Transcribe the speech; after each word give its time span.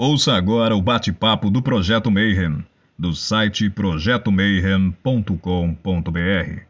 Ouça 0.00 0.34
agora 0.34 0.76
o 0.76 0.80
bate-papo 0.80 1.50
do 1.50 1.60
Projeto 1.60 2.08
Mayhem, 2.08 2.64
do 2.96 3.12
site 3.12 3.68
projetomayhem.com.br. 3.68 6.62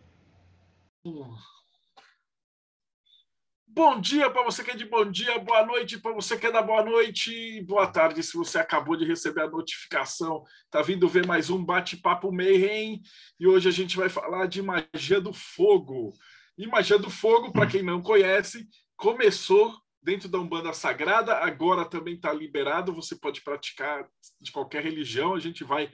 Bom 3.66 4.00
dia 4.00 4.30
para 4.30 4.44
você 4.44 4.64
que 4.64 4.70
é 4.70 4.74
de 4.74 4.86
bom 4.86 5.04
dia, 5.04 5.38
boa 5.40 5.66
noite 5.66 5.98
para 5.98 6.14
você 6.14 6.38
que 6.38 6.46
é 6.46 6.50
da 6.50 6.62
boa 6.62 6.82
noite, 6.82 7.60
boa 7.64 7.86
tarde 7.86 8.22
se 8.22 8.34
você 8.34 8.60
acabou 8.60 8.96
de 8.96 9.04
receber 9.04 9.42
a 9.42 9.50
notificação. 9.50 10.42
Tá 10.70 10.80
vindo 10.80 11.06
ver 11.06 11.26
mais 11.26 11.50
um 11.50 11.62
bate-papo 11.62 12.32
Mayhem 12.32 13.02
e 13.38 13.46
hoje 13.46 13.68
a 13.68 13.72
gente 13.72 13.94
vai 13.94 14.08
falar 14.08 14.46
de 14.46 14.62
magia 14.62 15.20
do 15.20 15.34
fogo. 15.34 16.14
E 16.56 16.66
magia 16.66 16.98
do 16.98 17.10
fogo, 17.10 17.52
para 17.52 17.66
quem 17.66 17.82
não 17.82 18.00
conhece, 18.00 18.66
começou 18.96 19.76
dentro 20.02 20.28
da 20.28 20.38
Umbanda 20.38 20.72
Sagrada, 20.72 21.36
agora 21.36 21.84
também 21.84 22.14
está 22.14 22.32
liberado, 22.32 22.94
você 22.94 23.16
pode 23.16 23.40
praticar 23.40 24.08
de 24.40 24.52
qualquer 24.52 24.82
religião, 24.82 25.34
a 25.34 25.40
gente 25.40 25.64
vai 25.64 25.92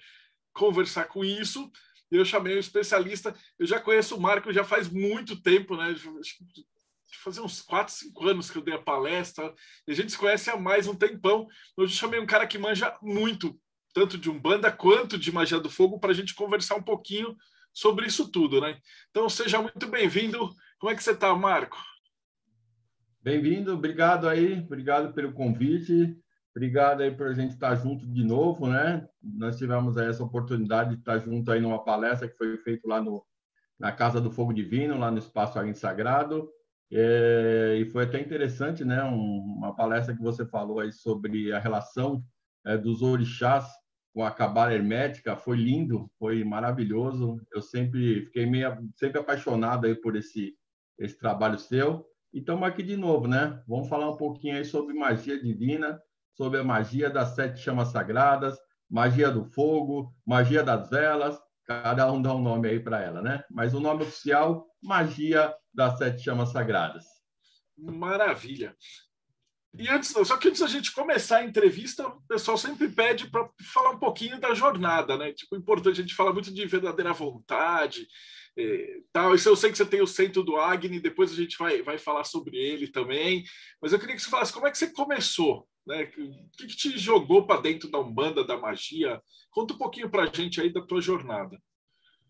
conversar 0.52 1.06
com 1.06 1.24
isso. 1.24 1.70
Eu 2.10 2.24
chamei 2.24 2.56
um 2.56 2.60
especialista, 2.60 3.34
eu 3.58 3.66
já 3.66 3.80
conheço 3.80 4.16
o 4.16 4.20
Marco 4.20 4.52
já 4.52 4.62
faz 4.62 4.88
muito 4.88 5.40
tempo, 5.42 5.76
né? 5.76 5.94
Fazer 7.22 7.40
uns 7.40 7.62
4, 7.62 7.92
5 7.92 8.28
anos 8.28 8.50
que 8.50 8.58
eu 8.58 8.62
dei 8.62 8.74
a 8.74 8.82
palestra, 8.82 9.52
e 9.88 9.92
a 9.92 9.94
gente 9.94 10.12
se 10.12 10.18
conhece 10.18 10.50
há 10.50 10.56
mais 10.56 10.86
um 10.86 10.94
tempão. 10.94 11.48
Eu 11.76 11.88
chamei 11.88 12.20
um 12.20 12.26
cara 12.26 12.46
que 12.46 12.58
manja 12.58 12.96
muito, 13.02 13.58
tanto 13.92 14.18
de 14.18 14.30
Umbanda 14.30 14.70
quanto 14.70 15.18
de 15.18 15.32
Magia 15.32 15.58
do 15.58 15.70
Fogo, 15.70 15.98
para 15.98 16.10
a 16.10 16.14
gente 16.14 16.34
conversar 16.34 16.76
um 16.76 16.82
pouquinho 16.82 17.36
sobre 17.72 18.06
isso 18.06 18.30
tudo, 18.30 18.60
né? 18.60 18.78
Então 19.10 19.28
seja 19.28 19.60
muito 19.60 19.86
bem-vindo. 19.88 20.54
Como 20.78 20.92
é 20.92 20.94
que 20.94 21.02
você 21.02 21.12
está, 21.12 21.34
Marco? 21.34 21.78
Bem-vindo, 23.24 23.72
obrigado 23.72 24.28
aí, 24.28 24.60
obrigado 24.60 25.14
pelo 25.14 25.32
convite, 25.32 26.14
obrigado 26.54 27.00
aí 27.00 27.10
por 27.10 27.28
a 27.28 27.32
gente 27.32 27.52
estar 27.52 27.74
junto 27.74 28.06
de 28.06 28.22
novo, 28.22 28.66
né? 28.68 29.08
Nós 29.22 29.56
tivemos 29.56 29.96
essa 29.96 30.22
oportunidade 30.22 30.90
de 30.90 30.96
estar 30.96 31.18
junto 31.20 31.50
aí 31.50 31.58
numa 31.58 31.82
palestra 31.82 32.28
que 32.28 32.36
foi 32.36 32.58
feita 32.58 32.86
lá 32.86 33.00
no, 33.00 33.24
na 33.80 33.90
Casa 33.92 34.20
do 34.20 34.30
Fogo 34.30 34.52
Divino, 34.52 34.98
lá 34.98 35.10
no 35.10 35.16
Espaço 35.16 35.58
Águia 35.58 35.72
Sagrado, 35.72 36.50
é, 36.92 37.78
e 37.80 37.86
foi 37.86 38.04
até 38.04 38.20
interessante, 38.20 38.84
né? 38.84 39.02
Um, 39.04 39.38
uma 39.56 39.74
palestra 39.74 40.14
que 40.14 40.20
você 40.20 40.44
falou 40.44 40.80
aí 40.80 40.92
sobre 40.92 41.50
a 41.50 41.58
relação 41.58 42.22
é, 42.66 42.76
dos 42.76 43.00
orixás 43.00 43.64
com 44.12 44.22
a 44.22 44.30
cabala 44.30 44.74
hermética, 44.74 45.34
foi 45.34 45.56
lindo, 45.56 46.10
foi 46.18 46.44
maravilhoso. 46.44 47.40
Eu 47.54 47.62
sempre 47.62 48.26
fiquei 48.26 48.44
meio, 48.44 48.86
sempre 48.94 49.18
apaixonado 49.18 49.86
aí 49.86 49.94
por 49.94 50.14
esse 50.14 50.54
esse 50.98 51.18
trabalho 51.18 51.58
seu. 51.58 52.06
E 52.34 52.40
estamos 52.40 52.66
aqui 52.68 52.82
de 52.82 52.96
novo, 52.96 53.28
né? 53.28 53.62
Vamos 53.68 53.88
falar 53.88 54.10
um 54.10 54.16
pouquinho 54.16 54.56
aí 54.56 54.64
sobre 54.64 54.92
magia 54.92 55.40
divina, 55.40 56.02
sobre 56.32 56.58
a 56.58 56.64
magia 56.64 57.08
das 57.08 57.36
sete 57.36 57.60
chamas 57.60 57.92
sagradas, 57.92 58.58
magia 58.90 59.30
do 59.30 59.44
fogo, 59.44 60.12
magia 60.26 60.60
das 60.64 60.90
velas, 60.90 61.38
cada 61.64 62.10
um 62.10 62.20
dá 62.20 62.34
um 62.34 62.42
nome 62.42 62.68
aí 62.68 62.80
para 62.80 63.00
ela, 63.00 63.22
né? 63.22 63.44
Mas 63.48 63.72
o 63.72 63.78
nome 63.78 64.02
oficial, 64.02 64.66
magia 64.82 65.54
das 65.72 65.96
sete 65.96 66.24
chamas 66.24 66.50
sagradas. 66.50 67.04
Maravilha. 67.78 68.76
E 69.78 69.88
antes, 69.88 70.10
só 70.10 70.36
que 70.36 70.48
antes 70.48 70.60
da 70.60 70.66
gente 70.66 70.92
começar 70.92 71.38
a 71.38 71.44
entrevista, 71.44 72.04
o 72.04 72.20
pessoal 72.22 72.58
sempre 72.58 72.88
pede 72.88 73.28
para 73.28 73.48
falar 73.72 73.90
um 73.90 73.98
pouquinho 73.98 74.40
da 74.40 74.54
jornada, 74.54 75.16
né? 75.16 75.32
Tipo, 75.32 75.54
importante 75.54 76.00
a 76.00 76.02
gente 76.02 76.16
fala 76.16 76.32
muito 76.32 76.52
de 76.52 76.66
verdadeira 76.66 77.12
vontade, 77.12 78.08
é, 78.56 79.00
tal. 79.12 79.34
Isso 79.34 79.48
eu 79.48 79.56
sei 79.56 79.70
que 79.70 79.76
você 79.76 79.86
tem 79.86 80.00
o 80.00 80.06
centro 80.06 80.42
do 80.42 80.56
Agni, 80.56 81.00
depois 81.00 81.32
a 81.32 81.36
gente 81.36 81.56
vai, 81.58 81.82
vai 81.82 81.98
falar 81.98 82.24
sobre 82.24 82.56
ele 82.56 82.88
também. 82.88 83.44
Mas 83.80 83.92
eu 83.92 83.98
queria 83.98 84.14
que 84.14 84.22
você 84.22 84.30
falasse 84.30 84.52
como 84.52 84.66
é 84.66 84.70
que 84.70 84.78
você 84.78 84.92
começou, 84.92 85.66
né? 85.86 86.04
O 86.04 86.50
que, 86.56 86.66
que 86.66 86.76
te 86.76 86.98
jogou 86.98 87.46
para 87.46 87.60
dentro 87.60 87.90
da 87.90 87.98
Umbanda, 87.98 88.44
da 88.44 88.56
magia? 88.56 89.20
Conta 89.50 89.74
um 89.74 89.78
pouquinho 89.78 90.10
para 90.10 90.24
a 90.24 90.26
gente 90.32 90.60
aí 90.60 90.72
da 90.72 90.82
tua 90.82 91.00
jornada. 91.00 91.58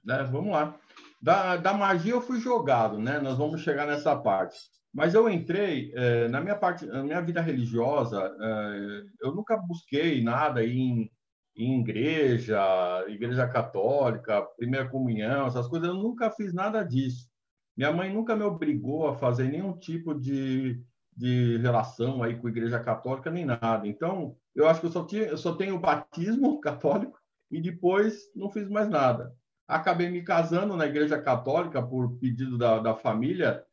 É, 0.08 0.22
vamos 0.24 0.52
lá. 0.52 0.78
Da, 1.20 1.56
da 1.56 1.72
magia 1.72 2.12
eu 2.12 2.20
fui 2.20 2.40
jogado, 2.40 2.98
né? 2.98 3.18
Nós 3.18 3.38
vamos 3.38 3.62
chegar 3.62 3.86
nessa 3.86 4.14
parte. 4.14 4.58
Mas 4.92 5.12
eu 5.12 5.28
entrei 5.28 5.92
é, 5.94 6.28
na 6.28 6.40
minha 6.40 6.54
parte, 6.54 6.86
na 6.86 7.02
minha 7.02 7.20
vida 7.20 7.40
religiosa, 7.40 8.32
é, 8.40 9.02
eu 9.22 9.34
nunca 9.34 9.56
busquei 9.56 10.22
nada 10.22 10.64
em 10.64 11.10
em 11.56 11.80
igreja, 11.80 12.60
igreja 13.08 13.46
católica, 13.46 14.42
primeira 14.56 14.88
comunhão, 14.88 15.46
essas 15.46 15.68
coisas, 15.68 15.88
eu 15.88 15.94
nunca 15.94 16.30
fiz 16.30 16.52
nada 16.52 16.82
disso. 16.82 17.28
Minha 17.76 17.92
mãe 17.92 18.12
nunca 18.12 18.34
me 18.36 18.42
obrigou 18.42 19.08
a 19.08 19.16
fazer 19.16 19.48
nenhum 19.48 19.76
tipo 19.76 20.14
de, 20.14 20.80
de 21.16 21.58
relação 21.58 22.22
aí 22.22 22.36
com 22.36 22.46
a 22.46 22.50
igreja 22.50 22.78
católica, 22.80 23.30
nem 23.30 23.44
nada. 23.44 23.86
Então, 23.86 24.36
eu 24.54 24.68
acho 24.68 24.80
que 24.80 24.86
eu 24.86 24.92
só, 24.92 25.04
tinha, 25.04 25.22
eu 25.22 25.36
só 25.36 25.54
tenho 25.54 25.76
o 25.76 25.80
batismo 25.80 26.58
católico 26.62 27.18
e 27.50 27.60
depois 27.60 28.30
não 28.34 28.50
fiz 28.50 28.68
mais 28.68 28.88
nada. 28.88 29.34
Acabei 29.66 30.10
me 30.10 30.22
casando 30.22 30.76
na 30.76 30.86
igreja 30.86 31.20
católica 31.20 31.82
por 31.82 32.18
pedido 32.18 32.58
da, 32.58 32.78
da 32.78 32.94
família, 32.94 33.64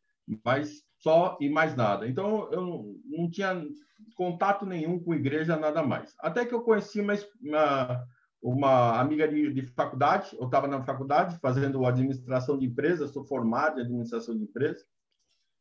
mas 0.43 0.83
só 1.01 1.37
e 1.41 1.49
mais 1.49 1.75
nada. 1.75 2.07
Então, 2.07 2.47
eu 2.51 2.95
não 3.05 3.29
tinha 3.29 3.61
contato 4.15 4.65
nenhum 4.65 4.99
com 4.99 5.13
igreja, 5.13 5.57
nada 5.57 5.81
mais. 5.83 6.13
Até 6.19 6.45
que 6.45 6.53
eu 6.53 6.61
conheci 6.61 7.01
uma, 7.01 8.05
uma, 8.41 8.99
amiga 8.99 9.27
de, 9.27 9.51
de, 9.51 9.65
faculdade, 9.67 10.35
eu 10.39 10.45
estava 10.45 10.67
na 10.67 10.83
faculdade 10.83 11.39
fazendo 11.39 11.85
administração 11.85 12.57
de 12.57 12.65
empresas, 12.67 13.11
sou 13.11 13.25
formado 13.25 13.79
em 13.79 13.83
administração 13.83 14.37
de 14.37 14.43
empresas, 14.43 14.85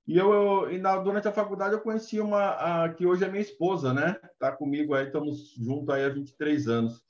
e 0.06 0.17
eu, 0.17 0.33
eu 0.33 0.73
e 0.73 0.78
na, 0.78 0.97
durante 0.97 1.28
a 1.28 1.33
faculdade 1.33 1.75
eu 1.75 1.81
conheci 1.81 2.21
uma 2.21 2.84
a, 2.84 2.89
que 2.93 3.07
hoje 3.07 3.25
é 3.25 3.28
minha 3.28 3.41
esposa, 3.43 3.95
né? 3.95 4.17
Tá 4.39 4.53
comigo 4.53 4.95
aí, 4.95 5.07
estamos 5.07 5.55
juntos 5.55 5.89
aí 5.89 6.05
há 6.05 6.09
23 6.09 6.69
anos. 6.69 7.03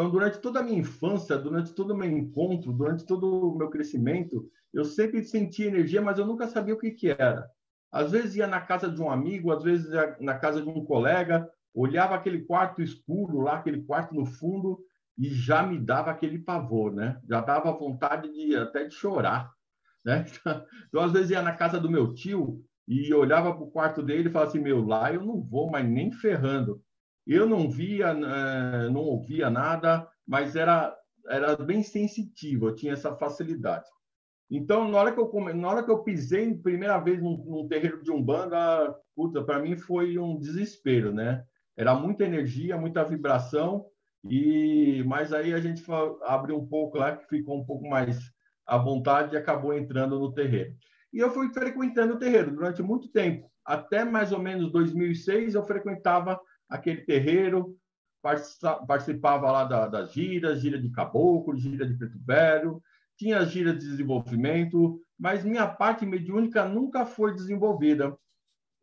Então, 0.00 0.10
durante 0.10 0.38
toda 0.38 0.60
a 0.60 0.62
minha 0.62 0.78
infância, 0.78 1.36
durante 1.36 1.74
todo 1.74 1.90
o 1.90 1.96
meu 1.96 2.08
encontro, 2.08 2.72
durante 2.72 3.04
todo 3.04 3.50
o 3.50 3.54
meu 3.54 3.68
crescimento, 3.68 4.50
eu 4.72 4.82
sempre 4.82 5.22
senti 5.22 5.64
energia, 5.64 6.00
mas 6.00 6.18
eu 6.18 6.24
nunca 6.24 6.48
sabia 6.48 6.72
o 6.72 6.78
que, 6.78 6.90
que 6.90 7.10
era. 7.10 7.46
Às 7.92 8.10
vezes 8.10 8.36
ia 8.36 8.46
na 8.46 8.62
casa 8.62 8.88
de 8.88 8.98
um 9.02 9.10
amigo, 9.10 9.52
às 9.52 9.62
vezes 9.62 9.92
ia 9.92 10.16
na 10.18 10.38
casa 10.38 10.62
de 10.62 10.68
um 10.70 10.82
colega, 10.86 11.46
olhava 11.74 12.14
aquele 12.14 12.46
quarto 12.46 12.80
escuro 12.80 13.40
lá, 13.40 13.56
aquele 13.56 13.82
quarto 13.82 14.14
no 14.14 14.24
fundo, 14.24 14.82
e 15.18 15.28
já 15.28 15.62
me 15.62 15.78
dava 15.78 16.10
aquele 16.10 16.38
pavor, 16.38 16.94
né? 16.94 17.20
Já 17.28 17.42
dava 17.42 17.70
vontade 17.70 18.32
de 18.32 18.56
até 18.56 18.86
de 18.86 18.94
chorar, 18.94 19.52
né? 20.02 20.24
Então, 20.88 21.02
às 21.02 21.12
vezes 21.12 21.30
ia 21.30 21.42
na 21.42 21.52
casa 21.52 21.78
do 21.78 21.90
meu 21.90 22.14
tio 22.14 22.64
e 22.88 23.12
olhava 23.12 23.52
para 23.52 23.64
o 23.64 23.70
quarto 23.70 24.02
dele 24.02 24.30
e 24.30 24.32
falava 24.32 24.50
assim: 24.50 24.62
meu, 24.62 24.82
lá 24.82 25.12
eu 25.12 25.22
não 25.22 25.42
vou, 25.42 25.70
mas 25.70 25.86
nem 25.86 26.10
ferrando. 26.10 26.82
Eu 27.30 27.46
não 27.46 27.70
via, 27.70 28.08
eh, 28.08 28.88
não 28.88 29.02
ouvia 29.02 29.48
nada, 29.48 30.04
mas 30.26 30.56
era 30.56 30.92
era 31.28 31.54
bem 31.54 31.80
sensitivo, 31.80 32.66
eu 32.66 32.74
tinha 32.74 32.92
essa 32.92 33.14
facilidade. 33.14 33.86
Então, 34.50 34.90
na 34.90 34.98
hora 34.98 35.12
que 35.12 35.20
eu 35.20 35.30
na 35.54 35.68
hora 35.68 35.84
que 35.84 35.90
eu 35.92 36.02
pisei 36.02 36.52
primeira 36.56 36.98
vez 36.98 37.22
num, 37.22 37.36
num 37.36 37.68
terreiro 37.68 38.02
de 38.02 38.10
umbanda, 38.10 38.92
puta, 39.14 39.44
para 39.44 39.60
mim 39.60 39.76
foi 39.76 40.18
um 40.18 40.40
desespero, 40.40 41.14
né? 41.14 41.44
Era 41.76 41.94
muita 41.94 42.24
energia, 42.24 42.76
muita 42.76 43.04
vibração 43.04 43.86
e 44.28 45.04
mas 45.06 45.32
aí 45.32 45.54
a 45.54 45.60
gente 45.60 45.84
abriu 46.24 46.58
um 46.58 46.66
pouco 46.66 46.98
lá 46.98 47.16
que 47.16 47.28
ficou 47.28 47.60
um 47.60 47.64
pouco 47.64 47.88
mais 47.88 48.18
à 48.66 48.76
vontade 48.76 49.36
e 49.36 49.38
acabou 49.38 49.72
entrando 49.72 50.18
no 50.18 50.32
terreiro. 50.32 50.74
E 51.12 51.20
eu 51.20 51.30
fui 51.30 51.48
frequentando 51.52 52.14
o 52.14 52.18
terreiro 52.18 52.50
durante 52.50 52.82
muito 52.82 53.08
tempo, 53.08 53.48
até 53.64 54.04
mais 54.04 54.32
ou 54.32 54.40
menos 54.40 54.72
2006 54.72 55.54
eu 55.54 55.62
frequentava 55.62 56.40
aquele 56.70 57.02
terreiro, 57.02 57.76
participava 58.86 59.50
lá 59.50 59.64
da, 59.64 59.88
das 59.88 60.12
giras, 60.12 60.60
gira 60.60 60.80
de 60.80 60.90
caboclo, 60.90 61.56
gira 61.56 61.86
de 61.86 61.94
preto 61.94 62.18
velho, 62.24 62.82
tinha 63.16 63.38
as 63.38 63.50
giras 63.50 63.78
de 63.78 63.86
desenvolvimento, 63.86 65.02
mas 65.18 65.44
minha 65.44 65.66
parte 65.66 66.06
mediúnica 66.06 66.66
nunca 66.66 67.04
foi 67.04 67.34
desenvolvida. 67.34 68.16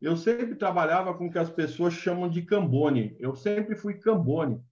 Eu 0.00 0.16
sempre 0.16 0.54
trabalhava 0.54 1.12
com 1.14 1.26
o 1.26 1.30
que 1.30 1.38
as 1.38 1.50
pessoas 1.50 1.94
chamam 1.94 2.28
de 2.28 2.42
cambone. 2.42 3.16
Eu 3.18 3.34
sempre 3.34 3.74
fui 3.74 3.94
cambone. 3.94 4.62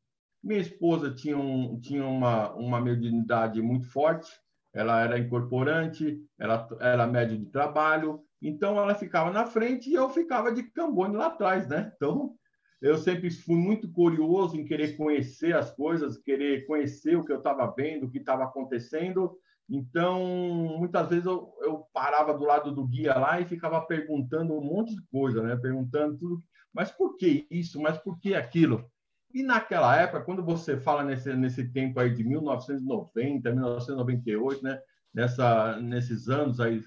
Minha 0.43 0.61
esposa 0.61 1.13
tinha, 1.13 1.37
um, 1.37 1.81
tinha 1.81 2.07
uma, 2.07 2.53
uma 2.55 2.81
mediunidade 2.81 3.61
muito 3.61 3.87
forte, 3.87 4.31
ela 4.73 5.01
era 5.01 5.19
incorporante, 5.19 6.23
ela 6.39 6.69
era 6.81 7.07
médio 7.07 7.37
de 7.39 7.47
trabalho, 7.47 8.21
então 8.41 8.79
ela 8.79 8.95
ficava 8.95 9.33
na 9.33 9.47
frente 9.47 9.91
e 9.91 9.95
eu 9.95 10.09
ficava 10.11 10.53
de 10.53 10.63
cambone 10.63 11.17
lá 11.17 11.27
atrás, 11.27 11.67
né? 11.67 11.93
Então 11.97 12.37
eu 12.81 12.99
sempre 12.99 13.31
fui 13.31 13.57
muito 13.57 13.91
curioso 13.91 14.57
em 14.57 14.65
querer 14.65 14.97
conhecer 14.97 15.55
as 15.55 15.71
coisas, 15.75 16.19
querer 16.19 16.67
conhecer 16.67 17.17
o 17.17 17.25
que 17.25 17.33
eu 17.33 17.39
estava 17.39 17.67
vendo, 17.75 18.07
o 18.07 18.11
que 18.11 18.19
estava 18.19 18.45
acontecendo. 18.45 19.37
Então, 19.69 20.23
muitas 20.79 21.09
vezes 21.09 21.27
eu, 21.27 21.53
eu, 21.63 21.87
parava 21.93 22.37
do 22.37 22.45
lado 22.45 22.71
do 22.73 22.87
guia 22.87 23.15
lá 23.15 23.41
e 23.41 23.47
ficava 23.47 23.81
perguntando 23.81 24.55
um 24.55 24.63
monte 24.63 24.95
de 24.95 25.03
coisa, 25.11 25.43
né? 25.43 25.57
Perguntando 25.57 26.17
tudo. 26.19 26.43
Mas 26.73 26.91
por 26.91 27.17
que 27.17 27.47
isso? 27.51 27.81
Mas 27.81 27.99
por 27.99 28.21
que 28.21 28.35
aquilo? 28.35 28.89
E 29.35 29.43
naquela 29.43 29.97
época, 29.97 30.23
quando 30.23 30.45
você 30.45 30.77
fala 30.77 31.03
nesse, 31.03 31.35
nesse 31.35 31.73
tempo 31.73 31.99
aí 31.99 32.15
de 32.15 32.23
1990, 32.23 33.51
1998, 33.51 34.63
né? 34.63 34.81
Nessa, 35.13 35.81
nesses 35.81 36.29
anos 36.29 36.61
aí, 36.61 36.83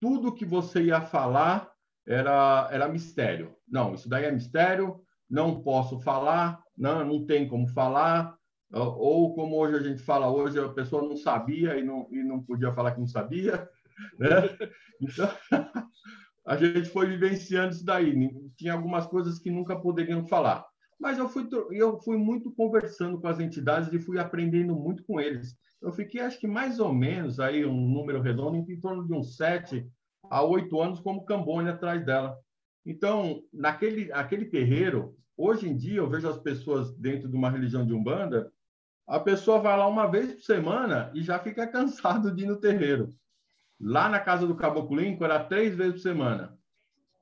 tudo 0.00 0.34
que 0.34 0.44
você 0.44 0.84
ia 0.84 1.02
falar 1.02 1.70
era, 2.06 2.68
era 2.72 2.88
mistério. 2.88 3.54
Não, 3.68 3.94
isso 3.94 4.08
daí 4.08 4.24
é 4.24 4.32
mistério, 4.32 5.02
não 5.28 5.62
posso 5.62 6.00
falar, 6.00 6.62
não, 6.76 7.04
não 7.04 7.26
tem 7.26 7.48
como 7.48 7.68
falar, 7.68 8.36
ou 8.72 9.34
como 9.34 9.56
hoje 9.56 9.76
a 9.76 9.80
gente 9.80 10.02
fala 10.02 10.30
hoje, 10.30 10.58
a 10.58 10.68
pessoa 10.68 11.02
não 11.02 11.16
sabia 11.16 11.78
e 11.78 11.84
não, 11.84 12.06
e 12.10 12.22
não 12.22 12.42
podia 12.42 12.72
falar 12.72 12.92
que 12.92 13.00
não 13.00 13.06
sabia, 13.06 13.68
né? 14.18 14.28
Então, 15.00 15.28
a 16.46 16.56
gente 16.56 16.88
foi 16.90 17.06
vivenciando 17.06 17.74
isso 17.74 17.84
daí. 17.84 18.30
Tinha 18.56 18.74
algumas 18.74 19.06
coisas 19.06 19.38
que 19.38 19.50
nunca 19.50 19.78
poderiam 19.78 20.26
falar. 20.26 20.66
Mas 21.00 21.18
eu 21.18 21.28
fui, 21.28 21.48
eu 21.70 22.00
fui 22.00 22.16
muito 22.16 22.50
conversando 22.52 23.20
com 23.20 23.28
as 23.28 23.38
entidades 23.38 23.92
e 23.92 23.98
fui 23.98 24.18
aprendendo 24.18 24.74
muito 24.74 25.04
com 25.04 25.20
eles. 25.20 25.56
Eu 25.80 25.92
fiquei, 25.92 26.20
acho 26.20 26.40
que 26.40 26.46
mais 26.46 26.80
ou 26.80 26.92
menos, 26.92 27.38
aí 27.38 27.64
um 27.64 27.88
número 27.88 28.20
redondo, 28.20 28.56
em 28.56 28.80
torno 28.80 29.06
de 29.06 29.14
uns 29.14 29.36
sete 29.36 29.88
a 30.28 30.42
oito 30.42 30.80
anos 30.80 31.00
como 31.00 31.24
cambone 31.24 31.68
atrás 31.68 32.04
dela. 32.04 32.36
Então, 32.88 33.42
naquele 33.52 34.10
aquele 34.12 34.46
terreiro, 34.46 35.14
hoje 35.36 35.68
em 35.68 35.76
dia, 35.76 35.98
eu 35.98 36.08
vejo 36.08 36.26
as 36.26 36.38
pessoas 36.38 36.96
dentro 36.96 37.28
de 37.28 37.36
uma 37.36 37.50
religião 37.50 37.86
de 37.86 37.92
Umbanda, 37.92 38.50
a 39.06 39.20
pessoa 39.20 39.58
vai 39.58 39.76
lá 39.76 39.86
uma 39.86 40.06
vez 40.06 40.32
por 40.32 40.40
semana 40.40 41.10
e 41.12 41.22
já 41.22 41.38
fica 41.38 41.66
cansado 41.68 42.34
de 42.34 42.44
ir 42.44 42.46
no 42.46 42.56
terreiro. 42.56 43.14
Lá 43.78 44.08
na 44.08 44.18
casa 44.18 44.46
do 44.46 44.56
Caboclo 44.56 44.98
Lincoln 44.98 45.26
era 45.26 45.44
três 45.44 45.76
vezes 45.76 45.96
por 45.96 46.00
semana. 46.00 46.58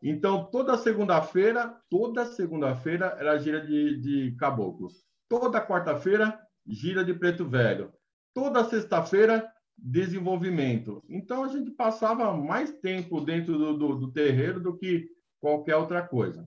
Então, 0.00 0.44
toda 0.44 0.78
segunda-feira, 0.78 1.76
toda 1.90 2.24
segunda-feira 2.26 3.16
era 3.18 3.36
gira 3.36 3.60
de, 3.60 4.00
de 4.00 4.36
caboclo. 4.36 4.88
Toda 5.28 5.60
quarta-feira, 5.66 6.38
gira 6.64 7.04
de 7.04 7.12
preto 7.12 7.44
velho. 7.44 7.92
Toda 8.32 8.62
sexta-feira, 8.62 9.50
desenvolvimento. 9.76 11.02
Então, 11.08 11.42
a 11.42 11.48
gente 11.48 11.72
passava 11.72 12.32
mais 12.36 12.70
tempo 12.74 13.20
dentro 13.20 13.58
do, 13.58 13.76
do, 13.76 13.96
do 13.96 14.12
terreiro 14.12 14.60
do 14.60 14.76
que 14.76 15.15
qualquer 15.46 15.76
outra 15.76 16.02
coisa. 16.02 16.44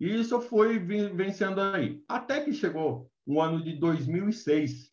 E 0.00 0.18
isso 0.18 0.40
foi 0.40 0.78
vencendo 0.78 1.60
aí. 1.60 2.02
Até 2.08 2.40
que 2.40 2.50
chegou 2.50 3.10
o 3.26 3.38
ano 3.38 3.62
de 3.62 3.76
2006. 3.76 4.90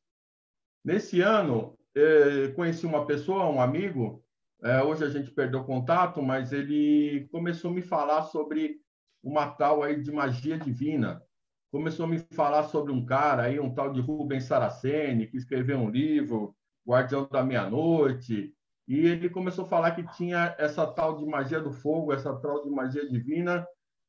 Nesse 0.83 1.21
ano, 1.21 1.77
eh, 1.95 2.49
conheci 2.57 2.85
uma 2.85 3.05
pessoa, 3.05 3.49
um 3.49 3.61
amigo, 3.61 4.21
eh, 4.61 4.83
hoje 4.83 5.05
a 5.05 5.09
gente 5.09 5.31
perdeu 5.31 5.63
contato, 5.63 6.21
mas 6.21 6.51
ele 6.51 7.25
começou 7.31 7.71
a 7.71 7.73
me 7.73 7.81
falar 7.81 8.23
sobre 8.23 8.81
uma 9.23 9.49
tal 9.49 9.81
aí 9.81 10.03
de 10.03 10.11
magia 10.11 10.57
divina. 10.59 11.23
Começou 11.71 12.05
a 12.05 12.09
me 12.09 12.19
falar 12.33 12.63
sobre 12.63 12.91
um 12.91 13.05
cara 13.05 13.43
aí, 13.43 13.61
um 13.61 13.73
tal 13.73 13.93
de 13.93 14.01
Rubens 14.01 14.43
Saraceni, 14.43 15.27
que 15.27 15.37
escreveu 15.37 15.77
um 15.77 15.89
livro, 15.89 16.53
Guardião 16.85 17.29
da 17.31 17.43
Meia-Noite, 17.45 18.53
e 18.89 19.05
ele 19.05 19.29
começou 19.29 19.65
a 19.65 19.67
falar 19.67 19.91
que 19.91 20.03
tinha 20.15 20.55
essa 20.57 20.85
tal 20.87 21.15
de 21.15 21.23
magia 21.23 21.61
do 21.61 21.71
fogo, 21.71 22.11
essa 22.11 22.35
tal 22.35 22.63
de 22.63 22.71
magia 22.71 23.07
divina, 23.07 23.63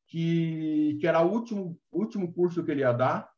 que, 0.07 0.97
que 0.99 1.05
era 1.05 1.21
o 1.21 1.31
último, 1.31 1.79
último 1.91 2.33
curso 2.33 2.63
que 2.63 2.71
ele 2.71 2.81
ia 2.81 2.91
dar, 2.91 3.29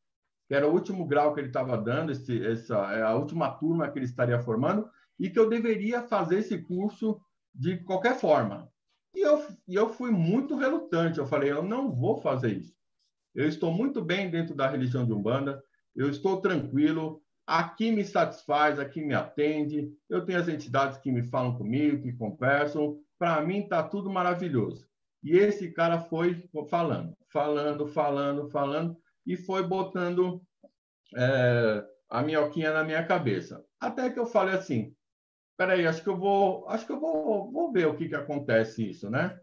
que 0.47 0.55
era 0.55 0.65
o 0.65 0.71
último 0.71 1.05
grau 1.05 1.33
que 1.33 1.41
ele 1.41 1.47
estava 1.47 1.77
dando, 1.77 2.13
esse, 2.13 2.45
essa, 2.45 2.77
é 2.93 3.01
a 3.01 3.13
última 3.13 3.51
turma 3.51 3.91
que 3.91 3.99
ele 3.99 4.05
estaria 4.05 4.39
formando, 4.39 4.89
e 5.19 5.29
que 5.29 5.37
eu 5.37 5.49
deveria 5.49 6.01
fazer 6.03 6.39
esse 6.39 6.57
curso 6.59 7.19
de 7.53 7.77
qualquer 7.83 8.15
forma. 8.15 8.69
E 9.13 9.19
eu, 9.19 9.45
e 9.67 9.75
eu 9.75 9.89
fui 9.89 10.11
muito 10.11 10.55
relutante, 10.55 11.19
eu 11.19 11.25
falei, 11.25 11.51
eu 11.51 11.61
não 11.61 11.91
vou 11.91 12.21
fazer 12.21 12.53
isso. 12.53 12.73
Eu 13.35 13.47
estou 13.47 13.73
muito 13.73 14.01
bem 14.01 14.29
dentro 14.29 14.55
da 14.55 14.69
religião 14.69 15.05
de 15.05 15.11
Umbanda, 15.11 15.61
eu 15.95 16.09
estou 16.09 16.41
tranquilo, 16.41 17.22
aqui 17.45 17.91
me 17.91 18.03
satisfaz, 18.03 18.79
aqui 18.79 19.01
me 19.01 19.13
atende, 19.13 19.91
eu 20.09 20.25
tenho 20.25 20.39
as 20.39 20.47
entidades 20.47 20.97
que 20.97 21.11
me 21.11 21.23
falam 21.23 21.57
comigo, 21.57 22.01
que 22.01 22.13
conversam, 22.13 22.99
para 23.17 23.41
mim 23.41 23.59
está 23.59 23.83
tudo 23.83 24.09
maravilhoso. 24.09 24.87
E 25.23 25.37
esse 25.37 25.71
cara 25.71 25.99
foi 25.99 26.49
falando, 26.69 27.15
falando, 27.31 27.87
falando, 27.87 28.49
falando, 28.49 28.97
e 29.25 29.37
foi 29.37 29.65
botando 29.65 30.41
é, 31.15 31.85
a 32.09 32.21
minhoquinha 32.21 32.73
na 32.73 32.83
minha 32.83 33.05
cabeça. 33.05 33.63
Até 33.79 34.09
que 34.09 34.19
eu 34.19 34.25
falei 34.25 34.55
assim, 34.55 34.93
peraí, 35.57 35.85
acho 35.87 36.03
que 36.03 36.09
eu 36.09 36.17
vou, 36.17 36.67
acho 36.69 36.85
que 36.85 36.91
eu 36.91 36.99
vou, 36.99 37.51
vou 37.51 37.71
ver 37.71 37.87
o 37.87 37.95
que, 37.95 38.09
que 38.09 38.15
acontece 38.15 38.89
isso, 38.89 39.09
né? 39.09 39.39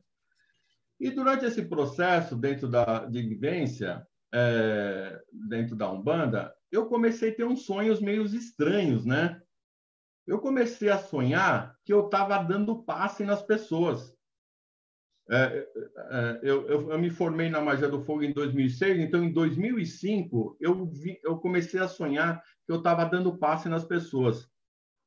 E 0.98 1.10
durante 1.10 1.46
esse 1.46 1.64
processo, 1.64 2.36
dentro 2.36 2.68
da 2.68 3.06
de 3.06 3.22
vivência, 3.22 4.06
é, 4.34 5.18
dentro 5.48 5.74
da 5.74 5.90
Umbanda, 5.90 6.54
eu 6.70 6.86
comecei 6.86 7.30
a 7.30 7.34
ter 7.34 7.44
uns 7.44 7.62
sonhos 7.64 8.00
meio 8.00 8.24
estranhos, 8.24 9.04
né? 9.04 9.40
Eu 10.26 10.38
comecei 10.38 10.88
a 10.88 10.98
sonhar 10.98 11.76
que 11.84 11.92
eu 11.92 12.04
estava 12.04 12.38
dando 12.42 12.84
passe 12.84 13.24
nas 13.24 13.42
pessoas. 13.42 14.16
É, 15.28 15.36
é, 15.36 15.68
é, 15.96 16.40
eu, 16.42 16.68
eu, 16.68 16.90
eu, 16.90 16.98
me 16.98 17.10
formei 17.10 17.48
na 17.48 17.60
Magia 17.60 17.88
do 17.88 18.00
Fogo 18.00 18.22
em 18.22 18.32
2006, 18.32 18.98
então 18.98 19.22
em 19.22 19.32
2005 19.32 20.56
eu, 20.60 20.86
vi, 20.86 21.20
eu 21.22 21.38
comecei 21.38 21.78
a 21.80 21.88
sonhar 21.88 22.42
que 22.66 22.72
eu 22.72 22.78
estava 22.78 23.04
dando 23.04 23.38
passe 23.38 23.68
nas 23.68 23.84
pessoas. 23.84 24.48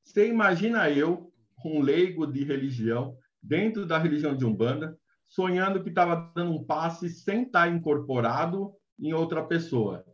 Você 0.04 0.28
imagina 0.28 0.90
eu, 0.90 1.32
um 1.66 1.82
leigo 1.82 2.26
de 2.26 2.44
religião, 2.44 3.18
dentro 3.42 3.86
da 3.86 3.98
religião 3.98 4.36
de 4.36 4.46
Umbanda, 4.46 4.98
sonhando 5.28 5.82
que 5.82 5.90
estava 5.90 6.32
dando 6.36 6.52
um 6.52 6.64
passe 6.66 7.10
sem 7.10 7.44
estar 7.44 7.70
incorporado 7.70 8.74
em 9.00 9.14
outra 9.14 9.44
pessoa 9.44 10.06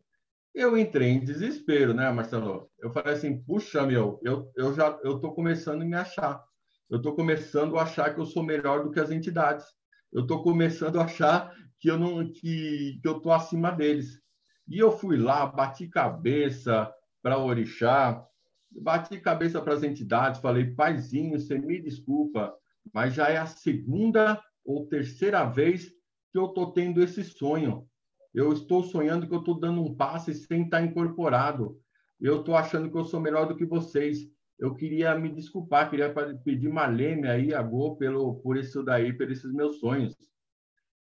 eu 0.53 0.77
entrei 0.77 1.09
em 1.09 1.23
desespero, 1.23 1.93
né, 1.93 2.11
Marcelo? 2.11 2.69
Eu 2.79 2.91
falei 2.91 3.13
assim, 3.13 3.41
puxa, 3.43 3.85
meu, 3.85 4.19
eu, 4.23 4.51
eu 4.55 4.73
já 4.73 4.97
eu 5.03 5.19
tô 5.19 5.31
começando 5.31 5.81
a 5.81 5.85
me 5.85 5.95
achar. 5.95 6.43
Eu 6.89 6.97
estou 6.97 7.15
começando 7.15 7.77
a 7.77 7.83
achar 7.83 8.13
que 8.13 8.19
eu 8.19 8.25
sou 8.25 8.43
melhor 8.43 8.83
do 8.83 8.91
que 8.91 8.99
as 8.99 9.11
entidades. 9.11 9.65
Eu 10.11 10.21
estou 10.21 10.41
começando 10.41 10.99
a 10.99 11.03
achar 11.03 11.53
que 11.79 11.89
eu 11.89 11.97
não 11.97 12.31
que, 12.31 12.99
que 13.01 13.07
eu 13.07 13.19
tô 13.19 13.31
acima 13.31 13.71
deles. 13.71 14.19
E 14.67 14.79
eu 14.79 14.91
fui 14.91 15.17
lá, 15.17 15.45
bati 15.45 15.87
cabeça 15.87 16.91
para 17.21 17.37
orixá, 17.37 18.23
bati 18.71 19.19
cabeça 19.19 19.61
para 19.61 19.73
as 19.73 19.83
entidades, 19.83 20.41
falei, 20.41 20.73
paizinho, 20.73 21.39
você 21.39 21.57
me 21.57 21.81
desculpa, 21.81 22.55
mas 22.93 23.13
já 23.13 23.29
é 23.29 23.37
a 23.37 23.47
segunda 23.47 24.41
ou 24.63 24.87
terceira 24.87 25.43
vez 25.45 25.89
que 26.31 26.37
eu 26.37 26.45
estou 26.45 26.71
tendo 26.71 27.01
esse 27.01 27.23
sonho 27.23 27.88
eu 28.33 28.53
estou 28.53 28.83
sonhando 28.83 29.27
que 29.27 29.33
eu 29.33 29.39
estou 29.39 29.59
dando 29.59 29.81
um 29.81 29.95
passe 29.95 30.33
sem 30.33 30.63
estar 30.63 30.81
incorporado. 30.81 31.79
Eu 32.19 32.41
estou 32.41 32.55
achando 32.55 32.91
que 32.91 32.97
eu 32.97 33.05
sou 33.05 33.19
melhor 33.19 33.47
do 33.47 33.55
que 33.55 33.65
vocês. 33.65 34.29
Eu 34.57 34.75
queria 34.75 35.15
me 35.15 35.29
desculpar, 35.29 35.89
queria 35.89 36.13
pedir 36.43 36.67
uma 36.67 36.85
aí 36.85 37.53
a 37.53 37.61
Go 37.61 37.95
pelo 37.95 38.35
por 38.41 38.57
isso 38.57 38.83
daí, 38.83 39.13
por 39.13 39.31
esses 39.31 39.51
meus 39.53 39.79
sonhos. 39.79 40.15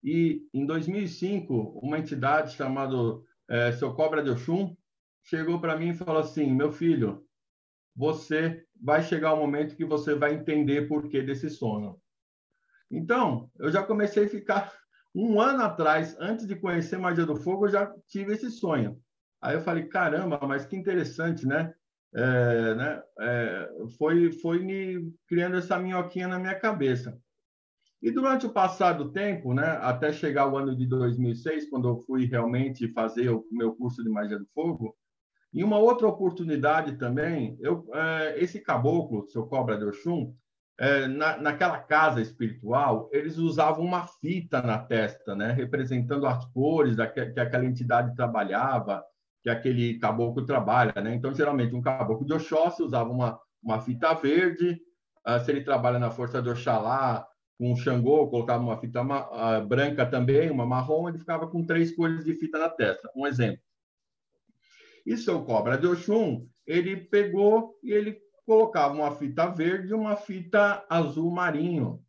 E 0.02 0.46
em 0.54 0.64
2005, 0.64 1.80
uma 1.82 1.98
entidade 1.98 2.54
chamada 2.54 2.96
é, 3.48 3.72
Seu 3.72 3.92
Cobra 3.94 4.22
de 4.22 4.30
Oxum 4.30 4.76
chegou 5.24 5.60
para 5.60 5.76
mim 5.76 5.88
e 5.88 5.94
falou 5.94 6.20
assim: 6.20 6.54
"Meu 6.54 6.70
filho, 6.70 7.26
você 7.96 8.64
vai 8.80 9.02
chegar 9.02 9.32
o 9.34 9.36
um 9.36 9.40
momento 9.40 9.76
que 9.76 9.84
você 9.84 10.14
vai 10.14 10.34
entender 10.34 10.86
por 10.86 11.08
que 11.08 11.20
desse 11.20 11.50
sono". 11.50 12.00
Então, 12.90 13.50
eu 13.58 13.70
já 13.72 13.82
comecei 13.82 14.24
a 14.24 14.28
ficar 14.28 14.72
um 15.20 15.40
ano 15.40 15.62
atrás, 15.62 16.16
antes 16.20 16.46
de 16.46 16.54
conhecer 16.54 16.96
Magia 16.96 17.26
do 17.26 17.34
Fogo, 17.34 17.66
eu 17.66 17.70
já 17.70 17.92
tive 18.06 18.32
esse 18.32 18.50
sonho. 18.50 19.00
Aí 19.40 19.56
eu 19.56 19.60
falei, 19.60 19.84
caramba, 19.84 20.38
mas 20.46 20.64
que 20.64 20.76
interessante, 20.76 21.46
né? 21.46 21.74
É, 22.14 22.74
né? 22.74 23.02
É, 23.18 23.68
foi, 23.98 24.32
foi 24.32 24.60
me 24.60 25.12
criando 25.26 25.56
essa 25.56 25.78
minhoquinha 25.78 26.28
na 26.28 26.38
minha 26.38 26.54
cabeça. 26.54 27.18
E 28.00 28.12
durante 28.12 28.46
o 28.46 28.52
passado 28.52 29.10
tempo, 29.10 29.52
né, 29.52 29.66
até 29.82 30.12
chegar 30.12 30.46
o 30.46 30.56
ano 30.56 30.76
de 30.76 30.86
2006, 30.86 31.68
quando 31.68 31.88
eu 31.88 31.98
fui 31.98 32.26
realmente 32.26 32.86
fazer 32.92 33.28
o 33.28 33.44
meu 33.50 33.74
curso 33.74 34.04
de 34.04 34.08
Magia 34.08 34.38
do 34.38 34.46
Fogo, 34.54 34.96
em 35.52 35.64
uma 35.64 35.78
outra 35.78 36.06
oportunidade 36.06 36.96
também, 36.96 37.56
eu, 37.60 37.84
é, 37.92 38.38
esse 38.38 38.60
caboclo, 38.60 39.28
seu 39.28 39.46
cobra 39.46 39.76
de 39.76 39.84
Oxum, 39.84 40.32
na, 41.08 41.36
naquela 41.38 41.78
casa 41.78 42.20
espiritual, 42.20 43.10
eles 43.12 43.36
usavam 43.36 43.84
uma 43.84 44.06
fita 44.06 44.62
na 44.62 44.78
testa, 44.78 45.34
né, 45.34 45.50
representando 45.50 46.26
as 46.26 46.44
cores 46.52 46.96
que, 47.14 47.26
que 47.26 47.40
aquela 47.40 47.64
entidade 47.64 48.14
trabalhava, 48.14 49.04
que 49.42 49.50
aquele 49.50 49.98
caboclo 49.98 50.44
trabalha. 50.44 50.92
Né? 51.00 51.14
Então, 51.14 51.34
geralmente, 51.34 51.74
um 51.74 51.82
caboclo 51.82 52.26
de 52.26 52.32
Oxóssi 52.32 52.82
usava 52.82 53.10
uma, 53.10 53.40
uma 53.62 53.80
fita 53.80 54.14
verde. 54.14 54.80
Uh, 55.26 55.44
se 55.44 55.50
ele 55.50 55.62
trabalha 55.62 55.98
na 55.98 56.10
força 56.10 56.40
do 56.40 56.50
Oxalá, 56.50 57.26
com 57.58 57.74
Xangô, 57.74 58.28
colocava 58.28 58.62
uma 58.62 58.78
fita 58.78 59.02
uh, 59.02 59.66
branca 59.66 60.06
também, 60.06 60.50
uma 60.50 60.64
marrom, 60.64 61.08
ele 61.08 61.18
ficava 61.18 61.48
com 61.48 61.66
três 61.66 61.94
cores 61.94 62.24
de 62.24 62.34
fita 62.34 62.58
na 62.58 62.68
testa. 62.68 63.10
Um 63.16 63.26
exemplo. 63.26 63.60
E 65.04 65.16
seu 65.16 65.42
cobra 65.44 65.76
de 65.76 65.86
Oxum, 65.86 66.46
ele 66.66 66.96
pegou 66.96 67.78
e 67.82 67.92
ele 67.92 68.20
colocava 68.48 68.94
uma 68.94 69.14
fita 69.14 69.46
verde 69.46 69.90
e 69.90 69.94
uma 69.94 70.16
fita 70.16 70.82
azul 70.88 71.30
marinho. 71.30 72.02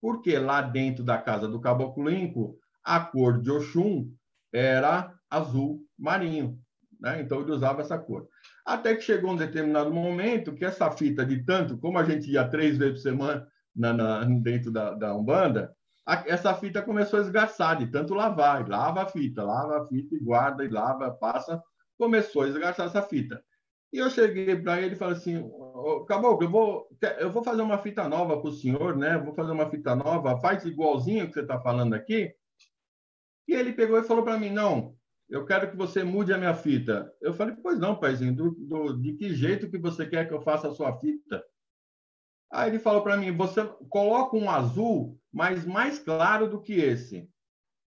Porque 0.00 0.38
lá 0.38 0.62
dentro 0.62 1.04
da 1.04 1.18
casa 1.18 1.46
do 1.46 1.60
Caboclo 1.60 2.10
Inco, 2.10 2.58
a 2.82 3.00
cor 3.00 3.38
de 3.42 3.50
Oxum 3.50 4.10
era 4.50 5.14
azul 5.28 5.82
marinho. 5.98 6.58
Né? 6.98 7.20
Então 7.20 7.42
ele 7.42 7.52
usava 7.52 7.82
essa 7.82 7.98
cor. 7.98 8.26
Até 8.64 8.94
que 8.94 9.02
chegou 9.02 9.32
um 9.32 9.36
determinado 9.36 9.92
momento 9.92 10.54
que 10.54 10.64
essa 10.64 10.90
fita 10.90 11.22
de 11.22 11.44
tanto, 11.44 11.76
como 11.76 11.98
a 11.98 12.04
gente 12.04 12.30
ia 12.30 12.48
três 12.48 12.78
vezes 12.78 12.94
por 12.94 13.02
semana 13.02 13.46
na, 13.76 13.92
na 13.92 14.24
dentro 14.24 14.72
da, 14.72 14.94
da 14.94 15.14
Umbanda, 15.14 15.70
a, 16.06 16.24
essa 16.26 16.54
fita 16.54 16.80
começou 16.80 17.18
a 17.18 17.22
esgarçar 17.22 17.76
de 17.76 17.88
tanto 17.88 18.14
lavar. 18.14 18.66
Lava 18.66 19.02
a 19.02 19.06
fita, 19.06 19.42
lava 19.42 19.82
a 19.82 19.86
fita 19.86 20.14
e 20.14 20.18
guarda, 20.18 20.64
e 20.64 20.68
lava, 20.68 21.10
passa. 21.10 21.62
Começou 21.98 22.40
a 22.40 22.48
esgarçar 22.48 22.86
essa 22.86 23.02
fita. 23.02 23.44
E 23.94 23.98
eu 23.98 24.10
cheguei 24.10 24.56
para 24.56 24.82
ele 24.82 24.96
e 24.96 24.98
falei 24.98 25.14
assim, 25.14 25.48
oh, 25.52 26.04
Caboclo, 26.04 26.44
eu 26.44 26.50
vou, 26.50 26.88
eu 27.20 27.30
vou 27.30 27.44
fazer 27.44 27.62
uma 27.62 27.78
fita 27.78 28.08
nova 28.08 28.40
para 28.40 28.50
o 28.50 28.52
senhor, 28.52 28.96
né? 28.96 29.16
Vou 29.18 29.32
fazer 29.32 29.52
uma 29.52 29.70
fita 29.70 29.94
nova, 29.94 30.36
faz 30.40 30.64
igualzinho 30.64 31.28
que 31.28 31.34
você 31.34 31.42
está 31.42 31.60
falando 31.60 31.94
aqui. 31.94 32.34
E 33.46 33.54
ele 33.54 33.72
pegou 33.72 33.96
e 33.96 34.02
falou 34.02 34.24
para 34.24 34.36
mim, 34.36 34.50
não, 34.50 34.96
eu 35.30 35.46
quero 35.46 35.70
que 35.70 35.76
você 35.76 36.02
mude 36.02 36.32
a 36.32 36.38
minha 36.38 36.54
fita. 36.54 37.08
Eu 37.22 37.32
falei, 37.34 37.54
pois 37.62 37.78
não, 37.78 37.94
paizinho, 37.94 38.34
do, 38.34 38.50
do, 38.50 39.00
de 39.00 39.12
que 39.12 39.32
jeito 39.32 39.70
que 39.70 39.78
você 39.78 40.04
quer 40.04 40.26
que 40.26 40.34
eu 40.34 40.42
faça 40.42 40.66
a 40.66 40.74
sua 40.74 40.98
fita? 40.98 41.44
Aí 42.52 42.70
ele 42.70 42.80
falou 42.80 43.00
para 43.00 43.16
mim, 43.16 43.30
você 43.30 43.64
coloca 43.88 44.36
um 44.36 44.50
azul, 44.50 45.16
mas 45.32 45.64
mais 45.64 46.00
claro 46.00 46.50
do 46.50 46.60
que 46.60 46.72
esse. 46.72 47.30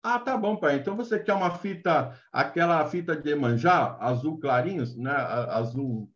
Ah, 0.07 0.19
tá 0.19 0.37
bom, 0.37 0.55
pai. 0.55 0.75
Então 0.75 0.95
você 0.95 1.17
quer 1.17 1.33
uma 1.33 1.57
fita, 1.57 2.15
aquela 2.31 2.87
fita 2.87 3.15
de 3.15 3.33
manjar, 3.33 3.97
azul 3.99 4.39
clarinho, 4.39 4.83
né? 4.97 5.09
azul 5.09 6.07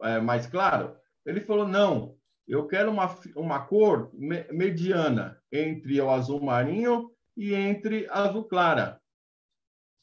é, 0.00 0.18
mais 0.18 0.46
claro? 0.46 0.96
Ele 1.26 1.42
falou, 1.42 1.68
não, 1.68 2.16
eu 2.48 2.66
quero 2.66 2.90
uma, 2.90 3.14
uma 3.36 3.66
cor 3.66 4.10
mediana 4.50 5.38
entre 5.52 6.00
o 6.00 6.08
azul 6.08 6.40
marinho 6.40 7.10
e 7.36 7.52
entre 7.52 8.08
azul 8.08 8.44
clara. 8.44 8.98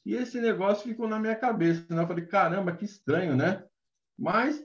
E 0.06 0.14
esse 0.14 0.40
negócio 0.40 0.88
ficou 0.88 1.08
na 1.08 1.18
minha 1.18 1.36
cabeça. 1.36 1.88
Né? 1.90 2.04
Eu 2.04 2.08
falei, 2.08 2.28
caramba, 2.28 2.76
que 2.76 2.86
estranho, 2.86 3.36
né? 3.36 3.66
Mas 4.16 4.64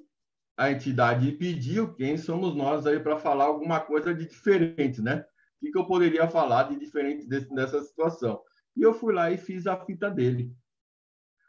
a 0.58 0.70
entidade 0.70 1.32
pediu, 1.32 1.94
quem 1.94 2.18
somos 2.18 2.54
nós 2.54 2.86
aí 2.86 3.00
para 3.00 3.18
falar 3.18 3.44
alguma 3.44 3.80
coisa 3.80 4.14
de 4.14 4.26
diferente, 4.26 5.00
né? 5.00 5.24
Que, 5.62 5.70
que 5.70 5.78
eu 5.78 5.86
poderia 5.86 6.28
falar 6.28 6.64
de 6.64 6.76
diferente 6.76 7.24
desse, 7.24 7.54
dessa 7.54 7.80
situação? 7.82 8.42
E 8.76 8.82
eu 8.82 8.92
fui 8.92 9.14
lá 9.14 9.30
e 9.30 9.38
fiz 9.38 9.68
a 9.68 9.76
fita 9.76 10.10
dele. 10.10 10.52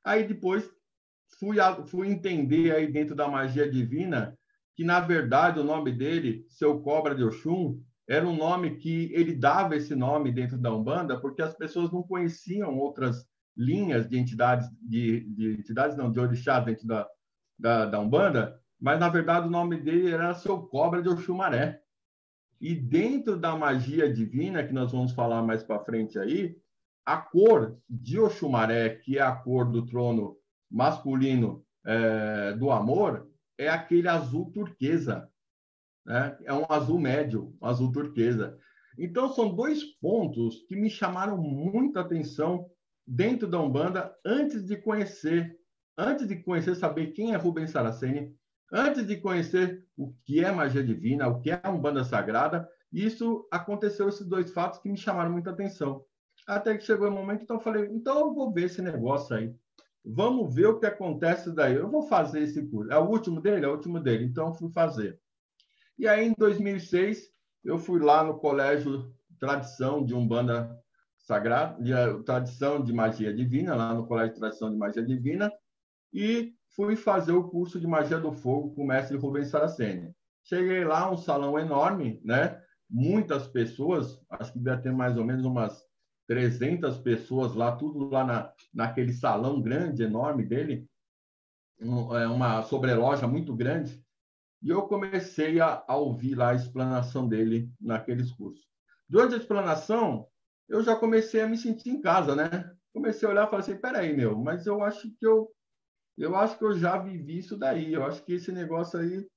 Aí 0.05 0.24
depois 0.24 0.70
fui, 1.39 1.60
a, 1.60 1.84
fui 1.88 2.10
entender 2.10 2.72
aí 2.72 2.86
dentro 2.86 3.15
da 3.15 3.27
magia 3.27 3.67
divina 3.67 4.38
que, 4.75 4.84
na 4.84 5.00
verdade, 5.00 5.60
o 5.60 5.63
nome 5.63 5.91
dele, 5.91 6.46
Seu 6.48 6.79
Cobra 6.79 7.15
de 7.15 7.24
Oxum, 7.24 7.82
era 8.08 8.27
um 8.27 8.36
nome 8.36 8.75
que 8.77 9.12
ele 9.13 9.34
dava 9.34 9.75
esse 9.75 9.96
nome 9.96 10.32
dentro 10.32 10.60
da 10.60 10.72
Umbanda 10.72 11.20
porque 11.20 11.41
as 11.41 11.55
pessoas 11.55 11.91
não 11.91 12.03
conheciam 12.03 12.77
outras 12.77 13.25
linhas 13.58 14.08
de 14.08 14.17
entidades, 14.17 14.70
de, 14.79 15.22
de 15.22 15.53
entidades 15.53 15.98
não, 15.98 16.12
de 16.12 16.20
orixás 16.20 16.63
dentro 16.65 16.86
da, 16.86 17.08
da, 17.58 17.86
da, 17.86 18.00
Umbanda, 18.00 18.60
mas 18.79 19.00
na 19.00 19.10
verdade 19.10 19.48
o 19.48 19.51
nome 19.51 19.79
dele 19.79 20.12
era 20.12 20.34
Seu 20.34 20.60
Cobra 20.60 21.01
de 21.01 21.10
Oxumaré. 21.10 21.82
E 22.63 22.74
dentro 22.74 23.38
da 23.38 23.58
magia 23.58 24.10
divina, 24.10 24.65
que 24.65 24.72
nós 24.72 24.93
vamos 24.93 25.12
falar 25.12 25.43
mais 25.43 25.62
para 25.62 25.84
frente 25.84 26.17
aí, 26.17 26.55
a 27.05 27.17
cor 27.17 27.77
de 27.89 28.17
Oxumaré, 28.17 28.88
que 28.88 29.17
é 29.17 29.22
a 29.22 29.36
cor 29.36 29.70
do 29.70 29.86
trono 29.86 30.38
masculino 30.72 31.65
é, 31.86 32.53
do 32.53 32.72
amor, 32.72 33.29
é 33.58 33.67
aquele 33.67 34.08
azul 34.08 34.50
turquesa. 34.50 35.29
Né? 36.05 36.38
É 36.46 36.53
um 36.53 36.63
azul 36.70 36.98
médio, 36.98 37.53
um 37.62 37.67
azul 37.67 37.91
turquesa. 37.91 38.58
Então, 38.98 39.27
são 39.34 39.53
dois 39.53 39.84
pontos 40.00 40.63
que 40.65 40.77
me 40.77 40.89
chamaram 40.89 41.38
muita 41.38 42.00
atenção 42.00 42.72
dentro 43.05 43.46
da 43.46 43.60
Umbanda 43.60 44.15
antes 44.25 44.65
de 44.65 44.77
conhecer, 44.77 45.53
antes 45.98 46.25
de 46.29 46.41
conhecer, 46.41 46.75
saber 46.75 47.08
quem 47.08 47.34
é 47.34 47.36
Rubens 47.36 47.72
Saraceni, 47.72 48.34
antes 48.73 49.05
de 49.05 49.17
conhecer 49.17 49.85
o 49.95 50.11
que 50.25 50.43
é 50.43 50.51
magia 50.51 50.83
divina, 50.83 51.27
o 51.27 51.39
que 51.39 51.51
é 51.51 51.61
Umbanda 51.69 52.03
sagrada. 52.03 52.67
Isso 52.91 53.47
aconteceu 53.51 54.09
esses 54.09 54.27
dois 54.27 54.51
fatos 54.51 54.79
que 54.79 54.89
me 54.89 54.97
chamaram 54.97 55.31
muita 55.31 55.51
atenção. 55.51 56.03
Até 56.47 56.75
que 56.75 56.83
chegou 56.83 57.07
o 57.07 57.11
momento, 57.11 57.43
então 57.43 57.57
eu 57.57 57.61
falei, 57.61 57.85
então 57.91 58.19
eu 58.19 58.33
vou 58.33 58.51
ver 58.51 58.65
esse 58.65 58.81
negócio 58.81 59.35
aí. 59.35 59.55
Vamos 60.03 60.53
ver 60.53 60.65
o 60.65 60.79
que 60.79 60.85
acontece 60.85 61.53
daí. 61.53 61.75
Eu 61.75 61.89
vou 61.89 62.01
fazer 62.01 62.41
esse 62.41 62.67
curso. 62.67 62.91
É 62.91 62.97
o 62.97 63.07
último 63.07 63.39
dele? 63.39 63.65
É 63.65 63.69
o 63.69 63.73
último 63.73 63.99
dele. 63.99 64.25
Então 64.25 64.47
eu 64.47 64.53
fui 64.53 64.69
fazer. 64.71 65.17
E 65.97 66.07
aí, 66.07 66.27
em 66.27 66.33
2006, 66.37 67.29
eu 67.63 67.77
fui 67.77 68.01
lá 68.01 68.23
no 68.23 68.37
Colégio 68.39 69.13
Tradição 69.39 70.03
de 70.03 70.13
Umbanda 70.13 70.77
sagrado, 71.19 71.81
de 71.81 71.93
eh, 71.93 72.21
tradição 72.25 72.83
de 72.83 72.91
magia 72.91 73.33
divina, 73.33 73.75
lá 73.75 73.93
no 73.93 74.05
Colégio 74.05 74.35
Tradição 74.35 74.69
de 74.69 74.75
Magia 74.75 75.03
Divina, 75.03 75.51
e 76.11 76.53
fui 76.75 76.95
fazer 76.95 77.31
o 77.31 77.49
curso 77.49 77.79
de 77.79 77.87
magia 77.87 78.19
do 78.19 78.31
fogo 78.31 78.73
com 78.73 78.83
o 78.83 78.87
mestre 78.87 79.17
Rubens 79.17 79.49
Saraceni. 79.49 80.13
Cheguei 80.43 80.83
lá, 80.83 81.09
um 81.11 81.17
salão 81.17 81.57
enorme, 81.57 82.19
né? 82.23 82.61
Muitas 82.89 83.47
pessoas, 83.47 84.19
acho 84.29 84.53
que 84.53 84.59
deve 84.59 84.81
ter 84.81 84.91
mais 84.91 85.17
ou 85.17 85.23
menos 85.23 85.45
umas 85.45 85.83
300 86.27 86.97
pessoas 86.99 87.53
lá, 87.53 87.75
tudo 87.75 88.09
lá 88.09 88.23
na, 88.23 88.53
naquele 88.73 89.13
salão 89.13 89.61
grande, 89.61 90.03
enorme 90.03 90.43
dele, 90.45 90.87
é 91.79 92.27
uma 92.27 92.61
sobreloja 92.63 93.27
muito 93.27 93.55
grande. 93.55 94.03
E 94.61 94.69
eu 94.69 94.83
comecei 94.83 95.59
a, 95.59 95.83
a 95.87 95.95
ouvir 95.95 96.35
lá 96.35 96.51
a 96.51 96.55
explanação 96.55 97.27
dele 97.27 97.69
naqueles 97.79 98.31
cursos. 98.31 98.65
Durante 99.09 99.35
a 99.35 99.37
explanação, 99.37 100.27
eu 100.69 100.81
já 100.81 100.95
comecei 100.95 101.41
a 101.41 101.47
me 101.47 101.57
sentir 101.57 101.89
em 101.89 102.01
casa, 102.01 102.35
né? 102.35 102.71
Comecei 102.93 103.27
a 103.27 103.31
olhar 103.31 103.47
e 103.47 103.49
falei 103.49 103.59
assim, 103.59 103.75
peraí, 103.75 104.15
meu, 104.15 104.37
mas 104.37 104.65
eu 104.65 104.81
acho 104.81 105.09
que 105.17 105.25
eu, 105.25 105.49
eu 106.17 106.36
acho 106.36 106.58
que 106.58 106.63
eu 106.63 106.77
já 106.77 106.98
vivi 106.98 107.39
isso 107.39 107.58
daí. 107.58 107.93
Eu 107.93 108.05
acho 108.05 108.24
que 108.24 108.34
esse 108.34 108.51
negócio 108.51 109.00
aí 109.00 109.27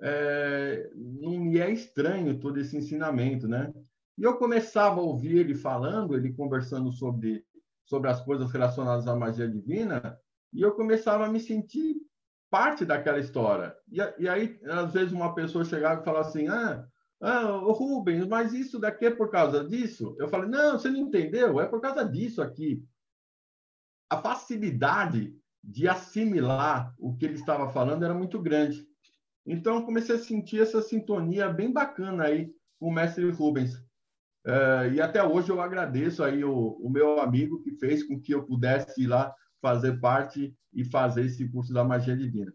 é, 0.00 0.90
não 0.94 1.38
me 1.38 1.58
é 1.58 1.70
estranho 1.70 2.38
todo 2.38 2.58
esse 2.58 2.76
ensinamento, 2.76 3.46
né? 3.46 3.72
E 4.16 4.22
eu 4.22 4.36
começava 4.36 5.00
a 5.00 5.04
ouvir 5.04 5.38
ele 5.38 5.54
falando, 5.54 6.14
ele 6.16 6.32
conversando 6.32 6.90
sobre 6.92 7.44
sobre 7.86 8.08
as 8.10 8.20
coisas 8.24 8.50
relacionadas 8.50 9.06
à 9.06 9.14
magia 9.14 9.46
divina, 9.46 10.18
e 10.52 10.62
eu 10.62 10.72
começava 10.72 11.26
a 11.26 11.28
me 11.28 11.38
sentir 11.38 11.96
parte 12.50 12.84
daquela 12.84 13.18
história. 13.18 13.76
E, 13.90 13.98
e 14.22 14.28
aí, 14.28 14.58
às 14.64 14.92
vezes, 14.92 15.12
uma 15.12 15.34
pessoa 15.34 15.64
chegava 15.64 16.00
e 16.00 16.04
falava 16.04 16.26
assim: 16.26 16.48
ah, 16.48 16.86
ah, 17.20 17.42
Rubens, 17.42 18.26
mas 18.26 18.52
isso 18.52 18.78
daqui 18.78 19.06
é 19.06 19.10
por 19.10 19.30
causa 19.30 19.64
disso? 19.64 20.16
Eu 20.18 20.28
falei, 20.28 20.48
não, 20.48 20.78
você 20.78 20.90
não 20.90 21.00
entendeu, 21.00 21.60
é 21.60 21.66
por 21.66 21.80
causa 21.80 22.04
disso 22.04 22.42
aqui. 22.42 22.84
A 24.10 24.20
facilidade 24.20 25.36
de 25.66 25.88
assimilar 25.88 26.94
o 26.98 27.16
que 27.16 27.24
ele 27.24 27.34
estava 27.34 27.72
falando 27.72 28.04
era 28.04 28.12
muito 28.14 28.40
grande. 28.40 28.86
Então, 29.46 29.82
comecei 29.82 30.16
a 30.16 30.18
sentir 30.18 30.60
essa 30.60 30.82
sintonia 30.82 31.48
bem 31.48 31.72
bacana 31.72 32.24
aí 32.24 32.52
com 32.78 32.88
o 32.88 32.92
mestre 32.92 33.30
Rubens. 33.30 33.74
Uh, 34.46 34.92
e 34.92 35.00
até 35.00 35.24
hoje 35.24 35.48
eu 35.50 35.58
agradeço 35.60 36.22
aí 36.22 36.44
o, 36.44 36.78
o, 36.80 36.90
meu 36.90 37.18
amigo 37.18 37.62
que 37.62 37.72
fez 37.72 38.02
com 38.02 38.20
que 38.20 38.34
eu 38.34 38.44
pudesse 38.44 39.02
ir 39.02 39.06
lá 39.06 39.34
fazer 39.60 39.98
parte 40.00 40.54
e 40.72 40.84
fazer 40.84 41.24
esse 41.24 41.48
curso 41.48 41.72
da 41.72 41.82
magia 41.82 42.14
divina. 42.14 42.52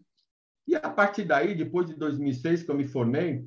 E 0.68 0.76
a 0.76 0.88
partir 0.88 1.24
daí, 1.24 1.56
depois 1.56 1.88
de 1.88 1.96
2006 1.96 2.62
que 2.62 2.70
eu 2.70 2.76
me 2.76 2.86
formei, 2.86 3.44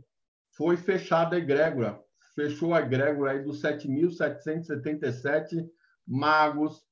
foi 0.58 0.76
fechada 0.76 1.38
a 1.38 1.40
egrégora. 1.40 1.98
Fechou 2.36 2.74
a 2.74 2.82
egrégora 2.82 3.32
aí 3.32 3.42
dos 3.44 3.62
7.777 3.62 5.66
magos 6.06 6.84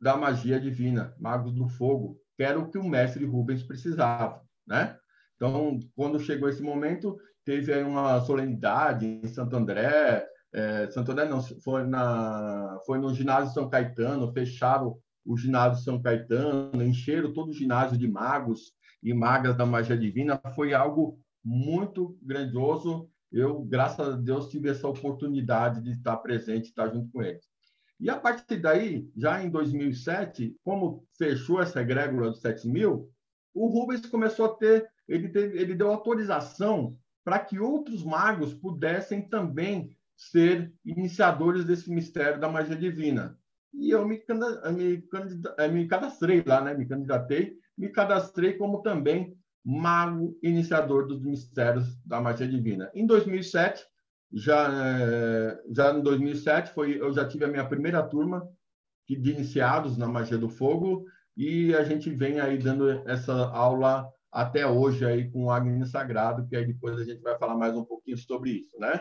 da 0.00 0.16
magia 0.16 0.60
divina, 0.60 1.14
magos 1.18 1.52
do 1.52 1.68
fogo, 1.68 2.18
que 2.36 2.42
era 2.42 2.58
o 2.58 2.68
que 2.68 2.78
o 2.78 2.88
mestre 2.88 3.24
Rubens 3.24 3.62
precisava, 3.62 4.42
né? 4.66 4.96
Então, 5.36 5.78
quando 5.96 6.20
chegou 6.20 6.48
esse 6.48 6.62
momento, 6.62 7.16
teve 7.44 7.72
aí 7.72 7.82
uma 7.82 8.20
solenidade 8.20 9.06
em 9.06 9.26
Santo 9.26 9.56
André, 9.56 10.26
é, 10.54 10.90
Santo 10.90 11.12
André 11.12 11.28
não, 11.28 11.40
foi, 11.40 11.84
na, 11.84 12.78
foi 12.86 12.98
no 12.98 13.14
ginásio 13.14 13.54
São 13.54 13.68
Caetano, 13.68 14.32
fecharam 14.32 14.98
o 15.24 15.36
ginásio 15.36 15.82
São 15.82 16.00
Caetano, 16.00 16.82
encheram 16.82 17.32
todo 17.32 17.50
o 17.50 17.54
ginásio 17.54 17.96
de 17.96 18.06
magos 18.06 18.72
e 19.02 19.14
magas 19.14 19.56
da 19.56 19.64
magia 19.64 19.96
divina, 19.96 20.40
foi 20.54 20.74
algo 20.74 21.18
muito 21.44 22.16
grandioso. 22.22 23.08
Eu, 23.30 23.62
graças 23.62 24.06
a 24.06 24.16
Deus, 24.16 24.48
tive 24.48 24.68
essa 24.68 24.86
oportunidade 24.86 25.82
de 25.82 25.90
estar 25.90 26.18
presente, 26.18 26.68
estar 26.68 26.88
junto 26.88 27.10
com 27.10 27.22
eles. 27.22 27.51
E 28.02 28.10
a 28.10 28.18
partir 28.18 28.56
daí, 28.56 29.08
já 29.16 29.40
em 29.44 29.48
2007, 29.48 30.56
como 30.64 31.06
fechou 31.16 31.62
essa 31.62 31.80
egrégora 31.80 32.30
dos 32.30 32.40
7 32.40 32.68
mil, 32.68 33.08
o 33.54 33.68
Rubens 33.68 34.04
começou 34.06 34.46
a 34.46 34.56
ter, 34.56 34.90
ele, 35.06 35.28
teve, 35.28 35.56
ele 35.56 35.72
deu 35.72 35.88
autorização 35.88 36.98
para 37.24 37.38
que 37.38 37.60
outros 37.60 38.02
magos 38.02 38.54
pudessem 38.54 39.22
também 39.28 39.96
ser 40.16 40.74
iniciadores 40.84 41.64
desse 41.64 41.88
mistério 41.92 42.40
da 42.40 42.48
magia 42.48 42.74
divina. 42.74 43.38
E 43.72 43.90
eu 43.90 44.04
me, 44.04 44.20
me, 44.74 45.08
eh, 45.58 45.68
me 45.68 45.86
cadastrei 45.86 46.42
lá, 46.44 46.60
né? 46.60 46.74
me 46.74 46.88
candidatei, 46.88 47.56
me 47.78 47.88
cadastrei 47.88 48.54
como 48.54 48.82
também 48.82 49.38
mago 49.64 50.36
iniciador 50.42 51.06
dos 51.06 51.22
mistérios 51.22 51.96
da 52.04 52.20
magia 52.20 52.48
divina. 52.48 52.90
Em 52.96 53.06
2007, 53.06 53.86
já, 54.32 54.68
eh, 54.72 55.62
já 55.70 55.92
em 55.92 56.02
2007, 56.02 56.72
foi, 56.72 57.00
eu 57.00 57.12
já 57.12 57.26
tive 57.26 57.44
a 57.44 57.48
minha 57.48 57.66
primeira 57.66 58.02
turma 58.02 58.48
de 59.08 59.30
iniciados 59.30 59.98
na 59.98 60.08
magia 60.08 60.38
do 60.38 60.48
fogo 60.48 61.04
e 61.36 61.74
a 61.74 61.84
gente 61.84 62.10
vem 62.10 62.40
aí 62.40 62.56
dando 62.56 62.88
essa 63.08 63.32
aula 63.48 64.08
até 64.30 64.66
hoje 64.66 65.04
aí 65.04 65.30
com 65.30 65.44
o 65.44 65.50
Agni 65.50 65.84
Sagrado, 65.86 66.46
que 66.48 66.56
aí 66.56 66.66
depois 66.66 66.98
a 66.98 67.04
gente 67.04 67.20
vai 67.20 67.36
falar 67.36 67.56
mais 67.56 67.76
um 67.76 67.84
pouquinho 67.84 68.16
sobre 68.16 68.50
isso, 68.50 68.78
né? 68.78 69.00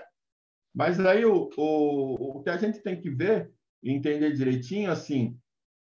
Mas 0.73 0.99
aí 0.99 1.23
o, 1.23 1.49
o, 1.55 2.37
o 2.37 2.43
que 2.43 2.49
a 2.49 2.57
gente 2.57 2.79
tem 2.79 2.99
que 2.99 3.09
ver 3.09 3.51
e 3.81 3.91
entender 3.91 4.33
direitinho, 4.33 4.91
assim, 4.91 5.37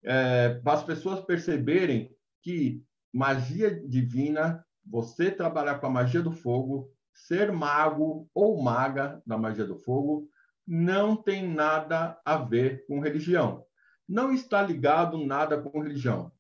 é, 0.04 0.56
para 0.56 0.74
as 0.74 0.84
pessoas 0.84 1.22
perceberem 1.22 2.12
que 2.42 2.84
magia 3.14 3.72
divina, 3.88 4.64
você 4.86 5.32
trabalhar 5.32 5.80
com 5.80 5.88
a 5.88 5.92
magia 5.92 6.22
do 6.22 6.32
fogo, 6.32 6.92
ser 7.16 7.52
mago 7.52 8.30
ou 8.34 8.62
maga 8.62 9.22
da 9.26 9.38
magia 9.38 9.66
do 9.66 9.78
fogo, 9.78 10.30
não 10.68 11.16
tem 11.16 11.48
nada 11.48 12.20
a 12.26 12.38
ver 12.38 12.86
com 12.86 13.00
religião. 13.00 13.66
Não 14.08 14.32
está 14.32 14.62
ligado 14.62 15.18
nada 15.26 15.60
com 15.60 15.82
religião. 15.82 16.32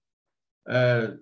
É, 0.67 1.15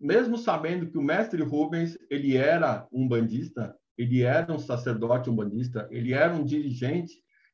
mesmo 0.00 0.38
sabendo 0.38 0.90
que 0.90 0.98
o 0.98 1.02
mestre 1.02 1.42
Rubens 1.42 1.98
ele 2.10 2.36
era 2.36 2.86
um 2.92 3.08
bandista, 3.08 3.76
ele 3.96 4.22
era 4.22 4.50
um 4.52 4.58
sacerdote 4.58 5.28
umbandista, 5.28 5.86
ele 5.90 6.12
era 6.14 6.32
um 6.32 6.44
dirigente 6.44 7.12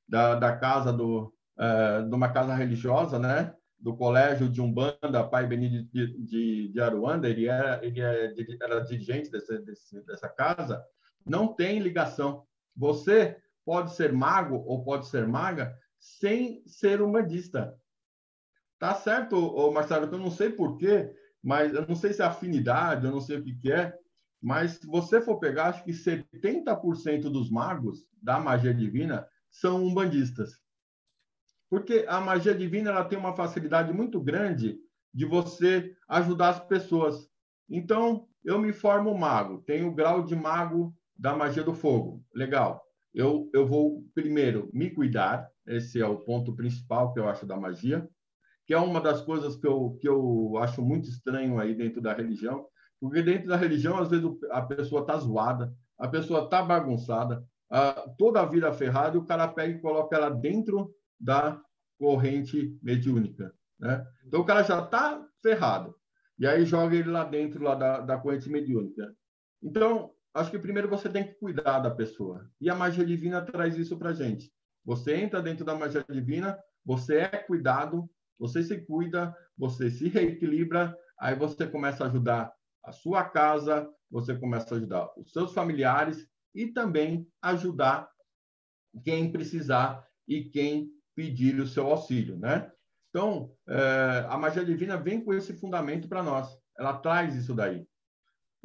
da, 0.08 0.36
da 0.36 0.56
casa 0.56 0.92
do, 0.92 1.34
uh, 1.58 2.08
de 2.08 2.14
uma 2.14 2.28
casa 2.32 2.54
religiosa, 2.54 3.18
né? 3.18 3.52
Do 3.78 3.96
colégio 3.96 4.48
de 4.48 4.60
Umbanda, 4.60 5.26
Pai 5.28 5.46
Benito 5.46 5.90
de, 5.92 6.24
de, 6.24 6.68
de 6.72 6.80
Aruanda, 6.80 7.28
ele 7.28 7.46
era, 7.46 7.84
ele 7.84 8.00
é, 8.00 8.32
era 8.62 8.80
dirigente 8.80 9.30
desse, 9.30 9.58
desse, 9.58 10.06
dessa 10.06 10.28
casa, 10.28 10.82
não 11.26 11.48
tem 11.48 11.80
ligação. 11.80 12.46
Você 12.76 13.36
pode 13.64 13.94
ser 13.94 14.12
mago 14.12 14.56
ou 14.66 14.84
pode 14.84 15.08
ser 15.08 15.26
maga 15.26 15.76
sem 15.98 16.62
ser 16.66 17.02
umbandista. 17.02 17.76
Tá 18.78 18.94
certo, 18.94 19.70
Marcelo, 19.72 20.06
eu 20.06 20.18
não 20.18 20.30
sei 20.30 20.50
porquê, 20.50 21.12
mas 21.42 21.74
eu 21.74 21.86
não 21.86 21.96
sei 21.96 22.12
se 22.12 22.22
é 22.22 22.26
afinidade, 22.26 23.06
eu 23.06 23.10
não 23.10 23.20
sei 23.20 23.38
o 23.38 23.42
que, 23.42 23.54
que 23.54 23.72
é, 23.72 23.98
mas 24.40 24.72
se 24.72 24.86
você 24.86 25.20
for 25.20 25.38
pegar, 25.38 25.68
acho 25.68 25.84
que 25.84 25.92
70% 25.92 27.22
dos 27.22 27.50
magos 27.50 28.06
da 28.22 28.38
magia 28.38 28.72
divina 28.72 29.26
são 29.50 29.82
umbandistas. 29.84 30.60
Porque 31.68 32.04
a 32.06 32.20
magia 32.20 32.54
divina 32.54 32.90
ela 32.90 33.04
tem 33.04 33.18
uma 33.18 33.34
facilidade 33.34 33.92
muito 33.92 34.20
grande 34.20 34.78
de 35.12 35.24
você 35.24 35.96
ajudar 36.08 36.50
as 36.50 36.60
pessoas. 36.60 37.28
Então, 37.68 38.28
eu 38.44 38.58
me 38.58 38.72
formo 38.72 39.16
mago, 39.16 39.62
tenho 39.62 39.88
o 39.88 39.94
grau 39.94 40.22
de 40.22 40.36
mago 40.36 40.94
da 41.18 41.34
magia 41.34 41.62
do 41.62 41.74
fogo. 41.74 42.22
Legal. 42.34 42.82
Eu, 43.14 43.48
eu 43.54 43.66
vou 43.66 44.04
primeiro 44.14 44.68
me 44.72 44.90
cuidar, 44.90 45.48
esse 45.66 46.00
é 46.00 46.06
o 46.06 46.18
ponto 46.18 46.54
principal 46.54 47.12
que 47.12 47.18
eu 47.18 47.28
acho 47.28 47.46
da 47.46 47.56
magia, 47.56 48.06
que 48.66 48.74
é 48.74 48.78
uma 48.78 49.00
das 49.00 49.22
coisas 49.22 49.56
que 49.56 49.66
eu, 49.66 49.96
que 50.00 50.08
eu 50.08 50.58
acho 50.58 50.82
muito 50.82 51.08
estranho 51.08 51.58
aí 51.58 51.74
dentro 51.74 52.02
da 52.02 52.12
religião, 52.12 52.66
porque 53.00 53.22
dentro 53.22 53.48
da 53.48 53.56
religião, 53.56 53.98
às 53.98 54.10
vezes, 54.10 54.26
a 54.50 54.62
pessoa 54.62 55.02
está 55.02 55.16
zoada, 55.16 55.72
a 55.98 56.08
pessoa 56.08 56.44
está 56.44 56.62
bagunçada, 56.62 57.44
a, 57.70 57.92
toda 58.18 58.40
a 58.40 58.46
vida 58.46 58.72
ferrada, 58.72 59.16
e 59.16 59.20
o 59.20 59.24
cara 59.24 59.48
pega 59.48 59.76
e 59.76 59.80
coloca 59.80 60.16
ela 60.16 60.30
dentro 60.30 60.92
da 61.18 61.60
corrente 61.98 62.76
mediúnica. 62.82 63.52
Né? 63.78 64.04
Então, 64.26 64.40
o 64.40 64.44
cara 64.44 64.62
já 64.62 64.82
está 64.82 65.24
ferrado. 65.42 65.94
E 66.38 66.46
aí 66.46 66.64
joga 66.64 66.94
ele 66.94 67.10
lá 67.10 67.24
dentro 67.24 67.62
lá 67.62 67.74
da, 67.74 68.00
da 68.00 68.18
corrente 68.18 68.48
mediúnica. 68.50 69.14
Então, 69.62 70.10
acho 70.36 70.50
que 70.50 70.58
primeiro 70.58 70.88
você 70.88 71.08
tem 71.08 71.24
que 71.24 71.34
cuidar 71.34 71.80
da 71.80 71.90
pessoa. 71.90 72.48
E 72.60 72.70
a 72.70 72.74
magia 72.74 73.04
divina 73.04 73.40
traz 73.40 73.76
isso 73.76 73.96
para 73.98 74.12
gente. 74.12 74.52
Você 74.84 75.16
entra 75.16 75.42
dentro 75.42 75.64
da 75.64 75.74
magia 75.74 76.04
divina, 76.08 76.58
você 76.84 77.18
é 77.18 77.28
cuidado, 77.28 78.08
você 78.38 78.62
se 78.62 78.78
cuida, 78.82 79.34
você 79.56 79.90
se 79.90 80.08
reequilibra, 80.08 80.96
aí 81.18 81.34
você 81.34 81.66
começa 81.66 82.04
a 82.04 82.06
ajudar 82.06 82.52
a 82.84 82.92
sua 82.92 83.24
casa, 83.24 83.90
você 84.10 84.36
começa 84.36 84.74
a 84.74 84.78
ajudar 84.78 85.08
os 85.16 85.32
seus 85.32 85.52
familiares 85.52 86.28
e 86.54 86.66
também 86.68 87.26
ajudar 87.42 88.08
quem 89.04 89.32
precisar 89.32 90.06
e 90.28 90.44
quem 90.44 90.90
pedir 91.14 91.58
o 91.60 91.66
seu 91.66 91.86
auxílio, 91.86 92.38
né? 92.38 92.70
Então, 93.10 93.50
é, 93.68 94.26
a 94.28 94.36
magia 94.36 94.64
divina 94.64 94.96
vem 94.96 95.24
com 95.24 95.32
esse 95.32 95.54
fundamento 95.54 96.08
para 96.08 96.22
nós. 96.22 96.56
Ela 96.78 96.98
traz 96.98 97.34
isso 97.34 97.54
daí. 97.54 97.86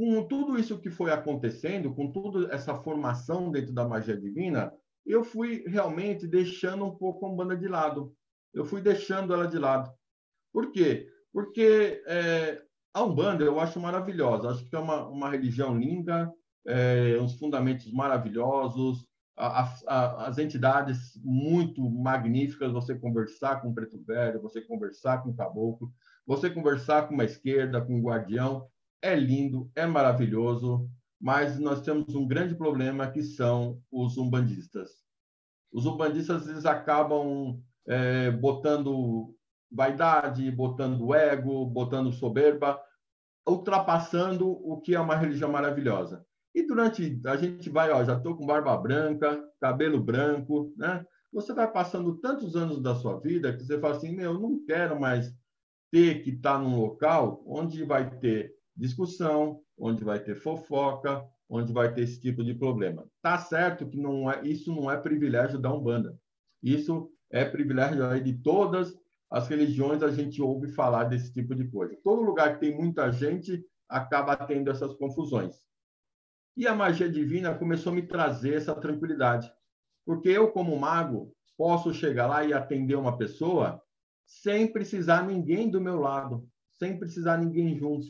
Com 0.02 0.24
tudo 0.24 0.58
isso 0.58 0.80
que 0.80 0.90
foi 0.90 1.12
acontecendo, 1.12 1.94
com 1.94 2.12
toda 2.12 2.52
essa 2.52 2.74
formação 2.74 3.52
dentro 3.52 3.72
da 3.72 3.88
magia 3.88 4.18
divina, 4.18 4.74
eu 5.06 5.24
fui 5.24 5.64
realmente 5.68 6.26
deixando 6.26 6.84
um 6.86 6.96
pouco 6.96 7.24
a 7.24 7.30
Umbanda 7.30 7.56
de 7.56 7.68
lado. 7.68 8.12
Eu 8.52 8.66
fui 8.66 8.82
deixando 8.82 9.32
ela 9.32 9.46
de 9.46 9.60
lado. 9.60 9.94
Por 10.52 10.72
quê? 10.72 11.08
Porque 11.32 12.02
é, 12.08 12.64
a 12.92 13.04
Umbanda 13.04 13.44
eu 13.44 13.60
acho 13.60 13.80
maravilhosa, 13.80 14.50
acho 14.50 14.66
que 14.68 14.76
é 14.76 14.80
uma, 14.80 15.08
uma 15.08 15.30
religião 15.30 15.78
linda, 15.78 16.34
é, 16.66 17.20
uns 17.22 17.38
fundamentos 17.38 17.94
maravilhosos, 17.94 19.06
a, 19.38 19.72
a, 19.86 20.26
as 20.30 20.40
entidades 20.40 21.16
muito 21.24 21.88
magníficas, 21.88 22.72
você 22.72 22.96
conversar 22.96 23.62
com 23.62 23.70
o 23.70 23.76
preto 23.76 24.04
velho, 24.04 24.42
você 24.42 24.62
conversar 24.62 25.22
com 25.22 25.30
o 25.30 25.36
caboclo, 25.36 25.94
você 26.26 26.50
conversar 26.50 27.08
com 27.08 27.14
uma 27.14 27.24
esquerda, 27.24 27.80
com 27.80 27.98
um 27.98 28.02
guardião, 28.02 28.68
é 29.02 29.16
lindo, 29.16 29.72
é 29.76 29.86
maravilhoso, 29.86 30.90
mas 31.20 31.60
nós 31.60 31.82
temos 31.82 32.16
um 32.16 32.28
grande 32.28 32.56
problema 32.56 33.10
que 33.10 33.24
são 33.24 33.82
os 33.92 34.18
umbandistas. 34.18 34.92
Os 35.72 35.86
umbandistas 35.86 36.48
eles 36.48 36.66
acabam 36.66 37.62
é, 37.88 38.32
botando 38.32 39.34
vaidade, 39.72 40.52
botando 40.52 41.14
ego, 41.14 41.66
botando 41.66 42.12
soberba, 42.12 42.82
ultrapassando 43.48 44.50
o 44.50 44.82
que 44.82 44.96
é 44.96 45.00
uma 45.00 45.16
religião 45.16 45.52
maravilhosa. 45.52 46.26
E 46.54 46.68
durante 46.68 47.22
a 47.26 47.38
gente 47.38 47.70
vai, 47.70 47.90
ó, 47.92 48.04
já 48.04 48.18
estou 48.18 48.36
com 48.36 48.46
barba 48.46 48.76
branca, 48.78 49.42
cabelo 49.60 50.02
branco, 50.02 50.74
né? 50.76 51.06
Você 51.32 51.54
vai 51.54 51.72
passando 51.72 52.18
tantos 52.18 52.58
anos 52.58 52.82
da 52.82 52.94
sua 52.94 53.18
vida 53.20 53.56
que 53.56 53.64
você 53.64 53.80
fala 53.80 53.96
assim, 53.96 54.14
meu, 54.14 54.34
eu 54.34 54.40
não 54.40 54.66
quero 54.66 55.00
mais 55.00 55.34
ter 55.90 56.24
que 56.24 56.32
estar 56.32 56.60
num 56.60 56.78
local 56.78 57.42
onde 57.46 57.86
vai 57.86 58.10
ter 58.20 58.54
discussão, 58.76 59.62
onde 59.78 60.04
vai 60.04 60.20
ter 60.20 60.36
fofoca, 60.36 61.24
onde 61.50 61.74
vai 61.74 61.94
ter 61.94 62.02
esse 62.02 62.20
tipo 62.20 62.44
de 62.44 62.54
problema. 62.54 63.06
Tá 63.22 63.38
certo 63.38 63.88
que 63.88 63.98
não 63.98 64.32
é, 64.32 64.42
isso 64.48 64.74
não 64.74 64.90
é 64.90 64.98
privilégio 64.98 65.60
da 65.60 65.74
Umbanda. 65.74 66.18
Isso 66.64 67.12
é 67.30 67.44
privilégio 67.44 68.24
de 68.24 68.34
todas 68.34 68.94
as 69.30 69.48
religiões 69.48 70.04
a 70.04 70.12
gente 70.12 70.42
ouve 70.42 70.68
falar 70.68 71.06
desse 71.06 71.34
tipo 71.34 71.56
de 71.56 71.68
coisa. 71.70 71.98
Todo 72.04 72.22
lugar 72.22 72.54
que 72.54 72.60
tem 72.60 72.78
muita 72.78 73.12
gente 73.12 73.66
acaba 73.88 74.36
tendo 74.36 74.70
essas 74.70 74.94
confusões. 74.94 75.56
E 76.56 76.68
a 76.68 76.76
magia 76.76 77.10
divina 77.10 77.58
começou 77.58 77.92
a 77.94 77.96
me 77.96 78.02
trazer 78.02 78.56
essa 78.56 78.76
tranquilidade. 78.76 79.52
Porque 80.06 80.30
eu, 80.30 80.52
como 80.52 80.78
mago, 80.78 81.34
posso 81.58 81.94
chegar 81.94 82.28
lá 82.28 82.44
e 82.44 82.54
atender 82.54 82.96
uma 82.96 83.18
pessoa 83.18 83.82
sem 84.26 84.72
precisar 84.72 85.26
ninguém 85.26 85.70
do 85.70 85.80
meu 85.80 86.00
lado, 86.00 86.48
sem 86.72 86.98
precisar 86.98 87.38
ninguém 87.38 87.78
junto. 87.78 88.08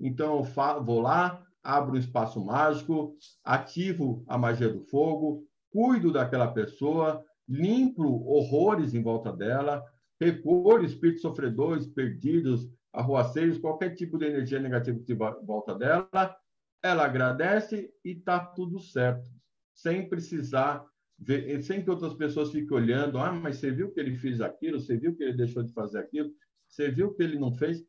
Então, 0.00 0.38
eu 0.38 0.82
vou 0.82 1.00
lá, 1.00 1.44
abro 1.62 1.94
um 1.94 1.98
espaço 1.98 2.44
mágico, 2.44 3.16
ativo 3.44 4.24
a 4.26 4.38
magia 4.38 4.68
do 4.68 4.80
fogo, 4.80 5.44
cuido 5.70 6.12
daquela 6.12 6.48
pessoa, 6.48 7.24
limpo 7.48 8.02
horrores 8.02 8.94
em 8.94 9.02
volta 9.02 9.32
dela, 9.32 9.82
repor 10.20 10.84
espíritos 10.84 11.22
sofredores, 11.22 11.86
perdidos, 11.86 12.68
arruaceiros, 12.92 13.58
qualquer 13.58 13.94
tipo 13.94 14.18
de 14.18 14.26
energia 14.26 14.58
negativa 14.58 14.98
que 14.98 15.14
volta 15.14 15.74
dela, 15.74 16.36
ela 16.82 17.04
agradece 17.04 17.90
e 18.04 18.10
está 18.12 18.38
tudo 18.38 18.78
certo, 18.78 19.28
sem 19.74 20.08
precisar 20.08 20.84
ver, 21.18 21.62
sem 21.62 21.82
que 21.82 21.90
outras 21.90 22.14
pessoas 22.14 22.50
fiquem 22.50 22.76
olhando, 22.76 23.18
ah, 23.18 23.32
mas 23.32 23.56
você 23.56 23.70
viu 23.70 23.92
que 23.92 24.00
ele 24.00 24.16
fez 24.16 24.40
aquilo, 24.40 24.80
você 24.80 24.96
viu 24.96 25.16
que 25.16 25.22
ele 25.22 25.36
deixou 25.36 25.62
de 25.62 25.72
fazer 25.72 25.98
aquilo, 25.98 26.30
você 26.68 26.90
viu 26.90 27.14
que 27.14 27.22
ele 27.22 27.38
não 27.38 27.52
fez, 27.52 27.84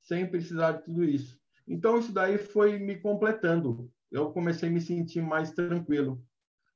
sem 0.00 0.28
precisar 0.30 0.72
de 0.72 0.84
tudo 0.84 1.04
isso. 1.04 1.39
Então, 1.70 2.00
isso 2.00 2.12
daí 2.12 2.36
foi 2.36 2.80
me 2.80 2.96
completando. 2.96 3.88
Eu 4.10 4.32
comecei 4.32 4.68
a 4.68 4.72
me 4.72 4.80
sentir 4.80 5.22
mais 5.22 5.52
tranquilo. 5.52 6.20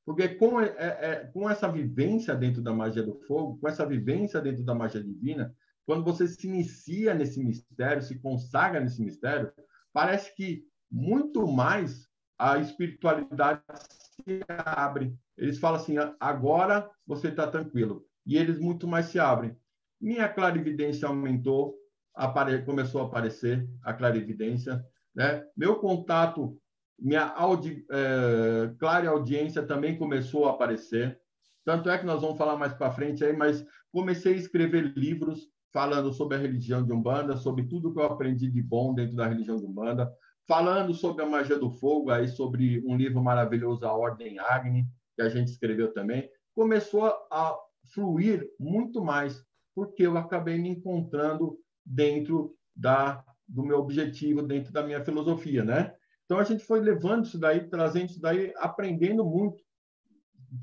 Porque 0.07 0.29
com, 0.29 0.61
é, 0.61 0.73
é, 0.79 1.31
com 1.33 1.51
essa 1.51 1.69
vivência 1.69 2.33
dentro 2.33 2.63
da 2.63 2.73
magia 2.73 3.03
do 3.03 3.15
fogo, 3.27 3.59
com 3.59 3.67
essa 3.67 3.85
vivência 3.85 4.41
dentro 4.41 4.63
da 4.63 4.73
magia 4.73 5.03
divina, 5.03 5.53
quando 5.85 6.05
você 6.05 6.29
se 6.29 6.47
inicia 6.47 7.13
nesse 7.13 7.43
mistério, 7.43 8.03
se 8.03 8.21
consagra 8.21 8.81
nesse 8.81 9.03
mistério, 9.03 9.53
parece 9.93 10.33
que 10.37 10.65
muito 10.89 11.45
mais 11.45 12.09
a 12.39 12.59
espiritualidade 12.59 13.63
se 13.77 14.45
abre. 14.49 15.13
Eles 15.37 15.59
falam 15.59 15.81
assim: 15.81 15.97
agora 16.21 16.89
você 17.05 17.29
está 17.29 17.49
tranquilo. 17.49 18.07
E 18.25 18.37
eles 18.37 18.61
muito 18.61 18.87
mais 18.87 19.07
se 19.07 19.19
abrem. 19.19 19.57
Minha 20.01 20.29
clarividência 20.29 21.09
aumentou, 21.09 21.75
apare... 22.15 22.65
começou 22.65 23.03
a 23.03 23.05
aparecer 23.05 23.69
a 23.83 23.93
clarividência. 23.93 24.85
Né? 25.15 25.45
Meu 25.57 25.77
contato, 25.77 26.57
minha 26.99 27.27
audi... 27.27 27.85
é... 27.91 28.73
clara 28.79 29.11
audiência 29.11 29.63
também 29.63 29.99
começou 29.99 30.47
a 30.47 30.51
aparecer. 30.51 31.19
Tanto 31.65 31.89
é 31.89 31.99
que 31.99 32.07
nós 32.07 32.21
vamos 32.21 32.37
falar 32.37 32.57
mais 32.57 32.75
para 32.75 32.93
frente 32.93 33.25
aí, 33.25 33.35
mas 33.35 33.65
comecei 33.91 34.35
a 34.35 34.37
escrever 34.37 34.93
livros 34.97 35.49
falando 35.73 36.13
sobre 36.13 36.37
a 36.37 36.41
religião 36.41 36.85
de 36.85 36.93
Umbanda, 36.93 37.37
sobre 37.37 37.65
tudo 37.65 37.93
que 37.93 37.99
eu 37.99 38.05
aprendi 38.05 38.49
de 38.49 38.63
bom 38.63 38.95
dentro 38.95 39.17
da 39.17 39.27
religião 39.27 39.57
de 39.57 39.67
Umbanda, 39.67 40.13
falando 40.47 40.95
sobre 40.95 41.25
a 41.25 41.29
magia 41.29 41.59
do 41.59 41.71
fogo, 41.71 42.11
aí 42.11 42.29
sobre 42.29 42.81
um 42.87 42.97
livro 42.97 43.21
maravilhoso, 43.23 43.85
A 43.85 43.93
Ordem 43.93 44.39
Agni, 44.39 44.87
que 45.17 45.23
a 45.23 45.29
gente 45.29 45.49
escreveu 45.49 45.93
também, 45.93 46.31
começou 46.55 47.07
a 47.31 47.57
fluir 47.93 48.49
muito 48.59 49.03
mais, 49.03 49.45
porque 49.75 50.07
eu 50.07 50.17
acabei 50.17 50.59
me 50.59 50.69
encontrando 50.69 51.59
dentro 51.85 52.55
da 52.75 53.25
do 53.47 53.63
meu 53.63 53.79
objetivo, 53.79 54.43
dentro 54.43 54.73
da 54.73 54.83
minha 54.83 55.05
filosofia, 55.05 55.63
né? 55.63 55.95
Então 56.25 56.39
a 56.39 56.45
gente 56.45 56.65
foi 56.65 56.81
levando 56.81 57.27
isso 57.27 57.39
daí, 57.39 57.69
trazendo 57.69 58.07
isso 58.07 58.21
daí, 58.21 58.53
aprendendo 58.57 59.25
muito 59.25 59.63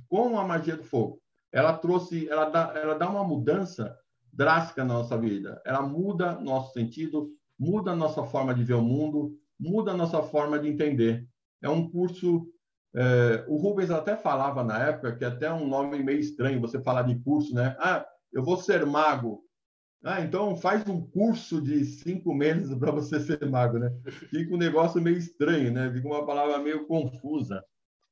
com 0.09 0.37
a 0.37 0.47
magia 0.47 0.75
do 0.75 0.83
fogo. 0.83 1.21
Ela 1.51 1.77
trouxe, 1.77 2.27
ela 2.29 2.45
dá, 2.45 2.73
ela 2.75 2.95
dá 2.95 3.09
uma 3.09 3.23
mudança 3.23 3.95
drástica 4.33 4.83
na 4.83 4.95
nossa 4.95 5.17
vida. 5.17 5.61
Ela 5.65 5.81
muda 5.81 6.39
nosso 6.39 6.73
sentido, 6.73 7.29
muda 7.59 7.95
nossa 7.95 8.23
forma 8.23 8.53
de 8.53 8.63
ver 8.63 8.73
o 8.75 8.81
mundo, 8.81 9.37
muda 9.59 9.93
nossa 9.93 10.23
forma 10.23 10.57
de 10.57 10.67
entender. 10.67 11.27
É 11.61 11.69
um 11.69 11.89
curso. 11.89 12.47
É, 12.93 13.45
o 13.47 13.57
Rubens 13.57 13.91
até 13.91 14.17
falava 14.17 14.63
na 14.63 14.77
época 14.79 15.15
que 15.15 15.23
é 15.23 15.27
até 15.27 15.51
um 15.51 15.67
nome 15.67 16.01
meio 16.03 16.19
estranho 16.19 16.59
você 16.59 16.81
falar 16.81 17.03
de 17.03 17.15
curso, 17.19 17.53
né? 17.53 17.75
Ah, 17.79 18.05
eu 18.33 18.43
vou 18.43 18.57
ser 18.57 18.85
mago. 18.85 19.43
Ah, 20.03 20.21
então 20.21 20.55
faz 20.55 20.87
um 20.87 20.99
curso 20.99 21.61
de 21.61 21.85
cinco 21.85 22.33
meses 22.33 22.75
para 22.77 22.91
você 22.91 23.19
ser 23.19 23.47
mago, 23.47 23.77
né? 23.77 23.91
Fica 24.29 24.53
um 24.53 24.57
negócio 24.57 24.99
meio 25.01 25.17
estranho, 25.17 25.71
né? 25.71 25.91
Fica 25.91 26.07
uma 26.07 26.25
palavra 26.25 26.57
meio 26.57 26.87
confusa. 26.87 27.63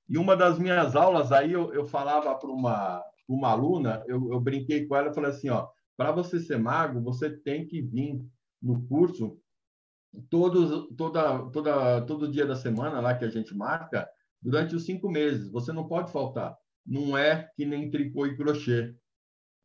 E 0.08 0.18
uma 0.18 0.36
das 0.36 0.60
minhas 0.60 0.96
aulas 0.96 1.32
aí 1.32 1.52
eu, 1.52 1.74
eu 1.74 1.86
falava 1.86 2.34
para 2.36 2.50
uma, 2.50 3.04
uma 3.28 3.50
aluna, 3.50 4.04
eu, 4.08 4.32
eu 4.32 4.40
brinquei 4.40 4.86
com 4.88 4.96
ela 4.96 5.14
falei 5.14 5.32
assim, 5.32 5.50
ó, 5.50 5.68
para 5.98 6.12
você 6.12 6.40
ser 6.40 6.58
mago, 6.58 7.02
você 7.02 7.30
tem 7.30 7.66
que 7.66 7.82
vir 7.82 8.20
no 8.62 8.82
curso 8.88 9.40
todos, 10.30 10.96
toda, 10.96 11.50
toda, 11.52 12.02
todo 12.06 12.32
dia 12.32 12.46
da 12.46 12.56
semana 12.56 13.00
lá 13.00 13.16
que 13.16 13.26
a 13.26 13.30
gente 13.30 13.56
marca, 13.56 14.08
durante 14.42 14.76
os 14.76 14.86
cinco 14.86 15.10
meses. 15.10 15.52
Você 15.52 15.72
não 15.72 15.88
pode 15.88 16.12
faltar. 16.12 16.56
Não 16.86 17.18
é 17.18 17.50
que 17.56 17.66
nem 17.66 17.90
tricô 17.90 18.26
e 18.26 18.36
crochê. 18.36 18.96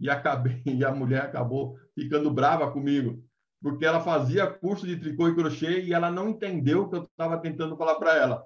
E 0.01 0.11
acabei, 0.11 0.63
e 0.67 0.85
a 0.85 0.93
mulher 0.93 1.23
acabou 1.23 1.77
ficando 1.95 2.31
brava 2.31 2.71
comigo, 2.71 3.23
porque 3.63 3.85
ela 3.85 4.01
fazia 4.01 4.47
curso 4.47 4.87
de 4.87 4.97
tricô 4.97 5.29
e 5.29 5.35
crochê 5.35 5.83
e 5.83 5.93
ela 5.93 6.11
não 6.11 6.29
entendeu 6.29 6.83
o 6.83 6.91
que 6.91 6.97
eu 6.97 7.03
estava 7.05 7.39
tentando 7.39 7.77
falar 7.77 7.95
para 7.97 8.17
ela. 8.17 8.45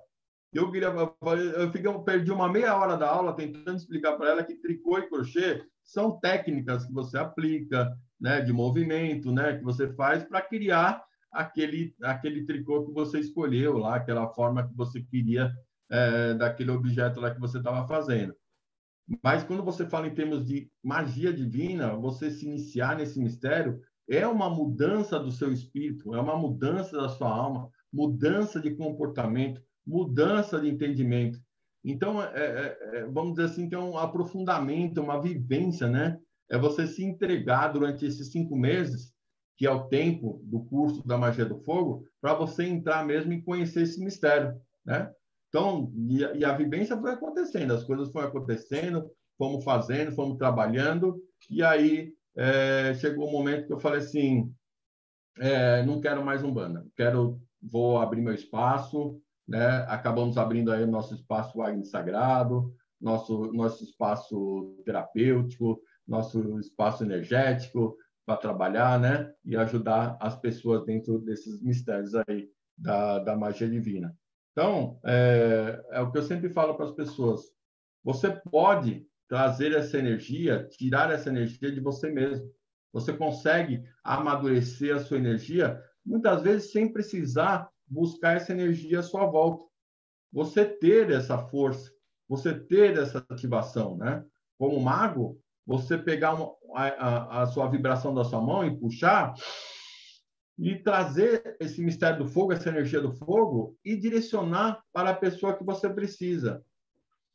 Eu 0.53 0.71
queria, 0.71 0.89
eu 0.89 1.71
fiquei, 1.71 1.93
perdi 2.05 2.31
uma 2.31 2.51
meia 2.51 2.75
hora 2.75 2.97
da 2.97 3.09
aula 3.09 3.35
tentando 3.35 3.77
explicar 3.77 4.17
para 4.17 4.31
ela 4.31 4.45
que 4.45 4.55
tricô 4.55 4.99
e 4.99 5.09
crochê 5.09 5.63
são 5.85 6.19
técnicas 6.19 6.87
que 6.87 6.93
você 6.93 7.19
aplica, 7.19 7.93
né, 8.21 8.41
de 8.41 8.53
movimento, 8.53 9.33
né, 9.33 9.57
que 9.59 9.65
você 9.65 9.93
faz 9.95 10.25
para 10.25 10.41
criar 10.41 11.03
aquele, 11.33 11.95
aquele 12.03 12.45
tricô 12.45 12.87
que 12.87 12.93
você 12.93 13.21
escolheu 13.21 13.79
lá, 13.79 13.97
aquela 13.97 14.29
forma 14.29 14.67
que 14.67 14.75
você 14.75 15.03
queria 15.03 15.53
é, 15.91 16.35
daquele 16.35 16.71
objeto 16.71 17.21
lá 17.21 17.31
que 17.31 17.41
você 17.41 17.59
estava 17.59 17.87
fazendo. 17.87 18.35
Mas 19.23 19.43
quando 19.43 19.63
você 19.63 19.87
fala 19.87 20.07
em 20.07 20.15
termos 20.15 20.45
de 20.45 20.71
magia 20.83 21.33
divina, 21.33 21.95
você 21.97 22.31
se 22.31 22.47
iniciar 22.47 22.97
nesse 22.97 23.19
mistério 23.19 23.81
é 24.09 24.27
uma 24.27 24.49
mudança 24.49 25.19
do 25.19 25.31
seu 25.31 25.53
espírito, 25.53 26.15
é 26.15 26.21
uma 26.21 26.37
mudança 26.37 26.97
da 26.97 27.09
sua 27.09 27.29
alma, 27.29 27.71
mudança 27.93 28.61
de 28.61 28.75
comportamento, 28.75 29.63
mudança 29.87 30.61
de 30.61 30.69
entendimento. 30.69 31.39
Então, 31.85 32.23
é, 32.23 32.29
é, 32.35 32.79
é 32.99 33.07
vamos 33.07 33.35
dizer 33.35 33.45
assim, 33.45 33.69
tem 33.69 33.79
um 33.79 33.99
aprofundamento, 33.99 35.01
uma 35.01 35.21
vivência, 35.21 35.89
né? 35.89 36.19
É 36.51 36.59
você 36.59 36.87
se 36.87 37.05
entregar 37.05 37.69
durante 37.69 38.05
esses 38.05 38.31
cinco 38.33 38.57
meses 38.57 39.13
que 39.59 39.67
é 39.67 39.71
o 39.71 39.89
tempo 39.89 40.41
do 40.45 40.61
curso 40.61 41.05
da 41.07 41.19
magia 41.19 41.45
do 41.45 41.59
fogo, 41.59 42.05
para 42.21 42.33
você 42.33 42.65
entrar 42.65 43.05
mesmo 43.05 43.33
e 43.33 43.43
conhecer 43.43 43.83
esse 43.83 44.03
mistério, 44.03 44.57
né? 44.87 45.13
Então, 45.49 45.93
e 45.97 46.25
a, 46.25 46.33
e 46.35 46.45
a 46.45 46.53
vivência 46.53 46.97
foi 46.97 47.11
acontecendo, 47.11 47.73
as 47.73 47.85
coisas 47.85 48.11
foram 48.13 48.29
acontecendo, 48.29 49.11
fomos 49.37 49.65
fazendo, 49.65 50.13
fomos 50.13 50.37
trabalhando, 50.37 51.23
e 51.51 51.63
aí 51.63 52.13
é, 52.37 52.95
chegou 52.95 53.27
o 53.27 53.29
um 53.29 53.33
momento 53.33 53.67
que 53.67 53.73
eu 53.73 53.79
falei 53.79 54.01
assim, 54.01 54.53
é, 55.39 55.83
não 55.85 56.01
quero 56.01 56.25
mais 56.25 56.43
um 56.43 56.53
banda, 56.53 56.87
quero, 56.97 57.41
vou 57.63 57.99
abrir 57.99 58.21
meu 58.21 58.35
espaço, 58.35 59.21
né? 59.49 59.87
Acabamos 59.89 60.37
abrindo 60.37 60.71
aí 60.71 60.85
o 60.85 60.91
nosso 60.91 61.15
espaço 61.15 61.57
Wagner 61.57 61.87
Sagrado, 61.87 62.75
nosso 63.01 63.51
nosso 63.53 63.83
espaço 63.83 64.77
terapêutico, 64.85 65.81
nosso 66.07 66.59
espaço 66.59 67.03
energético, 67.03 67.97
para 68.27 68.37
trabalhar, 68.37 69.01
né? 69.01 69.33
E 69.45 69.57
ajudar 69.57 70.19
as 70.21 70.39
pessoas 70.39 70.85
dentro 70.85 71.19
desses 71.19 71.63
mistérios 71.63 72.15
aí 72.15 72.51
da, 72.77 73.21
da 73.21 73.37
magia 73.37 73.69
divina. 73.69 74.15
Então, 74.59 74.99
é, 75.05 75.81
é 75.93 76.01
o 76.01 76.11
que 76.11 76.19
eu 76.19 76.23
sempre 76.25 76.49
falo 76.49 76.75
para 76.75 76.87
as 76.87 76.91
pessoas. 76.91 77.43
Você 78.03 78.29
pode 78.51 79.07
trazer 79.29 79.73
essa 79.73 79.97
energia, 79.97 80.67
tirar 80.73 81.13
essa 81.13 81.29
energia 81.29 81.71
de 81.71 81.79
você 81.79 82.11
mesmo. 82.11 82.51
Você 82.93 83.13
consegue 83.13 83.85
amadurecer 84.03 84.97
a 84.97 84.99
sua 84.99 85.17
energia, 85.17 85.81
muitas 86.05 86.43
vezes 86.43 86.73
sem 86.73 86.93
precisar 86.93 87.69
buscar 87.87 88.35
essa 88.35 88.51
energia 88.51 88.99
à 88.99 89.03
sua 89.05 89.27
volta. 89.27 89.63
Você 90.33 90.65
ter 90.65 91.09
essa 91.13 91.39
força, 91.39 91.93
você 92.29 92.53
ter 92.53 92.99
essa 92.99 93.25
ativação, 93.29 93.97
né? 93.97 94.25
Como 94.59 94.81
mago, 94.81 95.41
você 95.65 95.97
pegar 95.97 96.35
uma, 96.35 96.57
a, 96.75 97.43
a, 97.43 97.47
sua 97.47 97.69
vibração 97.69 98.13
da 98.13 98.25
sua 98.25 98.41
mão 98.41 98.67
e 98.67 98.77
puxar 98.77 99.35
e 100.59 100.77
trazer 100.77 101.57
esse 101.61 101.81
mistério 101.81 102.25
do 102.25 102.29
fogo, 102.29 102.53
essa 102.53 102.69
energia 102.69 103.01
do 103.01 103.13
fogo 103.13 103.77
e 103.85 103.95
direcionar 103.95 104.83
para 104.93 105.11
a 105.11 105.15
pessoa 105.15 105.57
que 105.57 105.65
você 105.65 105.89
precisa. 105.89 106.65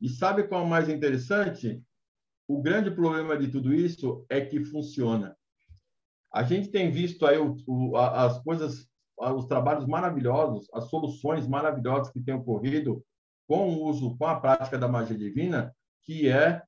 E 0.02 0.10
sabe 0.10 0.44
qual 0.44 0.62
é 0.62 0.66
o 0.66 0.70
mais 0.70 0.90
interessante? 0.90 1.82
O 2.46 2.62
grande 2.62 2.92
problema 2.92 3.38
de 3.38 3.48
tudo 3.48 3.74
isso 3.74 4.26
é 4.30 4.42
que 4.42 4.66
funciona. 4.66 5.38
A 6.34 6.44
gente 6.44 6.68
tem 6.68 6.92
visto 6.92 7.26
aí 7.26 7.38
o, 7.38 7.56
o, 7.66 7.96
as 7.96 8.44
coisas, 8.44 8.90
os 9.18 9.46
trabalhos 9.46 9.86
maravilhosos, 9.86 10.68
as 10.74 10.90
soluções 10.90 11.48
maravilhosas 11.48 12.12
que 12.12 12.20
têm 12.20 12.34
ocorrido 12.34 13.02
com 13.48 13.70
o 13.70 13.84
uso, 13.86 14.18
com 14.18 14.26
a 14.26 14.40
prática 14.40 14.78
da 14.78 14.88
magia 14.88 15.18
divina, 15.18 15.74
que 16.02 16.28
é 16.28 16.62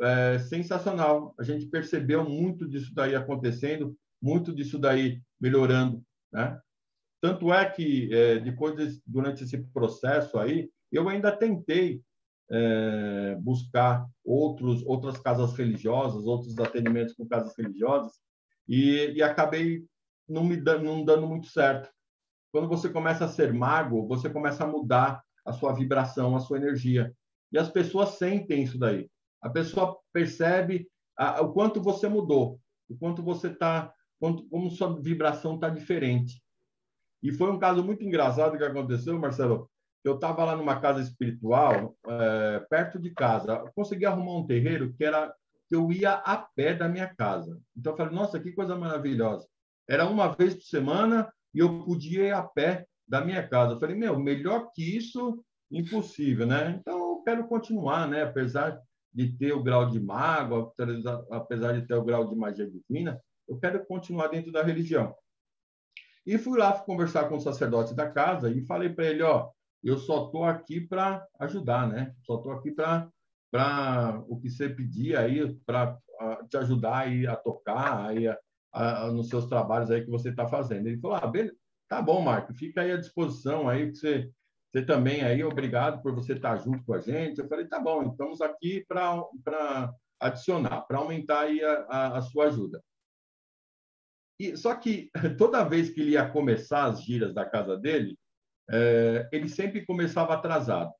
é, 0.00 0.38
sensacional. 0.40 1.34
A 1.38 1.42
gente 1.42 1.66
percebeu 1.66 2.28
muito 2.28 2.68
disso 2.68 2.94
daí 2.94 3.14
acontecendo, 3.14 3.96
muito 4.20 4.54
disso 4.54 4.78
daí 4.78 5.22
melhorando, 5.40 6.02
né? 6.32 6.58
Tanto 7.20 7.52
é 7.52 7.68
que 7.68 8.12
é, 8.12 8.38
depois 8.38 8.76
de, 8.76 9.00
durante 9.06 9.44
esse 9.44 9.58
processo 9.72 10.38
aí, 10.38 10.70
eu 10.92 11.08
ainda 11.08 11.32
tentei 11.32 12.02
é, 12.50 13.36
buscar 13.40 14.06
outros 14.24 14.84
outras 14.86 15.18
casas 15.18 15.54
religiosas, 15.54 16.24
outros 16.24 16.58
atendimentos 16.58 17.14
com 17.14 17.26
casas 17.26 17.54
religiosas 17.56 18.12
e, 18.68 19.12
e 19.14 19.22
acabei 19.22 19.84
não 20.28 20.44
me 20.44 20.56
dando, 20.56 20.84
não 20.84 21.04
dando 21.04 21.26
muito 21.26 21.48
certo. 21.48 21.90
Quando 22.52 22.68
você 22.68 22.88
começa 22.88 23.24
a 23.24 23.28
ser 23.28 23.52
mago, 23.52 24.06
você 24.06 24.30
começa 24.30 24.64
a 24.64 24.66
mudar 24.66 25.22
a 25.44 25.52
sua 25.52 25.72
vibração, 25.72 26.34
a 26.34 26.40
sua 26.40 26.58
energia. 26.58 27.14
E 27.52 27.58
as 27.58 27.70
pessoas 27.70 28.10
sentem 28.10 28.62
isso 28.62 28.78
daí. 28.78 29.08
A 29.40 29.48
pessoa 29.48 29.96
percebe 30.12 30.88
a, 31.16 31.40
o 31.42 31.52
quanto 31.52 31.80
você 31.80 32.08
mudou, 32.08 32.60
o 32.88 32.96
quanto 32.96 33.22
você 33.22 33.48
está, 33.48 33.92
como 34.20 34.70
sua 34.70 35.00
vibração 35.00 35.56
está 35.56 35.68
diferente. 35.68 36.42
E 37.22 37.32
foi 37.32 37.50
um 37.50 37.58
caso 37.58 37.82
muito 37.82 38.04
engraçado 38.04 38.56
que 38.56 38.64
aconteceu, 38.64 39.18
Marcelo. 39.18 39.70
Eu 40.04 40.14
estava 40.14 40.44
lá 40.44 40.56
numa 40.56 40.80
casa 40.80 41.00
espiritual, 41.00 41.96
é, 42.06 42.60
perto 42.70 42.98
de 42.98 43.10
casa. 43.10 43.54
Eu 43.54 43.72
consegui 43.74 44.06
arrumar 44.06 44.36
um 44.36 44.46
terreiro 44.46 44.92
que 44.94 45.04
era 45.04 45.34
que 45.68 45.74
eu 45.74 45.90
ia 45.90 46.12
a 46.12 46.36
pé 46.36 46.74
da 46.74 46.88
minha 46.88 47.12
casa. 47.12 47.60
Então 47.76 47.92
eu 47.92 47.96
falei, 47.96 48.14
nossa, 48.14 48.38
que 48.38 48.52
coisa 48.52 48.76
maravilhosa. 48.76 49.46
Era 49.88 50.06
uma 50.06 50.28
vez 50.28 50.54
por 50.54 50.62
semana 50.62 51.32
e 51.52 51.58
eu 51.58 51.82
podia 51.82 52.24
ir 52.24 52.32
a 52.32 52.42
pé 52.42 52.86
da 53.06 53.24
minha 53.24 53.46
casa. 53.46 53.74
Eu 53.74 53.80
falei, 53.80 53.96
meu, 53.96 54.18
melhor 54.18 54.70
que 54.72 54.96
isso, 54.96 55.42
impossível, 55.70 56.46
né? 56.46 56.76
Então 56.78 56.96
eu 56.96 57.22
quero 57.24 57.48
continuar, 57.48 58.08
né? 58.08 58.22
Apesar 58.22 58.80
de 59.12 59.32
ter 59.32 59.52
o 59.52 59.62
grau 59.62 59.90
de 59.90 59.98
mago, 59.98 60.72
apesar 61.30 61.72
de 61.72 61.86
ter 61.86 61.94
o 61.94 62.04
grau 62.04 62.28
de 62.28 62.36
magia 62.36 62.70
divina, 62.70 63.20
eu 63.48 63.58
quero 63.58 63.84
continuar 63.86 64.28
dentro 64.28 64.52
da 64.52 64.62
religião. 64.62 65.14
E 66.26 66.36
fui 66.38 66.58
lá 66.58 66.72
conversar 66.78 67.28
com 67.28 67.36
o 67.36 67.40
sacerdote 67.40 67.94
da 67.94 68.10
casa 68.10 68.50
e 68.50 68.64
falei 68.66 68.88
para 68.88 69.06
ele, 69.06 69.22
ó, 69.22 69.50
eu 69.82 69.96
só 69.98 70.26
estou 70.26 70.44
aqui 70.44 70.80
para 70.80 71.24
ajudar, 71.38 71.88
né? 71.88 72.14
Só 72.22 72.36
estou 72.36 72.52
aqui 72.52 72.70
para 72.72 73.08
para 73.48 74.22
o 74.28 74.38
que 74.40 74.50
você 74.50 74.68
pedir 74.68 75.16
aí 75.16 75.54
para 75.64 75.96
te 76.50 76.56
ajudar 76.56 76.98
aí 76.98 77.26
a 77.26 77.36
tocar 77.36 78.06
aí 78.06 78.26
a, 78.26 78.36
a, 78.72 79.12
nos 79.12 79.28
seus 79.28 79.46
trabalhos 79.46 79.90
aí 79.90 80.04
que 80.04 80.10
você 80.10 80.30
está 80.30 80.48
fazendo. 80.48 80.88
Ele 80.88 80.98
falou, 80.98 81.16
ah, 81.16 81.26
beleza, 81.26 81.56
tá 81.88 82.02
bom, 82.02 82.20
Marco, 82.20 82.52
fica 82.52 82.82
aí 82.82 82.90
à 82.90 82.96
disposição 82.96 83.68
aí 83.68 83.90
que 83.90 83.96
você 83.96 84.30
você 84.76 84.84
também 84.84 85.22
aí, 85.22 85.42
obrigado 85.42 86.02
por 86.02 86.14
você 86.14 86.34
estar 86.34 86.56
junto 86.56 86.84
com 86.84 86.92
a 86.92 87.00
gente. 87.00 87.38
Eu 87.38 87.48
falei, 87.48 87.66
tá 87.66 87.80
bom, 87.80 88.10
estamos 88.10 88.42
aqui 88.42 88.84
para 88.86 89.90
adicionar, 90.20 90.82
para 90.82 90.98
aumentar 90.98 91.40
aí 91.44 91.64
a, 91.64 91.72
a, 91.88 92.18
a, 92.18 92.20
sua 92.20 92.48
ajuda. 92.48 92.82
E, 94.38 94.56
só 94.56 94.74
que 94.74 95.10
toda 95.38 95.64
vez 95.64 95.90
que 95.90 96.00
ele 96.00 96.12
ia 96.12 96.28
começar 96.28 96.84
as 96.84 97.02
giras 97.02 97.34
da 97.34 97.44
casa 97.44 97.76
dele, 97.76 98.18
é, 98.70 99.28
ele 99.32 99.48
sempre 99.48 99.84
começava 99.84 100.34
atrasado. 100.34 100.92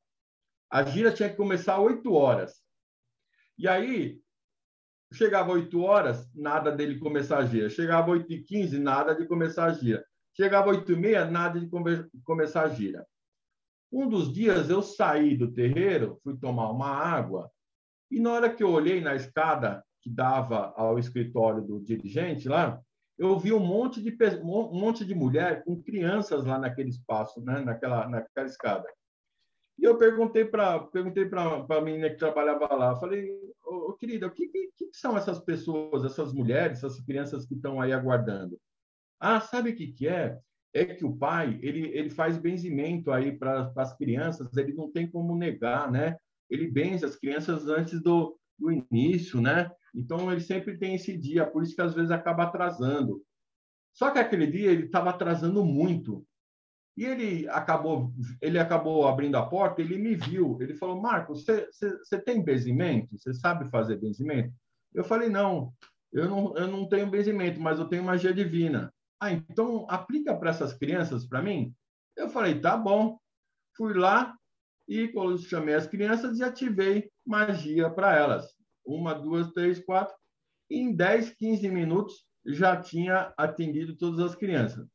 A 0.70 0.82
gira 0.84 1.12
tinha 1.12 1.28
que 1.28 1.36
começar 1.36 1.74
às 1.74 1.80
8 1.80 2.12
horas. 2.12 2.62
E 3.58 3.68
aí, 3.68 4.20
chegava 5.12 5.52
às 5.52 5.62
8 5.62 5.80
horas, 5.80 6.30
nada 6.34 6.70
dele 6.72 6.98
começar 6.98 7.38
a 7.38 7.46
gira. 7.46 7.68
Chegava 7.68 8.12
às 8.12 8.20
8 8.20 8.32
e 8.32 8.42
15 8.42 8.78
nada 8.78 9.14
de 9.14 9.26
começar 9.26 9.66
a 9.66 9.72
gira. 9.72 10.04
Chegava 10.34 10.70
às 10.70 10.78
8 10.78 10.92
e 10.92 10.96
meia, 10.96 11.24
nada 11.24 11.60
de 11.60 11.68
come 11.68 12.04
começar 12.24 12.64
a 12.64 12.68
gira. 12.68 13.06
Um 13.92 14.08
dos 14.08 14.32
dias 14.32 14.68
eu 14.68 14.82
saí 14.82 15.36
do 15.36 15.52
terreiro, 15.52 16.18
fui 16.22 16.36
tomar 16.36 16.70
uma 16.70 16.88
água, 16.88 17.50
e 18.10 18.20
na 18.20 18.32
hora 18.32 18.52
que 18.52 18.62
eu 18.62 18.70
olhei 18.70 19.00
na 19.00 19.14
escada 19.14 19.84
que 20.00 20.10
dava 20.10 20.72
ao 20.76 20.98
escritório 20.98 21.62
do 21.62 21.80
dirigente 21.80 22.48
lá, 22.48 22.80
eu 23.18 23.38
vi 23.38 23.52
um 23.52 23.60
monte 23.60 24.02
de 24.02 24.16
um 24.42 24.78
monte 24.78 25.04
de 25.04 25.14
mulher 25.14 25.64
com 25.64 25.82
crianças 25.82 26.44
lá 26.44 26.58
naquele 26.58 26.90
espaço, 26.90 27.40
né, 27.40 27.60
naquela 27.60 28.08
naquela 28.08 28.46
escada. 28.46 28.86
E 29.78 29.84
eu 29.84 29.96
perguntei 29.98 30.44
para 30.44 30.80
perguntei 30.80 31.26
para 31.26 31.66
a 31.68 31.80
menina 31.80 32.10
que 32.10 32.16
trabalhava 32.16 32.74
lá, 32.74 32.96
falei, 32.96 33.30
ô, 33.64 33.92
querida, 33.94 34.26
o 34.26 34.30
que, 34.30 34.48
que, 34.48 34.70
que, 34.76 34.90
são 34.92 35.16
essas 35.16 35.38
pessoas, 35.38 36.04
essas 36.04 36.32
mulheres, 36.32 36.78
essas 36.78 37.00
crianças 37.00 37.46
que 37.46 37.54
estão 37.54 37.80
aí 37.80 37.92
aguardando? 37.92 38.58
Ah, 39.20 39.40
sabe 39.40 39.70
o 39.70 39.76
que, 39.76 39.88
que 39.88 40.08
é? 40.08 40.38
é 40.76 40.84
que 40.84 41.04
o 41.04 41.16
pai 41.16 41.58
ele, 41.62 41.88
ele 41.96 42.10
faz 42.10 42.36
benzimento 42.36 43.10
aí 43.10 43.36
para 43.36 43.72
as 43.76 43.96
crianças, 43.96 44.54
ele 44.56 44.74
não 44.74 44.90
tem 44.90 45.10
como 45.10 45.34
negar, 45.34 45.90
né? 45.90 46.16
Ele 46.50 46.70
benze 46.70 47.04
as 47.04 47.16
crianças 47.16 47.66
antes 47.66 48.00
do, 48.02 48.38
do 48.58 48.70
início, 48.70 49.40
né? 49.40 49.70
Então 49.96 50.30
ele 50.30 50.40
sempre 50.40 50.76
tem 50.76 50.94
esse 50.94 51.16
dia, 51.16 51.46
por 51.46 51.62
isso 51.62 51.74
que 51.74 51.82
às 51.82 51.94
vezes 51.94 52.10
acaba 52.10 52.44
atrasando. 52.44 53.22
Só 53.94 54.10
que 54.10 54.18
aquele 54.18 54.46
dia 54.46 54.70
ele 54.70 54.86
estava 54.86 55.10
atrasando 55.10 55.64
muito. 55.64 56.24
E 56.96 57.04
ele 57.04 57.48
acabou, 57.48 58.12
ele 58.40 58.58
acabou 58.58 59.06
abrindo 59.06 59.36
a 59.36 59.46
porta, 59.46 59.80
ele 59.80 59.98
me 59.98 60.14
viu, 60.14 60.58
ele 60.60 60.74
falou: 60.74 61.00
"Marcos, 61.00 61.44
você, 61.44 62.20
tem 62.24 62.42
benzimento? 62.42 63.18
Você 63.18 63.34
sabe 63.34 63.70
fazer 63.70 63.96
benzimento?" 63.96 64.52
Eu 64.94 65.04
falei: 65.04 65.28
"Não, 65.28 65.72
eu 66.12 66.28
não, 66.28 66.56
eu 66.56 66.68
não 66.68 66.88
tenho 66.88 67.10
benzimento, 67.10 67.60
mas 67.60 67.78
eu 67.78 67.88
tenho 67.88 68.04
magia 68.04 68.32
divina." 68.32 68.92
Ah, 69.20 69.32
então 69.32 69.86
aplica 69.88 70.36
para 70.36 70.50
essas 70.50 70.74
crianças 70.74 71.26
para 71.26 71.42
mim? 71.42 71.74
Eu 72.16 72.28
falei, 72.28 72.60
tá 72.60 72.76
bom. 72.76 73.18
Fui 73.76 73.94
lá 73.94 74.34
e 74.88 75.12
chamei 75.38 75.74
as 75.74 75.86
crianças 75.86 76.38
e 76.38 76.44
ativei 76.44 77.10
magia 77.24 77.90
para 77.90 78.14
elas. 78.14 78.55
Uma, 78.86 79.14
duas, 79.14 79.50
três, 79.52 79.78
quatro. 79.78 80.14
E 80.70 80.78
em 80.78 80.94
10, 80.94 81.30
15 81.30 81.68
minutos 81.68 82.24
já 82.46 82.80
tinha 82.80 83.32
atendido 83.36 83.96
todas 83.96 84.20
as 84.20 84.34
crianças. 84.34 84.86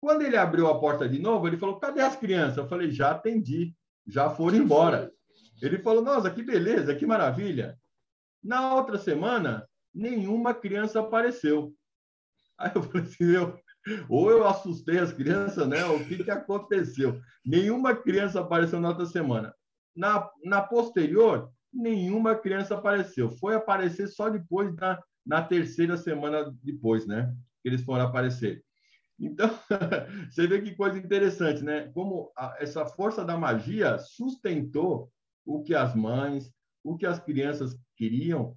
Quando 0.00 0.22
ele 0.22 0.36
abriu 0.36 0.66
a 0.66 0.78
porta 0.78 1.08
de 1.08 1.18
novo, 1.18 1.46
ele 1.46 1.56
falou: 1.56 1.78
cadê 1.78 2.00
as 2.00 2.16
crianças? 2.16 2.58
Eu 2.58 2.68
falei: 2.68 2.90
já 2.90 3.12
atendi, 3.12 3.74
já 4.06 4.28
foram 4.30 4.58
embora. 4.58 5.12
Ele 5.60 5.78
falou: 5.78 6.02
nossa, 6.02 6.30
que 6.30 6.42
beleza, 6.42 6.94
que 6.94 7.06
maravilha. 7.06 7.78
Na 8.42 8.74
outra 8.74 8.98
semana, 8.98 9.68
nenhuma 9.94 10.52
criança 10.52 11.00
apareceu. 11.00 11.74
Aí 12.58 12.70
eu 12.74 12.82
falei 12.82 13.06
assim: 13.06 13.24
meu, 13.24 13.58
ou 14.08 14.30
eu 14.30 14.46
assustei 14.46 14.98
as 14.98 15.12
crianças, 15.12 15.66
né? 15.66 15.84
O 15.86 16.04
que, 16.04 16.22
que 16.22 16.30
aconteceu? 16.30 17.20
Nenhuma 17.44 17.94
criança 17.94 18.40
apareceu 18.40 18.80
na 18.80 18.88
outra 18.88 19.06
semana. 19.06 19.54
Na, 19.94 20.28
na 20.44 20.60
posterior, 20.60 21.50
nenhuma 21.76 22.34
criança 22.34 22.74
apareceu. 22.74 23.30
Foi 23.30 23.54
aparecer 23.54 24.08
só 24.08 24.28
depois, 24.28 24.74
da, 24.74 25.02
na 25.24 25.42
terceira 25.42 25.96
semana 25.96 26.52
depois, 26.62 27.06
né? 27.06 27.34
Que 27.62 27.68
eles 27.68 27.82
foram 27.82 28.04
aparecer. 28.04 28.64
Então, 29.18 29.48
você 30.30 30.46
vê 30.46 30.60
que 30.60 30.74
coisa 30.74 30.98
interessante, 30.98 31.62
né? 31.62 31.90
Como 31.92 32.30
a, 32.36 32.56
essa 32.58 32.86
força 32.86 33.24
da 33.24 33.36
magia 33.36 33.98
sustentou 33.98 35.10
o 35.44 35.62
que 35.62 35.74
as 35.74 35.94
mães, 35.94 36.52
o 36.82 36.96
que 36.96 37.06
as 37.06 37.18
crianças 37.18 37.78
queriam, 37.96 38.56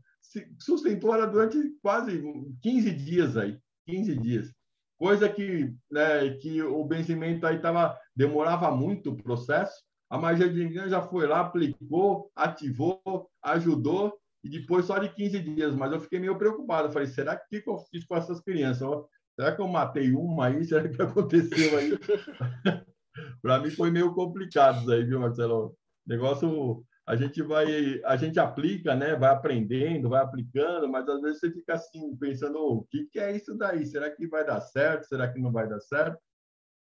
sustentou 0.60 1.14
ela 1.14 1.26
durante 1.26 1.58
quase 1.82 2.22
15 2.62 2.92
dias 2.92 3.38
aí, 3.38 3.58
15 3.86 4.16
dias 4.18 4.60
coisa 5.00 5.30
que, 5.30 5.74
né, 5.90 6.30
que 6.42 6.62
o 6.62 6.84
benzimento 6.84 7.48
aí 7.48 7.60
tava, 7.60 7.98
demorava 8.14 8.70
muito 8.70 9.12
o 9.12 9.16
processo. 9.16 9.82
A 10.10 10.18
magia 10.18 10.50
de 10.50 10.64
engano 10.64 10.90
já 10.90 11.02
foi 11.02 11.28
lá, 11.28 11.42
aplicou, 11.42 12.32
ativou, 12.36 13.30
ajudou, 13.44 14.18
e 14.44 14.50
depois 14.50 14.86
só 14.86 14.98
de 14.98 15.10
15 15.10 15.40
dias. 15.40 15.76
Mas 15.76 15.92
eu 15.92 16.00
fiquei 16.00 16.20
meio 16.20 16.38
preocupado. 16.38 16.88
Eu 16.88 16.92
falei, 16.92 17.08
será 17.08 17.36
que, 17.36 17.62
que 17.62 17.70
eu 17.70 17.78
fiz 17.92 18.06
com 18.06 18.16
essas 18.16 18.42
crianças? 18.42 18.88
Será 19.36 19.56
que 19.56 19.62
eu 19.62 19.68
matei 19.68 20.12
uma 20.12 20.48
aí? 20.48 20.64
Será 20.66 20.88
que 20.88 21.02
aconteceu 21.02 21.78
aí? 21.78 21.92
Para 23.42 23.60
mim 23.60 23.70
foi 23.70 23.92
meio 23.92 24.14
complicado 24.14 24.82
isso 24.82 24.92
aí, 24.92 25.04
viu, 25.04 25.20
Marcelo? 25.20 25.76
Negócio 26.06 26.84
a 27.06 27.16
gente 27.16 27.42
vai, 27.42 28.00
a 28.06 28.16
gente 28.16 28.40
aplica, 28.40 28.96
né? 28.96 29.16
Vai 29.16 29.32
aprendendo, 29.32 30.10
vai 30.10 30.22
aplicando, 30.22 30.88
mas 30.88 31.08
às 31.10 31.20
vezes 31.22 31.40
você 31.40 31.52
fica 31.52 31.74
assim 31.74 32.16
pensando, 32.18 32.60
o 32.60 32.84
que, 32.84 33.06
que 33.06 33.20
é 33.20 33.36
isso 33.36 33.58
daí? 33.58 33.84
Será 33.86 34.12
que 34.12 34.28
vai 34.28 34.46
dar 34.46 34.62
certo? 34.62 35.08
Será 35.08 35.28
que 35.28 35.40
não 35.40 35.52
vai 35.52 35.68
dar 35.68 35.80
certo? 35.80 36.20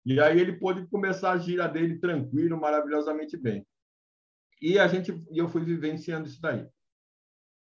E 0.06 0.20
aí 0.20 0.40
ele 0.40 0.54
pôde 0.54 0.88
começar 0.88 1.32
a 1.32 1.38
gira 1.38 1.68
dele 1.68 2.00
tranquilo, 2.00 2.60
maravilhosamente 2.60 3.38
bem. 3.38 3.66
E 4.62 4.78
a 4.80 4.88
gente, 4.88 5.12
e 5.32 5.38
eu 5.38 5.48
fui 5.48 5.64
vivenciando 5.64 6.28
isso 6.28 6.42
daí. 6.42 6.68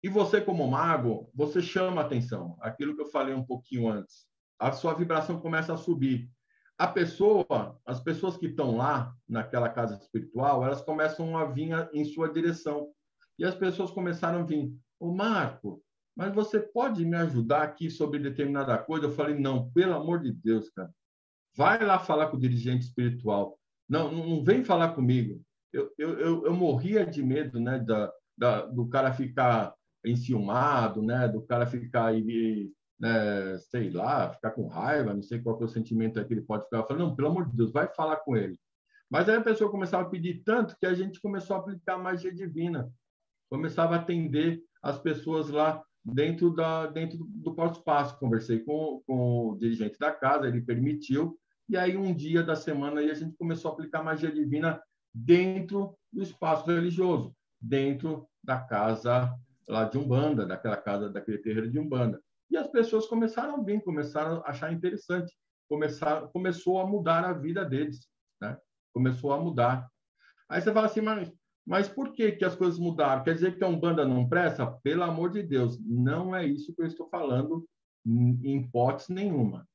E 0.02 0.08
você 0.08 0.40
como 0.40 0.66
mago, 0.68 1.30
você 1.34 1.60
chama 1.60 2.00
atenção. 2.00 2.56
Aquilo 2.60 2.94
que 2.94 3.02
eu 3.02 3.10
falei 3.10 3.34
um 3.34 3.44
pouquinho 3.44 3.88
antes. 3.88 4.26
A 4.58 4.72
sua 4.72 4.94
vibração 4.94 5.40
começa 5.40 5.72
a 5.72 5.76
subir 5.76 6.30
a 6.78 6.86
pessoa, 6.86 7.80
as 7.86 8.00
pessoas 8.00 8.36
que 8.36 8.46
estão 8.46 8.76
lá 8.76 9.14
naquela 9.26 9.68
casa 9.68 9.94
espiritual, 9.94 10.62
elas 10.62 10.82
começam 10.82 11.36
a 11.36 11.46
vir 11.46 11.70
em 11.92 12.04
sua 12.04 12.30
direção. 12.30 12.92
E 13.38 13.44
as 13.44 13.54
pessoas 13.54 13.90
começaram 13.90 14.40
a 14.40 14.42
vir, 14.42 14.74
o 15.00 15.10
Marco, 15.10 15.82
mas 16.14 16.34
você 16.34 16.60
pode 16.60 17.04
me 17.04 17.16
ajudar 17.16 17.62
aqui 17.62 17.90
sobre 17.90 18.18
determinada 18.18 18.76
coisa? 18.78 19.06
Eu 19.06 19.12
falei, 19.12 19.38
não, 19.38 19.70
pelo 19.70 19.94
amor 19.94 20.20
de 20.20 20.32
Deus, 20.32 20.70
cara. 20.70 20.90
Vai 21.56 21.82
lá 21.84 21.98
falar 21.98 22.28
com 22.28 22.36
o 22.36 22.40
dirigente 22.40 22.84
espiritual. 22.84 23.58
Não, 23.88 24.12
não 24.12 24.44
vem 24.44 24.64
falar 24.64 24.94
comigo. 24.94 25.40
Eu, 25.72 25.92
eu, 25.98 26.46
eu, 26.46 26.54
morria 26.54 27.04
de 27.06 27.22
medo, 27.22 27.60
né, 27.60 27.78
da, 27.78 28.12
da, 28.36 28.66
do 28.66 28.88
cara 28.88 29.12
ficar 29.12 29.74
enciumado, 30.04 31.02
né, 31.02 31.28
do 31.28 31.42
cara 31.42 31.66
ficar 31.66 32.06
aí 32.06 32.70
né, 32.98 33.58
sei 33.58 33.90
lá, 33.90 34.30
ficar 34.30 34.52
com 34.52 34.66
raiva, 34.66 35.14
não 35.14 35.22
sei 35.22 35.40
qual 35.40 35.60
é 35.60 35.64
o 35.64 35.68
sentimento 35.68 36.24
que 36.24 36.32
ele 36.32 36.42
pode 36.42 36.64
ficar. 36.64 36.78
Eu 36.78 36.86
falei, 36.86 37.02
não, 37.02 37.14
pelo 37.14 37.28
amor 37.28 37.48
de 37.48 37.56
Deus, 37.56 37.72
vai 37.72 37.88
falar 37.88 38.16
com 38.16 38.36
ele. 38.36 38.58
Mas 39.10 39.28
aí 39.28 39.36
a 39.36 39.42
pessoa 39.42 39.70
começava 39.70 40.04
a 40.04 40.10
pedir 40.10 40.42
tanto 40.44 40.76
que 40.78 40.86
a 40.86 40.94
gente 40.94 41.20
começou 41.20 41.56
a 41.56 41.58
aplicar 41.60 41.98
magia 41.98 42.34
divina. 42.34 42.90
Começava 43.48 43.94
a 43.94 43.98
atender 44.00 44.60
as 44.82 44.98
pessoas 44.98 45.48
lá 45.48 45.82
dentro, 46.04 46.54
da, 46.54 46.86
dentro 46.86 47.18
do 47.18 47.54
próprio 47.54 47.78
espaço. 47.78 48.18
Conversei 48.18 48.60
com, 48.60 49.02
com 49.06 49.50
o 49.50 49.56
dirigente 49.56 49.98
da 49.98 50.10
casa, 50.10 50.48
ele 50.48 50.60
permitiu. 50.60 51.38
E 51.68 51.76
aí, 51.76 51.96
um 51.96 52.14
dia 52.14 52.42
da 52.42 52.54
semana, 52.54 53.00
aí 53.00 53.10
a 53.10 53.14
gente 53.14 53.36
começou 53.36 53.70
a 53.70 53.74
aplicar 53.74 54.02
magia 54.02 54.30
divina 54.30 54.80
dentro 55.12 55.96
do 56.12 56.22
espaço 56.22 56.66
religioso, 56.66 57.34
dentro 57.60 58.28
da 58.42 58.60
casa 58.60 59.34
lá 59.68 59.84
de 59.84 59.98
Umbanda, 59.98 60.46
daquela 60.46 60.76
casa, 60.76 61.10
daquele 61.10 61.38
terreiro 61.38 61.70
de 61.70 61.78
Umbanda. 61.78 62.20
E 62.50 62.56
as 62.56 62.68
pessoas 62.68 63.06
começaram 63.06 63.56
a 63.56 63.62
vir, 63.62 63.82
começaram 63.82 64.40
a 64.44 64.50
achar 64.50 64.72
interessante, 64.72 65.34
começar, 65.68 66.28
começou 66.28 66.80
a 66.80 66.86
mudar 66.86 67.24
a 67.24 67.32
vida 67.32 67.64
deles, 67.64 68.08
né? 68.40 68.56
Começou 68.94 69.32
a 69.32 69.40
mudar. 69.40 69.88
Aí 70.48 70.60
você 70.60 70.72
fala 70.72 70.86
assim, 70.86 71.00
mas, 71.00 71.32
mas 71.66 71.88
por 71.88 72.12
que, 72.12 72.32
que 72.32 72.44
as 72.44 72.54
coisas 72.54 72.78
mudaram? 72.78 73.24
Quer 73.24 73.34
dizer 73.34 73.56
que 73.56 73.64
a 73.64 73.68
Umbanda 73.68 74.06
não 74.06 74.28
presta? 74.28 74.66
Pelo 74.82 75.02
amor 75.02 75.30
de 75.30 75.42
Deus, 75.42 75.78
não 75.84 76.34
é 76.34 76.46
isso 76.46 76.72
que 76.72 76.82
eu 76.82 76.86
estou 76.86 77.08
falando 77.08 77.66
em 78.06 78.60
hipótese 78.60 79.12
nenhuma. 79.12 79.66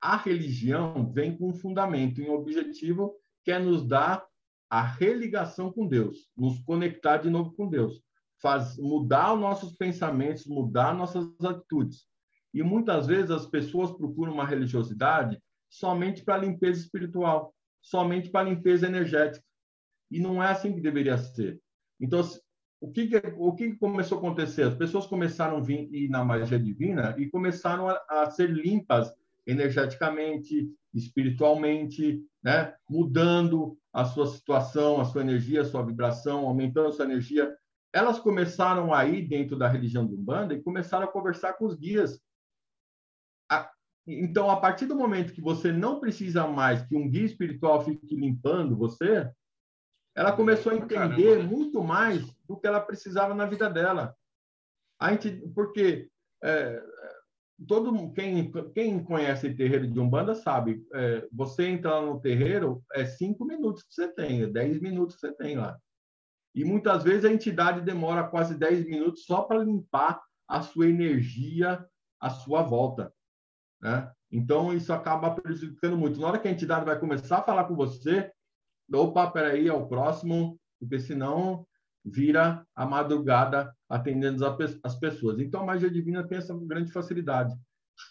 A 0.00 0.16
religião 0.16 1.10
vem 1.12 1.36
com 1.36 1.48
um 1.48 1.54
fundamento, 1.54 2.22
um 2.22 2.32
objetivo 2.32 3.14
que 3.44 3.50
é 3.50 3.58
nos 3.58 3.86
dar 3.86 4.24
a 4.70 4.82
religação 4.82 5.72
com 5.72 5.86
Deus, 5.86 6.28
nos 6.36 6.58
conectar 6.60 7.18
de 7.18 7.30
novo 7.30 7.52
com 7.52 7.68
Deus, 7.68 8.02
faz 8.40 8.76
mudar 8.76 9.34
os 9.34 9.40
nossos 9.40 9.72
pensamentos, 9.76 10.46
mudar 10.46 10.94
nossas 10.94 11.26
atitudes. 11.42 12.06
E 12.52 12.62
muitas 12.62 13.06
vezes 13.06 13.30
as 13.30 13.46
pessoas 13.46 13.90
procuram 13.90 14.32
uma 14.32 14.46
religiosidade 14.46 15.40
somente 15.68 16.22
para 16.24 16.38
limpeza 16.38 16.80
espiritual, 16.80 17.54
somente 17.80 18.30
para 18.30 18.48
limpeza 18.48 18.86
energética. 18.86 19.44
E 20.10 20.18
não 20.18 20.42
é 20.42 20.48
assim 20.48 20.72
que 20.72 20.80
deveria 20.80 21.18
ser. 21.18 21.60
Então, 22.00 22.22
o 22.80 22.90
que, 22.90 23.10
o 23.36 23.54
que 23.54 23.74
começou 23.76 24.16
a 24.16 24.20
acontecer? 24.20 24.62
As 24.62 24.74
pessoas 24.74 25.06
começaram 25.06 25.56
a 25.58 25.60
vir 25.60 26.08
na 26.08 26.24
magia 26.24 26.58
divina 26.58 27.14
e 27.18 27.28
começaram 27.28 27.88
a, 27.88 28.00
a 28.08 28.30
ser 28.30 28.50
limpas 28.50 29.12
energeticamente, 29.48 30.70
espiritualmente, 30.94 32.22
né? 32.44 32.74
mudando 32.88 33.78
a 33.92 34.04
sua 34.04 34.26
situação, 34.26 35.00
a 35.00 35.06
sua 35.06 35.22
energia, 35.22 35.62
a 35.62 35.64
sua 35.64 35.82
vibração, 35.82 36.46
aumentando 36.46 36.88
a 36.88 36.92
sua 36.92 37.06
energia. 37.06 37.56
Elas 37.90 38.20
começaram 38.20 38.92
a 38.92 39.06
ir 39.06 39.26
dentro 39.26 39.56
da 39.56 39.66
religião 39.66 40.06
do 40.06 40.14
Umbanda 40.14 40.52
e 40.52 40.62
começaram 40.62 41.04
a 41.04 41.10
conversar 41.10 41.54
com 41.54 41.64
os 41.64 41.74
guias. 41.74 42.20
Então, 44.06 44.50
a 44.50 44.60
partir 44.60 44.84
do 44.84 44.94
momento 44.94 45.32
que 45.32 45.40
você 45.40 45.72
não 45.72 45.98
precisa 45.98 46.46
mais 46.46 46.82
que 46.82 46.96
um 46.96 47.08
guia 47.10 47.24
espiritual 47.24 47.82
fique 47.82 48.14
limpando 48.14 48.76
você, 48.76 49.30
ela 50.14 50.32
começou 50.32 50.72
a 50.72 50.76
entender 50.76 51.36
Caramba. 51.36 51.42
muito 51.44 51.82
mais 51.82 52.22
do 52.46 52.58
que 52.58 52.66
ela 52.66 52.80
precisava 52.80 53.34
na 53.34 53.46
vida 53.46 53.70
dela. 53.70 54.14
A 55.00 55.12
gente, 55.12 55.30
porque 55.54 56.10
é, 56.42 56.82
todo 57.66 58.12
quem, 58.12 58.52
quem 58.72 59.02
conhece 59.02 59.54
terreiro 59.54 59.86
de 59.86 59.98
umbanda 59.98 60.34
sabe, 60.34 60.86
é, 60.94 61.26
você 61.32 61.66
entra 61.66 61.98
lá 61.98 62.06
no 62.06 62.20
terreiro 62.20 62.82
é 62.92 63.04
cinco 63.04 63.44
minutos 63.44 63.82
que 63.82 63.94
você 63.94 64.08
tem, 64.08 64.42
é 64.42 64.46
dez 64.46 64.80
minutos 64.80 65.16
que 65.16 65.20
você 65.22 65.32
tem 65.32 65.56
lá. 65.56 65.78
E 66.54 66.64
muitas 66.64 67.04
vezes 67.04 67.24
a 67.24 67.32
entidade 67.32 67.80
demora 67.80 68.28
quase 68.28 68.56
dez 68.56 68.84
minutos 68.84 69.24
só 69.24 69.42
para 69.42 69.62
limpar 69.62 70.20
a 70.46 70.62
sua 70.62 70.88
energia 70.88 71.84
à 72.20 72.30
sua 72.30 72.62
volta. 72.62 73.12
Né? 73.80 74.10
Então, 74.30 74.74
isso 74.74 74.92
acaba 74.92 75.30
prejudicando 75.30 75.96
muito. 75.96 76.20
Na 76.20 76.28
hora 76.28 76.38
que 76.38 76.48
a 76.48 76.50
entidade 76.50 76.84
vai 76.84 76.98
começar 76.98 77.38
a 77.38 77.42
falar 77.42 77.64
com 77.64 77.74
você, 77.74 78.32
opa, 78.92 79.30
peraí, 79.30 79.68
é 79.68 79.72
o 79.72 79.86
próximo, 79.86 80.58
porque 80.80 80.98
senão 80.98 81.66
vira 82.04 82.64
a 82.74 82.86
madrugada 82.86 83.72
atendendo 83.88 84.44
as 84.82 84.94
pessoas. 84.98 85.38
Então, 85.38 85.62
a 85.62 85.66
magia 85.66 85.90
divina 85.90 86.26
tem 86.26 86.38
essa 86.38 86.54
grande 86.54 86.92
facilidade. 86.92 87.54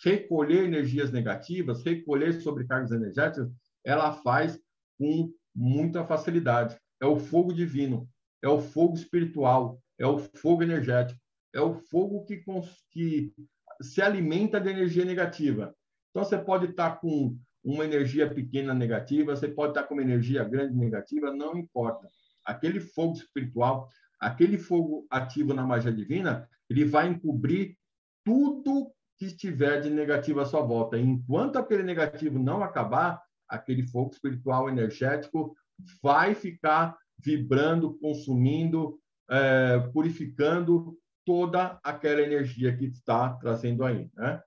Recolher 0.03 0.65
energias 0.65 1.11
negativas, 1.11 1.83
recolher 1.83 2.33
sobrecargas 2.41 2.91
energéticas, 2.91 3.49
ela 3.85 4.11
faz 4.11 4.59
com 4.99 5.31
muita 5.55 6.05
facilidade. 6.05 6.77
É 7.01 7.05
o 7.05 7.17
fogo 7.17 7.53
divino, 7.53 8.07
é 8.43 8.49
o 8.49 8.59
fogo 8.59 8.95
espiritual, 8.95 9.79
é 9.97 10.05
o 10.05 10.17
fogo 10.17 10.63
energético, 10.63 11.19
é 11.53 11.61
o 11.61 11.73
fogo 11.73 12.25
que, 12.25 12.43
que 12.91 13.33
se 13.81 14.01
alimenta 14.01 14.59
de 14.59 14.69
energia 14.69 15.05
negativa. 15.05 15.73
Então, 16.11 16.23
você 16.23 16.37
pode 16.37 16.65
estar 16.67 16.99
com 16.99 17.37
uma 17.63 17.85
energia 17.85 18.33
pequena 18.33 18.73
negativa, 18.73 19.35
você 19.35 19.47
pode 19.47 19.71
estar 19.71 19.83
com 19.83 19.93
uma 19.93 20.03
energia 20.03 20.43
grande 20.43 20.75
negativa, 20.75 21.33
não 21.33 21.57
importa. 21.57 22.07
Aquele 22.47 22.79
fogo 22.79 23.13
espiritual, 23.13 23.89
aquele 24.19 24.57
fogo 24.57 25.05
ativo 25.09 25.53
na 25.53 25.65
magia 25.65 25.91
divina, 25.91 26.49
ele 26.69 26.85
vai 26.85 27.07
encobrir 27.07 27.77
tudo 28.23 28.91
que 29.17 29.25
estiver 29.25 29.81
de 29.81 29.89
negativo 29.89 30.39
à 30.39 30.45
sua 30.45 30.61
volta. 30.61 30.97
Enquanto 30.97 31.57
aquele 31.57 31.83
negativo 31.83 32.39
não 32.39 32.63
acabar, 32.63 33.21
aquele 33.47 33.87
fogo 33.87 34.11
espiritual 34.11 34.69
energético 34.69 35.55
vai 36.01 36.35
ficar 36.35 36.97
vibrando, 37.19 37.97
consumindo, 37.99 38.99
é, 39.29 39.79
purificando 39.91 40.97
toda 41.25 41.79
aquela 41.83 42.21
energia 42.21 42.75
que 42.75 42.85
está 42.85 43.33
trazendo 43.33 43.83
aí, 43.83 44.09
né? 44.15 44.41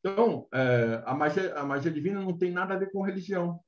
Então, 0.00 0.46
é, 0.52 1.02
a, 1.04 1.14
magia, 1.14 1.54
a 1.54 1.64
magia 1.64 1.90
divina 1.90 2.20
não 2.20 2.36
tem 2.36 2.50
nada 2.50 2.74
a 2.74 2.78
ver 2.78 2.90
com 2.90 3.02
religião. 3.02 3.60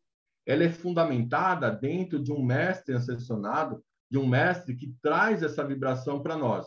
Ela 0.46 0.64
é 0.64 0.70
fundamentada 0.70 1.70
dentro 1.70 2.22
de 2.22 2.32
um 2.32 2.42
mestre 2.42 2.94
ascensionado, 2.94 3.82
de 4.10 4.18
um 4.18 4.26
mestre 4.26 4.74
que 4.74 4.94
traz 5.02 5.42
essa 5.42 5.64
vibração 5.64 6.22
para 6.22 6.36
nós. 6.36 6.66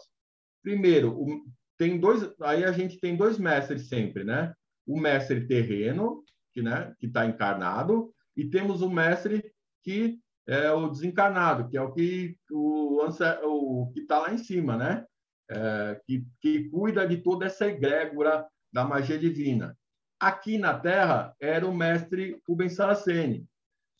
Primeiro, 0.62 1.43
tem 1.77 1.99
dois, 1.99 2.33
aí 2.41 2.63
a 2.63 2.71
gente 2.71 2.99
tem 2.99 3.15
dois 3.15 3.38
mestres 3.38 3.88
sempre, 3.88 4.23
né? 4.23 4.53
O 4.88 4.99
mestre 4.99 5.45
terreno, 5.47 6.23
que 6.53 6.62
né, 6.62 6.93
que 6.99 7.07
está 7.07 7.25
encarnado, 7.25 8.13
e 8.36 8.45
temos 8.49 8.81
o 8.81 8.89
mestre 8.89 9.51
que 9.83 10.19
é 10.47 10.71
o 10.71 10.89
desencarnado, 10.89 11.69
que 11.69 11.77
é 11.77 11.81
o 11.81 11.91
que 11.91 12.38
o, 12.51 13.05
o 13.05 13.91
que 13.91 14.01
está 14.01 14.19
lá 14.19 14.33
em 14.33 14.38
cima, 14.38 14.77
né? 14.77 15.05
É, 15.49 16.01
que, 16.05 16.25
que 16.39 16.69
cuida 16.69 17.05
de 17.05 17.17
toda 17.17 17.45
essa 17.45 17.67
egrégora 17.67 18.47
da 18.71 18.86
magia 18.86 19.19
divina. 19.19 19.77
Aqui 20.19 20.57
na 20.57 20.79
Terra 20.79 21.36
era 21.39 21.67
o 21.67 21.75
mestre 21.75 22.41
Rubens 22.47 22.75
Saraceni, 22.75 23.45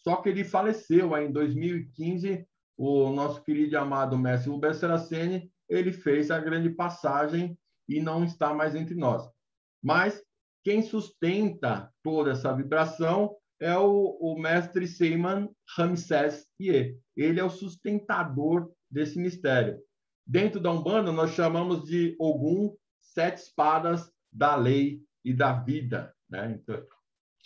só 0.04 0.18
que 0.18 0.30
ele 0.30 0.44
faleceu 0.44 1.16
aí 1.16 1.28
em 1.28 1.32
2015. 1.32 2.46
O 2.78 3.12
nosso 3.12 3.42
querido 3.44 3.74
e 3.74 3.78
amado 3.78 4.18
mestre 4.18 4.50
Rubens 4.50 4.78
Saraceni, 4.78 5.50
ele 5.70 5.92
fez 5.92 6.30
a 6.32 6.40
grande 6.40 6.70
passagem 6.70 7.58
e 7.88 8.02
não 8.02 8.24
está 8.24 8.54
mais 8.54 8.76
entre 8.76 8.96
nós. 8.96 9.24
Mas 9.82 10.22
quem 10.64 10.82
sustenta 10.82 11.92
toda 12.04 12.32
essa 12.32 12.54
vibração 12.54 13.36
é 13.60 13.78
o, 13.78 14.18
o 14.20 14.38
mestre 14.40 14.88
Seyman 14.88 15.50
Ramsés 15.78 16.46
Ie. 16.60 16.98
Ele 17.16 17.40
é 17.40 17.44
o 17.44 17.50
sustentador 17.50 18.72
desse 18.90 19.20
mistério. 19.20 19.80
Dentro 20.26 20.60
da 20.60 20.72
Umbanda, 20.72 21.12
nós 21.12 21.32
chamamos 21.32 21.84
de 21.84 22.16
Ogum 22.20 22.76
Sete 23.02 23.38
Espadas 23.38 24.12
da 24.32 24.56
lei 24.56 25.02
e 25.24 25.34
da 25.34 25.54
vida. 25.54 26.14
Né? 26.30 26.60
Então, 26.60 26.84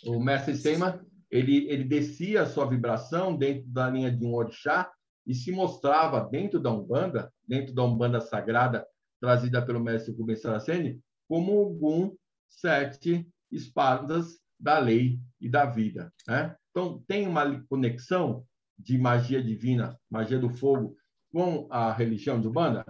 o 0.06 0.20
mestre 0.20 0.56
Sema 0.56 1.04
ele, 1.30 1.68
ele 1.68 1.84
descia 1.84 2.42
a 2.42 2.46
sua 2.46 2.66
vibração 2.66 3.36
dentro 3.36 3.68
da 3.68 3.88
linha 3.88 4.10
de 4.10 4.24
um 4.24 4.34
orixá 4.34 4.90
e 5.26 5.34
se 5.34 5.52
mostrava 5.52 6.20
dentro 6.20 6.58
da 6.58 6.72
Umbanda, 6.72 7.32
dentro 7.46 7.74
da 7.74 7.84
Umbanda 7.84 8.20
sagrada 8.20 8.86
trazida 9.20 9.60
pelo 9.64 9.80
mestre 9.80 10.14
Rubens 10.14 10.40
Saraceni, 10.40 11.00
como 11.28 11.52
algum 11.58 12.14
sete 12.48 13.28
espadas 13.50 14.38
da 14.58 14.78
lei 14.78 15.18
e 15.40 15.48
da 15.48 15.66
vida. 15.66 16.12
Né? 16.26 16.56
Então, 16.70 17.02
tem 17.06 17.26
uma 17.26 17.60
conexão 17.68 18.44
de 18.78 18.96
magia 18.96 19.42
divina, 19.42 19.98
magia 20.10 20.38
do 20.38 20.48
fogo, 20.48 20.96
com 21.32 21.66
a 21.70 21.92
religião 21.92 22.40
de 22.40 22.48
Umbanda? 22.48 22.84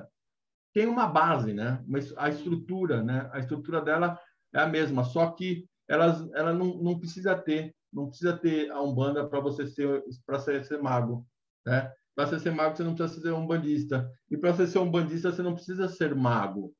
tem 0.79 0.87
uma 0.87 1.09
base, 1.09 1.53
né? 1.53 1.83
Mas 1.89 2.17
a 2.17 2.29
estrutura, 2.29 3.03
né? 3.03 3.29
A 3.33 3.41
estrutura 3.41 3.81
dela 3.81 4.17
é 4.55 4.61
a 4.61 4.67
mesma, 4.67 5.03
só 5.03 5.31
que 5.33 5.67
ela, 5.89 6.29
ela 6.35 6.53
não, 6.53 6.77
não 6.77 6.99
precisa 6.99 7.35
ter, 7.37 7.75
não 7.93 8.09
precisa 8.09 8.37
ter 8.37 8.71
a 8.71 8.81
umbanda 8.83 9.27
para 9.29 9.41
você 9.41 9.67
ser 9.67 10.03
para 10.27 10.39
ser, 10.39 10.65
ser 10.65 10.83
mago, 10.83 11.27
né? 11.67 11.93
Para 12.15 12.27
ser, 12.27 12.41
ser 12.41 12.51
mago 12.51 12.77
você 12.77 12.83
não 12.83 12.95
precisa 12.95 13.21
ser 13.21 13.33
um 13.33 13.47
bandista 13.47 14.11
e 14.31 14.37
para 14.37 14.67
ser 14.67 14.79
um 14.79 14.91
bandista 14.91 15.33
você 15.33 15.43
não 15.43 15.55
precisa 15.55 15.89
ser 15.89 16.15
mago. 16.15 16.75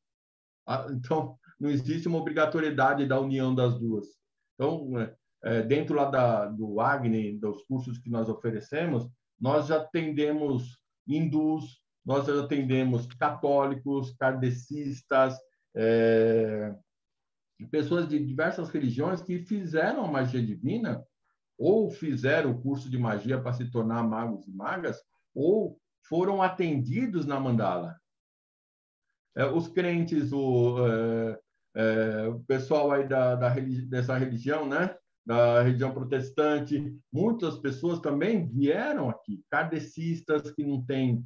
Ah, 0.67 0.87
então 0.91 1.39
não 1.59 1.71
existe 1.71 2.09
uma 2.09 2.19
obrigatoriedade 2.19 3.07
da 3.07 3.21
união 3.21 3.55
das 3.55 3.79
duas. 3.79 4.07
Então 4.55 4.99
é, 4.99 5.15
é 5.45 5.63
dentro 5.63 5.95
lá 5.95 6.11
da, 6.11 6.47
do 6.47 6.81
Agni, 6.81 7.39
dos 7.39 7.63
cursos 7.63 7.99
que 7.99 8.11
nós 8.11 8.29
oferecemos, 8.29 9.09
nós 9.41 9.69
já 9.69 9.77
atendemos 9.77 10.79
hindus, 11.07 11.81
nós 12.05 12.29
atendemos 12.29 13.07
católicos, 13.07 14.15
kardecistas, 14.19 15.37
é, 15.77 16.75
pessoas 17.67 18.09
de 18.09 18.25
diversas 18.25 18.69
religiões 18.71 19.21
que 19.21 19.41
fizeram 19.41 20.05
a 20.05 20.11
magia 20.11 20.45
divina 20.45 21.03
ou 21.59 21.91
fizeram 21.91 22.53
o 22.53 22.61
curso 22.61 22.89
de 22.89 22.99
magia 22.99 23.41
para 23.41 23.53
se 23.53 23.71
tornar 23.71 24.03
magos 24.03 24.47
e 24.47 24.53
magas 24.53 25.03
ou 25.35 25.79
foram 26.09 26.41
atendidos 26.41 27.27
na 27.27 27.39
mandala. 27.39 27.97
É, 29.37 29.45
os 29.47 29.69
crentes, 29.69 30.33
o, 30.33 30.79
é, 30.87 31.41
é, 31.77 32.31
pessoal 32.47 32.93
aí 32.93 33.07
da, 33.07 33.35
da 33.35 33.49
dessa 33.89 34.17
religião, 34.17 34.69
né? 34.69 34.97
da 35.29 35.63
religião 35.63 35.93
protestante, 35.93 36.97
muitas 37.13 37.59
pessoas 37.59 38.01
também 38.01 38.49
vieram 38.49 39.11
aqui, 39.11 39.45
kardecistas 39.51 40.51
que 40.53 40.65
não 40.65 40.83
têm 40.83 41.23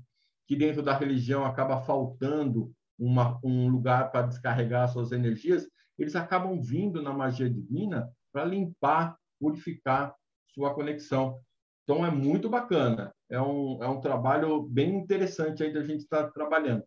que 0.49 0.57
dentro 0.57 0.83
da 0.83 0.99
religião 0.99 1.45
acaba 1.45 1.81
faltando 1.83 2.73
uma, 2.99 3.39
um 3.45 3.69
lugar 3.69 4.11
para 4.11 4.27
descarregar 4.27 4.89
suas 4.89 5.13
energias, 5.13 5.69
eles 5.99 6.17
acabam 6.17 6.61
vindo 6.61 7.03
na 7.03 7.13
magia 7.13 7.49
divina 7.49 8.11
para 8.33 8.45
limpar, 8.45 9.17
purificar 9.41 10.15
sua 10.49 10.75
conexão. 10.75 11.41
Então 11.85 12.07
é 12.07 12.11
muito 12.11 12.49
bacana, 12.49 13.13
é 13.29 13.41
um, 13.41 13.83
é 13.83 13.89
um 13.89 14.01
trabalho 14.01 14.63
bem 14.63 14.97
interessante 14.97 15.63
aí 15.63 15.73
da 15.73 15.83
gente 15.83 16.01
estar 16.01 16.25
tá 16.25 16.31
trabalhando. 16.31 16.85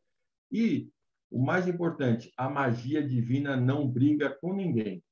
E 0.52 0.90
o 1.30 1.44
mais 1.44 1.68
importante, 1.68 2.32
a 2.38 2.50
magia 2.50 3.06
divina 3.06 3.58
não 3.58 3.88
briga 3.88 4.30
com 4.42 4.54
ninguém. 4.54 5.04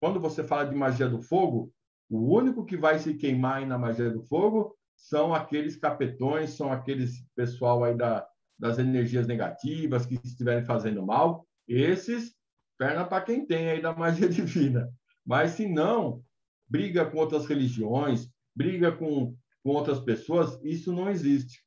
Quando 0.00 0.20
você 0.20 0.44
fala 0.44 0.64
de 0.64 0.76
magia 0.76 1.08
do 1.08 1.20
fogo, 1.20 1.72
o 2.08 2.36
único 2.36 2.64
que 2.64 2.76
vai 2.76 2.98
se 2.98 3.14
queimar 3.14 3.56
aí 3.56 3.66
na 3.66 3.78
magia 3.78 4.10
do 4.10 4.22
fogo 4.22 4.76
são 4.94 5.34
aqueles 5.34 5.76
capetões, 5.76 6.50
são 6.50 6.72
aqueles 6.72 7.24
pessoal 7.34 7.82
aí 7.82 7.96
da, 7.96 8.26
das 8.58 8.78
energias 8.78 9.26
negativas 9.26 10.06
que 10.06 10.14
estiverem 10.22 10.64
fazendo 10.64 11.04
mal. 11.04 11.44
Esses, 11.66 12.35
perna 12.78 13.04
para 13.04 13.24
quem 13.24 13.46
tem 13.46 13.68
aí 13.70 13.80
da 13.80 13.94
magia 13.94 14.28
divina. 14.30 14.92
Mas 15.24 15.52
se 15.52 15.66
não, 15.66 16.22
briga 16.68 17.04
com 17.04 17.18
outras 17.18 17.46
religiões, 17.46 18.30
briga 18.54 18.92
com, 18.92 19.36
com 19.62 19.70
outras 19.70 20.00
pessoas, 20.00 20.58
isso 20.62 20.92
não 20.92 21.10
existe. 21.10 21.64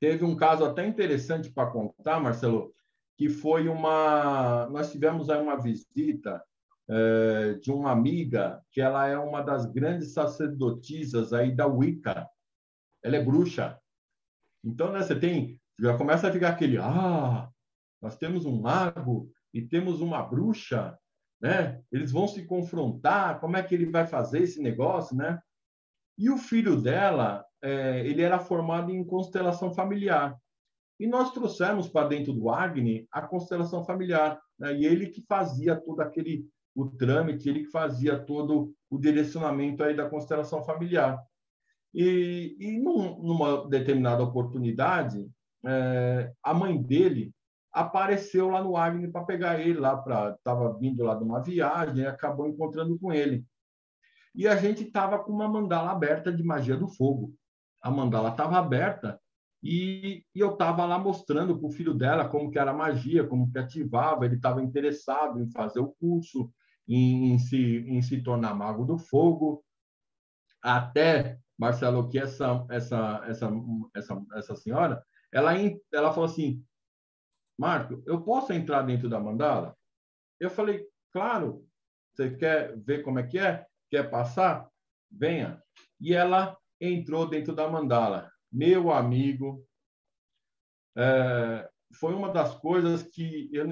Teve 0.00 0.24
um 0.24 0.34
caso 0.34 0.64
até 0.64 0.86
interessante 0.86 1.50
para 1.50 1.70
contar, 1.70 2.18
Marcelo, 2.18 2.74
que 3.16 3.28
foi 3.28 3.68
uma. 3.68 4.68
Nós 4.70 4.90
tivemos 4.90 5.30
aí 5.30 5.40
uma 5.40 5.60
visita 5.60 6.42
é, 6.88 7.54
de 7.54 7.70
uma 7.70 7.92
amiga 7.92 8.60
que 8.72 8.80
ela 8.80 9.06
é 9.06 9.16
uma 9.16 9.40
das 9.42 9.64
grandes 9.66 10.12
sacerdotisas 10.12 11.32
aí 11.32 11.54
da 11.54 11.66
Wicca. 11.66 12.28
Ela 13.02 13.16
é 13.16 13.24
bruxa. 13.24 13.78
Então, 14.64 14.92
né, 14.92 15.02
você 15.02 15.18
tem, 15.18 15.60
já 15.78 15.96
começa 15.96 16.28
a 16.28 16.32
ficar 16.32 16.50
aquele, 16.50 16.78
ah, 16.78 17.48
nós 18.00 18.16
temos 18.16 18.44
um 18.44 18.60
mago 18.60 19.30
e 19.52 19.62
temos 19.62 20.00
uma 20.00 20.22
bruxa, 20.22 20.98
né? 21.40 21.82
Eles 21.90 22.12
vão 22.12 22.26
se 22.26 22.44
confrontar, 22.44 23.40
como 23.40 23.56
é 23.56 23.62
que 23.62 23.74
ele 23.74 23.86
vai 23.86 24.06
fazer 24.06 24.42
esse 24.42 24.62
negócio, 24.62 25.16
né? 25.16 25.40
E 26.18 26.30
o 26.30 26.38
filho 26.38 26.80
dela, 26.80 27.44
é, 27.62 28.06
ele 28.06 28.22
era 28.22 28.38
formado 28.38 28.90
em 28.90 29.04
constelação 29.04 29.72
familiar. 29.72 30.36
E 31.00 31.06
nós 31.06 31.32
trouxemos 31.32 31.88
para 31.88 32.08
dentro 32.08 32.32
do 32.32 32.48
Agni 32.50 33.06
a 33.10 33.22
constelação 33.22 33.84
familiar. 33.84 34.40
Né? 34.58 34.76
E 34.76 34.86
ele 34.86 35.08
que 35.08 35.22
fazia 35.22 35.74
todo 35.74 36.00
aquele 36.00 36.46
o 36.74 36.88
trâmite, 36.88 37.48
ele 37.48 37.64
que 37.64 37.70
fazia 37.70 38.18
todo 38.18 38.72
o 38.88 38.98
direcionamento 38.98 39.82
aí 39.82 39.94
da 39.94 40.08
constelação 40.08 40.62
familiar. 40.64 41.20
E, 41.94 42.56
e 42.58 42.78
num, 42.78 43.22
numa 43.22 43.68
determinada 43.68 44.22
oportunidade, 44.22 45.28
é, 45.66 46.32
a 46.42 46.54
mãe 46.54 46.80
dele 46.80 47.32
apareceu 47.72 48.50
lá 48.50 48.62
no 48.62 48.76
Agni 48.76 49.10
para 49.10 49.24
pegar 49.24 49.60
ele 49.60 49.78
lá 49.78 49.96
para 49.96 50.32
estava 50.32 50.76
vindo 50.78 51.02
lá 51.02 51.14
de 51.14 51.24
uma 51.24 51.40
viagem 51.40 52.04
e 52.04 52.06
acabou 52.06 52.46
encontrando 52.46 52.98
com 52.98 53.12
ele. 53.12 53.44
E 54.34 54.46
a 54.46 54.56
gente 54.56 54.84
estava 54.84 55.18
com 55.18 55.32
uma 55.32 55.48
mandala 55.48 55.90
aberta 55.90 56.32
de 56.32 56.42
magia 56.42 56.76
do 56.76 56.88
fogo. 56.88 57.34
A 57.80 57.90
mandala 57.90 58.30
estava 58.30 58.58
aberta 58.58 59.20
e, 59.62 60.24
e 60.34 60.40
eu 60.40 60.52
estava 60.52 60.84
lá 60.84 60.98
mostrando 60.98 61.56
para 61.56 61.68
o 61.68 61.72
filho 61.72 61.94
dela 61.94 62.28
como 62.28 62.50
que 62.50 62.58
era 62.58 62.72
a 62.72 62.76
magia, 62.76 63.26
como 63.26 63.50
que 63.50 63.58
ativava. 63.58 64.24
Ele 64.24 64.36
estava 64.36 64.62
interessado 64.62 65.40
em 65.40 65.50
fazer 65.50 65.80
o 65.80 65.92
curso, 65.92 66.50
em, 66.88 67.32
em, 67.32 67.38
se, 67.38 67.78
em 67.86 68.02
se 68.02 68.22
tornar 68.22 68.54
mago 68.54 68.84
do 68.84 68.98
fogo. 68.98 69.64
Até, 70.60 71.38
Marcelo, 71.58 72.08
que 72.08 72.18
essa, 72.18 72.64
essa, 72.70 73.22
essa, 73.26 73.50
essa, 73.94 74.22
essa 74.34 74.56
senhora, 74.56 75.02
ela, 75.30 75.52
ela 75.92 76.12
falou 76.12 76.28
assim, 76.28 76.62
Marco, 77.58 78.02
eu 78.06 78.22
posso 78.22 78.52
entrar 78.52 78.82
dentro 78.82 79.08
da 79.08 79.20
mandala? 79.20 79.76
Eu 80.40 80.50
falei, 80.50 80.86
claro. 81.12 81.66
Você 82.14 82.36
quer 82.36 82.76
ver 82.78 83.02
como 83.02 83.18
é 83.18 83.22
que 83.22 83.38
é? 83.38 83.66
Quer 83.90 84.10
passar? 84.10 84.68
Venha. 85.10 85.62
E 86.00 86.12
ela 86.12 86.56
entrou 86.80 87.26
dentro 87.26 87.54
da 87.54 87.68
mandala. 87.68 88.30
Meu 88.50 88.92
amigo, 88.92 89.66
é, 90.96 91.70
foi 91.94 92.14
uma 92.14 92.30
das 92.30 92.54
coisas 92.56 93.02
que 93.02 93.48
eu, 93.52 93.66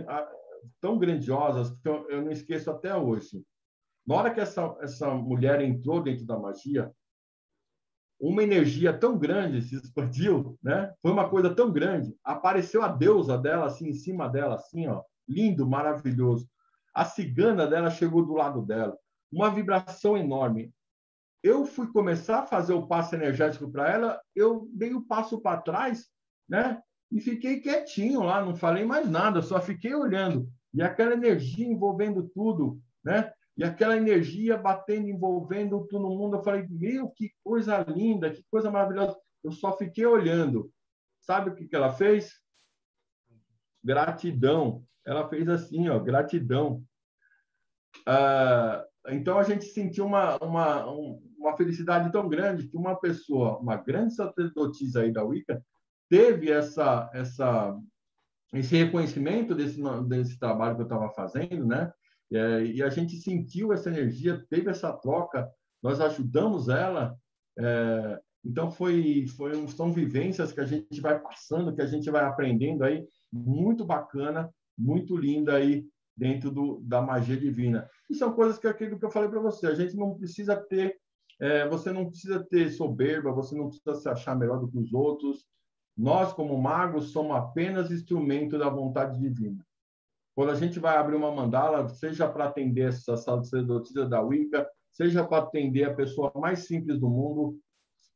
tão 0.81 0.99
grandiosas 0.99 1.71
que 1.81 1.89
eu, 1.89 2.09
eu, 2.09 2.23
não 2.23 2.31
esqueço 2.31 2.71
até 2.71 2.95
hoje. 2.95 3.45
Na 4.07 4.15
hora 4.17 4.33
que 4.33 4.41
essa, 4.41 4.77
essa 4.81 5.15
mulher 5.15 5.61
entrou 5.61 6.03
dentro 6.03 6.25
da 6.25 6.39
magia, 6.39 6.91
uma 8.21 8.43
energia 8.43 8.93
tão 8.93 9.19
grande 9.19 9.63
se 9.63 9.75
expandiu, 9.77 10.59
né? 10.63 10.93
Foi 11.01 11.11
uma 11.11 11.29
coisa 11.29 11.55
tão 11.55 11.73
grande. 11.73 12.15
Apareceu 12.23 12.83
a 12.83 12.89
deusa 12.89 13.39
dela 13.39 13.67
assim 13.67 13.89
em 13.89 13.95
cima 13.95 14.29
dela, 14.29 14.57
assim, 14.57 14.87
ó, 14.87 15.03
lindo, 15.27 15.67
maravilhoso. 15.67 16.47
A 16.95 17.05
cigana 17.05 17.67
dela 17.67 17.89
chegou 17.89 18.25
do 18.25 18.35
lado 18.35 18.61
dela, 18.61 18.97
uma 19.33 19.51
vibração 19.51 20.19
enorme. 20.19 20.71
Eu 21.43 21.65
fui 21.65 21.91
começar 21.91 22.41
a 22.41 22.47
fazer 22.47 22.75
o 22.75 22.87
passo 22.87 23.15
energético 23.15 23.71
para 23.71 23.91
ela, 23.91 24.21
eu 24.37 24.69
dei 24.75 24.93
o 24.93 24.99
um 24.99 25.03
passo 25.03 25.41
para 25.41 25.63
trás, 25.63 26.07
né? 26.47 26.83
E 27.11 27.21
fiquei 27.21 27.61
quietinho 27.61 28.23
lá, 28.23 28.45
não 28.45 28.55
falei 28.55 28.85
mais 28.85 29.09
nada, 29.09 29.41
só 29.41 29.61
fiquei 29.61 29.95
olhando. 29.95 30.47
E 30.75 30.83
aquela 30.83 31.15
energia 31.15 31.67
envolvendo 31.67 32.29
tudo, 32.29 32.79
né? 33.03 33.33
E 33.61 33.65
aquela 33.65 33.95
energia 33.95 34.57
batendo, 34.57 35.11
envolvendo 35.11 35.87
todo 35.87 36.09
mundo. 36.09 36.39
Eu 36.39 36.43
falei, 36.43 36.67
meu, 36.71 37.11
que 37.11 37.31
coisa 37.45 37.83
linda, 37.83 38.31
que 38.31 38.43
coisa 38.51 38.71
maravilhosa. 38.71 39.15
Eu 39.45 39.53
só 39.53 39.77
fiquei 39.77 40.07
olhando. 40.07 40.73
Sabe 41.21 41.51
o 41.51 41.55
que, 41.55 41.69
que 41.69 41.77
ela 41.77 41.93
fez? 41.93 42.41
Gratidão. 43.85 44.83
Ela 45.07 45.29
fez 45.29 45.47
assim, 45.47 45.91
ó, 45.91 45.99
gratidão. 45.99 46.83
Ah, 48.07 48.83
então 49.09 49.39
a 49.39 49.43
gente 49.43 49.67
sentiu 49.67 50.07
uma, 50.07 50.39
uma, 50.39 50.87
uma 50.87 51.55
felicidade 51.55 52.11
tão 52.11 52.31
grande 52.31 52.67
que 52.67 52.79
uma 52.79 52.99
pessoa, 52.99 53.59
uma 53.59 53.77
grande 53.77 54.15
sacerdotisa 54.15 55.03
aí 55.03 55.13
da 55.13 55.23
Wicca, 55.23 55.63
teve 56.09 56.51
essa, 56.51 57.11
essa, 57.13 57.79
esse 58.55 58.75
reconhecimento 58.75 59.55
desse, 59.55 59.83
desse 60.09 60.39
trabalho 60.39 60.77
que 60.77 60.81
eu 60.81 60.87
estava 60.87 61.11
fazendo, 61.11 61.67
né? 61.67 61.93
É, 62.33 62.65
e 62.65 62.83
a 62.83 62.89
gente 62.89 63.17
sentiu 63.17 63.73
essa 63.73 63.89
energia, 63.89 64.45
teve 64.49 64.71
essa 64.71 64.93
troca, 64.93 65.51
nós 65.83 66.01
ajudamos 66.01 66.69
ela. 66.69 67.17
É, 67.59 68.21
então, 68.45 68.71
foi, 68.71 69.27
foi, 69.37 69.67
são 69.69 69.93
vivências 69.93 70.53
que 70.53 70.61
a 70.61 70.65
gente 70.65 71.01
vai 71.01 71.19
passando, 71.19 71.75
que 71.75 71.83
a 71.83 71.87
gente 71.87 72.11
vai 72.11 72.25
aprendendo 72.25 72.85
aí, 72.85 73.07
muito 73.33 73.85
bacana, 73.85 74.51
muito 74.79 75.17
linda 75.17 75.57
aí 75.57 75.87
dentro 76.17 76.51
do, 76.51 76.81
da 76.81 77.03
magia 77.03 77.37
divina. 77.37 77.89
E 78.09 78.15
são 78.15 78.33
coisas 78.33 78.59
que 78.59 78.67
aquilo 78.67 78.99
que 78.99 79.05
eu 79.05 79.11
falei 79.11 79.29
para 79.29 79.41
você, 79.41 79.67
a 79.67 79.75
gente 79.75 79.97
não 79.97 80.15
precisa 80.15 80.57
ter, 80.57 80.97
é, 81.39 81.69
você 81.69 81.93
não 81.93 82.09
precisa 82.09 82.45
ter 82.45 82.71
soberba, 82.71 83.33
você 83.33 83.55
não 83.55 83.69
precisa 83.69 83.95
se 83.95 84.09
achar 84.09 84.37
melhor 84.37 84.59
do 84.59 84.69
que 84.69 84.79
os 84.79 84.93
outros. 84.93 85.47
Nós, 85.97 86.33
como 86.33 86.57
magos, 86.61 87.11
somos 87.13 87.37
apenas 87.37 87.91
instrumento 87.91 88.59
da 88.59 88.69
vontade 88.69 89.19
divina. 89.19 89.65
Quando 90.41 90.53
a 90.53 90.55
gente 90.55 90.79
vai 90.79 90.97
abrir 90.97 91.17
uma 91.17 91.31
mandala, 91.31 91.87
seja 91.91 92.27
para 92.27 92.47
atender 92.47 92.89
essa 92.89 93.15
sacerdotisa 93.15 94.09
da 94.09 94.23
Wicca, 94.23 94.67
seja 94.91 95.23
para 95.23 95.43
atender 95.43 95.85
a 95.85 95.93
pessoa 95.93 96.33
mais 96.35 96.61
simples 96.61 96.99
do 96.99 97.11
mundo, 97.11 97.61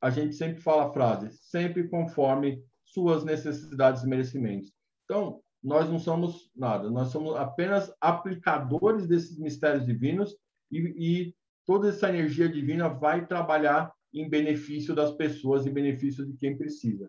a 0.01 0.09
gente 0.09 0.35
sempre 0.35 0.63
fala 0.63 0.87
a 0.87 0.91
frase, 0.91 1.29
sempre 1.33 1.87
conforme 1.87 2.65
suas 2.83 3.25
necessidades 3.25 4.05
e 4.05 4.09
merecimentos. 4.09 4.73
Então, 5.05 5.43
nós 5.63 5.91
não 5.91 5.99
somos 5.99 6.51
nada, 6.57 6.91
nós 6.91 7.09
somos 7.09 7.37
apenas 7.37 7.93
aplicadores 8.01 9.07
desses 9.07 9.39
mistérios 9.39 9.85
divinos 9.85 10.35
e, 10.73 10.79
e 10.97 11.35
toda 11.67 11.91
essa 11.91 12.09
energia 12.09 12.49
divina 12.49 12.89
vai 12.89 13.27
trabalhar 13.27 13.93
em 14.15 14.31
benefício 14.31 14.95
das 14.95 15.13
pessoas, 15.13 15.67
em 15.67 15.75
benefício 15.75 16.25
de 16.25 16.35
quem 16.39 16.57
precisa. 16.57 17.07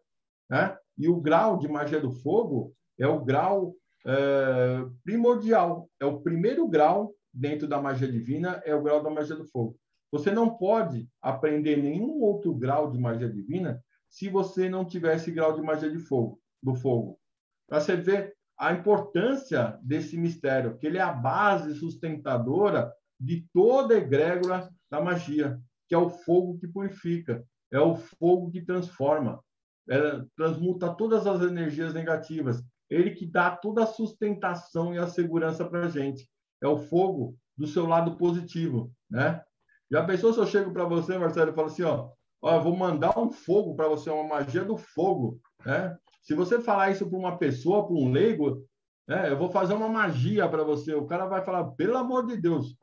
Né? 0.50 0.78
E 0.98 1.08
o 1.08 1.22
grau 1.22 1.58
de 1.58 1.70
magia 1.70 2.02
do 2.02 2.12
fogo 2.12 2.74
é 3.00 3.08
o 3.08 3.24
grau 3.24 3.78
é, 4.06 4.86
primordial, 5.04 5.90
é 6.00 6.06
o 6.06 6.22
primeiro 6.22 6.68
grau 6.68 7.14
dentro 7.34 7.68
da 7.68 7.82
magia 7.82 8.10
divina, 8.10 8.62
é 8.66 8.74
o 8.74 8.82
grau 8.82 9.04
da 9.04 9.10
magia 9.10 9.36
do 9.36 9.46
fogo. 9.46 9.78
Você 10.12 10.32
não 10.32 10.56
pode 10.56 11.10
aprender 11.22 11.76
nenhum 11.76 12.22
outro 12.22 12.54
grau 12.54 12.92
de 12.92 12.98
magia 12.98 13.30
divina 13.30 13.84
se 14.10 14.30
você 14.30 14.70
não 14.70 14.86
tiver 14.86 15.16
esse 15.16 15.32
grau 15.32 15.54
de 15.54 15.62
magia 15.62 15.90
de 15.90 16.00
fogo, 16.00 16.40
do 16.64 16.74
fogo. 16.76 17.20
Para 17.68 17.82
você 17.82 17.96
ver 17.96 18.34
a 18.58 18.72
importância 18.72 19.78
desse 19.82 20.18
mistério, 20.18 20.78
que 20.78 20.88
ele 20.88 20.98
é 20.98 21.02
a 21.02 21.12
base 21.12 21.76
sustentadora 21.76 22.94
de 23.20 23.46
toda 23.54 23.96
a 23.96 23.98
egrégora 23.98 24.70
da 24.90 25.02
magia, 25.02 25.60
que 25.88 25.96
é 25.96 25.98
o 25.98 26.10
fogo 26.10 26.58
que 26.58 26.68
purifica, 26.68 27.44
é 27.72 27.80
o 27.80 27.96
fogo 27.96 28.52
que 28.52 28.62
transforma, 28.62 29.44
é, 29.90 30.22
transmuta 30.36 30.94
todas 30.94 31.28
as 31.28 31.42
energias 31.42 31.94
negativas, 31.94 32.64
ele 32.90 33.12
que 33.12 33.26
dá 33.26 33.52
toda 33.52 33.84
a 33.84 33.88
sustentação 33.88 34.94
e 34.94 34.98
a 34.98 35.08
segurança 35.08 35.66
para 35.66 35.86
a 35.86 35.90
gente. 35.90 36.30
É 36.62 36.68
o 36.68 36.78
fogo 36.78 37.36
do 37.58 37.68
seu 37.68 37.86
lado 37.86 38.18
positivo, 38.18 38.92
né? 39.10 39.42
Já 39.92 40.04
pensou 40.04 40.34
se 40.34 40.40
eu 40.40 40.48
chego 40.48 40.72
para 40.72 40.86
você, 40.86 41.18
Marcelo, 41.18 41.52
e 41.52 41.56
falo 41.56 41.68
assim, 41.68 41.84
ó, 41.84 42.10
ó, 42.42 42.60
vou 42.60 42.76
mandar 42.76 43.18
um 43.18 43.32
fogo 43.32 43.76
para 43.76 43.88
você, 43.88 44.10
uma 44.10 44.28
magia 44.28 44.64
do 44.64 44.78
fogo, 44.78 45.40
né? 45.66 45.96
Se 46.22 46.34
você 46.34 46.60
falar 46.60 46.92
isso 46.92 47.08
para 47.08 47.20
uma 47.20 47.38
pessoa, 47.38 47.86
para 47.86 47.96
um 47.96 48.12
leigo, 48.12 48.66
né, 49.08 49.30
eu 49.30 49.38
vou 49.38 49.52
fazer 49.52 49.74
uma 49.74 49.88
magia 49.88 50.50
para 50.50 50.64
você. 50.64 50.96
O 50.96 51.06
cara 51.06 51.28
vai 51.28 51.44
falar, 51.46 51.66
pelo 51.72 51.98
amor 51.98 52.26
de 52.26 52.36
Deus, 52.36 52.76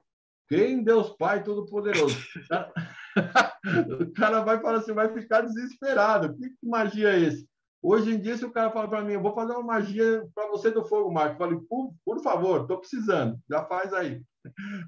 quem 0.49 0.83
Deus 0.85 1.11
Pai 1.17 1.43
Todo-Poderoso. 1.43 2.17
o 4.01 4.13
cara 4.13 4.43
vai 4.43 4.61
falar 4.61 4.79
assim, 4.79 4.93
vai 4.93 5.13
ficar 5.13 5.41
desesperado. 5.41 6.37
Que 6.37 6.55
magia 6.63 7.11
é 7.11 7.21
esse? 7.21 7.49
Hoje 7.83 8.15
em 8.15 8.21
dia, 8.21 8.37
se 8.37 8.45
o 8.45 8.53
cara 8.53 8.71
fala 8.71 8.89
para 8.89 9.03
mim, 9.03 9.15
eu 9.15 9.23
vou 9.23 9.35
fazer 9.35 9.53
uma 9.55 9.63
magia 9.63 10.25
para 10.33 10.49
você 10.49 10.71
do 10.71 10.85
fogo, 10.85 11.13
Marco, 11.13 11.35
eu 11.35 11.39
falei, 11.39 11.59
por, 11.69 11.93
por 12.05 12.23
favor, 12.23 12.63
estou 12.63 12.79
precisando, 12.79 13.37
já 13.51 13.65
faz 13.65 13.93
aí. 13.93 14.23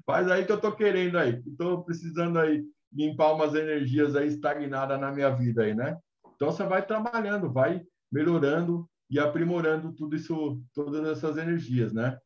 Faz 0.05 0.29
aí 0.31 0.45
que 0.45 0.51
eu 0.51 0.55
estou 0.55 0.71
querendo 0.71 1.17
aí. 1.17 1.41
Estou 1.45 1.83
precisando 1.83 2.39
aí 2.39 2.63
limpar 2.91 3.33
umas 3.33 3.53
energias 3.53 4.15
aí 4.15 4.27
estagnadas 4.29 4.99
na 4.99 5.11
minha 5.11 5.29
vida 5.29 5.63
aí, 5.63 5.73
né? 5.73 5.97
Então, 6.35 6.51
você 6.51 6.63
vai 6.63 6.85
trabalhando, 6.85 7.51
vai 7.51 7.85
melhorando 8.11 8.89
e 9.09 9.19
aprimorando 9.19 9.93
tudo 9.93 10.15
isso, 10.15 10.61
todas 10.73 11.05
essas 11.07 11.37
energias, 11.37 11.93
né? 11.93 12.17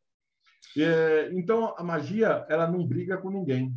então, 1.32 1.74
a 1.76 1.82
magia, 1.82 2.46
ela 2.48 2.70
não 2.70 2.86
briga 2.86 3.16
com 3.16 3.30
ninguém. 3.30 3.74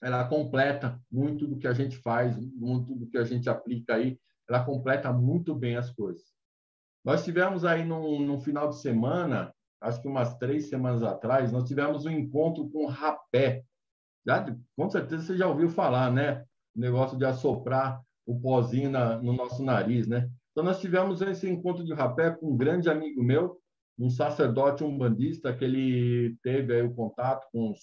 ela 0.00 0.28
completa 0.28 1.00
muito 1.10 1.48
do 1.48 1.58
que 1.58 1.66
a 1.66 1.72
gente 1.72 1.96
faz, 1.96 2.36
muito 2.38 2.94
do 2.94 3.08
que 3.08 3.18
a 3.18 3.24
gente 3.24 3.48
aplica 3.48 3.94
aí, 3.96 4.18
ela 4.48 4.64
completa 4.64 5.12
muito 5.12 5.54
bem 5.54 5.76
as 5.76 5.90
coisas. 5.90 6.24
Nós 7.04 7.24
tivemos 7.24 7.64
aí 7.64 7.84
no, 7.84 8.40
final 8.40 8.68
de 8.68 8.80
semana, 8.80 9.54
acho 9.80 10.02
que 10.02 10.08
umas 10.08 10.36
três 10.38 10.68
semanas 10.68 11.02
atrás, 11.02 11.52
nós 11.52 11.68
tivemos 11.68 12.04
um 12.04 12.10
encontro 12.10 12.68
com 12.70 12.86
rapé. 12.86 13.62
Já, 14.26 14.44
com 14.76 14.90
certeza 14.90 15.22
você 15.22 15.36
já 15.36 15.46
ouviu 15.46 15.68
falar, 15.68 16.12
né? 16.12 16.44
O 16.74 16.80
negócio 16.80 17.16
de 17.16 17.24
assoprar 17.24 18.00
o 18.26 18.40
pozinho 18.40 18.90
na, 18.90 19.18
no 19.22 19.32
nosso 19.32 19.62
nariz, 19.64 20.08
né? 20.08 20.28
Então, 20.50 20.64
nós 20.64 20.80
tivemos 20.80 21.20
esse 21.20 21.48
encontro 21.48 21.84
de 21.84 21.92
rapé 21.92 22.30
com 22.30 22.52
um 22.52 22.56
grande 22.56 22.90
amigo 22.90 23.22
meu, 23.22 23.60
um 23.98 24.10
sacerdote 24.10 24.82
umbandista, 24.82 25.54
que 25.54 25.64
ele 25.64 26.36
teve 26.42 26.74
aí 26.74 26.82
o 26.82 26.94
contato 26.94 27.46
com, 27.52 27.70
os, 27.70 27.78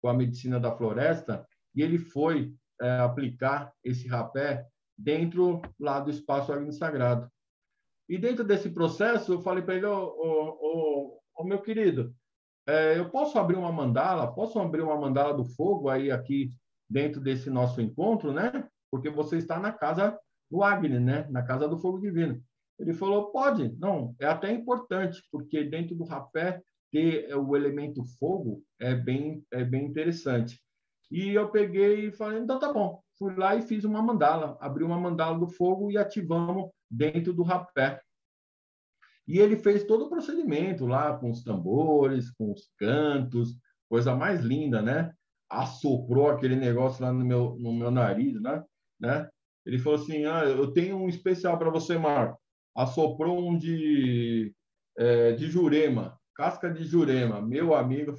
com 0.00 0.08
a 0.08 0.14
medicina 0.14 0.60
da 0.60 0.76
floresta, 0.76 1.46
e 1.74 1.82
ele 1.82 1.98
foi 1.98 2.54
é, 2.80 2.98
aplicar 2.98 3.72
esse 3.82 4.06
rapé 4.06 4.64
dentro 4.98 5.62
lá 5.78 6.00
do 6.00 6.10
espaço 6.10 6.52
Agni 6.52 6.72
Sagrado. 6.72 7.30
E 8.08 8.18
dentro 8.18 8.42
desse 8.42 8.70
processo, 8.70 9.34
eu 9.34 9.40
falei 9.40 9.62
para 9.62 9.76
ele, 9.76 9.86
ô, 9.86 9.96
ô, 9.96 11.20
ô, 11.36 11.44
meu 11.44 11.60
querido, 11.60 12.14
é, 12.66 12.98
eu 12.98 13.08
posso 13.10 13.38
abrir 13.38 13.56
uma 13.56 13.70
mandala, 13.70 14.34
posso 14.34 14.58
abrir 14.58 14.82
uma 14.82 14.98
mandala 14.98 15.34
do 15.34 15.44
fogo 15.44 15.88
aí 15.88 16.10
aqui 16.10 16.52
dentro 16.88 17.20
desse 17.20 17.50
nosso 17.50 17.80
encontro, 17.80 18.32
né? 18.32 18.66
Porque 18.90 19.10
você 19.10 19.36
está 19.36 19.60
na 19.60 19.72
casa 19.72 20.18
do 20.50 20.62
Agni, 20.62 20.98
né? 20.98 21.26
Na 21.30 21.42
casa 21.42 21.68
do 21.68 21.78
fogo 21.78 22.00
divino. 22.00 22.42
Ele 22.78 22.94
falou, 22.94 23.30
pode. 23.30 23.76
Não, 23.78 24.14
é 24.18 24.26
até 24.26 24.50
importante, 24.50 25.22
porque 25.30 25.64
dentro 25.64 25.94
do 25.94 26.04
rapé 26.04 26.62
ter 26.90 27.34
o 27.36 27.54
elemento 27.54 28.02
fogo 28.18 28.62
é 28.80 28.94
bem, 28.94 29.44
é 29.52 29.62
bem 29.64 29.84
interessante. 29.84 30.58
E 31.10 31.30
eu 31.30 31.50
peguei 31.50 32.06
e 32.06 32.12
falei, 32.12 32.38
então 32.40 32.58
tá 32.58 32.72
bom. 32.72 33.02
Fui 33.18 33.34
lá 33.34 33.56
e 33.56 33.62
fiz 33.62 33.84
uma 33.84 34.00
mandala, 34.00 34.56
abri 34.60 34.84
uma 34.84 34.98
mandala 34.98 35.38
do 35.38 35.48
fogo 35.48 35.90
e 35.90 35.98
ativamos 35.98 36.70
dentro 36.90 37.32
do 37.32 37.42
rapé. 37.42 38.00
E 39.26 39.38
ele 39.38 39.56
fez 39.56 39.84
todo 39.84 40.06
o 40.06 40.08
procedimento 40.08 40.86
lá 40.86 41.18
com 41.18 41.30
os 41.30 41.42
tambores, 41.42 42.30
com 42.30 42.52
os 42.52 42.70
cantos, 42.78 43.56
coisa 43.88 44.14
mais 44.14 44.40
linda, 44.40 44.80
né? 44.80 45.12
Assoprou 45.50 46.30
aquele 46.30 46.56
negócio 46.56 47.02
lá 47.02 47.12
no 47.12 47.24
meu, 47.24 47.56
no 47.58 47.72
meu 47.72 47.90
nariz, 47.90 48.40
né? 48.40 48.64
né? 49.00 49.28
Ele 49.66 49.78
falou 49.78 49.98
assim: 49.98 50.24
ah, 50.24 50.44
eu 50.44 50.72
tenho 50.72 50.96
um 50.96 51.08
especial 51.08 51.58
para 51.58 51.70
você, 51.70 51.98
Marco. 51.98 52.40
Assoprou 52.74 53.38
um 53.38 53.58
de, 53.58 54.54
é, 54.96 55.32
de 55.32 55.50
jurema, 55.50 56.18
casca 56.34 56.70
de 56.70 56.84
jurema. 56.84 57.42
Meu 57.42 57.74
amigo, 57.74 58.14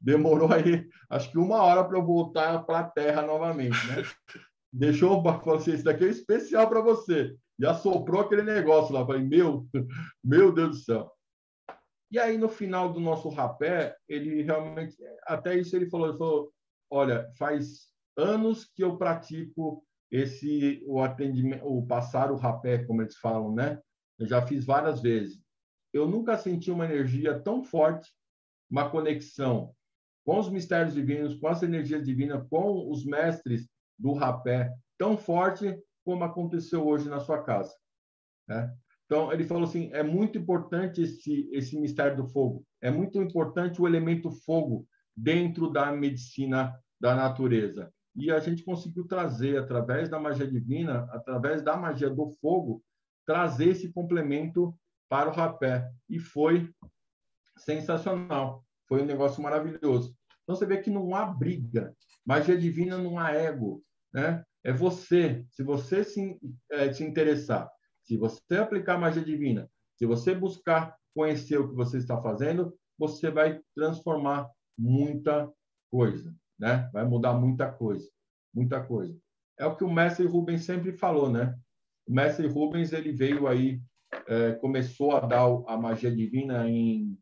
demorou 0.00 0.52
aí, 0.52 0.86
acho 1.10 1.30
que 1.30 1.38
uma 1.38 1.62
hora 1.62 1.84
para 1.84 1.98
eu 1.98 2.04
voltar 2.04 2.64
para 2.64 2.80
a 2.80 2.84
Terra 2.84 3.22
novamente, 3.22 3.76
né? 3.88 4.02
Deixou, 4.72 5.22
falou 5.22 5.56
assim: 5.56 5.72
isso 5.72 5.84
daqui 5.84 6.04
é 6.04 6.08
especial 6.08 6.68
para 6.68 6.80
você 6.80 7.36
e 7.58 7.66
assoprou 7.66 8.22
aquele 8.22 8.42
negócio 8.42 8.94
lá. 8.94 9.06
Falei, 9.06 9.22
meu, 9.22 9.66
meu 10.22 10.52
Deus 10.52 10.70
do 10.70 10.84
céu. 10.84 11.12
E 12.10 12.18
aí, 12.18 12.38
no 12.38 12.48
final 12.48 12.92
do 12.92 13.00
nosso 13.00 13.28
rapé, 13.28 13.96
ele 14.08 14.42
realmente, 14.42 14.96
até 15.26 15.58
isso 15.58 15.74
ele 15.74 15.88
falou, 15.88 16.08
ele 16.08 16.18
falou, 16.18 16.52
olha, 16.90 17.28
faz 17.38 17.88
anos 18.16 18.70
que 18.72 18.84
eu 18.84 18.96
pratico 18.96 19.84
esse, 20.10 20.82
o 20.86 21.00
atendimento, 21.00 21.66
o 21.66 21.84
passar 21.86 22.30
o 22.30 22.36
rapé, 22.36 22.84
como 22.84 23.02
eles 23.02 23.16
falam, 23.16 23.52
né? 23.52 23.80
Eu 24.18 24.26
já 24.26 24.46
fiz 24.46 24.64
várias 24.64 25.00
vezes. 25.00 25.42
Eu 25.92 26.08
nunca 26.08 26.38
senti 26.38 26.70
uma 26.70 26.84
energia 26.84 27.38
tão 27.40 27.64
forte, 27.64 28.12
uma 28.74 28.90
conexão 28.90 29.72
com 30.26 30.36
os 30.36 30.50
mistérios 30.50 30.94
divinos, 30.94 31.36
com 31.36 31.46
as 31.46 31.62
energias 31.62 32.04
divinas, 32.04 32.44
com 32.48 32.90
os 32.90 33.04
mestres 33.06 33.68
do 33.96 34.12
rapé 34.12 34.74
tão 34.98 35.16
forte 35.16 35.78
como 36.04 36.24
aconteceu 36.24 36.84
hoje 36.84 37.08
na 37.08 37.20
sua 37.20 37.44
casa. 37.44 37.72
Né? 38.48 38.74
Então, 39.06 39.32
ele 39.32 39.44
falou 39.44 39.62
assim: 39.62 39.90
é 39.92 40.02
muito 40.02 40.36
importante 40.36 41.02
esse, 41.02 41.48
esse 41.52 41.78
mistério 41.78 42.16
do 42.16 42.26
fogo, 42.26 42.64
é 42.82 42.90
muito 42.90 43.22
importante 43.22 43.80
o 43.80 43.86
elemento 43.86 44.28
fogo 44.44 44.88
dentro 45.16 45.70
da 45.70 45.92
medicina 45.92 46.74
da 47.00 47.14
natureza. 47.14 47.92
E 48.16 48.32
a 48.32 48.40
gente 48.40 48.64
conseguiu 48.64 49.06
trazer, 49.06 49.56
através 49.56 50.08
da 50.08 50.18
magia 50.18 50.50
divina, 50.50 51.06
através 51.12 51.62
da 51.62 51.76
magia 51.76 52.10
do 52.10 52.28
fogo, 52.40 52.82
trazer 53.24 53.68
esse 53.68 53.92
complemento 53.92 54.74
para 55.08 55.30
o 55.30 55.32
rapé. 55.32 55.88
E 56.08 56.18
foi 56.18 56.68
sensacional. 57.56 58.64
Foi 58.88 59.02
um 59.02 59.06
negócio 59.06 59.42
maravilhoso. 59.42 60.14
Então, 60.42 60.54
você 60.54 60.66
vê 60.66 60.78
que 60.78 60.90
não 60.90 61.14
há 61.14 61.26
briga. 61.26 61.94
Magia 62.24 62.56
divina 62.56 62.98
não 62.98 63.18
há 63.18 63.32
ego. 63.32 63.82
Né? 64.12 64.44
é 64.64 64.72
você. 64.72 65.44
Se 65.50 65.62
você 65.62 66.02
se, 66.02 66.40
é, 66.72 66.92
se 66.92 67.04
interessar, 67.04 67.70
se 68.02 68.16
você 68.16 68.56
aplicar 68.56 68.98
magia 68.98 69.22
divina, 69.22 69.70
se 69.96 70.06
você 70.06 70.34
buscar 70.34 70.96
conhecer 71.14 71.58
o 71.58 71.68
que 71.68 71.74
você 71.76 71.98
está 71.98 72.20
fazendo, 72.20 72.74
você 72.98 73.30
vai 73.30 73.60
transformar 73.74 74.50
muita 74.76 75.48
coisa, 75.90 76.34
né? 76.58 76.88
Vai 76.92 77.04
mudar 77.04 77.34
muita 77.34 77.70
coisa, 77.70 78.08
muita 78.52 78.82
coisa. 78.82 79.16
É 79.58 79.66
o 79.66 79.76
que 79.76 79.84
o 79.84 79.92
mestre 79.92 80.26
Rubens 80.26 80.64
sempre 80.64 80.92
falou, 80.92 81.30
né? 81.30 81.56
O 82.06 82.12
mestre 82.12 82.48
Rubens 82.48 82.92
ele 82.92 83.12
veio 83.12 83.46
aí, 83.46 83.80
é, 84.26 84.52
começou 84.52 85.12
a 85.12 85.20
dar 85.20 85.44
a 85.68 85.76
magia 85.76 86.10
divina 86.10 86.68
em 86.68 87.16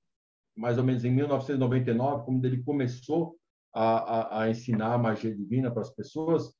mais 0.56 0.78
ou 0.78 0.84
menos 0.84 1.04
em 1.04 1.10
1999, 1.10 2.24
quando 2.24 2.44
ele 2.44 2.62
começou 2.62 3.36
a, 3.74 3.96
a, 3.96 4.42
a 4.42 4.50
ensinar 4.50 4.94
a 4.94 4.98
magia 4.98 5.34
divina 5.34 5.70
para 5.70 5.82
as 5.82 5.90
pessoas. 5.90 6.52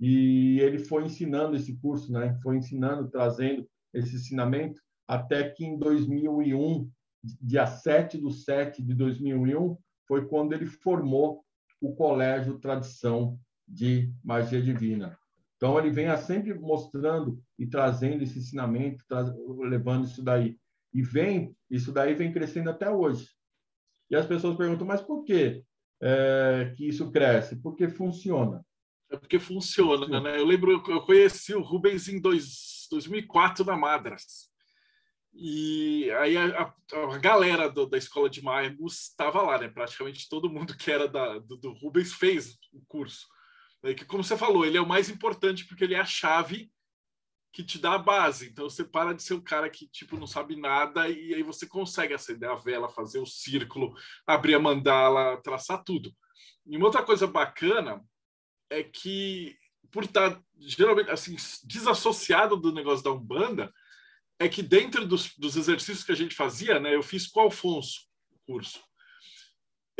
E 0.00 0.60
ele 0.60 0.78
foi 0.78 1.04
ensinando 1.04 1.56
esse 1.56 1.76
curso, 1.78 2.12
né? 2.12 2.38
Foi 2.42 2.56
ensinando, 2.56 3.08
trazendo 3.08 3.66
esse 3.92 4.16
ensinamento 4.16 4.80
até 5.08 5.48
que 5.48 5.64
em 5.64 5.78
2001, 5.78 6.90
dia 7.40 7.66
7 7.66 8.18
do 8.18 8.30
7 8.30 8.82
de 8.82 8.94
2001, 8.94 9.76
foi 10.06 10.26
quando 10.26 10.52
ele 10.52 10.66
formou 10.66 11.42
o 11.80 11.94
Colégio 11.94 12.58
Tradição 12.58 13.38
de 13.66 14.12
Magia 14.22 14.60
Divina. 14.60 15.18
Então, 15.56 15.78
ele 15.78 15.90
vem 15.90 16.14
sempre 16.18 16.54
mostrando 16.54 17.42
e 17.58 17.66
trazendo 17.66 18.22
esse 18.22 18.38
ensinamento, 18.38 19.04
levando 19.58 20.04
isso 20.04 20.22
daí. 20.22 20.56
E 20.94 21.02
vem, 21.02 21.54
isso 21.68 21.90
daí 21.90 22.14
vem 22.14 22.32
crescendo 22.32 22.70
até 22.70 22.88
hoje. 22.88 23.28
E 24.10 24.16
as 24.16 24.26
pessoas 24.26 24.56
perguntam, 24.56 24.86
mas 24.86 25.00
por 25.00 25.24
que, 25.24 25.62
é, 26.00 26.74
que 26.76 26.88
isso 26.88 27.10
cresce? 27.10 27.56
Porque 27.56 27.88
funciona. 27.88 28.64
É 29.10 29.16
porque 29.16 29.38
funciona, 29.38 30.20
né? 30.20 30.38
Eu 30.38 30.44
lembro, 30.44 30.70
eu 30.72 31.00
conheci 31.02 31.54
o 31.54 31.62
Rubens 31.62 32.08
em 32.08 32.20
dois, 32.20 32.86
2004 32.90 33.64
na 33.64 33.76
Madras. 33.76 34.48
E 35.34 36.10
aí 36.18 36.36
a, 36.36 36.74
a 37.14 37.18
galera 37.18 37.70
do, 37.70 37.86
da 37.86 37.96
escola 37.96 38.28
de 38.28 38.42
Maibus 38.42 39.08
estava 39.10 39.40
lá, 39.42 39.58
né? 39.58 39.68
Praticamente 39.68 40.28
todo 40.28 40.50
mundo 40.50 40.76
que 40.76 40.90
era 40.90 41.06
da, 41.06 41.38
do, 41.38 41.56
do, 41.56 41.72
Rubens 41.72 42.12
fez 42.12 42.58
o 42.72 42.82
curso. 42.86 43.26
É 43.82 43.94
que, 43.94 44.04
como 44.04 44.24
você 44.24 44.36
falou, 44.36 44.66
ele 44.66 44.76
é 44.76 44.80
o 44.80 44.88
mais 44.88 45.08
importante 45.08 45.64
porque 45.66 45.84
ele 45.84 45.94
é 45.94 46.00
a 46.00 46.04
chave 46.04 46.70
que 47.52 47.62
te 47.62 47.78
dá 47.78 47.94
a 47.94 47.98
base. 47.98 48.48
Então 48.48 48.68
você 48.68 48.84
para 48.84 49.12
de 49.12 49.22
ser 49.22 49.34
o 49.34 49.42
cara 49.42 49.68
que 49.68 49.88
tipo 49.88 50.16
não 50.16 50.26
sabe 50.26 50.56
nada 50.56 51.08
e 51.08 51.34
aí 51.34 51.42
você 51.42 51.66
consegue 51.66 52.14
acender 52.14 52.48
a 52.48 52.54
vela, 52.54 52.88
fazer 52.88 53.18
o 53.18 53.26
círculo, 53.26 53.94
abrir 54.26 54.54
a 54.54 54.60
mandala, 54.60 55.40
traçar 55.42 55.82
tudo. 55.84 56.14
E 56.66 56.76
uma 56.76 56.86
outra 56.86 57.02
coisa 57.02 57.26
bacana 57.26 58.04
é 58.70 58.82
que, 58.82 59.56
por 59.90 60.04
estar 60.04 60.40
geralmente 60.58 61.10
assim, 61.10 61.36
desassociado 61.64 62.56
do 62.56 62.72
negócio 62.72 63.02
da 63.02 63.12
Umbanda, 63.12 63.72
é 64.38 64.48
que 64.48 64.62
dentro 64.62 65.06
dos, 65.06 65.34
dos 65.36 65.56
exercícios 65.56 66.04
que 66.04 66.12
a 66.12 66.16
gente 66.16 66.34
fazia, 66.34 66.78
né, 66.78 66.94
eu 66.94 67.02
fiz 67.02 67.26
com 67.26 67.40
o 67.40 67.44
Alfonso 67.44 68.08
curso. 68.48 68.82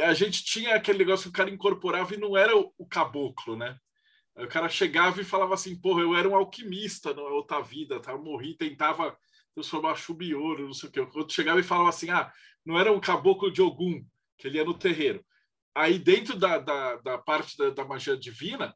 A 0.00 0.14
gente 0.14 0.42
tinha 0.42 0.74
aquele 0.74 0.98
negócio 0.98 1.24
que 1.24 1.28
o 1.28 1.32
cara 1.32 1.50
incorporava 1.50 2.14
e 2.14 2.18
não 2.18 2.34
era 2.36 2.56
o, 2.56 2.72
o 2.78 2.86
caboclo, 2.86 3.56
né? 3.56 3.78
O 4.38 4.48
cara 4.48 4.68
chegava 4.68 5.20
e 5.20 5.24
falava 5.24 5.54
assim, 5.54 5.78
porra, 5.80 6.02
eu 6.02 6.14
era 6.14 6.28
um 6.28 6.36
alquimista 6.36 7.12
na 7.12 7.22
outra 7.22 7.60
vida, 7.60 8.00
tá? 8.00 8.12
Eu 8.12 8.22
morri, 8.22 8.56
tentava 8.56 9.16
transformar 9.54 9.96
chumbo 9.96 10.22
em 10.22 10.34
ouro, 10.34 10.66
não 10.66 10.72
sei 10.72 10.88
o 10.88 10.92
quê. 10.92 11.00
O 11.00 11.10
outro 11.16 11.34
chegava 11.34 11.58
e 11.58 11.64
falava 11.64 11.88
assim, 11.88 12.10
ah, 12.10 12.32
não 12.64 12.78
era 12.78 12.92
um 12.92 13.00
caboclo 13.00 13.50
de 13.50 13.60
Ogum, 13.60 14.04
que 14.36 14.46
ele 14.46 14.58
ia 14.58 14.64
no 14.64 14.74
terreiro. 14.74 15.24
Aí, 15.74 15.98
dentro 15.98 16.36
da, 16.36 16.58
da, 16.58 16.96
da 16.96 17.18
parte 17.18 17.56
da, 17.56 17.70
da, 17.70 17.84
magia 17.84 18.16
divina, 18.16 18.74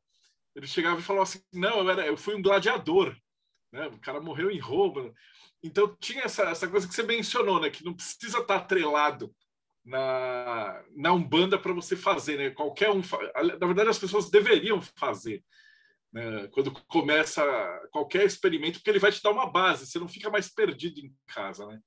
ele 0.55 0.67
chegava 0.67 1.01
e 1.01 1.03
falava 1.03 1.25
assim: 1.25 1.41
Não, 1.53 1.81
eu, 1.81 1.91
era, 1.91 2.07
eu 2.07 2.17
fui 2.17 2.35
um 2.35 2.43
gladiador. 2.43 3.17
Né? 3.73 3.89
O 3.89 3.99
cara 3.99 4.21
morreu 4.21 4.51
em 4.51 4.61
Roma. 4.61 5.13
Então, 5.63 5.97
tinha 6.01 6.23
essa, 6.25 6.45
essa 6.45 6.69
coisa 6.69 6.87
que 6.87 6.95
você 6.95 7.03
mencionou, 7.03 7.61
né? 7.61 7.71
que 7.71 7.85
não 7.85 7.95
precisa 7.95 8.39
estar 8.39 8.57
atrelado 8.57 9.35
na, 9.85 10.83
na 10.95 11.13
Umbanda 11.13 11.59
para 11.59 11.73
você 11.73 11.97
fazer. 11.97 12.37
Né? 12.37 12.51
Qualquer 12.51 12.91
um. 12.91 13.03
Na 13.59 13.67
verdade, 13.67 13.91
as 13.91 13.99
pessoas 13.99 14.31
deveriam 14.31 14.81
fazer. 14.97 15.45
Né? 16.13 16.49
Quando 16.49 16.73
começa 16.87 17.43
qualquer 17.91 18.25
experimento, 18.25 18.79
porque 18.79 18.91
ele 18.91 18.99
vai 18.99 19.11
te 19.11 19.23
dar 19.23 19.31
uma 19.31 19.51
base, 19.51 19.87
você 19.87 19.99
não 19.99 20.09
fica 20.09 20.31
mais 20.31 20.53
perdido 20.53 21.01
em 21.01 21.15
casa. 21.27 21.67
Né? 21.67 21.81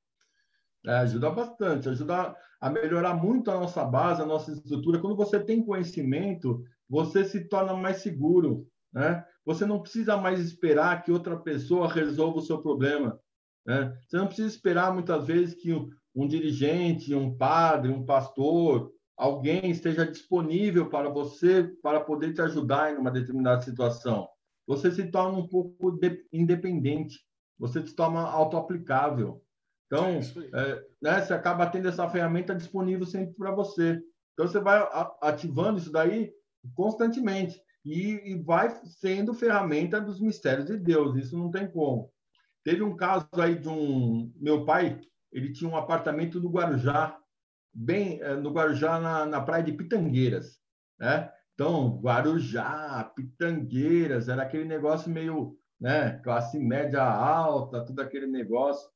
É, 0.86 0.92
ajuda 0.98 1.30
bastante, 1.30 1.90
ajuda 1.90 2.36
a 2.60 2.70
melhorar 2.70 3.14
muito 3.14 3.50
a 3.50 3.60
nossa 3.60 3.84
base, 3.84 4.22
a 4.22 4.26
nossa 4.26 4.52
estrutura. 4.52 5.00
Quando 5.00 5.16
você 5.16 5.40
tem 5.40 5.66
conhecimento, 5.66 6.64
você 6.90 7.26
se 7.26 7.48
torna 7.48 7.74
mais 7.74 7.98
seguro, 7.98 8.68
né? 8.94 9.26
Você 9.46 9.66
não 9.66 9.82
precisa 9.82 10.18
mais 10.18 10.40
esperar 10.40 11.04
que 11.04 11.12
outra 11.12 11.38
pessoa 11.38 11.92
resolva 11.92 12.40
o 12.40 12.42
seu 12.42 12.60
problema. 12.62 13.20
Né? 13.66 13.96
Você 14.08 14.18
não 14.18 14.28
precisa 14.28 14.48
esperar 14.48 14.94
muitas 14.94 15.26
vezes 15.28 15.54
que 15.56 15.72
um, 16.16 16.28
dirigente, 16.28 17.14
um 17.14 17.36
padre, 17.36 17.92
um 17.92 18.06
pastor, 18.06 18.92
alguém 19.18 19.70
esteja 19.70 20.06
disponível 20.06 20.90
para 20.90 21.10
você 21.10 21.64
para 21.82 22.00
poder 22.00 22.34
te 22.34 22.42
ajudar 22.42 22.94
em 22.94 22.98
uma 22.98 23.12
determinada 23.12 23.62
situação. 23.62 24.28
Você 24.68 24.92
se 24.92 25.12
torna 25.12 25.38
um 25.38 25.48
pouco 25.48 26.00
independente, 26.32 27.20
você 27.58 27.86
se 27.86 27.96
torna 27.96 28.22
autoaplicável. 28.22 29.42
Então, 29.86 30.08
é, 30.08 30.86
né, 31.02 31.22
você 31.22 31.34
acaba 31.34 31.68
tendo 31.68 31.88
essa 31.88 32.10
ferramenta 32.10 32.56
disponível 32.56 33.06
sempre 33.06 33.36
para 33.36 33.52
você. 33.52 34.02
Então, 34.34 34.48
você 34.48 34.60
vai 34.60 34.88
ativando 35.22 35.78
isso 35.78 35.92
daí 35.92 36.34
constantemente 36.74 37.62
e, 37.86 38.32
e 38.32 38.36
vai 38.42 38.70
sendo 38.86 39.34
ferramenta 39.34 40.02
dos 40.02 40.20
mistérios 40.20 40.66
de 40.66 40.78
Deus. 40.78 41.16
Isso 41.16 41.38
não 41.38 41.52
tem 41.52 41.70
como. 41.70 42.12
Teve 42.64 42.82
um 42.82 42.96
caso 42.96 43.28
aí 43.34 43.56
de 43.56 43.70
um 43.70 44.34
meu 44.36 44.66
pai, 44.66 45.00
ele 45.36 45.52
tinha 45.52 45.70
um 45.70 45.76
apartamento 45.76 46.40
no 46.40 46.50
Guarujá, 46.50 47.20
bem 47.74 48.22
eh, 48.22 48.36
no 48.38 48.52
Guarujá 48.52 49.02
na, 49.02 49.26
na 49.26 49.42
praia 49.42 49.62
de 49.62 49.74
Pitangueiras, 49.74 50.58
né? 50.98 51.30
Então, 51.54 52.00
Guarujá, 52.02 53.12
Pitangueiras, 53.16 54.30
era 54.30 54.44
aquele 54.44 54.64
negócio 54.64 55.12
meio, 55.12 55.58
né, 55.80 56.20
classe 56.24 56.58
média 56.58 57.04
alta, 57.04 57.84
tudo 57.84 58.02
aquele 58.02 58.28
negócio. 58.28 58.90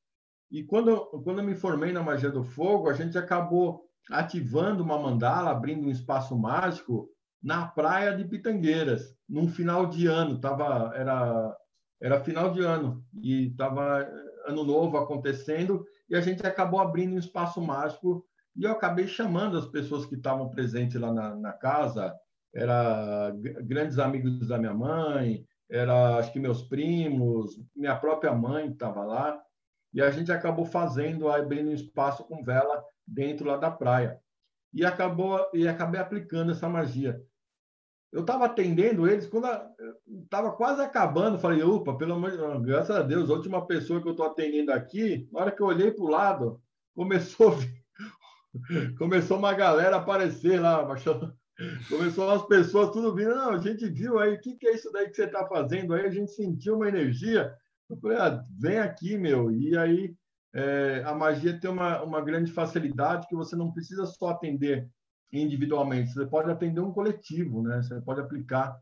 E 0.50 0.64
quando, 0.64 0.98
quando 1.22 1.40
eu 1.40 1.44
me 1.44 1.54
formei 1.54 1.92
na 1.92 2.02
Magia 2.02 2.30
do 2.30 2.42
Fogo, 2.42 2.88
a 2.88 2.94
gente 2.94 3.16
acabou 3.16 3.84
ativando 4.10 4.82
uma 4.82 4.98
mandala, 4.98 5.50
abrindo 5.50 5.86
um 5.86 5.90
espaço 5.90 6.36
mágico 6.36 7.08
na 7.42 7.66
praia 7.66 8.14
de 8.16 8.24
Pitangueiras, 8.24 9.14
num 9.28 9.48
final 9.48 9.86
de 9.86 10.06
ano, 10.06 10.40
tava, 10.40 10.92
era, 10.94 11.56
era 12.00 12.20
final 12.20 12.50
de 12.50 12.60
ano, 12.62 13.02
e 13.22 13.48
estava 13.48 14.06
ano 14.46 14.64
novo 14.64 14.96
acontecendo, 14.98 15.86
e 16.10 16.16
a 16.16 16.20
gente 16.20 16.44
acabou 16.44 16.80
abrindo 16.80 17.14
um 17.14 17.18
espaço 17.18 17.60
mágico, 17.60 18.26
e 18.56 18.64
eu 18.64 18.72
acabei 18.72 19.06
chamando 19.06 19.56
as 19.56 19.66
pessoas 19.66 20.04
que 20.04 20.16
estavam 20.16 20.50
presentes 20.50 21.00
lá 21.00 21.12
na, 21.12 21.36
na 21.36 21.52
casa, 21.52 22.12
era 22.52 23.32
grandes 23.62 23.98
amigos 23.98 24.48
da 24.48 24.58
minha 24.58 24.74
mãe, 24.74 25.46
era 25.70 26.16
acho 26.16 26.32
que 26.32 26.40
meus 26.40 26.62
primos, 26.62 27.56
minha 27.76 27.94
própria 27.94 28.34
mãe 28.34 28.68
estava 28.68 29.04
lá, 29.04 29.40
e 29.94 30.02
a 30.02 30.10
gente 30.10 30.32
acabou 30.32 30.64
fazendo, 30.64 31.28
abrindo 31.28 31.70
um 31.70 31.74
espaço 31.74 32.24
com 32.24 32.42
vela 32.42 32.84
dentro 33.06 33.46
lá 33.46 33.56
da 33.56 33.70
praia. 33.70 34.20
E 34.72 34.84
acabou 34.84 35.48
e 35.54 35.66
acabei 35.66 36.00
aplicando 36.00 36.52
essa 36.52 36.68
magia. 36.68 37.20
Eu 38.12 38.22
estava 38.22 38.46
atendendo 38.46 39.08
eles, 39.08 39.26
quando 39.26 39.46
estava 40.24 40.50
quase 40.52 40.82
acabando, 40.82 41.38
falei, 41.38 41.62
opa, 41.62 41.96
pelo 41.96 42.14
amor 42.14 42.32
de 42.32 42.38
Deus, 42.38 42.64
graças 42.64 42.96
a 42.96 43.02
Deus, 43.02 43.30
a 43.30 43.34
última 43.34 43.64
pessoa 43.66 44.00
que 44.00 44.08
eu 44.08 44.12
estou 44.12 44.26
atendendo 44.26 44.72
aqui, 44.72 45.28
na 45.32 45.40
hora 45.40 45.52
que 45.52 45.62
eu 45.62 45.66
olhei 45.66 45.92
para 45.92 46.04
o 46.04 46.08
lado, 46.08 46.60
começou, 46.94 47.54
começou 48.98 49.38
uma 49.38 49.54
galera 49.54 49.96
aparecer 49.96 50.60
lá, 50.60 50.84
começou 51.88 52.30
as 52.30 52.44
pessoas 52.46 52.90
tudo 52.90 53.14
vindo, 53.14 53.34
não, 53.34 53.50
a 53.50 53.58
gente 53.58 53.88
viu 53.88 54.18
aí, 54.18 54.34
o 54.34 54.40
que, 54.40 54.56
que 54.56 54.66
é 54.66 54.74
isso 54.74 54.90
daí 54.90 55.08
que 55.08 55.14
você 55.14 55.24
está 55.24 55.46
fazendo 55.46 55.94
aí? 55.94 56.06
A 56.06 56.10
gente 56.10 56.32
sentiu 56.32 56.76
uma 56.76 56.88
energia. 56.88 57.54
Eu 57.88 57.96
falei, 57.98 58.18
ah, 58.18 58.42
vem 58.58 58.78
aqui, 58.78 59.18
meu. 59.18 59.52
E 59.52 59.76
aí 59.76 60.14
é, 60.54 61.02
a 61.04 61.14
magia 61.14 61.58
tem 61.58 61.70
uma, 61.70 62.02
uma 62.02 62.20
grande 62.20 62.50
facilidade 62.50 63.26
que 63.28 63.36
você 63.36 63.54
não 63.54 63.70
precisa 63.70 64.06
só 64.06 64.30
atender 64.30 64.88
individualmente, 65.32 66.12
você 66.12 66.26
pode 66.26 66.50
atender 66.50 66.80
um 66.80 66.92
coletivo, 66.92 67.62
né? 67.62 67.82
Você 67.82 68.00
pode 68.00 68.20
aplicar 68.20 68.78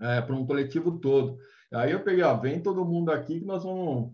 é, 0.00 0.20
para 0.20 0.34
um 0.34 0.46
coletivo 0.46 0.98
todo. 0.98 1.38
Aí 1.72 1.92
eu 1.92 2.02
peguei, 2.02 2.22
ó, 2.22 2.36
vem 2.36 2.62
todo 2.62 2.84
mundo 2.84 3.10
aqui 3.10 3.40
que 3.40 3.46
nós 3.46 3.64
vamos 3.64 4.12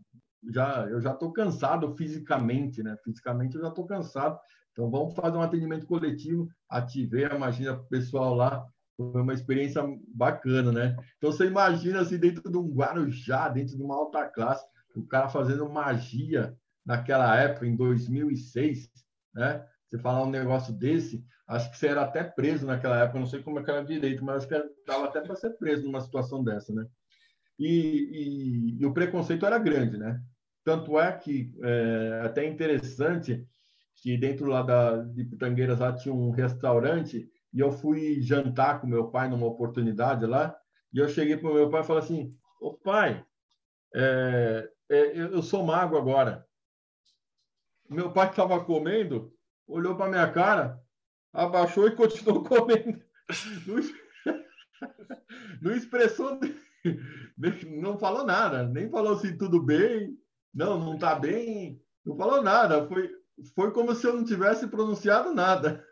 já 0.51 0.87
eu 0.89 1.01
já 1.01 1.13
estou 1.13 1.33
cansado 1.33 1.97
fisicamente, 1.97 2.83
né? 2.83 2.97
Fisicamente 3.05 3.57
eu 3.57 3.63
já 3.63 3.69
estou 3.69 3.87
cansado. 3.87 4.39
Então 4.73 4.91
vamos 4.91 5.15
fazer 5.15 5.37
um 5.37 5.43
atendimento 5.43 5.87
coletivo. 5.87 6.49
Ativei 6.69 7.25
a 7.25 7.39
magia 7.39 7.77
pessoal 7.91 8.35
lá. 8.35 8.65
Foi 8.97 9.23
uma 9.23 9.35
experiência 9.35 9.83
bacana, 10.15 10.71
né? 10.71 10.97
Então 11.17 11.33
você 11.33 11.47
imagina 11.47 12.01
assim 12.01 12.19
dentro 12.19 12.51
de 12.51 12.57
um 12.57 12.69
Guarujá, 12.69 13.49
dentro 13.49 13.77
de 13.77 13.83
uma 13.83 13.97
alta 13.97 14.27
classe, 14.29 14.65
o 14.95 15.07
cara 15.07 15.29
fazendo 15.29 15.69
magia 15.69 16.57
naquela 16.85 17.37
época, 17.37 17.67
em 17.67 17.77
2006, 17.77 18.91
né? 19.35 19.65
Você 19.89 19.99
falar 19.99 20.25
um 20.25 20.31
negócio 20.31 20.73
desse, 20.73 21.25
acho 21.49 21.71
que 21.71 21.79
você 21.79 21.89
era 21.89 22.03
até 22.03 22.23
preso 22.23 22.67
naquela 22.67 23.03
época, 23.03 23.19
não 23.19 23.27
sei 23.27 23.43
como 23.43 23.59
é 23.59 23.65
que 23.65 23.71
era 23.71 23.85
direito, 23.85 24.23
mas 24.23 24.37
acho 24.37 24.49
que 24.49 24.55
estava 24.55 25.07
até 25.07 25.21
para 25.23 25.35
ser 25.35 25.51
preso 25.57 25.85
numa 25.85 26.01
situação 26.01 26.45
dessa, 26.45 26.73
né? 26.75 26.87
E, 27.59 28.77
e, 28.79 28.83
e, 28.83 28.87
o 28.87 28.93
preconceito 28.93 29.45
era 29.45 29.59
grande, 29.59 29.97
né? 29.97 30.21
Tanto 30.63 31.01
é 31.01 31.11
que 31.11 31.53
é 31.63 32.23
até 32.25 32.47
interessante 32.47 33.45
que 33.97 34.17
dentro 34.17 34.47
lá 34.47 34.63
da, 34.63 34.99
de 34.99 35.25
Pitangueiras 35.25 35.81
lá 35.81 35.93
tinha 35.93 36.15
um 36.15 36.31
restaurante 36.31 37.29
e 37.53 37.59
eu 37.59 37.73
fui 37.73 38.21
jantar 38.21 38.81
com 38.81 38.87
meu 38.87 39.09
pai 39.09 39.29
numa 39.29 39.47
oportunidade 39.47 40.25
lá 40.27 40.57
e 40.93 40.99
eu 40.99 41.09
cheguei 41.09 41.37
para 41.37 41.51
o 41.51 41.55
meu 41.55 41.71
pai 41.71 41.81
e 41.81 41.85
falei 41.85 42.03
assim, 42.03 42.37
ô 42.61 42.75
pai, 42.75 43.25
é, 43.95 44.71
é, 44.91 45.17
eu 45.17 45.43
sou 45.43 45.65
mago 45.65 45.97
agora. 45.97 46.47
Meu 47.89 48.13
pai 48.13 48.29
estava 48.29 48.63
comendo, 48.63 49.33
olhou 49.67 49.97
para 49.97 50.11
minha 50.11 50.31
cara, 50.31 50.81
abaixou 51.39 51.87
e 51.87 51.95
continuou 51.95 52.43
comendo. 52.45 53.01
Não, 55.63 55.73
expressou, 55.77 56.39
não 57.81 57.99
falou 57.99 58.25
nada, 58.25 58.67
nem 58.67 58.91
falou 58.91 59.15
assim, 59.15 59.37
tudo 59.37 59.63
bem, 59.63 60.17
não, 60.53 60.79
não 60.79 60.95
está 60.95 61.15
bem, 61.15 61.81
não 62.05 62.17
falou 62.17 62.43
nada. 62.43 62.87
Foi, 62.89 63.11
foi 63.55 63.71
como 63.73 63.95
se 63.95 64.07
eu 64.07 64.15
não 64.15 64.25
tivesse 64.25 64.67
pronunciado 64.67 65.33
nada. 65.33 65.85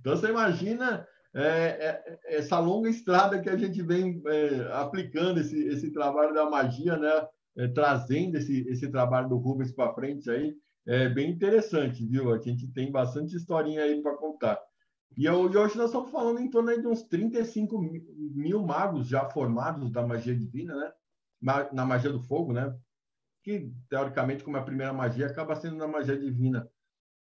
Então, 0.00 0.16
você 0.16 0.28
imagina 0.28 1.06
é, 1.32 1.42
é, 1.44 2.18
essa 2.24 2.58
longa 2.58 2.88
estrada 2.88 3.40
que 3.40 3.48
a 3.48 3.56
gente 3.56 3.80
vem 3.82 4.20
é, 4.26 4.68
aplicando 4.72 5.38
esse, 5.38 5.56
esse 5.68 5.92
trabalho 5.92 6.34
da 6.34 6.50
magia, 6.50 6.96
né? 6.96 7.28
É, 7.56 7.66
trazendo 7.68 8.36
esse, 8.36 8.60
esse 8.68 8.88
trabalho 8.90 9.28
do 9.28 9.36
Rubens 9.36 9.72
para 9.72 9.92
frente 9.92 10.30
aí 10.30 10.54
é 10.90 11.08
bem 11.08 11.30
interessante, 11.30 12.04
viu? 12.04 12.32
A 12.32 12.38
gente 12.38 12.66
tem 12.72 12.90
bastante 12.90 13.36
historinha 13.36 13.82
aí 13.82 14.02
para 14.02 14.16
contar. 14.16 14.60
E, 15.16 15.28
hoje 15.28 15.76
nós 15.76 15.86
estamos 15.86 16.10
falando 16.10 16.40
em 16.40 16.50
torno 16.50 16.76
de 16.80 16.86
uns 16.86 17.04
35 17.04 17.80
mil 18.34 18.62
magos 18.62 19.06
já 19.06 19.24
formados 19.28 19.92
da 19.92 20.04
magia 20.04 20.34
divina, 20.34 20.74
né? 20.74 20.92
Na 21.72 21.86
magia 21.86 22.10
do 22.10 22.20
fogo, 22.20 22.52
né? 22.52 22.76
Que, 23.44 23.72
teoricamente, 23.88 24.42
como 24.42 24.56
é 24.56 24.60
a 24.60 24.64
primeira 24.64 24.92
magia, 24.92 25.26
acaba 25.26 25.54
sendo 25.54 25.76
na 25.76 25.86
magia 25.86 26.18
divina. 26.18 26.68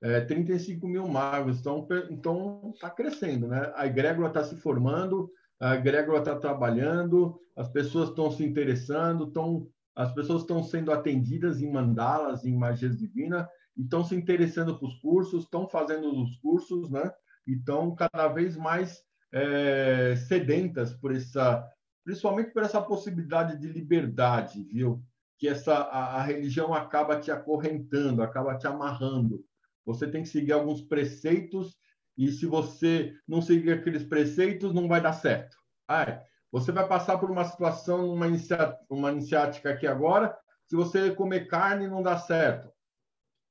É, 0.01 0.21
35 0.23 0.87
mil 0.87 1.07
magos, 1.07 1.61
então 1.61 1.87
então 2.09 2.71
está 2.75 2.89
crescendo, 2.89 3.49
né? 3.49 3.71
A 3.75 3.87
egrégora 3.87 4.29
está 4.29 4.45
se 4.45 4.57
formando, 4.57 5.31
a 5.61 5.75
egrégora 5.75 6.21
está 6.21 6.37
trabalhando, 6.37 7.39
as 7.55 7.69
pessoas 7.69 8.09
estão 8.11 8.31
se 8.31 8.45
interessando, 8.45 9.25
estão 9.25 9.69
as 9.95 10.13
pessoas 10.15 10.43
estão 10.43 10.63
sendo 10.63 10.93
atendidas 10.93 11.61
em 11.61 11.73
mandalas, 11.73 12.45
em 12.45 12.57
magias 12.57 12.97
divinas, 12.97 13.49
estão 13.83 14.05
se 14.05 14.15
interessando 14.15 14.77
para 14.77 14.89
os 14.89 14.95
cursos, 14.97 15.45
estão 15.45 15.69
fazendo 15.69 16.11
os 16.23 16.37
cursos, 16.37 16.91
né? 16.91 17.11
E 17.47 17.55
estão 17.55 17.95
cada 17.95 18.29
vez 18.29 18.57
mais 18.57 19.03
é, 19.33 20.17
sedentas 20.17 20.93
por 20.95 21.15
essa, 21.15 21.67
principalmente 22.05 22.53
por 22.53 22.63
essa 22.63 22.81
possibilidade 22.81 23.59
de 23.59 23.69
liberdade, 23.69 24.65
viu? 24.65 25.03
Que 25.39 25.49
essa 25.49 25.75
a, 25.75 26.17
a 26.17 26.23
religião 26.23 26.75
acaba 26.75 27.21
te 27.21 27.31
acorrentando, 27.31 28.23
acaba 28.23 28.57
te 28.57 28.67
amarrando. 28.67 29.45
Você 29.87 30.07
tem 30.09 30.23
que 30.23 30.29
seguir 30.29 30.53
alguns 30.53 30.83
preceitos 30.83 31.79
e 32.17 32.33
se 32.33 32.47
você 32.47 33.15
não 33.27 33.41
seguir 33.41 33.73
aqueles 33.73 34.03
preceitos, 34.03 34.75
não 34.75 34.89
vai 34.89 35.01
dar 35.01 35.13
certo. 35.13 35.57
Ah, 35.87 36.21
você 36.51 36.73
vai 36.73 36.87
passar 36.87 37.19
por 37.19 37.31
uma 37.31 37.45
situação, 37.45 38.13
uma, 38.13 38.27
inicia, 38.27 38.77
uma 38.91 39.13
iniciática 39.13 39.71
aqui 39.71 39.87
agora, 39.87 40.37
se 40.67 40.75
você 40.75 41.15
comer 41.15 41.47
carne 41.47 41.87
não 41.87 42.03
dá 42.03 42.19
certo. 42.19 42.71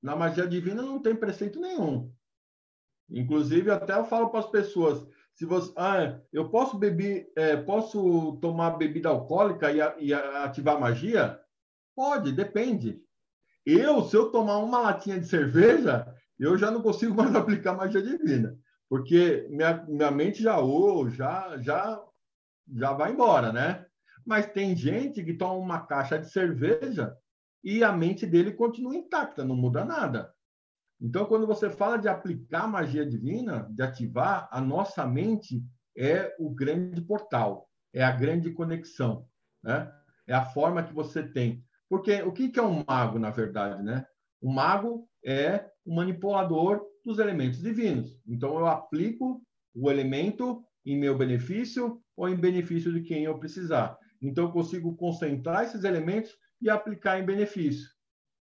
Na 0.08 0.16
magia 0.16 0.48
divina 0.48 0.82
não 0.82 1.02
tem 1.02 1.14
preceito 1.14 1.60
nenhum. 1.60 2.10
Inclusive, 3.10 3.70
até 3.70 3.92
eu 3.92 4.06
falo 4.06 4.30
para 4.30 4.40
as 4.40 4.50
pessoas, 4.50 5.06
se 5.34 5.44
você, 5.44 5.74
ah, 5.76 6.22
eu 6.32 6.48
posso 6.50 6.78
beber, 6.78 7.30
é, 7.36 7.58
posso 7.58 8.38
tomar 8.38 8.78
bebida 8.78 9.10
alcoólica 9.10 9.70
e, 9.70 10.08
e 10.08 10.14
ativar 10.14 10.80
magia? 10.80 11.38
Pode, 11.94 12.32
depende. 12.32 13.02
Eu, 13.66 14.02
se 14.02 14.16
eu 14.16 14.32
tomar 14.32 14.60
uma 14.60 14.80
latinha 14.80 15.20
de 15.20 15.28
cerveja, 15.28 16.08
eu 16.40 16.58
já 16.58 16.72
não 16.72 16.82
consigo 16.82 17.14
mais 17.14 17.36
aplicar 17.36 17.74
magia 17.74 18.02
divina, 18.02 18.58
porque 18.88 19.46
minha, 19.50 19.84
minha 19.90 20.10
mente 20.10 20.42
já, 20.42 20.58
oh, 20.62 21.10
já, 21.10 21.58
já 21.58 22.02
já 22.74 22.94
vai 22.94 23.12
embora, 23.12 23.52
né? 23.52 23.86
Mas 24.26 24.46
tem 24.46 24.74
gente 24.74 25.22
que 25.22 25.34
toma 25.34 25.56
uma 25.56 25.86
caixa 25.86 26.18
de 26.18 26.30
cerveja 26.30 27.14
e 27.64 27.84
a 27.84 27.92
mente 27.92 28.26
dele 28.26 28.52
continua 28.52 28.96
intacta, 28.96 29.44
não 29.44 29.56
muda 29.56 29.84
nada. 29.84 30.34
Então, 31.00 31.26
quando 31.26 31.46
você 31.46 31.70
fala 31.70 31.98
de 31.98 32.08
aplicar 32.08 32.68
magia 32.68 33.06
divina, 33.06 33.68
de 33.72 33.84
ativar, 33.84 34.48
a 34.52 34.60
nossa 34.60 35.06
mente 35.06 35.64
é 35.96 36.36
o 36.40 36.50
grande 36.50 37.02
portal, 37.02 37.70
é 37.94 38.04
a 38.04 38.12
grande 38.12 38.52
conexão, 38.52 39.28
né? 39.64 39.92
É 40.26 40.34
a 40.34 40.44
forma 40.44 40.84
que 40.84 40.94
você 40.94 41.24
tem. 41.24 41.64
Porque 41.90 42.22
o 42.24 42.32
que 42.32 42.52
é 42.60 42.64
um 42.64 42.84
mago, 42.88 43.18
na 43.18 43.30
verdade, 43.30 43.82
né? 43.84 44.06
O 44.42 44.52
mago 44.52 45.08
é 45.24 45.70
o 45.86 45.96
manipulador 45.96 46.84
dos 47.06 47.20
elementos 47.20 47.60
divinos. 47.60 48.20
Então, 48.28 48.58
eu 48.58 48.68
aplico 48.68 49.42
o 49.74 49.90
elemento 49.90 50.64
em 50.86 50.98
meu 50.98 51.18
benefício 51.18 52.02
ou 52.16 52.28
em 52.28 52.36
benefício 52.36 52.92
de 52.92 53.02
quem 53.02 53.24
eu 53.24 53.38
precisar. 53.40 53.98
Então, 54.22 54.46
eu 54.46 54.52
consigo 54.52 54.96
concentrar 54.96 55.64
esses 55.64 55.84
elementos 55.84 56.36
e 56.62 56.70
aplicar 56.70 57.20
em 57.20 57.26
benefício. 57.26 57.90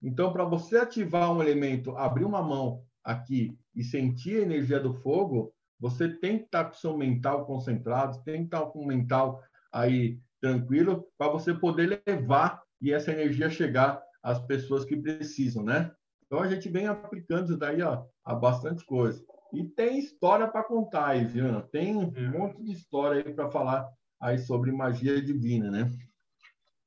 Então, 0.02 0.32
para 0.32 0.44
você 0.44 0.76
ativar 0.76 1.32
um 1.32 1.42
elemento, 1.42 1.96
abrir 1.96 2.24
uma 2.24 2.42
mão 2.42 2.82
aqui 3.02 3.58
e 3.74 3.82
sentir 3.82 4.38
a 4.38 4.42
energia 4.42 4.80
do 4.80 4.94
fogo, 4.94 5.52
você 5.78 6.08
tem 6.08 6.38
que 6.38 6.44
estar 6.44 6.64
com 6.64 6.72
o 6.72 6.78
seu 6.78 6.96
mental 6.96 7.46
concentrado, 7.46 8.22
tem 8.24 8.40
que 8.40 8.44
estar 8.46 8.66
com 8.66 8.80
o 8.80 8.86
mental 8.86 9.42
aí 9.72 10.18
tranquilo, 10.40 11.06
para 11.18 11.30
você 11.30 11.52
poder 11.52 12.02
levar 12.06 12.62
e 12.80 12.92
essa 12.92 13.10
energia 13.10 13.50
chegar 13.50 14.02
às 14.22 14.38
pessoas 14.46 14.84
que 14.84 14.96
precisam, 14.96 15.62
né? 15.62 15.90
Então, 16.24 16.40
a 16.40 16.48
gente 16.48 16.68
vem 16.68 16.86
aplicando 16.86 17.46
isso 17.46 17.56
daí 17.56 17.82
ó, 17.82 18.04
a 18.24 18.34
bastante 18.34 18.84
coisa. 18.84 19.24
E 19.52 19.64
tem 19.64 19.98
história 19.98 20.46
para 20.48 20.64
contar 20.64 21.08
aí, 21.08 21.24
viu? 21.24 21.62
Tem 21.62 21.96
um 21.96 22.12
é. 22.14 22.28
monte 22.28 22.62
de 22.62 22.72
história 22.72 23.24
aí 23.24 23.32
para 23.32 23.50
falar 23.50 23.88
aí 24.20 24.38
sobre 24.38 24.72
magia 24.72 25.20
divina, 25.22 25.70
né? 25.70 25.90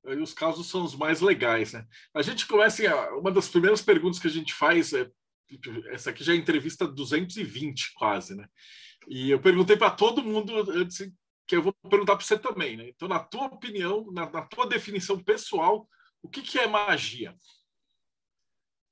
E 0.06 0.16
os 0.16 0.34
casos 0.34 0.68
são 0.68 0.84
os 0.84 0.96
mais 0.96 1.22
legais, 1.22 1.74
né? 1.74 1.86
A 2.14 2.22
gente 2.22 2.48
começa, 2.48 2.84
uma 3.16 3.32
das 3.32 3.48
primeiras 3.48 3.82
perguntas 3.82 4.20
que 4.20 4.28
a 4.28 4.32
gente 4.32 4.54
faz 4.54 4.94
é 4.94 5.10
essa 5.92 6.12
aqui 6.12 6.24
já 6.24 6.34
é 6.34 6.36
entrevista 6.36 6.88
220 6.88 7.94
quase, 7.96 8.36
né? 8.36 8.48
E 9.08 9.32
eu 9.32 9.40
perguntei 9.40 9.76
para 9.76 9.92
todo 9.92 10.24
mundo 10.24 10.54
que 11.48 11.56
eu 11.56 11.64
vou 11.64 11.74
perguntar 11.90 12.16
para 12.16 12.26
você 12.26 12.38
também, 12.38 12.78
né? 12.78 12.90
Então, 12.90 13.08
na 13.08 13.20
tua 13.20 13.48
opinião, 13.48 14.12
na, 14.12 14.30
na 14.30 14.44
tua 14.44 14.68
definição 14.68 15.22
pessoal, 15.22 15.90
o 16.22 16.30
que, 16.30 16.42
que 16.42 16.60
é 16.60 16.68
magia? 16.68 17.36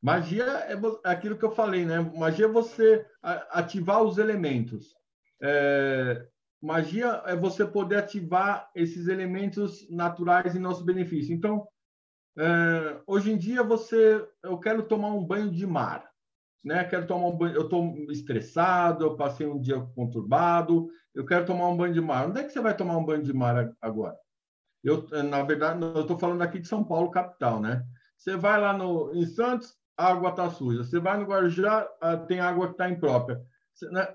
Magia 0.02 0.44
é, 0.44 0.74
é 0.74 1.12
aquilo 1.12 1.38
que 1.38 1.46
eu 1.46 1.52
falei, 1.52 1.86
né? 1.86 2.00
Magia 2.00 2.46
é 2.46 2.50
você 2.50 3.06
ativar 3.22 4.02
os 4.02 4.18
elementos. 4.18 4.96
É, 5.42 6.28
magia 6.62 7.22
é 7.26 7.36
você 7.36 7.66
poder 7.66 7.98
ativar 7.98 8.70
esses 8.76 9.08
elementos 9.08 9.90
naturais 9.90 10.56
em 10.56 10.60
nosso 10.60 10.84
benefício. 10.84 11.34
Então, 11.34 11.68
é, 12.38 13.02
hoje 13.08 13.32
em 13.32 13.38
dia 13.38 13.64
você, 13.64 14.26
eu 14.44 14.60
quero 14.60 14.84
tomar 14.84 15.10
um 15.10 15.24
banho 15.24 15.52
de 15.52 15.66
mar, 15.66 16.10
né? 16.64 16.84
Quero 16.84 17.08
tomar 17.08 17.28
um 17.28 17.38
banho, 17.38 17.56
eu 17.56 17.64
estou 17.64 17.96
estressado, 18.12 19.06
eu 19.06 19.16
passei 19.16 19.48
um 19.48 19.60
dia 19.60 19.80
conturbado, 19.96 20.90
eu 21.16 21.26
quero 21.26 21.46
tomar 21.46 21.68
um 21.70 21.78
banho 21.78 21.94
de 21.94 22.02
mar. 22.02 22.28
Onde 22.28 22.42
é 22.42 22.44
que 22.44 22.52
você 22.52 22.62
vai 22.62 22.76
tomar 22.76 22.98
um 22.98 23.06
banho 23.06 23.24
de 23.24 23.34
mar 23.34 23.74
agora? 23.82 24.18
Eu, 24.84 25.08
na 25.24 25.44
verdade, 25.44 25.82
eu 25.82 26.02
estou 26.02 26.18
falando 26.18 26.42
aqui 26.42 26.60
de 26.60 26.68
São 26.68 26.84
Paulo, 26.84 27.12
capital, 27.12 27.60
né? 27.60 27.84
Você 28.16 28.36
vai 28.36 28.60
lá 28.60 28.74
no, 28.74 29.14
em 29.14 29.26
Santos, 29.26 29.76
a 29.98 30.12
água 30.12 30.30
está 30.30 30.50
suja. 30.50 30.84
Você 30.84 31.00
vai 31.00 31.18
no 31.18 31.26
Guarujá, 31.26 31.88
ah, 32.02 32.18
tem 32.18 32.40
água 32.40 32.68
que 32.68 32.74
está 32.74 32.90
imprópria. 32.90 33.42
Né? 33.92 34.08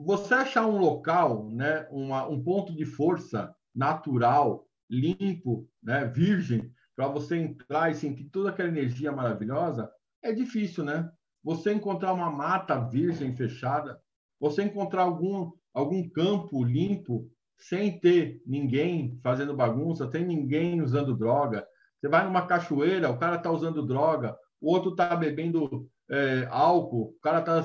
Você 0.00 0.32
achar 0.34 0.64
um 0.66 0.78
local, 0.78 1.50
né, 1.50 1.88
uma, 1.90 2.26
um 2.28 2.40
ponto 2.40 2.72
de 2.74 2.84
força 2.84 3.52
natural, 3.74 4.64
limpo, 4.88 5.68
né, 5.82 6.04
virgem, 6.04 6.72
para 6.94 7.08
você 7.08 7.36
entrar 7.36 7.90
e 7.90 7.94
sentir 7.94 8.24
toda 8.30 8.50
aquela 8.50 8.68
energia 8.68 9.10
maravilhosa, 9.10 9.90
é 10.22 10.32
difícil, 10.32 10.84
né? 10.84 11.10
Você 11.42 11.72
encontrar 11.72 12.12
uma 12.12 12.30
mata 12.30 12.78
virgem 12.78 13.34
fechada, 13.34 14.00
você 14.40 14.62
encontrar 14.62 15.02
algum, 15.02 15.50
algum 15.74 16.08
campo 16.08 16.62
limpo, 16.64 17.28
sem 17.56 17.98
ter 17.98 18.40
ninguém 18.46 19.18
fazendo 19.22 19.56
bagunça, 19.56 20.08
sem 20.10 20.24
ninguém 20.24 20.80
usando 20.80 21.16
droga. 21.16 21.66
Você 22.00 22.08
vai 22.08 22.24
numa 22.24 22.46
cachoeira, 22.46 23.10
o 23.10 23.18
cara 23.18 23.36
está 23.36 23.50
usando 23.50 23.86
droga, 23.86 24.36
o 24.60 24.72
outro 24.72 24.92
está 24.92 25.14
bebendo 25.16 25.88
é, 26.10 26.46
álcool, 26.50 27.14
o 27.16 27.20
cara 27.20 27.40
está 27.40 27.62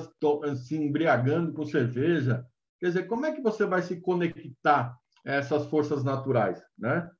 se 0.56 0.76
embriagando 0.76 1.52
com 1.52 1.64
cerveja. 1.64 2.46
Quer 2.80 2.88
dizer, 2.88 3.06
como 3.06 3.26
é 3.26 3.32
que 3.32 3.40
você 3.40 3.64
vai 3.64 3.82
se 3.82 4.00
conectar 4.00 4.96
a 5.26 5.32
essas 5.32 5.66
forças 5.66 6.04
naturais, 6.04 6.62
né? 6.78 7.10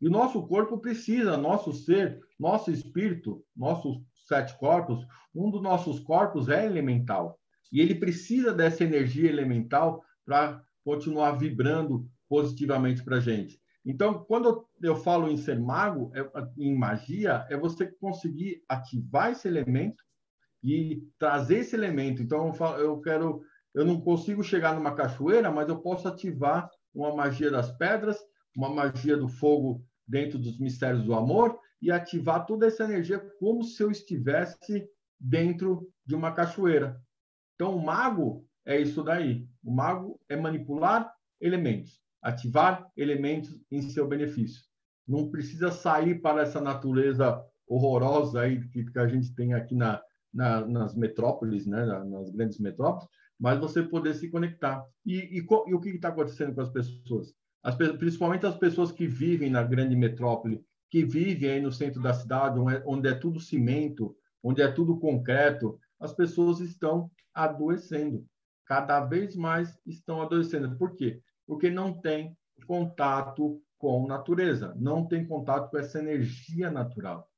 E 0.00 0.08
o 0.08 0.10
nosso 0.10 0.46
corpo 0.46 0.78
precisa, 0.78 1.36
nosso 1.36 1.72
ser, 1.72 2.20
nosso 2.38 2.70
espírito, 2.70 3.42
nossos 3.56 3.98
sete 4.26 4.58
corpos, 4.58 5.06
um 5.34 5.50
dos 5.50 5.62
nossos 5.62 6.00
corpos 6.00 6.48
é 6.48 6.66
elemental. 6.66 7.38
E 7.72 7.80
ele 7.80 7.94
precisa 7.94 8.52
dessa 8.52 8.84
energia 8.84 9.30
elemental 9.30 10.04
para 10.26 10.62
continuar 10.84 11.32
vibrando 11.32 12.06
positivamente 12.28 13.02
para 13.02 13.16
a 13.16 13.20
gente. 13.20 13.58
Então, 13.86 14.24
quando 14.24 14.66
eu 14.82 14.96
falo 14.96 15.28
em 15.28 15.36
ser 15.36 15.58
mago, 15.58 16.10
é, 16.14 16.28
em 16.58 16.76
magia, 16.76 17.46
é 17.48 17.56
você 17.56 17.86
conseguir 17.86 18.62
ativar 18.68 19.30
esse 19.30 19.48
elemento 19.48 20.03
e 20.64 21.06
trazer 21.18 21.58
esse 21.58 21.76
elemento. 21.76 22.22
Então, 22.22 22.52
eu, 22.78 23.00
quero, 23.00 23.42
eu 23.74 23.84
não 23.84 24.00
consigo 24.00 24.42
chegar 24.42 24.74
numa 24.74 24.94
cachoeira, 24.94 25.50
mas 25.50 25.68
eu 25.68 25.78
posso 25.78 26.08
ativar 26.08 26.68
uma 26.94 27.14
magia 27.14 27.50
das 27.50 27.70
pedras, 27.76 28.18
uma 28.56 28.70
magia 28.70 29.16
do 29.16 29.28
fogo 29.28 29.84
dentro 30.06 30.38
dos 30.38 30.58
mistérios 30.58 31.04
do 31.04 31.14
amor 31.14 31.58
e 31.82 31.90
ativar 31.90 32.46
toda 32.46 32.66
essa 32.66 32.84
energia 32.84 33.18
como 33.38 33.62
se 33.62 33.82
eu 33.82 33.90
estivesse 33.90 34.88
dentro 35.20 35.88
de 36.06 36.14
uma 36.14 36.32
cachoeira. 36.32 36.98
Então, 37.54 37.76
o 37.76 37.84
mago 37.84 38.46
é 38.64 38.80
isso 38.80 39.02
daí. 39.02 39.46
O 39.62 39.70
mago 39.70 40.18
é 40.28 40.36
manipular 40.36 41.12
elementos 41.40 42.04
ativar 42.24 42.90
elementos 42.96 43.54
em 43.70 43.82
seu 43.82 44.08
benefício. 44.08 44.62
Não 45.06 45.30
precisa 45.30 45.70
sair 45.70 46.22
para 46.22 46.40
essa 46.40 46.58
natureza 46.58 47.44
horrorosa 47.68 48.40
aí 48.40 48.66
que, 48.70 48.82
que 48.90 48.98
a 48.98 49.06
gente 49.06 49.34
tem 49.34 49.52
aqui 49.52 49.74
na, 49.74 50.02
na, 50.34 50.66
nas 50.66 50.94
metrópoles, 50.94 51.66
né, 51.66 51.84
nas 51.86 52.30
grandes 52.30 52.58
metrópoles, 52.58 53.08
mas 53.38 53.58
você 53.58 53.82
poder 53.82 54.14
se 54.14 54.28
conectar. 54.30 54.84
E, 55.06 55.38
e, 55.38 55.46
e 55.66 55.74
o 55.74 55.80
que 55.80 55.90
está 55.90 56.08
acontecendo 56.08 56.54
com 56.54 56.60
as 56.60 56.70
pessoas? 56.70 57.34
As, 57.62 57.76
principalmente 57.76 58.46
as 58.46 58.56
pessoas 58.56 58.92
que 58.92 59.06
vivem 59.06 59.50
na 59.50 59.62
grande 59.62 59.96
metrópole, 59.96 60.62
que 60.90 61.04
vivem 61.04 61.50
aí 61.50 61.60
no 61.60 61.72
centro 61.72 62.02
da 62.02 62.12
cidade, 62.12 62.58
onde 62.58 62.76
é, 62.76 62.82
onde 62.86 63.08
é 63.08 63.14
tudo 63.14 63.40
cimento, 63.40 64.14
onde 64.42 64.60
é 64.60 64.70
tudo 64.70 64.98
concreto, 64.98 65.78
as 65.98 66.12
pessoas 66.12 66.60
estão 66.60 67.10
adoecendo. 67.32 68.24
Cada 68.66 69.00
vez 69.04 69.34
mais 69.34 69.78
estão 69.86 70.20
adoecendo. 70.20 70.76
Por 70.76 70.94
quê? 70.94 71.20
porque 71.46 71.70
não 71.70 71.92
tem 71.92 72.36
contato 72.66 73.60
com 73.78 74.06
natureza, 74.06 74.74
não 74.76 75.06
tem 75.06 75.26
contato 75.26 75.70
com 75.70 75.78
essa 75.78 75.98
energia 75.98 76.70
natural. 76.70 77.28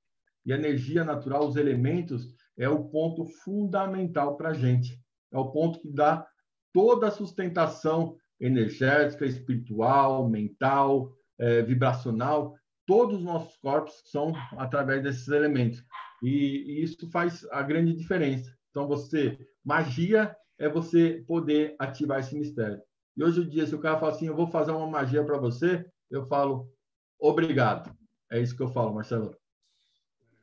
E 0.45 0.53
a 0.53 0.57
energia 0.57 1.05
natural, 1.05 1.47
os 1.47 1.57
elementos, 1.57 2.33
é 2.59 2.69
o 2.69 2.85
ponto 2.85 3.25
fundamental 3.45 4.37
para 4.37 4.51
a 4.51 4.55
gente. 4.55 5.01
É 5.33 5.39
o 5.39 5.51
ponto 5.51 5.81
que 5.81 5.91
dá 5.91 6.27
toda 6.73 7.09
a 7.09 7.11
sustentação 7.11 8.17
energética, 8.41 9.25
espiritual, 9.25 10.29
mental, 10.29 11.13
é, 11.39 11.63
vibracional. 11.63 12.55
Todos 12.87 13.19
os 13.19 13.25
nossos 13.25 13.57
corpos 13.57 14.03
são 14.07 14.33
através 14.53 15.03
desses 15.03 15.29
elementos. 15.29 15.83
E, 16.23 16.29
e 16.29 16.83
isso 16.83 17.11
faz 17.11 17.47
a 17.51 17.63
grande 17.63 17.95
diferença. 17.95 18.55
Então, 18.71 18.87
você, 18.87 19.39
magia 19.65 20.37
é 20.59 20.69
você 20.69 21.25
poder 21.27 21.75
ativar 21.79 22.21
esse 22.21 22.37
mistério. 22.37 22.81
E 23.17 23.25
hoje 23.25 23.43
em 23.43 23.49
dia, 23.49 23.67
se 23.67 23.75
o 23.75 23.81
cara 23.81 23.99
fala 23.99 24.13
assim, 24.13 24.27
eu 24.27 24.37
vou 24.37 24.47
fazer 24.47 24.73
uma 24.73 24.87
magia 24.87 25.25
para 25.25 25.39
você, 25.39 25.85
eu 26.11 26.25
falo, 26.27 26.71
obrigado. 27.19 27.95
É 28.31 28.41
isso 28.41 28.57
que 28.57 28.63
eu 28.63 28.69
falo, 28.69 28.95
Marcelo. 28.95 29.35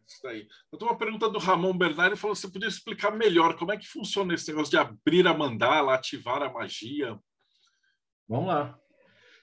Isso 0.08 0.28
aí. 0.28 0.48
Eu 0.72 0.78
tenho 0.78 0.92
uma 0.92 0.98
pergunta 0.98 1.30
do 1.30 1.40
Ramon 1.40 1.78
Bernardo, 1.78 2.18
falou: 2.18 2.36
você 2.36 2.50
podia 2.50 2.68
explicar 2.68 3.12
melhor 3.12 3.56
como 3.56 3.72
é 3.72 3.78
que 3.78 3.88
funciona 3.88 4.34
esse 4.34 4.50
negócio 4.50 4.72
de 4.72 4.78
abrir 4.78 5.28
a 5.28 5.34
mandala, 5.34 5.94
ativar 5.94 6.42
a 6.42 6.52
magia? 6.52 7.18
Vamos 8.28 8.48
lá. 8.48 8.78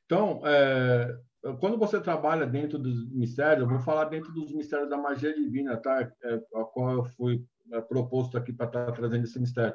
Então, 0.05 0.43
é, 0.45 1.17
quando 1.61 1.79
você 1.79 2.01
trabalha 2.01 2.47
dentro 2.47 2.79
dos 2.79 3.11
mistérios, 3.13 3.63
eu 3.63 3.69
vou 3.69 3.81
falar 3.81 4.07
dentro 4.07 4.33
dos 4.33 4.53
mistérios 4.53 4.91
da 4.91 4.97
magia 4.97 5.35
divina, 5.35 5.77
tá? 5.77 6.01
É, 6.23 6.35
a 6.55 6.65
qual 6.65 6.93
eu 6.93 7.05
fui 7.05 7.45
é, 7.73 7.81
proposto 7.81 8.37
aqui 8.37 8.53
para 8.53 8.67
estar 8.67 8.87
tá 8.87 8.93
trazendo 8.93 9.25
esse 9.25 9.39
mistério. 9.39 9.75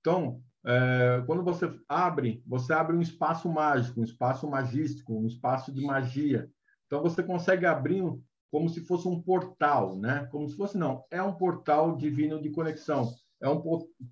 Então, 0.00 0.42
é, 0.66 1.22
quando 1.26 1.44
você 1.44 1.72
abre, 1.88 2.42
você 2.44 2.72
abre 2.72 2.96
um 2.96 3.00
espaço 3.00 3.48
mágico, 3.48 4.00
um 4.00 4.04
espaço 4.04 4.50
magístico, 4.50 5.16
um 5.16 5.26
espaço 5.26 5.72
de 5.72 5.80
magia. 5.80 6.50
Então 6.86 7.02
você 7.02 7.22
consegue 7.22 7.66
abrir 7.66 8.02
como 8.50 8.68
se 8.68 8.80
fosse 8.80 9.08
um 9.08 9.20
portal, 9.20 9.96
né? 9.98 10.26
Como 10.30 10.48
se 10.48 10.56
fosse 10.56 10.78
não, 10.78 11.04
é 11.10 11.22
um 11.22 11.34
portal 11.34 11.96
divino 11.96 12.40
de 12.40 12.50
conexão, 12.50 13.10
é 13.42 13.48
um 13.48 13.62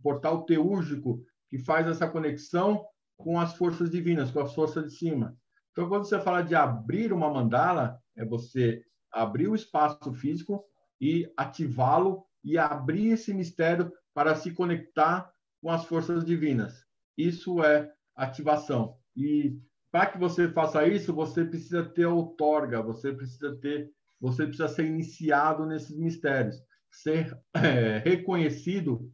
portal 0.03 0.45
teúrgico 0.45 1.23
que 1.49 1.59
faz 1.59 1.87
essa 1.87 2.09
conexão 2.09 2.85
com 3.17 3.41
as 3.41 3.55
forças 3.55 3.91
divinas, 3.91 4.31
com 4.31 4.41
as 4.41 4.55
forças 4.55 4.85
de 4.85 4.91
cima. 4.97 5.37
Então 5.73 5.89
quando 5.89 6.05
você 6.05 6.21
fala 6.21 6.43
de 6.43 6.55
abrir 6.55 7.13
uma 7.13 7.33
mandala, 7.33 7.99
é 8.17 8.25
você 8.25 8.83
abrir 9.13 9.49
o 9.49 9.55
espaço 9.55 10.13
físico 10.13 10.65
e 11.01 11.31
ativá-lo 11.37 12.25
e 12.43 12.59
abrir 12.59 13.09
esse 13.09 13.33
mistério 13.33 13.93
para 14.13 14.35
se 14.37 14.53
conectar 14.53 15.31
com 15.63 15.71
as 15.71 15.85
forças 15.85 16.25
divinas. 16.25 16.85
Isso 17.17 17.63
é 17.63 17.91
ativação. 18.15 18.97
E 19.17 19.59
para 19.91 20.07
que 20.07 20.19
você 20.19 20.49
faça 20.49 20.87
isso, 20.87 21.13
você 21.15 21.45
precisa 21.45 21.85
ter 21.85 22.07
outorga, 22.07 22.83
você 22.83 23.13
precisa 23.13 23.57
ter, 23.57 23.91
você 24.21 24.47
precisa 24.47 24.69
ser 24.69 24.87
iniciado 24.87 25.67
nesses 25.67 25.97
mistérios, 25.97 26.57
ser 26.91 27.37
é, 27.55 27.99
reconhecido 27.99 29.11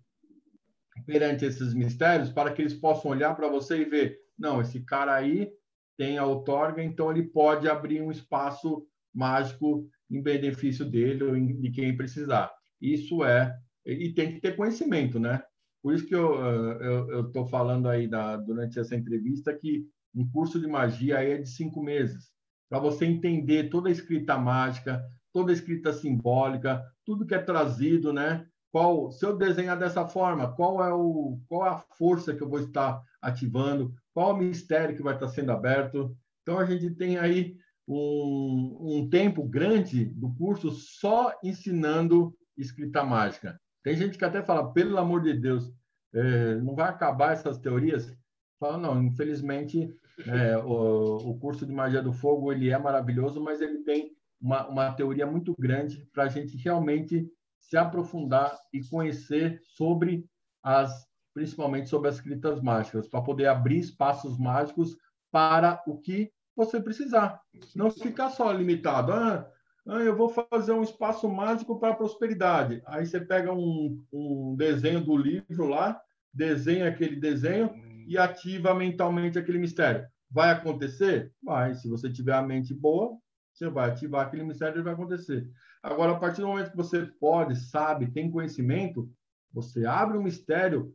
perante 1.07 1.45
esses 1.45 1.75
mistérios, 1.75 2.31
para 2.31 2.53
que 2.53 2.63
eles 2.63 2.75
possam 2.75 3.11
olhar 3.11 3.35
para 3.35 3.49
você 3.49 3.81
e 3.81 3.85
ver, 3.85 4.19
não, 4.39 4.61
esse 4.61 4.81
cara 4.85 5.15
aí 5.15 5.51
tem 5.97 6.19
a 6.19 6.25
outorga, 6.25 6.83
então 6.83 7.11
ele 7.11 7.25
pode 7.25 7.69
abrir 7.69 8.01
um 8.01 8.11
espaço 8.11 8.87
mágico 9.15 9.89
em 10.11 10.23
benefício 10.23 10.85
dele 10.85 11.25
ou 11.25 11.35
de 11.35 11.71
quem 11.71 11.97
precisar. 11.97 12.53
Isso 12.81 13.25
é 13.25 13.55
e 13.85 14.13
tem 14.13 14.35
que 14.35 14.41
ter 14.41 14.57
conhecimento, 14.57 15.19
né? 15.19 15.43
Por 15.83 15.95
isso 15.95 16.07
que 16.07 16.15
eu 16.15 17.27
estou 17.27 17.47
falando 17.47 17.89
aí 17.89 18.07
da, 18.07 18.37
durante 18.37 18.79
essa 18.79 18.95
entrevista 18.95 19.57
que 19.57 19.87
um 20.15 20.29
curso 20.31 20.61
de 20.61 20.67
magia 20.67 21.19
aí 21.19 21.33
é 21.33 21.39
de 21.39 21.49
cinco 21.49 21.83
meses, 21.83 22.31
para 22.71 22.79
você 22.79 23.05
entender 23.05 23.69
toda 23.69 23.89
a 23.89 23.93
escrita 23.93 24.39
mágica, 24.39 25.05
toda 25.33 25.51
a 25.51 25.55
escrita 25.55 25.93
simbólica, 25.93 26.83
tudo 27.05 27.27
que 27.27 27.35
é 27.35 27.39
trazido, 27.39 28.13
né? 28.13 28.47
Qual, 28.73 29.11
se 29.11 29.27
eu 29.27 29.37
desenhar 29.37 29.77
dessa 29.77 30.07
forma, 30.07 30.55
qual 30.55 30.83
é 30.83 30.95
o, 30.95 31.41
qual 31.49 31.67
é 31.67 31.71
a 31.71 31.85
força 31.99 32.33
que 32.33 32.43
eu 32.43 32.49
vou 32.49 32.61
estar 32.61 33.03
ativando, 33.21 33.93
qual 34.15 34.33
o 34.33 34.37
mistério 34.37 34.97
que 34.97 35.03
vai 35.03 35.15
estar 35.15 35.29
sendo 35.29 35.51
aberto. 35.51 36.17
Então 36.43 36.59
a 36.59 36.65
gente 36.65 36.91
tem 36.95 37.19
aí 37.19 37.57
um, 37.87 38.77
um 38.81 39.11
tempo 39.11 39.43
grande 39.43 40.05
do 40.05 40.33
curso 40.35 40.71
só 40.71 41.35
ensinando 41.43 42.33
escrita 42.57 43.05
mágica. 43.05 43.61
Tem 43.83 43.97
gente 43.97 44.17
que 44.17 44.25
até 44.25 44.43
fala, 44.43 44.73
pelo 44.73 44.97
amor 44.97 45.23
de 45.23 45.35
Deus, 45.35 45.73
é, 46.15 46.55
não 46.57 46.77
vai 46.77 46.89
acabar 46.89 47.33
essas 47.33 47.59
teorias? 47.59 48.17
Fala, 48.61 48.79
não, 48.79 49.03
infelizmente, 49.03 49.93
é, 50.27 50.57
o, 50.59 51.31
o, 51.31 51.39
curso 51.39 51.67
de 51.67 51.73
Magia 51.73 52.03
do 52.03 52.13
Fogo 52.13 52.53
ele 52.53 52.71
é 52.71 52.79
maravilhoso, 52.79 53.41
mas 53.41 53.61
ele 53.61 53.79
tem 53.79 54.13
uma, 54.41 54.67
uma 54.69 54.93
teoria 54.93 55.27
muito 55.27 55.55
grande 55.59 56.09
para 56.13 56.25
a 56.25 56.29
gente 56.29 56.57
realmente 56.57 57.31
se 57.61 57.77
aprofundar 57.77 58.57
e 58.73 58.83
conhecer 58.83 59.61
sobre 59.63 60.25
as, 60.63 61.07
principalmente 61.35 61.89
sobre 61.89 62.09
as 62.09 62.17
escritas 62.17 62.61
mágicas, 62.61 63.07
para 63.09 63.23
poder 63.23 63.47
abrir 63.47 63.79
espaços 63.79 64.39
mágicos 64.39 64.97
para 65.31 65.83
o 65.87 65.99
que 65.99 66.33
você 66.57 66.81
precisar. 66.81 67.41
Não 67.75 67.91
ficar 67.91 68.31
só 68.31 68.51
limitado. 68.51 69.13
Ah, 69.13 69.49
ah, 69.87 70.01
eu 70.01 70.17
vou 70.17 70.29
fazer 70.29 70.73
um 70.73 70.83
espaço 70.83 71.29
mágico 71.29 71.79
para 71.79 71.95
prosperidade. 71.95 72.83
Aí 72.87 73.07
você 73.07 73.21
pega 73.21 73.53
um, 73.53 74.05
um 74.13 74.55
desenho 74.57 75.01
do 75.01 75.17
livro 75.17 75.67
lá, 75.67 76.01
desenha 76.33 76.89
aquele 76.89 77.17
desenho 77.17 77.71
e 78.07 78.19
ativa 78.19 78.75
mentalmente 78.75 79.39
aquele 79.39 79.59
mistério. 79.59 80.07
Vai 80.31 80.51
acontecer? 80.51 81.33
Vai. 81.43 81.75
Se 81.75 81.89
você 81.89 82.11
tiver 82.11 82.35
a 82.35 82.43
mente 82.43 82.73
boa, 82.73 83.17
você 83.53 83.69
vai 83.69 83.91
ativar 83.91 84.27
aquele 84.27 84.45
mistério 84.45 84.81
e 84.81 84.83
vai 84.83 84.93
acontecer. 84.93 85.49
Agora, 85.83 86.13
a 86.13 86.19
partir 86.19 86.41
do 86.41 86.49
momento 86.49 86.71
que 86.71 86.77
você 86.77 87.07
pode, 87.21 87.57
sabe, 87.57 88.11
tem 88.11 88.31
conhecimento, 88.31 89.11
você 89.53 89.85
abre 89.87 90.17
um 90.17 90.23
mistério 90.23 90.95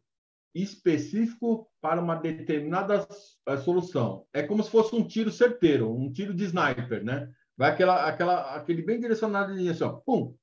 específico 0.53 1.69
para 1.81 2.01
uma 2.01 2.15
determinada 2.15 3.05
eh, 3.47 3.57
solução. 3.57 4.25
É 4.33 4.41
como 4.41 4.63
se 4.63 4.71
fosse 4.71 4.95
um 4.95 5.05
tiro 5.05 5.29
certeiro, 5.29 5.93
um 5.93 6.11
tiro 6.11 6.33
de 6.33 6.45
sniper, 6.45 7.03
né? 7.03 7.29
Vai 7.57 7.71
aquela, 7.71 8.05
aquela, 8.05 8.55
aquele 8.55 8.81
bem 8.81 8.99
direcionado 8.99 9.51
assim, 9.51 9.83
ó, 9.83 9.93
pum, 9.93 10.33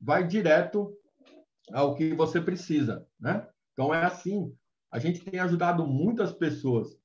vai 0.00 0.26
direto 0.26 0.94
ao 1.72 1.94
que 1.94 2.12
você 2.14 2.40
precisa, 2.40 3.06
né? 3.18 3.46
Então 3.72 3.94
é 3.94 4.04
assim. 4.04 4.54
A 4.94 5.00
gente 5.00 5.24
tem 5.24 5.40
ajudado 5.40 5.84
muitas 5.84 6.32
pessoas. 6.32 6.96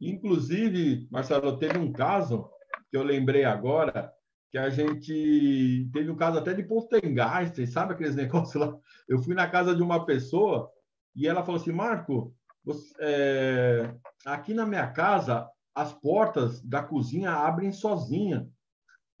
Inclusive, 0.00 1.06
Marcelo, 1.10 1.58
teve 1.58 1.76
um 1.76 1.92
caso 1.92 2.48
que 2.90 2.96
eu 2.96 3.02
lembrei 3.02 3.44
agora, 3.44 4.10
que 4.50 4.56
a 4.56 4.70
gente 4.70 5.86
teve 5.92 6.10
um 6.10 6.16
caso 6.16 6.38
até 6.38 6.54
de 6.54 6.62
poltergeist, 6.62 7.66
sabe 7.66 7.92
aqueles 7.92 8.16
negócios 8.16 8.54
lá? 8.54 8.74
Eu 9.06 9.18
fui 9.18 9.34
na 9.34 9.46
casa 9.46 9.76
de 9.76 9.82
uma 9.82 10.06
pessoa 10.06 10.70
e 11.14 11.28
ela 11.28 11.44
falou 11.44 11.60
assim, 11.60 11.72
Marco, 11.72 12.34
você, 12.64 12.94
é, 13.00 13.94
aqui 14.24 14.54
na 14.54 14.64
minha 14.64 14.86
casa 14.86 15.46
as 15.74 15.92
portas 15.92 16.62
da 16.62 16.82
cozinha 16.82 17.32
abrem 17.32 17.70
sozinha. 17.70 18.48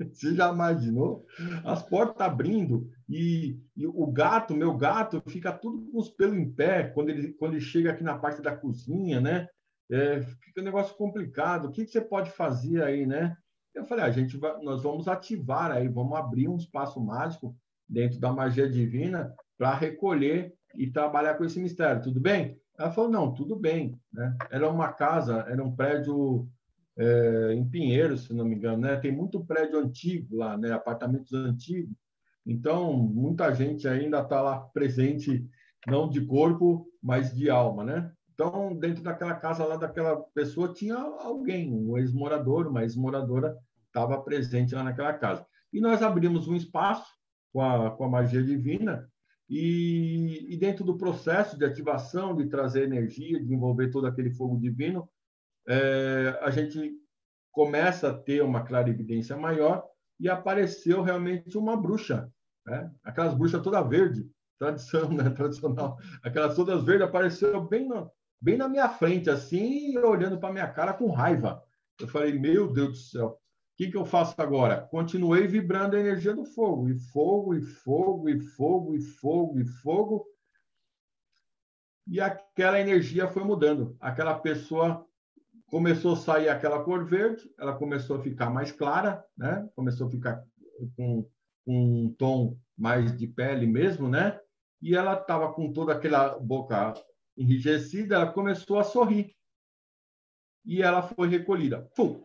Você 0.00 0.34
já 0.34 0.50
imaginou? 0.50 1.26
As 1.64 1.82
portas 1.82 2.26
abrindo 2.26 2.90
e, 3.08 3.60
e, 3.76 3.86
o 3.86 4.06
gato, 4.06 4.54
meu 4.54 4.76
gato, 4.76 5.22
fica 5.28 5.52
tudo 5.52 5.90
com 5.90 5.98
os 5.98 6.08
pelos 6.08 6.36
em 6.36 6.50
pé 6.50 6.84
quando 6.88 7.10
ele, 7.10 7.32
quando 7.34 7.52
ele 7.52 7.60
chega 7.60 7.90
aqui 7.90 8.02
na 8.02 8.18
parte 8.18 8.42
da 8.42 8.56
cozinha, 8.56 9.20
né? 9.20 9.48
É, 9.90 10.20
fica 10.20 10.60
um 10.60 10.64
negócio 10.64 10.96
complicado. 10.96 11.66
O 11.66 11.70
que, 11.70 11.84
que 11.84 11.90
você 11.90 12.00
pode 12.00 12.30
fazer 12.30 12.82
aí, 12.82 13.06
né? 13.06 13.36
Eu 13.72 13.84
falei, 13.84 14.04
a 14.04 14.10
gente 14.10 14.36
vai, 14.36 14.58
nós 14.62 14.82
vamos 14.82 15.06
ativar 15.06 15.70
aí, 15.70 15.86
vamos 15.86 16.16
abrir 16.18 16.48
um 16.48 16.56
espaço 16.56 17.00
mágico 17.00 17.56
dentro 17.88 18.18
da 18.18 18.32
magia 18.32 18.68
divina 18.68 19.32
para 19.56 19.74
recolher 19.74 20.52
e 20.74 20.90
trabalhar 20.90 21.34
com 21.34 21.44
esse 21.44 21.60
mistério. 21.60 22.02
Tudo 22.02 22.20
bem? 22.20 22.58
Ela 22.78 22.90
falou, 22.90 23.10
não, 23.10 23.32
tudo 23.32 23.54
bem. 23.54 23.98
Né? 24.12 24.36
Era 24.50 24.68
uma 24.68 24.92
casa, 24.92 25.44
era 25.48 25.62
um 25.62 25.74
prédio 25.74 26.48
é, 26.98 27.52
em 27.52 27.68
Pinheiros, 27.68 28.24
se 28.24 28.34
não 28.34 28.44
me 28.44 28.56
engano, 28.56 28.78
né? 28.78 28.96
Tem 28.96 29.12
muito 29.12 29.44
prédio 29.44 29.78
antigo 29.78 30.36
lá, 30.36 30.56
né? 30.56 30.72
Apartamentos 30.72 31.32
antigos. 31.32 31.94
Então, 32.46 32.92
muita 32.96 33.52
gente 33.52 33.88
ainda 33.88 34.20
está 34.20 34.40
lá 34.40 34.60
presente, 34.60 35.44
não 35.86 36.08
de 36.08 36.24
corpo, 36.24 36.86
mas 37.02 37.34
de 37.34 37.50
alma, 37.50 37.82
né? 37.82 38.12
Então, 38.32 38.76
dentro 38.76 39.02
daquela 39.02 39.34
casa 39.34 39.64
lá 39.64 39.76
daquela 39.76 40.16
pessoa 40.34 40.72
tinha 40.72 40.96
alguém, 40.96 41.72
um 41.72 41.96
ex-morador, 41.98 42.68
uma 42.68 42.82
ex-moradora 42.82 43.56
estava 43.86 44.20
presente 44.20 44.74
lá 44.74 44.84
naquela 44.84 45.14
casa. 45.14 45.44
E 45.72 45.80
nós 45.80 46.02
abrimos 46.02 46.46
um 46.46 46.54
espaço 46.54 47.06
com 47.52 47.62
a, 47.62 47.90
com 47.90 48.04
a 48.04 48.08
magia 48.08 48.42
divina 48.42 49.10
e, 49.48 50.52
e 50.52 50.56
dentro 50.56 50.84
do 50.84 50.98
processo 50.98 51.56
de 51.56 51.64
ativação, 51.64 52.36
de 52.36 52.46
trazer 52.46 52.84
energia, 52.84 53.42
de 53.42 53.54
envolver 53.54 53.90
todo 53.90 54.06
aquele 54.06 54.30
fogo 54.30 54.58
divino, 54.58 55.08
é, 55.68 56.38
a 56.42 56.50
gente 56.50 56.92
começa 57.50 58.10
a 58.10 58.14
ter 58.14 58.42
uma 58.42 58.64
clarividência 58.64 59.36
maior 59.36 59.84
e 60.20 60.28
apareceu 60.28 61.02
realmente 61.02 61.56
uma 61.56 61.76
bruxa, 61.76 62.30
né? 62.66 62.90
aquelas 63.04 63.34
bruxas 63.34 63.62
toda 63.62 63.82
verde, 63.82 64.28
tradição, 64.58 65.10
né? 65.10 65.30
tradicional, 65.30 65.98
aquelas 66.22 66.54
todas 66.54 66.82
verdes 66.84 67.06
apareceu 67.06 67.62
bem 67.64 67.88
na, 67.88 68.08
bem 68.40 68.56
na 68.56 68.68
minha 68.68 68.88
frente, 68.88 69.30
assim, 69.30 69.96
olhando 69.98 70.38
para 70.38 70.52
minha 70.52 70.68
cara 70.68 70.92
com 70.92 71.10
raiva. 71.10 71.62
Eu 72.00 72.08
falei, 72.08 72.38
meu 72.38 72.72
Deus 72.72 72.88
do 72.90 72.96
céu, 72.96 73.28
o 73.28 73.38
que, 73.76 73.90
que 73.90 73.96
eu 73.96 74.04
faço 74.04 74.34
agora? 74.38 74.82
Continuei 74.90 75.46
vibrando 75.46 75.96
a 75.96 76.00
energia 76.00 76.34
do 76.34 76.44
fogo, 76.44 76.88
e 76.88 76.98
fogo, 76.98 77.54
e 77.54 77.62
fogo, 77.62 78.28
e 78.28 78.40
fogo, 78.40 78.94
e 78.96 79.00
fogo, 79.00 79.60
e 79.60 79.64
fogo. 79.64 80.26
E 82.06 82.20
aquela 82.20 82.80
energia 82.80 83.28
foi 83.28 83.44
mudando. 83.44 83.96
Aquela 84.00 84.38
pessoa 84.38 85.04
começou 85.66 86.14
a 86.14 86.16
sair 86.16 86.48
aquela 86.48 86.82
cor 86.82 87.04
verde, 87.04 87.42
ela 87.58 87.76
começou 87.76 88.16
a 88.16 88.22
ficar 88.22 88.48
mais 88.48 88.72
clara, 88.72 89.24
né? 89.36 89.68
Começou 89.74 90.06
a 90.06 90.10
ficar 90.10 90.42
com, 90.96 91.28
um 91.66 92.12
tom 92.12 92.58
mais 92.76 93.16
de 93.16 93.26
pele 93.26 93.66
mesmo, 93.66 94.08
né? 94.08 94.38
E 94.80 94.94
ela 94.94 95.14
estava 95.14 95.52
com 95.52 95.72
toda 95.72 95.92
aquela 95.92 96.38
boca 96.38 96.94
enrijecida, 97.36 98.16
ela 98.16 98.32
começou 98.32 98.78
a 98.78 98.84
sorrir. 98.84 99.34
E 100.64 100.82
ela 100.82 101.02
foi 101.02 101.28
recolhida. 101.28 101.82
Pum! 101.94 102.22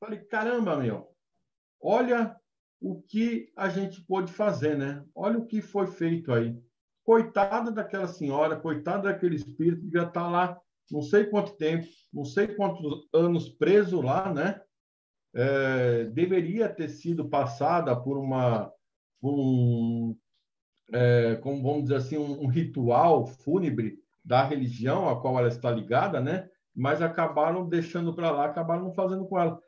Falei, 0.00 0.18
caramba, 0.20 0.76
meu, 0.76 1.14
olha 1.80 2.36
o 2.80 3.00
que 3.00 3.52
a 3.56 3.68
gente 3.68 4.04
pôde 4.04 4.32
fazer, 4.32 4.76
né? 4.76 5.04
Olha 5.14 5.38
o 5.38 5.46
que 5.46 5.60
foi 5.60 5.86
feito 5.86 6.32
aí. 6.32 6.60
Coitada 7.04 7.70
daquela 7.70 8.08
senhora, 8.08 8.58
coitada 8.58 9.04
daquele 9.04 9.36
espírito 9.36 9.82
que 9.82 9.92
já 9.92 10.04
está 10.04 10.28
lá 10.28 10.60
não 10.92 11.00
sei 11.00 11.24
quanto 11.24 11.56
tempo, 11.56 11.88
não 12.12 12.24
sei 12.24 12.48
quantos 12.48 13.08
anos 13.14 13.48
preso 13.48 14.02
lá, 14.02 14.32
né? 14.32 14.60
É, 15.34 16.04
deveria 16.04 16.68
ter 16.68 16.88
sido 16.88 17.28
passada 17.28 17.96
por 17.96 18.18
uma 18.18 18.70
um 19.22 20.14
é, 20.92 21.36
como 21.36 21.62
vamos 21.62 21.84
dizer 21.84 21.96
assim 21.96 22.18
um, 22.18 22.42
um, 22.42 22.46
ritual 22.48 23.26
fúnebre 23.26 23.98
da 24.22 24.44
religião 24.44 25.08
a 25.08 25.18
qual 25.20 25.38
ela 25.38 25.48
está 25.48 25.70
ligada, 25.70 26.20
né? 26.20 26.48
Mas 26.74 27.00
acabaram 27.00 27.68
deixando 27.68 28.14
para 28.14 28.30
lá, 28.30 28.46
acabaram 28.46 28.84
não 28.84 28.92
fazendo 28.92 29.26
com 29.26 29.38
ela. 29.38 29.58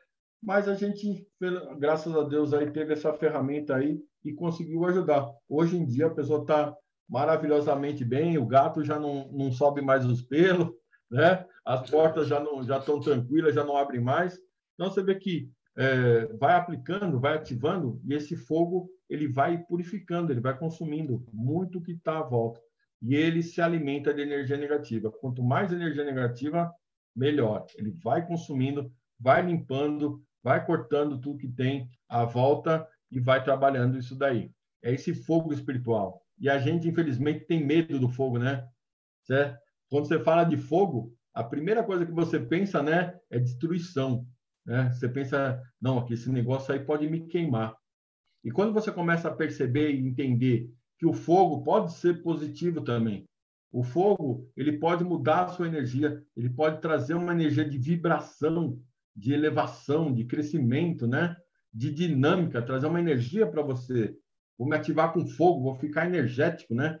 Mas 0.41 0.67
a 0.67 0.75
gente, 0.75 1.27
graças 1.79 2.15
a 2.15 2.23
Deus, 2.23 2.53
aí 2.53 2.69
teve 2.69 2.93
essa 2.93 3.11
ferramenta 3.13 3.75
aí 3.75 3.99
e 4.23 4.33
conseguiu 4.33 4.85
ajudar. 4.85 5.27
Hoje 5.49 5.77
em 5.77 5.85
dia 5.85 6.07
a 6.07 6.13
pessoa 6.13 6.41
está 6.41 6.75
maravilhosamente 7.09 8.03
bem, 8.03 8.37
o 8.37 8.45
gato 8.45 8.83
já 8.83 8.99
não, 8.99 9.31
não 9.31 9.51
sobe 9.51 9.81
mais 9.81 10.05
os 10.05 10.21
pelos, 10.21 10.69
né? 11.09 11.45
As 11.63 11.89
portas 11.89 12.27
já 12.27 12.39
não 12.39 12.63
já 12.63 12.77
estão 12.77 12.99
tranquilas, 12.99 13.55
já 13.55 13.63
não 13.63 13.77
abrem 13.77 14.01
mais. 14.01 14.39
Então 14.75 14.91
você 14.91 15.01
vê 15.03 15.15
que 15.15 15.49
é, 15.77 16.25
vai 16.37 16.55
aplicando, 16.55 17.19
vai 17.19 17.35
ativando 17.35 18.01
e 18.05 18.13
esse 18.13 18.35
fogo 18.35 18.89
ele 19.09 19.27
vai 19.27 19.57
purificando, 19.57 20.31
ele 20.31 20.39
vai 20.39 20.57
consumindo 20.57 21.25
muito 21.31 21.81
que 21.81 21.91
está 21.91 22.19
à 22.19 22.23
volta 22.23 22.59
e 23.01 23.15
ele 23.15 23.43
se 23.43 23.61
alimenta 23.61 24.13
de 24.13 24.21
energia 24.21 24.57
negativa. 24.57 25.11
Quanto 25.11 25.43
mais 25.43 25.71
energia 25.71 26.03
negativa, 26.03 26.73
melhor. 27.15 27.65
Ele 27.77 27.91
vai 28.03 28.25
consumindo, 28.25 28.91
vai 29.19 29.45
limpando, 29.45 30.23
vai 30.43 30.65
cortando 30.65 31.19
tudo 31.19 31.37
que 31.37 31.47
tem 31.47 31.89
à 32.09 32.25
volta 32.25 32.87
e 33.11 33.19
vai 33.19 33.43
trabalhando 33.43 33.97
isso 33.97 34.15
daí. 34.15 34.51
É 34.83 34.93
esse 34.93 35.13
fogo 35.13 35.53
espiritual. 35.53 36.21
E 36.39 36.49
a 36.49 36.57
gente, 36.59 36.87
infelizmente, 36.87 37.45
tem 37.45 37.65
medo 37.65 37.99
do 37.99 38.09
fogo, 38.09 38.37
né? 38.37 38.67
Certo? 39.23 39.57
Quando 39.89 40.07
você 40.07 40.19
fala 40.19 40.43
de 40.43 40.57
fogo, 40.57 41.13
a 41.33 41.43
primeira 41.43 41.83
coisa 41.83 42.05
que 42.05 42.11
você 42.11 42.39
pensa, 42.39 42.81
né, 42.81 43.17
é 43.29 43.39
destruição. 43.39 44.25
Né? 44.65 44.91
Você 44.91 45.07
pensa, 45.07 45.61
não, 45.81 45.99
aqui 45.99 46.13
esse 46.13 46.29
negócio 46.29 46.73
aí 46.73 46.79
pode 46.79 47.07
me 47.07 47.27
queimar. 47.27 47.75
E 48.43 48.51
quando 48.51 48.73
você 48.73 48.91
começa 48.91 49.27
a 49.27 49.35
perceber 49.35 49.91
e 49.91 50.07
entender 50.07 50.69
que 50.97 51.05
o 51.05 51.13
fogo 51.13 51.63
pode 51.63 51.93
ser 51.93 52.21
positivo 52.21 52.81
também, 52.81 53.27
o 53.71 53.83
fogo 53.83 54.49
ele 54.55 54.79
pode 54.79 55.03
mudar 55.03 55.43
a 55.43 55.47
sua 55.49 55.67
energia, 55.67 56.23
ele 56.35 56.49
pode 56.49 56.79
trazer 56.79 57.13
uma 57.13 57.33
energia 57.33 57.67
de 57.67 57.77
vibração, 57.77 58.79
de 59.15 59.33
elevação, 59.33 60.13
de 60.13 60.25
crescimento, 60.25 61.07
né? 61.07 61.35
De 61.73 61.91
dinâmica, 61.91 62.61
trazer 62.61 62.87
uma 62.87 62.99
energia 62.99 63.45
para 63.45 63.61
você. 63.61 64.15
Vou 64.57 64.67
me 64.67 64.77
ativar 64.77 65.11
com 65.11 65.27
fogo, 65.27 65.63
vou 65.63 65.75
ficar 65.75 66.05
energético, 66.05 66.73
né? 66.73 66.97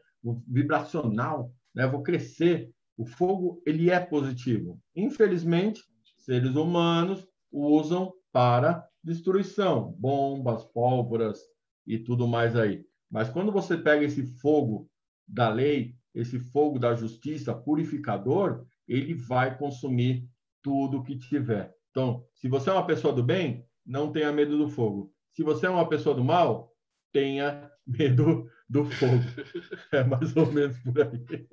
Vibracional, 0.47 1.53
né? 1.73 1.87
Vou 1.87 2.03
crescer. 2.03 2.69
O 2.97 3.05
fogo 3.05 3.61
ele 3.65 3.89
é 3.89 3.99
positivo. 3.99 4.79
Infelizmente, 4.95 5.81
seres 6.17 6.55
humanos 6.55 7.25
usam 7.55 8.13
para 8.31 8.87
destruição, 9.03 9.93
bombas, 9.97 10.65
pólvoras 10.65 11.39
e 11.87 11.97
tudo 11.97 12.27
mais 12.27 12.55
aí. 12.55 12.85
Mas 13.09 13.29
quando 13.29 13.51
você 13.51 13.77
pega 13.77 14.03
esse 14.03 14.25
fogo 14.39 14.89
da 15.27 15.49
lei, 15.49 15.95
esse 16.13 16.39
fogo 16.39 16.79
da 16.79 16.95
justiça 16.95 17.53
purificador, 17.53 18.65
ele 18.87 19.13
vai 19.13 19.57
consumir 19.57 20.27
tudo 20.61 21.03
que 21.03 21.17
tiver. 21.17 21.73
Então, 21.91 22.25
se 22.33 22.49
você 22.49 22.69
é 22.69 22.73
uma 22.73 22.85
pessoa 22.85 23.13
do 23.13 23.23
bem, 23.23 23.65
não 23.85 24.11
tenha 24.11 24.31
medo 24.31 24.57
do 24.57 24.69
fogo. 24.69 25.13
Se 25.31 25.43
você 25.43 25.65
é 25.65 25.69
uma 25.69 25.87
pessoa 25.87 26.15
do 26.15 26.23
mal, 26.23 26.73
tenha 27.11 27.71
medo 27.87 28.49
do 28.67 28.85
fogo. 28.85 29.23
É 29.91 30.03
mais 30.03 30.35
ou 30.35 30.51
menos 30.51 30.77
por 30.79 31.01
aí. 31.01 31.47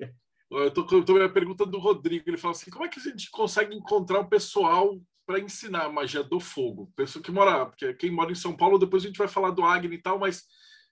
Eu 0.50 0.68
estou 0.68 0.86
com 0.86 0.96
a 0.96 1.28
pergunta 1.28 1.64
do 1.64 1.78
Rodrigo. 1.78 2.24
Ele 2.26 2.36
fala 2.36 2.52
assim: 2.52 2.70
como 2.70 2.84
é 2.84 2.88
que 2.88 2.98
a 2.98 3.02
gente 3.02 3.30
consegue 3.30 3.74
encontrar 3.74 4.20
o 4.20 4.28
pessoal 4.28 5.00
para 5.26 5.40
ensinar 5.40 5.84
a 5.84 5.92
magia 5.92 6.22
do 6.22 6.40
fogo? 6.40 6.92
Pessoa 6.96 7.22
que 7.22 7.30
mora, 7.30 7.66
porque 7.66 7.94
quem 7.94 8.10
mora 8.10 8.32
em 8.32 8.36
São 8.36 8.56
Paulo, 8.56 8.78
depois 8.78 9.02
a 9.02 9.06
gente 9.06 9.18
vai 9.18 9.28
falar 9.28 9.50
do 9.50 9.64
Agni 9.64 9.96
e 9.96 10.02
tal, 10.02 10.18
mas 10.18 10.44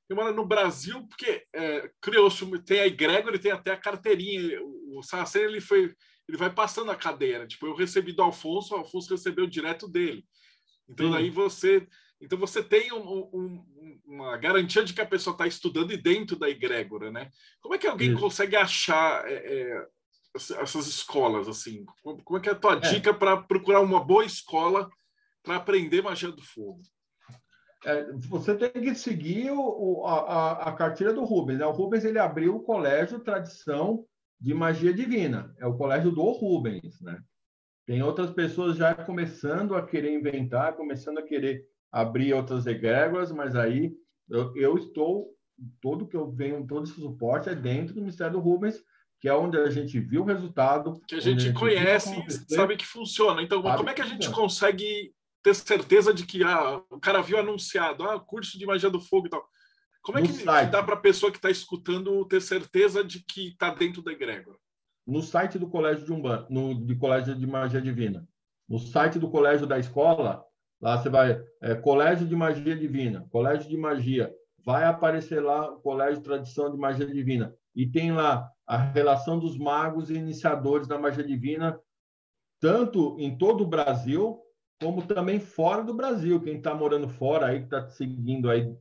quem 0.07 0.16
mora 0.16 0.33
no 0.33 0.47
Brasil, 0.47 1.07
porque 1.07 1.45
é, 1.55 1.91
criou-se, 2.01 2.45
tem 2.62 2.81
a 2.81 2.87
egrégora 2.87 3.37
e 3.37 3.41
tem 3.41 3.53
até 3.53 3.72
a 3.72 3.76
carteirinha. 3.76 4.61
O 4.93 5.03
Saracen, 5.03 5.43
ele 5.43 5.61
foi, 5.61 5.95
ele 6.28 6.37
vai 6.37 6.53
passando 6.53 6.91
a 6.91 6.97
cadeira. 6.97 7.47
Tipo, 7.47 7.66
eu 7.66 7.74
recebi 7.74 8.12
do 8.12 8.22
Alfonso, 8.22 8.74
o 8.74 8.78
Alfonso 8.78 9.11
recebeu 9.11 9.47
direto 9.47 9.89
dele. 9.89 10.24
Então, 10.89 11.07
Sim. 11.07 11.12
daí 11.12 11.31
você 11.31 11.87
então 12.20 12.39
você 12.39 12.62
tem 12.62 12.93
um, 12.93 13.31
um, 13.33 13.64
uma 14.05 14.37
garantia 14.37 14.85
de 14.85 14.93
que 14.93 15.01
a 15.01 15.07
pessoa 15.07 15.33
está 15.33 15.47
estudando 15.47 15.93
e 15.93 15.97
dentro 15.97 16.37
da 16.37 16.51
egrégora, 16.51 17.11
né? 17.11 17.31
Como 17.62 17.74
é 17.74 17.78
que 17.78 17.87
alguém 17.87 18.11
Isso. 18.11 18.20
consegue 18.20 18.57
achar 18.57 19.26
é, 19.26 19.35
é, 19.35 19.87
essas 20.35 20.87
escolas 20.87 21.49
assim? 21.49 21.85
Como 22.03 22.39
é 22.39 22.41
que 22.41 22.49
é 22.49 22.53
a 22.53 22.59
tua 22.59 22.74
é. 22.74 22.81
dica 22.81 23.12
para 23.12 23.37
procurar 23.37 23.81
uma 23.81 24.03
boa 24.03 24.24
escola 24.24 24.89
para 25.43 25.57
aprender 25.57 26.03
magia 26.03 26.31
do 26.31 26.43
fogo? 26.43 26.81
É, 27.85 28.12
você 28.28 28.55
tem 28.55 28.70
que 28.70 28.95
seguir 28.95 29.51
o, 29.51 30.05
a, 30.07 30.68
a, 30.68 30.72
cartilha 30.72 31.14
do 31.14 31.24
Rubens. 31.24 31.59
Né? 31.59 31.66
O 31.66 31.72
Rubens 31.72 32.05
ele 32.05 32.18
abriu 32.18 32.57
o 32.57 32.62
colégio 32.62 33.20
Tradição 33.20 34.05
de 34.39 34.53
Magia 34.53 34.93
Divina. 34.93 35.55
É 35.59 35.66
o 35.66 35.76
colégio 35.76 36.11
do 36.11 36.31
Rubens, 36.31 37.01
né? 37.01 37.22
Tem 37.87 38.03
outras 38.03 38.31
pessoas 38.31 38.76
já 38.76 38.95
começando 38.95 39.74
a 39.74 39.85
querer 39.85 40.14
inventar, 40.14 40.76
começando 40.76 41.18
a 41.18 41.22
querer 41.22 41.64
abrir 41.91 42.33
outras 42.33 42.66
egrégoras, 42.66 43.33
mas 43.33 43.57
aí 43.57 43.93
eu, 44.28 44.55
eu, 44.57 44.78
estou, 44.78 45.35
todo 45.81 46.07
que 46.07 46.16
eu 46.16 46.31
venho, 46.31 46.66
todo 46.66 46.85
esse 46.85 46.95
suporte 46.95 47.49
é 47.49 47.55
dentro 47.55 47.95
do 47.95 48.01
Ministério 48.01 48.35
do 48.35 48.39
Rubens, 48.39 48.81
que 49.20 49.28
é 49.28 49.34
onde 49.34 49.58
a 49.58 49.68
gente 49.70 50.00
viu 50.00 50.22
o 50.22 50.24
resultado. 50.24 51.00
Que 51.06 51.16
a 51.16 51.20
gente, 51.20 51.36
a 51.36 51.40
gente 51.46 51.58
conhece 51.58 52.24
e 52.26 52.54
sabe 52.54 52.76
que 52.76 52.86
funciona. 52.86 53.42
Então, 53.42 53.62
como 53.62 53.90
é 53.90 53.94
que 53.94 54.02
a 54.02 54.06
gente 54.06 54.30
consegue 54.30 55.12
ter 55.42 55.54
certeza 55.54 56.12
de 56.12 56.26
que 56.26 56.42
ah, 56.42 56.82
o 56.90 57.00
cara 57.00 57.22
viu 57.22 57.38
anunciado, 57.38 58.04
ah, 58.04 58.20
curso 58.20 58.58
de 58.58 58.66
magia 58.66 58.90
do 58.90 59.00
fogo 59.00 59.26
e 59.26 59.30
tal. 59.30 59.42
Como 60.02 60.18
é 60.18 60.22
que, 60.22 60.44
dá 60.44 60.82
para 60.82 60.94
a 60.94 61.00
pessoa 61.00 61.30
que 61.30 61.38
está 61.38 61.50
escutando 61.50 62.24
ter 62.26 62.40
certeza 62.40 63.04
de 63.04 63.22
que 63.24 63.48
está 63.48 63.72
dentro 63.72 64.02
da 64.02 64.12
egrégora? 64.12 64.56
No 65.06 65.22
site 65.22 65.58
do 65.58 65.68
Colégio 65.68 66.04
de 66.04 66.12
Umbanda, 66.12 66.46
no 66.48 66.74
de 66.74 66.94
Colégio 66.94 67.34
de 67.34 67.46
Magia 67.46 67.80
Divina. 67.80 68.26
No 68.68 68.78
site 68.78 69.18
do 69.18 69.30
Colégio 69.30 69.66
da 69.66 69.78
Escola, 69.78 70.44
Lá 70.80 70.96
você 70.96 71.10
vai, 71.10 71.44
é, 71.60 71.74
Colégio 71.74 72.26
de 72.26 72.34
Magia 72.34 72.74
Divina, 72.74 73.26
Colégio 73.30 73.68
de 73.68 73.76
Magia, 73.76 74.34
vai 74.64 74.84
aparecer 74.84 75.40
lá 75.40 75.70
o 75.70 75.80
Colégio 75.80 76.16
de 76.16 76.24
Tradição 76.24 76.70
de 76.70 76.78
Magia 76.78 77.06
Divina. 77.06 77.54
E 77.74 77.86
tem 77.86 78.12
lá 78.12 78.50
a 78.66 78.76
relação 78.76 79.38
dos 79.38 79.58
magos 79.58 80.10
e 80.10 80.14
iniciadores 80.14 80.86
da 80.86 80.98
magia 80.98 81.24
divina, 81.24 81.78
tanto 82.60 83.16
em 83.18 83.36
todo 83.36 83.64
o 83.64 83.66
Brasil, 83.66 84.38
como 84.80 85.02
também 85.06 85.38
fora 85.40 85.82
do 85.82 85.94
Brasil. 85.94 86.40
Quem 86.40 86.56
está 86.56 86.74
morando 86.74 87.08
fora 87.08 87.46
aí, 87.46 87.60
que 87.60 87.64
está 87.64 87.88
seguindo 87.88 88.50
aí 88.50 88.74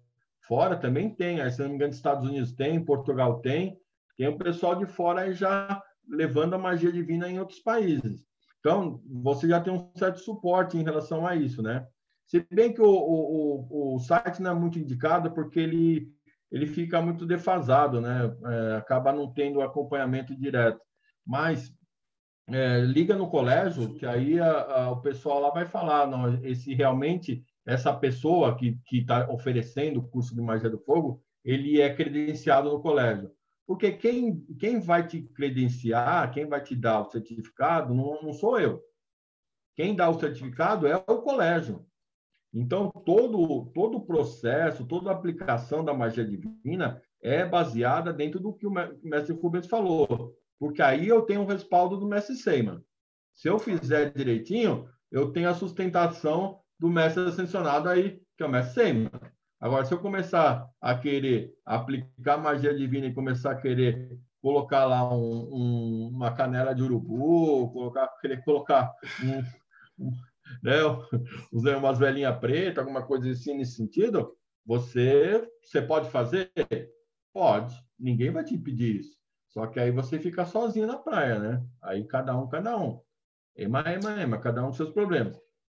fora, 0.47 0.75
também 0.75 1.09
tem. 1.09 1.41
Aí, 1.41 1.51
se 1.51 1.61
não 1.61 1.69
me 1.69 1.75
engano, 1.75 1.93
Estados 1.93 2.27
Unidos 2.27 2.51
tem, 2.51 2.83
Portugal 2.83 3.39
tem. 3.39 3.79
Tem 4.17 4.27
o 4.27 4.37
pessoal 4.37 4.75
de 4.75 4.85
fora 4.85 5.21
aí 5.21 5.33
já 5.33 5.81
levando 6.07 6.55
a 6.55 6.57
magia 6.57 6.91
divina 6.91 7.29
em 7.29 7.39
outros 7.39 7.59
países. 7.59 8.23
Então, 8.59 9.01
você 9.05 9.47
já 9.47 9.61
tem 9.61 9.71
um 9.71 9.89
certo 9.95 10.19
suporte 10.19 10.77
em 10.77 10.83
relação 10.83 11.25
a 11.25 11.35
isso, 11.35 11.61
né? 11.61 11.87
Se 12.25 12.45
bem 12.51 12.73
que 12.73 12.81
o, 12.81 12.89
o, 12.89 13.95
o 13.95 13.99
site 13.99 14.41
não 14.41 14.51
é 14.51 14.53
muito 14.53 14.77
indicado 14.77 15.31
porque 15.31 15.59
ele, 15.59 16.13
ele 16.52 16.66
fica 16.66 17.02
muito 17.02 17.26
defasado, 17.26 18.02
né? 18.02 18.36
É, 18.45 18.76
acaba 18.78 19.14
não 19.14 19.32
tendo 19.32 19.62
acompanhamento 19.62 20.36
direto. 20.36 20.82
Mas 21.26 21.72
é, 22.47 22.80
liga 22.80 23.16
no 23.16 23.30
colégio, 23.30 23.93
que 23.93 24.06
aí 24.06 24.39
a, 24.39 24.62
a, 24.62 24.91
o 24.91 25.02
pessoal 25.02 25.39
lá 25.39 25.52
vai 25.52 25.66
falar, 25.66 26.08
não, 26.08 26.43
esse 26.43 26.74
realmente, 26.74 27.43
essa 27.66 27.93
pessoa 27.93 28.56
que 28.56 28.80
está 28.91 29.30
oferecendo 29.30 30.00
o 30.00 30.08
curso 30.08 30.34
de 30.34 30.41
magia 30.41 30.70
do 30.70 30.80
fogo, 30.80 31.22
ele 31.43 31.80
é 31.80 31.93
credenciado 31.93 32.70
no 32.70 32.82
colégio. 32.82 33.32
Porque 33.68 33.91
quem, 33.91 34.41
quem 34.60 34.80
vai 34.80 35.06
te 35.06 35.22
credenciar, 35.22 36.32
quem 36.32 36.47
vai 36.47 36.62
te 36.62 36.76
dar 36.76 37.02
o 37.02 37.12
certificado, 37.12 37.93
não, 37.93 38.20
não 38.24 38.34
sou 38.34 38.60
eu. 38.60 38.82
Quem 39.76 39.95
dá 39.95 40.10
o 40.10 40.20
certificado 40.20 40.88
é 40.88 40.95
o 40.95 41.22
colégio. 41.22 41.86
Então, 42.54 42.89
todo, 43.06 43.66
todo 43.74 43.97
o 43.97 44.06
processo, 44.06 44.86
toda 44.86 45.10
a 45.10 45.14
aplicação 45.14 45.84
da 45.84 45.93
magia 45.93 46.26
divina 46.26 47.02
é 47.22 47.45
baseada 47.45 48.12
dentro 48.12 48.39
do 48.39 48.54
que 48.54 48.66
o 48.66 48.72
mestre 48.72 49.36
Rubens 49.36 49.68
falou, 49.68 50.36
porque 50.58 50.82
aí 50.82 51.08
eu 51.08 51.22
tenho 51.22 51.41
o 51.41 51.45
respaldo 51.45 51.97
do 51.97 52.08
mestre 52.08 52.36
Seiman. 52.36 52.82
Se 53.36 53.47
eu 53.47 53.60
fizer 53.60 54.12
direitinho, 54.14 54.89
eu 55.12 55.32
tenho 55.32 55.50
a 55.50 55.54
sustentação 55.54 56.60
do 56.80 56.89
mestre 56.89 57.24
ascensionado 57.24 57.88
aí, 57.88 58.22
que 58.36 58.43
é 58.43 58.45
o 58.45 58.50
mestre 58.50 58.74
Seiman. 58.74 59.12
Agora, 59.60 59.86
se 59.86 59.93
eu 59.93 60.00
começar 60.00 60.68
a 60.82 60.95
querer 60.95 61.54
aplicar 61.66 62.38
magia 62.38 62.74
divina 62.74 63.08
e 63.08 63.14
começar 63.14 63.52
a 63.52 63.56
querer 63.56 64.18
colocar 64.41 64.86
lá 64.86 65.14
um, 65.14 65.50
um, 65.52 66.10
uma 66.14 66.34
canela 66.34 66.74
de 66.74 66.82
urubu, 66.82 67.70
colocar, 67.72 68.08
querer 68.22 68.43
colocar 68.43 68.93
um, 69.97 70.12
né, 70.64 70.74
usar 71.52 71.78
umas 71.78 71.97
velhinhas 71.97 72.38
pretas, 72.39 72.80
alguma 72.80 73.06
coisa 73.06 73.30
assim 73.30 73.56
nesse 73.56 73.74
sentido, 73.74 74.36
você, 74.66 75.47
você 75.64 75.82
pode 75.82 76.10
fazer? 76.10 76.52
Pode. 77.34 77.76
Ninguém 77.97 78.32
vai 78.32 78.43
te 78.43 78.56
impedir 78.56 79.02
isso. 79.02 79.18
Só 79.47 79.66
que 79.66 79.80
aí 79.80 79.91
você 79.91 80.20
fica 80.20 80.45
sozinho 80.45 80.86
na 80.86 80.97
praia, 80.97 81.39
né? 81.39 81.64
Aí 81.82 82.06
cada 82.06 82.38
um, 82.38 82.47
cada 82.47 82.78
um. 82.78 83.02
Ema, 83.56 83.82
ema, 83.88 84.22
ema, 84.22 84.39
cada 84.39 84.62
um 84.64 84.68
com 84.68 84.74
seus 84.74 84.91
problemas. 84.91 85.38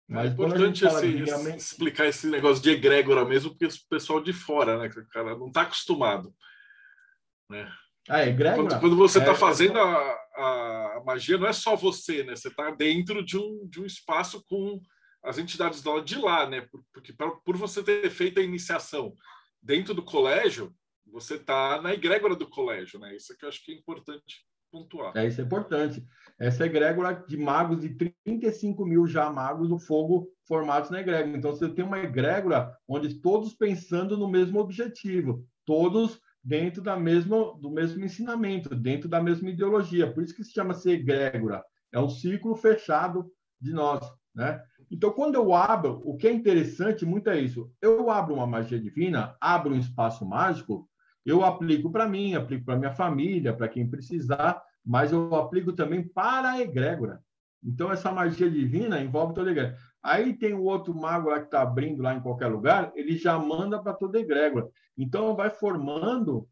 Mas 0.09 0.31
é 0.31 0.33
importante 0.33 0.85
esse, 0.85 1.07
realmente... 1.07 1.59
explicar 1.59 2.07
esse 2.07 2.27
negócio 2.27 2.62
de 2.62 2.71
egrégora 2.71 3.25
mesmo, 3.25 3.51
porque 3.51 3.66
o 3.66 3.89
pessoal 3.89 4.21
de 4.21 4.33
fora, 4.33 4.77
né? 4.77 4.89
O 4.89 5.07
cara 5.09 5.37
não 5.37 5.47
está 5.47 5.62
acostumado. 5.62 6.35
Né? 7.49 7.71
Ah, 8.09 8.27
egrégora? 8.27 8.68
Quando, 8.68 8.81
quando 8.81 8.97
você 8.97 9.21
está 9.21 9.33
é, 9.33 9.37
fazendo 9.37 9.79
a, 9.79 10.18
a, 10.41 11.03
magia, 11.05 11.38
não 11.38 11.47
é 11.47 11.53
só 11.53 11.76
você, 11.76 12.22
né? 12.24 12.36
Você 12.36 12.49
está 12.49 12.70
dentro 12.70 13.24
de 13.24 13.36
um, 13.36 13.66
de 13.68 13.80
um 13.80 13.86
espaço 13.86 14.43
com 14.49 14.80
as 15.22 15.38
entidades 15.38 15.82
de 16.05 16.18
lá, 16.18 16.49
né? 16.49 16.66
Porque 16.93 17.12
por, 17.12 17.43
por 17.43 17.57
você 17.57 17.82
ter 17.82 18.11
feito 18.11 18.41
a 18.41 18.43
iniciação 18.43 19.14
dentro 19.62 19.95
do 19.95 20.03
colégio, 20.03 20.74
você 21.07 21.34
está 21.34 21.80
na 21.82 21.93
egrégora 21.93 22.34
do 22.34 22.49
colégio, 22.49 22.99
né? 22.99 23.14
Isso 23.14 23.32
é 23.32 23.36
que 23.36 23.45
eu 23.45 23.49
acho 23.49 23.64
que 23.64 23.72
é 23.72 23.74
importante 23.74 24.47
pontuar. 24.70 25.16
É, 25.16 25.26
isso 25.26 25.41
é 25.41 25.45
importante. 25.45 26.05
Essa 26.38 26.64
egrégora 26.64 27.24
de 27.26 27.36
magos, 27.36 27.80
de 27.80 27.91
35 28.24 28.86
mil 28.86 29.07
já 29.07 29.30
magos 29.30 29.68
do 29.68 29.78
fogo 29.78 30.30
formados 30.47 30.91
na 30.91 31.01
egrégora. 31.01 31.36
Então, 31.36 31.51
você 31.51 31.68
tem 31.68 31.84
uma 31.84 31.99
egrégora 31.99 32.76
onde 32.88 33.20
todos 33.20 33.55
pensando 33.55 34.16
no 34.16 34.28
mesmo 34.28 34.59
objetivo, 34.59 35.45
todos 35.66 36.20
dentro 36.43 36.82
da 36.82 36.97
mesma, 36.97 37.55
do 37.59 37.70
mesmo 37.70 38.05
ensinamento, 38.05 38.74
dentro 38.74 39.09
da 39.09 39.22
mesma 39.22 39.51
ideologia. 39.51 40.12
Por 40.12 40.22
isso 40.22 40.34
que 40.34 40.45
se 40.45 40.53
chama 40.53 40.74
ser 40.74 40.93
egrégora. 40.93 41.62
É 41.93 42.01
um 42.01 42.09
ciclo 42.09 42.55
fechado 42.57 43.30
de 43.61 43.72
nós, 43.72 44.01
né? 44.34 44.62
Então, 44.91 45.12
quando 45.12 45.36
eu 45.36 45.55
abro, 45.55 46.03
o 46.05 46.16
que 46.16 46.26
é 46.26 46.32
interessante 46.32 47.07
muito 47.07 47.30
é 47.30 47.38
isso. 47.38 47.70
Eu 47.80 48.11
abro 48.11 48.34
uma 48.34 48.47
magia 48.47 48.80
divina, 48.80 49.36
abro 49.41 49.74
um 49.74 49.78
espaço 49.78 50.26
mágico, 50.26 50.88
eu 51.24 51.45
aplico 51.45 51.93
para 51.93 52.09
mim, 52.09 52.34
aplico 52.34 52.64
para 52.64 52.78
minha 52.78 52.93
família, 52.93 53.55
para 53.55 53.68
quem 53.68 53.88
precisar, 53.88 54.61
mas 54.84 55.12
eu 55.12 55.32
aplico 55.36 55.72
também 55.72 56.03
para 56.03 56.53
a 56.53 56.61
egrégora. 56.61 57.22
Então, 57.62 57.93
essa 57.93 58.11
magia 58.11 58.51
divina 58.51 59.01
envolve 59.01 59.34
toda 59.34 59.51
a 59.51 59.53
egrégora. 59.53 59.78
Aí 60.03 60.36
tem 60.36 60.55
o 60.55 60.64
outro 60.64 60.94
mago 60.94 61.28
lá 61.28 61.38
que 61.38 61.46
está 61.46 61.62
abrindo 61.62 62.03
lá 62.03 62.14
em 62.14 62.20
qualquer 62.20 62.46
lugar, 62.46 62.90
ele 62.94 63.16
já 63.16 63.38
manda 63.38 63.82
para 63.82 63.92
toda 63.92 64.18
a 64.18 64.20
egrégora. 64.20 64.68
Então, 64.96 65.36
vai 65.36 65.51
formando 65.51 66.48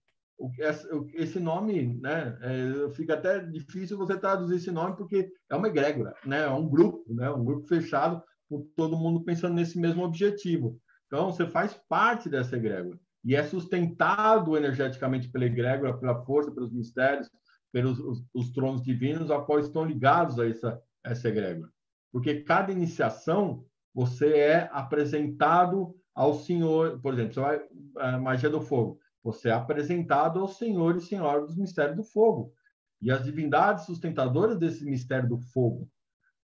esse 1.15 1.41
nome, 1.41 1.99
né? 2.01 2.39
É, 2.41 2.95
fica 2.95 3.15
até 3.15 3.41
difícil 3.41 3.99
você 3.99 4.17
traduzir 4.17 4.57
esse 4.57 4.71
nome 4.71 4.97
porque 4.97 5.31
é 5.51 5.57
uma 5.57 5.69
egrégora, 5.69 6.15
né? 6.25 6.45
É 6.45 6.51
um 6.51 6.69
grupo, 6.69 7.13
né? 7.13 7.31
Um 7.31 7.45
grupo 7.45 7.67
fechado 7.67 8.23
com 8.49 8.67
todo 8.77 8.97
mundo 8.97 9.25
pensando 9.25 9.55
nesse 9.55 9.79
mesmo 9.79 10.05
objetivo. 10.05 10.79
Então, 11.07 11.33
você 11.33 11.47
faz 11.47 11.75
parte 11.89 12.29
dessa 12.29 12.57
egrégora 12.57 12.99
e 13.25 13.35
é 13.35 13.43
sustentado 13.43 14.57
energeticamente 14.57 15.29
pela 15.29 15.47
egrégora, 15.47 15.97
pela 15.97 16.25
força, 16.25 16.53
pelos 16.53 16.73
mistérios, 16.73 17.29
pelos 17.73 17.99
os, 17.99 18.25
os 18.33 18.51
tronos 18.53 18.83
divinos, 18.83 19.31
a 19.31 19.41
qual 19.41 19.59
estão 19.59 19.85
ligados 19.85 20.39
a 20.39 20.49
essa, 20.49 20.81
essa 21.05 21.29
egrégora. 21.29 21.71
Porque 22.13 22.43
cada 22.43 22.73
iniciação, 22.73 23.65
você 23.95 24.37
é 24.39 24.71
apresentado 24.73 25.95
ao 26.15 26.35
Senhor, 26.35 27.01
por 27.01 27.15
exemplo, 27.15 27.35
você 27.35 27.41
vai, 27.41 27.61
a 27.99 28.19
magia 28.19 28.51
do 28.51 28.61
fogo, 28.61 28.99
você 29.23 29.51
é 29.51 29.53
apresentado 29.53 30.41
ao 30.41 30.49
Senhor 30.49 30.97
e 30.97 31.01
Senhora 31.01 31.43
dos 31.43 31.57
mistérios 31.57 31.97
do 31.97 32.03
fogo. 32.03 32.53
E 33.01 33.11
as 33.11 33.23
divindades 33.23 33.85
sustentadoras 33.85 34.59
desse 34.59 34.85
mistério 34.85 35.29
do 35.29 35.39
fogo. 35.39 35.89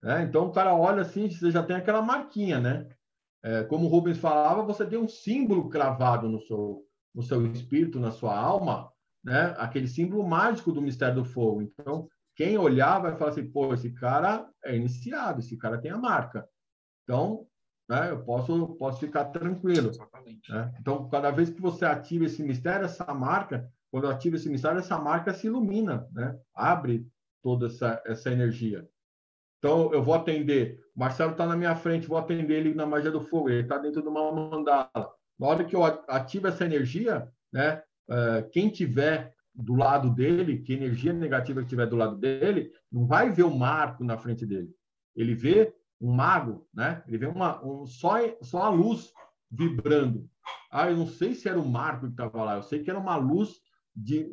Né? 0.03 0.25
Então, 0.25 0.47
o 0.47 0.53
cara 0.53 0.75
olha 0.75 1.03
assim, 1.03 1.31
você 1.31 1.51
já 1.51 1.63
tem 1.63 1.77
aquela 1.77 2.03
marquinha, 2.03 2.61
né? 2.61 2.89
É, 3.43 3.65
como 3.65 3.87
o 3.87 3.89
Rubens 3.89 4.19
falava, 4.19 4.63
você 4.63 4.85
tem 4.87 4.99
um 4.99 5.09
símbolo 5.09 5.69
cravado 5.69 6.29
no 6.29 6.41
seu, 6.41 6.85
no 7.15 7.23
seu 7.23 7.45
espírito, 7.47 7.99
na 7.99 8.11
sua 8.11 8.37
alma, 8.37 8.91
né? 9.25 9.55
aquele 9.59 9.89
símbolo 9.89 10.27
mágico 10.27 10.71
do 10.71 10.83
mistério 10.83 11.17
do 11.17 11.25
fogo. 11.25 11.63
Então, 11.63 12.09
quem 12.35 12.57
olhar 12.57 12.99
vai 12.99 13.17
falar 13.17 13.31
assim, 13.31 13.51
pô, 13.51 13.73
esse 13.75 13.91
cara 13.91 14.49
é 14.65 14.75
iniciado, 14.75 15.41
esse 15.41 15.57
cara 15.57 15.79
tem 15.79 15.91
a 15.91 15.99
marca. 15.99 16.49
Então, 17.05 17.47
né, 17.89 18.11
eu 18.11 18.25
posso, 18.25 18.69
posso 18.77 19.01
ficar 19.01 19.27
tranquilo. 19.27 19.91
Né? 20.49 20.75
Então, 20.81 21.09
cada 21.09 21.31
vez 21.31 21.51
que 21.51 21.61
você 21.61 21.85
ativa 21.85 22.25
esse 22.25 22.43
mistério, 22.43 22.87
essa 22.87 23.13
marca, 23.13 23.71
quando 23.91 24.09
ativa 24.09 24.37
esse 24.37 24.49
mistério, 24.49 24.79
essa 24.79 24.99
marca 24.99 25.35
se 25.35 25.47
ilumina, 25.47 26.09
né? 26.13 26.39
abre 26.55 27.07
toda 27.43 27.67
essa, 27.67 28.03
essa 28.07 28.31
energia. 28.31 28.89
Então, 29.59 29.93
eu 29.93 30.03
vou 30.03 30.15
atender. 30.15 30.81
O 30.95 31.01
Marcelo 31.01 31.33
está 31.33 31.47
na 31.47 31.57
minha 31.57 31.77
frente, 31.77 32.09
vou 32.09 32.19
atender 32.19 32.55
ele 32.55 32.75
na 32.75 32.87
magia 32.87 33.11
do 33.11 33.21
fogo. 33.21 33.49
Ele 33.49 33.63
está 33.63 33.79
dentro 33.79 34.03
de 34.03 34.09
uma 34.09 34.33
mandala. 34.33 34.91
Na 35.39 35.47
hora 35.47 35.65
que 35.65 35.77
eu 35.77 35.85
ativo 35.85 36.49
essa 36.49 36.65
energia, 36.65 37.29
né, 37.53 37.83
uh, 38.09 38.49
quem 38.51 38.71
tiver 38.71 39.35
do 39.55 39.75
lado 39.75 40.11
dele, 40.11 40.59
que 40.63 40.73
energia 40.73 41.13
negativa 41.13 41.63
que 41.63 41.69
tiver 41.69 41.87
do 41.87 41.97
lado 41.97 42.17
dele, 42.17 42.73
não 42.91 43.07
vai 43.07 43.31
ver 43.31 43.43
o 43.43 43.55
marco 43.55 44.03
na 44.03 44.17
frente 44.17 44.47
dele. 44.47 44.71
Ele 45.15 45.35
vê 45.35 45.75
um 46.01 46.13
mago, 46.13 46.67
né? 46.73 47.03
Ele 47.07 47.19
vê 47.19 47.27
uma, 47.27 47.65
um, 47.65 47.87
só, 47.87 48.17
só 48.43 48.63
a 48.63 48.71
luz 48.71 49.13
vibrando. 49.51 50.29
Ah, 50.71 50.91
eu 50.91 50.97
não 50.97 51.07
sei 51.07 51.35
se 51.35 51.49
era 51.49 51.61
o 51.61 51.69
marco 51.69 52.07
que 52.07 52.13
estava 52.13 52.43
lá. 52.43 52.57
Eu 52.57 52.63
sei 52.63 52.83
que 52.83 52.91
era 52.91 52.99
uma 52.99 53.17
luz 53.17 53.61
de, 53.95 54.27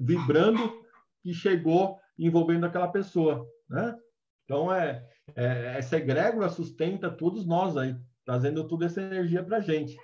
vibrando 0.00 0.82
que 1.22 1.34
chegou 1.34 1.98
envolvendo 2.18 2.64
aquela 2.64 2.88
pessoa, 2.88 3.44
né? 3.68 3.96
Então, 4.44 4.72
é, 4.72 5.04
é, 5.34 5.76
essa 5.76 5.96
egrégora 5.96 6.48
sustenta 6.48 7.10
todos 7.10 7.44
nós 7.44 7.76
aí, 7.76 7.96
trazendo 8.24 8.66
toda 8.66 8.86
essa 8.86 9.02
energia 9.02 9.42
para 9.42 9.60
gente. 9.60 9.96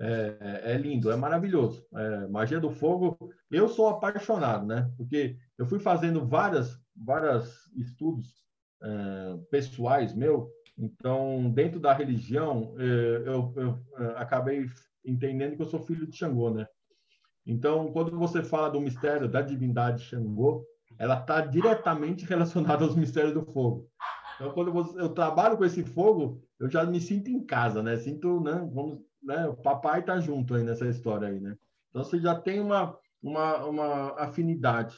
É, 0.00 0.62
é, 0.64 0.76
lindo, 0.76 1.10
é 1.10 1.16
maravilhoso. 1.16 1.86
É, 1.94 2.26
magia 2.26 2.58
do 2.58 2.70
fogo, 2.70 3.16
eu 3.50 3.68
sou 3.68 3.88
apaixonado, 3.88 4.66
né? 4.66 4.90
Porque 4.96 5.36
eu 5.58 5.66
fui 5.66 5.78
fazendo 5.78 6.26
várias, 6.26 6.76
várias 6.96 7.66
estudos 7.76 8.42
é, 8.82 9.36
pessoais 9.50 10.14
meu. 10.14 10.50
Então, 10.76 11.50
dentro 11.50 11.78
da 11.78 11.92
religião, 11.92 12.74
é, 12.78 13.28
eu, 13.28 13.52
eu, 13.56 13.78
é, 13.98 14.04
acabei 14.16 14.66
entendendo 15.04 15.56
que 15.56 15.62
eu 15.62 15.66
sou 15.66 15.80
filho 15.80 16.06
de 16.06 16.16
Xangô, 16.16 16.50
né? 16.50 16.66
Então, 17.46 17.92
quando 17.92 18.16
você 18.18 18.42
fala 18.42 18.70
do 18.70 18.80
mistério 18.80 19.28
da 19.28 19.42
divindade 19.42 20.04
Xangô, 20.04 20.64
ela 20.98 21.18
está 21.18 21.40
diretamente 21.40 22.24
relacionada 22.24 22.84
aos 22.84 22.96
mistérios 22.96 23.34
do 23.34 23.44
fogo. 23.44 23.88
Então, 24.36 24.52
quando 24.52 24.98
eu 24.98 25.08
trabalho 25.10 25.56
com 25.56 25.64
esse 25.64 25.82
fogo, 25.82 26.40
eu 26.58 26.70
já 26.70 26.84
me 26.84 27.00
sinto 27.00 27.30
em 27.30 27.44
casa, 27.44 27.82
né? 27.82 27.96
Sinto, 27.96 28.40
né? 28.40 28.52
Vamos, 28.72 29.00
né? 29.22 29.46
O 29.46 29.56
papai 29.56 30.00
está 30.00 30.18
junto 30.18 30.54
aí 30.54 30.62
nessa 30.62 30.86
história 30.86 31.28
aí, 31.28 31.40
né? 31.40 31.56
Então, 31.90 32.02
você 32.02 32.18
já 32.18 32.34
tem 32.34 32.60
uma, 32.60 32.98
uma, 33.22 33.64
uma 33.64 34.20
afinidade. 34.20 34.96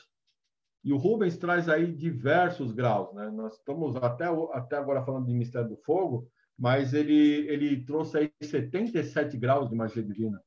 E 0.83 0.93
o 0.93 0.97
Rubens 0.97 1.37
traz 1.37 1.69
aí 1.69 1.93
diversos 1.93 2.73
graus, 2.73 3.13
né? 3.15 3.31
Nós 3.31 3.55
estamos 3.55 3.97
até, 3.97 4.27
até 4.53 4.77
agora 4.77 5.05
falando 5.05 5.27
de 5.27 5.35
mistério 5.35 5.69
do 5.69 5.77
fogo, 5.77 6.31
mas 6.59 6.95
ele, 6.95 7.49
ele 7.49 7.85
trouxe 7.85 8.19
aí 8.19 8.33
77 8.41 9.37
graus 9.37 9.69
de 9.69 9.75
magia 9.75 10.03
divina. 10.03 10.41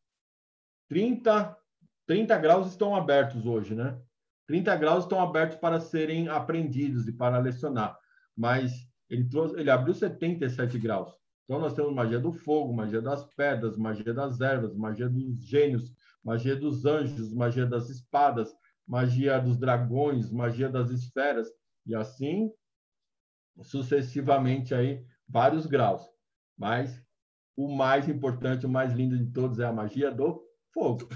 30, 0.89 1.57
30 2.05 2.37
graus 2.37 2.67
estão 2.67 2.95
abertos 2.95 3.45
hoje, 3.45 3.75
né? 3.75 3.99
30 4.47 4.75
graus 4.77 5.03
estão 5.03 5.19
abertos 5.19 5.57
para 5.57 5.79
serem 5.79 6.29
aprendidos 6.29 7.07
e 7.07 7.11
para 7.11 7.37
lecionar, 7.39 7.97
mas 8.35 8.87
ele 9.09 9.27
trouxe, 9.27 9.59
ele 9.59 9.69
abriu 9.69 9.93
77 9.93 10.79
graus. 10.79 11.13
Então 11.47 11.61
nós 11.61 11.73
temos 11.73 11.93
magia 11.93 12.19
do 12.19 12.33
fogo, 12.33 12.73
magia 12.73 13.01
das 13.01 13.23
pedras, 13.23 13.77
magia 13.77 14.13
das 14.13 14.41
ervas, 14.41 14.75
magia 14.75 15.07
dos 15.07 15.41
gênios, 15.47 15.93
magia 16.21 16.57
dos 16.57 16.85
anjos, 16.85 17.33
magia 17.33 17.65
das 17.65 17.89
espadas, 17.89 18.53
magia 18.85 19.39
dos 19.39 19.57
dragões, 19.57 20.29
magia 20.29 20.67
das 20.67 20.89
esferas 20.89 21.47
e 21.85 21.95
assim 21.95 22.51
sucessivamente 23.61 24.75
aí 24.75 25.01
vários 25.27 25.65
graus. 25.65 26.01
Mas 26.57 27.01
o 27.55 27.73
mais 27.73 28.09
importante, 28.09 28.65
o 28.65 28.69
mais 28.69 28.93
lindo 28.93 29.17
de 29.17 29.31
todos 29.31 29.59
é 29.59 29.65
a 29.65 29.71
magia 29.71 30.11
do 30.11 30.45
fogo. 30.73 31.07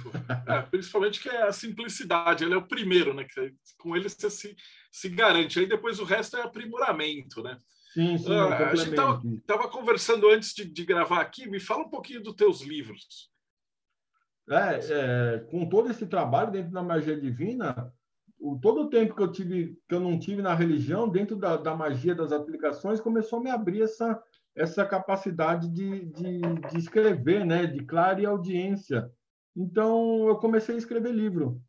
É, 0.48 0.62
principalmente 0.62 1.20
que 1.22 1.30
é 1.30 1.44
a 1.44 1.52
simplicidade, 1.52 2.46
ele 2.46 2.54
é 2.54 2.58
o 2.58 2.68
primeiro, 2.68 3.14
né? 3.14 3.28
Com 3.78 3.96
ele 3.96 4.10
você 4.10 4.30
se, 4.30 4.56
se 4.90 5.10
garante. 5.10 5.60
Aí 5.60 5.68
depois 5.68 6.00
o 6.00 6.06
resto 6.06 6.38
é 6.38 6.42
aprimoramento, 6.42 7.44
né? 7.44 7.60
Sim, 7.94 8.18
sim. 8.18 8.32
Uh, 8.32 8.54
a 8.54 8.76
gente 8.76 8.94
estava 9.40 9.68
conversando 9.68 10.30
antes 10.30 10.54
de, 10.54 10.66
de, 10.66 10.86
gravar 10.86 11.20
aqui, 11.20 11.50
me 11.50 11.60
fala 11.60 11.84
um 11.84 11.90
pouquinho 11.90 12.24
dos 12.24 12.36
teus 12.36 12.62
livros. 12.62 13.30
É, 14.50 14.80
é, 14.90 15.40
com 15.52 15.68
todo 15.68 15.90
esse 15.90 16.06
trabalho 16.06 16.52
dentro 16.52 16.72
da 16.72 16.82
magia 16.82 17.20
divina, 17.20 17.94
o, 18.40 18.58
todo 18.58 18.84
o 18.84 18.90
tempo 18.90 19.16
que 19.16 19.22
eu 19.22 19.32
tive, 19.32 19.78
que 19.88 19.96
eu 19.96 20.00
não 20.00 20.18
tive 20.18 20.42
na 20.42 20.54
religião, 20.54 21.08
dentro 21.08 21.36
da, 21.36 21.58
da 21.58 21.76
magia 21.76 22.16
das 22.16 22.32
aplicações, 22.32 23.00
começou 23.00 23.40
a 23.40 23.44
me 23.44 23.50
abrir 23.50 23.82
essa, 23.82 24.22
essa 24.56 24.86
capacidade 24.86 25.70
de, 25.70 26.06
de, 26.06 26.42
de 26.42 26.78
escrever, 26.78 27.46
né? 27.46 27.66
De 27.66 27.84
clara 27.86 28.28
audiência. 28.28 29.12
Então, 29.56 30.28
eu 30.30 30.38
comecei 30.38 30.76
a 30.76 30.78
escrever 30.78 31.12
livro. 31.12 31.62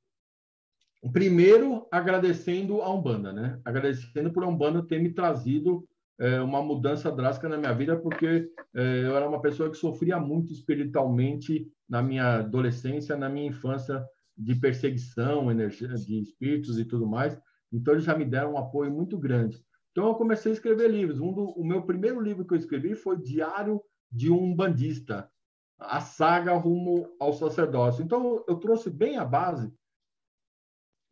Primeiro, 1.12 1.89
agradecendo 1.90 2.81
a 2.81 2.94
Umbanda, 2.94 3.32
né? 3.32 3.61
Agradecendo 3.65 4.32
por 4.32 4.44
a 4.44 4.49
Umbanda 4.49 4.86
ter 4.86 5.01
me 5.01 5.12
trazido 5.12 5.85
é, 6.23 6.40
uma 6.40 6.62
mudança 6.62 7.11
drástica 7.11 7.49
na 7.49 7.59
minha 7.59 7.73
vida, 7.73 7.97
porque 7.97 8.49
é, 8.73 9.05
eu 9.05 9.16
era 9.16 9.28
uma 9.28 9.43
pessoa 9.43 9.69
que 9.69 9.77
sofria 9.77 10.20
muito 10.20 10.53
espiritualmente 10.53 11.69
na 11.89 12.01
minha 12.01 12.36
adolescência, 12.36 13.16
na 13.16 13.28
minha 13.28 13.49
infância, 13.49 14.01
de 14.39 14.55
perseguição, 14.55 15.51
energia, 15.51 15.89
de 15.89 16.20
espíritos 16.20 16.78
e 16.78 16.85
tudo 16.85 17.09
mais. 17.09 17.36
Então, 17.73 17.94
eles 17.94 18.05
já 18.05 18.16
me 18.16 18.24
deram 18.24 18.53
um 18.53 18.57
apoio 18.57 18.93
muito 18.93 19.19
grande. 19.19 19.61
Então, 19.90 20.07
eu 20.07 20.15
comecei 20.15 20.53
a 20.53 20.55
escrever 20.55 20.89
livros. 20.89 21.19
Um 21.19 21.32
do, 21.32 21.44
o 21.51 21.66
meu 21.66 21.82
primeiro 21.82 22.20
livro 22.20 22.47
que 22.47 22.55
eu 22.55 22.59
escrevi 22.59 22.94
foi 22.94 23.20
Diário 23.20 23.82
de 24.11 24.31
um 24.31 24.55
Bandista, 24.55 25.28
a 25.77 26.01
saga 26.01 26.55
rumo 26.55 27.09
ao 27.19 27.32
sacerdócio. 27.32 28.05
Então, 28.05 28.44
eu 28.47 28.57
trouxe 28.57 28.90
bem 28.90 29.16
a 29.16 29.24
base 29.24 29.73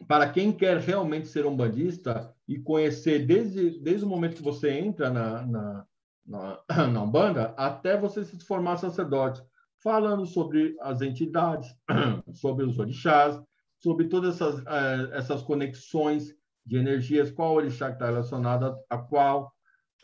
para 0.06 0.28
quem 0.30 0.52
quer 0.52 0.78
realmente 0.78 1.28
ser 1.28 1.46
um 1.46 1.56
bandista 1.56 2.34
e 2.48 2.58
conhecer 2.58 3.26
desde, 3.26 3.78
desde 3.80 4.04
o 4.04 4.08
momento 4.08 4.36
que 4.36 4.42
você 4.42 4.70
entra 4.70 5.10
na, 5.10 5.46
na, 5.46 5.86
na, 6.26 6.60
na 6.88 7.02
Umbanda 7.02 7.54
até 7.56 7.96
você 7.96 8.24
se 8.24 8.38
formar 8.44 8.78
sacerdote, 8.78 9.42
falando 9.82 10.26
sobre 10.26 10.76
as 10.80 11.00
entidades, 11.00 11.68
sobre 12.34 12.64
os 12.64 12.78
orixás, 12.78 13.40
sobre 13.78 14.08
todas 14.08 14.34
essas, 14.34 14.64
eh, 14.66 15.10
essas 15.12 15.42
conexões 15.42 16.34
de 16.66 16.76
energias, 16.76 17.30
qual 17.30 17.54
orixá 17.54 17.90
está 17.90 18.06
relacionado 18.06 18.76
a, 18.88 18.98
qual, 18.98 19.52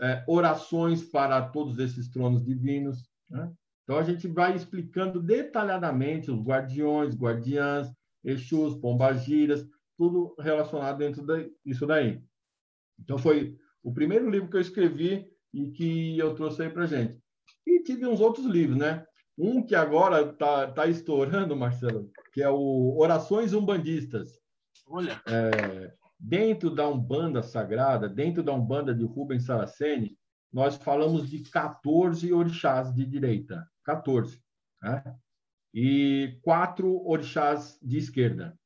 eh, 0.01 0.25
orações 0.27 1.05
para 1.05 1.43
todos 1.43 1.79
esses 1.79 2.09
tronos 2.09 2.45
divinos. 2.45 3.09
Né? 3.29 3.53
Então, 3.85 3.99
a 3.99 4.03
gente 4.03 4.27
vai 4.27 4.57
explicando 4.57 5.23
detalhadamente 5.23 6.31
os 6.31 6.41
guardiões, 6.43 7.15
guardiãs, 7.15 7.89
Exus, 8.25 8.75
pombagiras, 8.75 9.65
tudo 9.97 10.35
relacionado 10.39 10.99
dentro 10.99 11.25
disso 11.65 11.87
daí. 11.87 12.23
Então, 12.99 13.19
foi 13.19 13.57
o 13.83 13.93
primeiro 13.93 14.29
livro 14.29 14.49
que 14.51 14.57
eu 14.57 14.61
escrevi 14.61 15.31
e 15.53 15.71
que 15.71 16.19
eu 16.19 16.35
trouxe 16.35 16.63
aí 16.63 16.71
para 16.71 16.87
gente. 16.87 17.19
E 17.67 17.83
tive 17.83 18.07
uns 18.07 18.21
outros 18.21 18.47
livros, 18.47 18.79
né? 18.79 19.07
Um 19.39 19.65
que 19.65 19.75
agora 19.75 20.31
está 20.31 20.71
tá 20.73 20.87
estourando, 20.87 21.57
Marcelo, 21.57 22.11
que 22.33 22.43
é 22.43 22.49
o 22.49 22.97
Orações 22.99 23.53
Umbandistas. 23.53 24.41
Olha. 24.87 25.21
É, 25.27 25.93
dentro 26.19 26.71
da 26.71 26.89
Umbanda 26.89 27.43
Sagrada, 27.43 28.09
dentro 28.09 28.43
da 28.43 28.53
Umbanda 28.53 28.95
de 28.95 29.05
Rubens 29.05 29.45
Saraceni, 29.45 30.17
nós 30.53 30.77
falamos 30.77 31.29
de 31.29 31.41
14 31.51 32.33
orixás 32.33 32.95
de 32.95 33.05
direita. 33.05 33.69
14. 33.85 34.41
Né? 34.83 35.17
E 35.75 36.39
quatro 36.43 37.07
orixás 37.07 37.79
de 37.83 37.99
esquerda. 37.99 38.59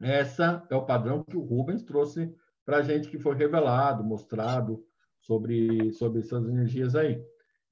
Essa 0.00 0.66
é 0.70 0.74
o 0.74 0.84
padrão 0.84 1.22
que 1.22 1.36
o 1.36 1.44
Rubens 1.44 1.82
trouxe 1.82 2.34
para 2.64 2.78
a 2.78 2.82
gente, 2.82 3.08
que 3.08 3.18
foi 3.18 3.34
revelado, 3.34 4.02
mostrado 4.02 4.84
sobre, 5.20 5.92
sobre 5.92 6.20
essas 6.20 6.48
energias 6.48 6.94
aí. 6.94 7.22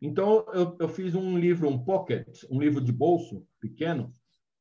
Então, 0.01 0.45
eu, 0.53 0.77
eu 0.79 0.89
fiz 0.89 1.15
um 1.15 1.39
livro, 1.39 1.69
um 1.69 1.83
pocket, 1.83 2.45
um 2.51 2.61
livro 2.61 2.81
de 2.81 2.93
bolso 2.93 3.47
pequeno, 3.61 4.15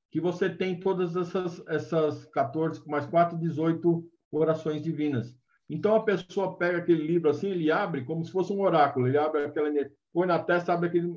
que 0.10 0.22
você 0.22 0.50
tem 0.50 0.80
todas 0.80 1.16
essas, 1.16 1.62
essas 1.68 2.26
14 2.26 2.88
mais 2.88 3.06
4, 3.06 3.38
18 3.38 4.10
orações 4.32 4.82
divinas. 4.82 5.38
Então, 5.70 5.96
a 5.96 6.04
pessoa 6.04 6.58
pega 6.58 6.78
aquele 6.78 7.06
livro 7.06 7.30
assim, 7.30 7.50
ele 7.50 7.72
abre 7.72 8.04
como 8.04 8.24
se 8.24 8.32
fosse 8.32 8.54
um 8.54 8.62
oráculo, 8.62 9.08
ele 9.08 9.18
abre 9.18 9.44
aquela, 9.44 9.70
põe 10.14 10.26
na 10.26 10.40
testa, 10.40 10.74
abre 10.74 10.88
aquele, 10.88 11.14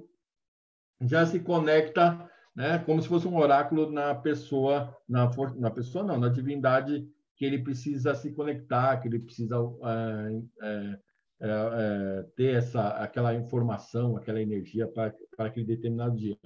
já 1.03 1.25
se 1.25 1.39
conecta, 1.41 2.30
né, 2.61 2.79
como 2.81 3.01
se 3.01 3.09
fosse 3.09 3.27
um 3.27 3.39
oráculo 3.39 3.91
na 3.91 4.15
pessoa, 4.15 4.95
na, 5.09 5.31
na 5.57 5.71
pessoa 5.71 6.05
não, 6.05 6.19
na 6.19 6.29
divindade 6.29 7.09
que 7.35 7.47
ele 7.47 7.59
precisa 7.59 8.15
se 8.15 8.33
conectar, 8.33 8.99
que 8.99 9.09
ele 9.09 9.19
precisa 9.19 9.57
é, 9.83 10.67
é, 10.67 10.99
é, 11.41 11.49
é, 11.49 12.23
ter 12.37 12.57
essa, 12.57 12.89
aquela 12.89 13.35
informação, 13.35 14.15
aquela 14.15 14.43
energia 14.43 14.87
para, 14.87 15.15
para 15.35 15.47
aquele 15.47 15.65
determinado 15.65 16.15
dia. 16.15 16.37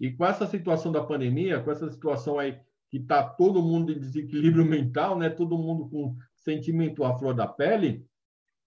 E 0.00 0.10
com 0.10 0.24
essa 0.24 0.46
situação 0.46 0.90
da 0.90 1.04
pandemia, 1.04 1.60
com 1.60 1.70
essa 1.70 1.90
situação 1.90 2.38
aí 2.38 2.58
que 2.88 2.96
está 2.96 3.22
todo 3.22 3.62
mundo 3.62 3.92
em 3.92 3.98
desequilíbrio 3.98 4.64
mental, 4.64 5.18
né? 5.18 5.28
todo 5.28 5.58
mundo 5.58 5.86
com 5.90 6.16
sentimento 6.34 7.04
à 7.04 7.14
flor 7.18 7.34
da 7.34 7.46
pele, 7.46 8.06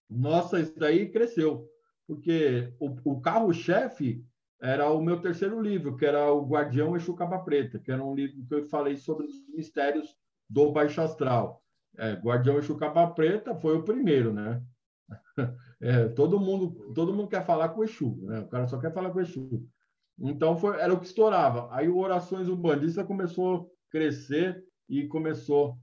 nossa, 0.08 0.60
isso 0.60 0.78
daí 0.78 1.10
cresceu. 1.10 1.68
Porque 2.06 2.72
o, 2.78 2.94
o 3.12 3.20
carro-chefe 3.20 4.24
era 4.60 4.90
o 4.90 5.02
meu 5.02 5.20
terceiro 5.20 5.60
livro, 5.60 5.96
que 5.96 6.06
era 6.06 6.32
O 6.32 6.46
Guardião 6.46 6.96
Exu 6.96 7.14
Capa 7.14 7.38
Preta, 7.40 7.78
que 7.78 7.92
era 7.92 8.02
um 8.02 8.14
livro 8.14 8.44
que 8.46 8.54
eu 8.54 8.64
falei 8.68 8.96
sobre 8.96 9.26
os 9.26 9.34
mistérios 9.54 10.16
do 10.48 10.72
Baixo 10.72 11.00
Astral. 11.00 11.62
É, 11.98 12.12
Guardião 12.14 12.58
Exu 12.58 12.76
Capa 12.76 13.06
Preta 13.08 13.54
foi 13.54 13.76
o 13.76 13.84
primeiro, 13.84 14.32
né? 14.32 14.62
É, 15.78 16.08
todo 16.08 16.40
mundo 16.40 16.94
todo 16.94 17.12
mundo 17.12 17.28
quer 17.28 17.44
falar 17.44 17.68
com 17.68 17.80
o 17.82 17.84
Exu, 17.84 18.16
né? 18.22 18.40
O 18.40 18.48
cara 18.48 18.66
só 18.66 18.78
quer 18.80 18.94
falar 18.94 19.10
com 19.10 19.18
o 19.18 19.20
Exu. 19.20 19.68
Então 20.18 20.56
foi, 20.56 20.80
era 20.80 20.94
o 20.94 20.98
que 20.98 21.04
estourava. 21.04 21.68
Aí 21.70 21.86
o 21.86 21.98
Orações 21.98 22.48
Umbandista 22.48 23.04
começou 23.04 23.56
a 23.56 23.64
crescer 23.90 24.64
e 24.88 25.06
começou 25.06 25.76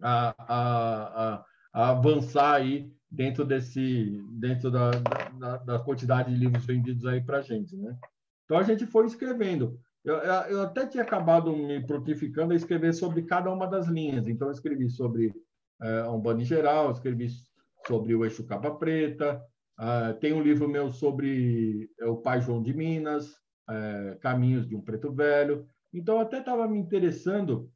a, 0.00 0.34
a, 0.38 1.34
a, 1.34 1.44
a 1.72 1.90
avançar 1.90 2.54
aí 2.54 2.92
dentro 3.10 3.44
desse 3.44 4.22
dentro 4.32 4.70
da, 4.70 4.90
da, 5.38 5.56
da 5.58 5.78
quantidade 5.78 6.32
de 6.32 6.38
livros 6.38 6.64
vendidos 6.64 7.06
aí 7.06 7.22
para 7.22 7.42
gente, 7.42 7.76
né? 7.76 7.96
Então 8.44 8.58
a 8.58 8.62
gente 8.62 8.86
foi 8.86 9.06
escrevendo. 9.06 9.78
Eu, 10.04 10.16
eu 10.16 10.62
até 10.62 10.86
tinha 10.86 11.02
acabado 11.02 11.54
me 11.54 11.84
prontificando 11.86 12.52
a 12.52 12.56
escrever 12.56 12.94
sobre 12.94 13.22
cada 13.22 13.52
uma 13.52 13.66
das 13.66 13.86
linhas. 13.88 14.26
Então 14.26 14.48
eu 14.48 14.52
escrevi 14.52 14.88
sobre 14.88 15.34
é, 15.80 16.02
Umbanda 16.04 16.42
em 16.42 16.46
geral, 16.46 16.90
escrevi 16.90 17.28
sobre 17.86 18.14
o 18.14 18.24
eixo 18.24 18.46
capa 18.46 18.70
preta. 18.70 19.42
Uh, 19.78 20.12
tem 20.18 20.32
um 20.32 20.42
livro 20.42 20.68
meu 20.68 20.90
sobre 20.90 21.88
é, 22.00 22.06
o 22.06 22.16
pai 22.16 22.40
João 22.40 22.60
de 22.60 22.74
Minas, 22.74 23.30
uh, 23.70 24.18
Caminhos 24.20 24.66
de 24.66 24.74
um 24.74 24.80
Preto 24.80 25.12
Velho. 25.12 25.68
Então, 25.92 26.18
até 26.18 26.40
estava 26.40 26.66
me 26.66 26.78
interessando 26.78 27.70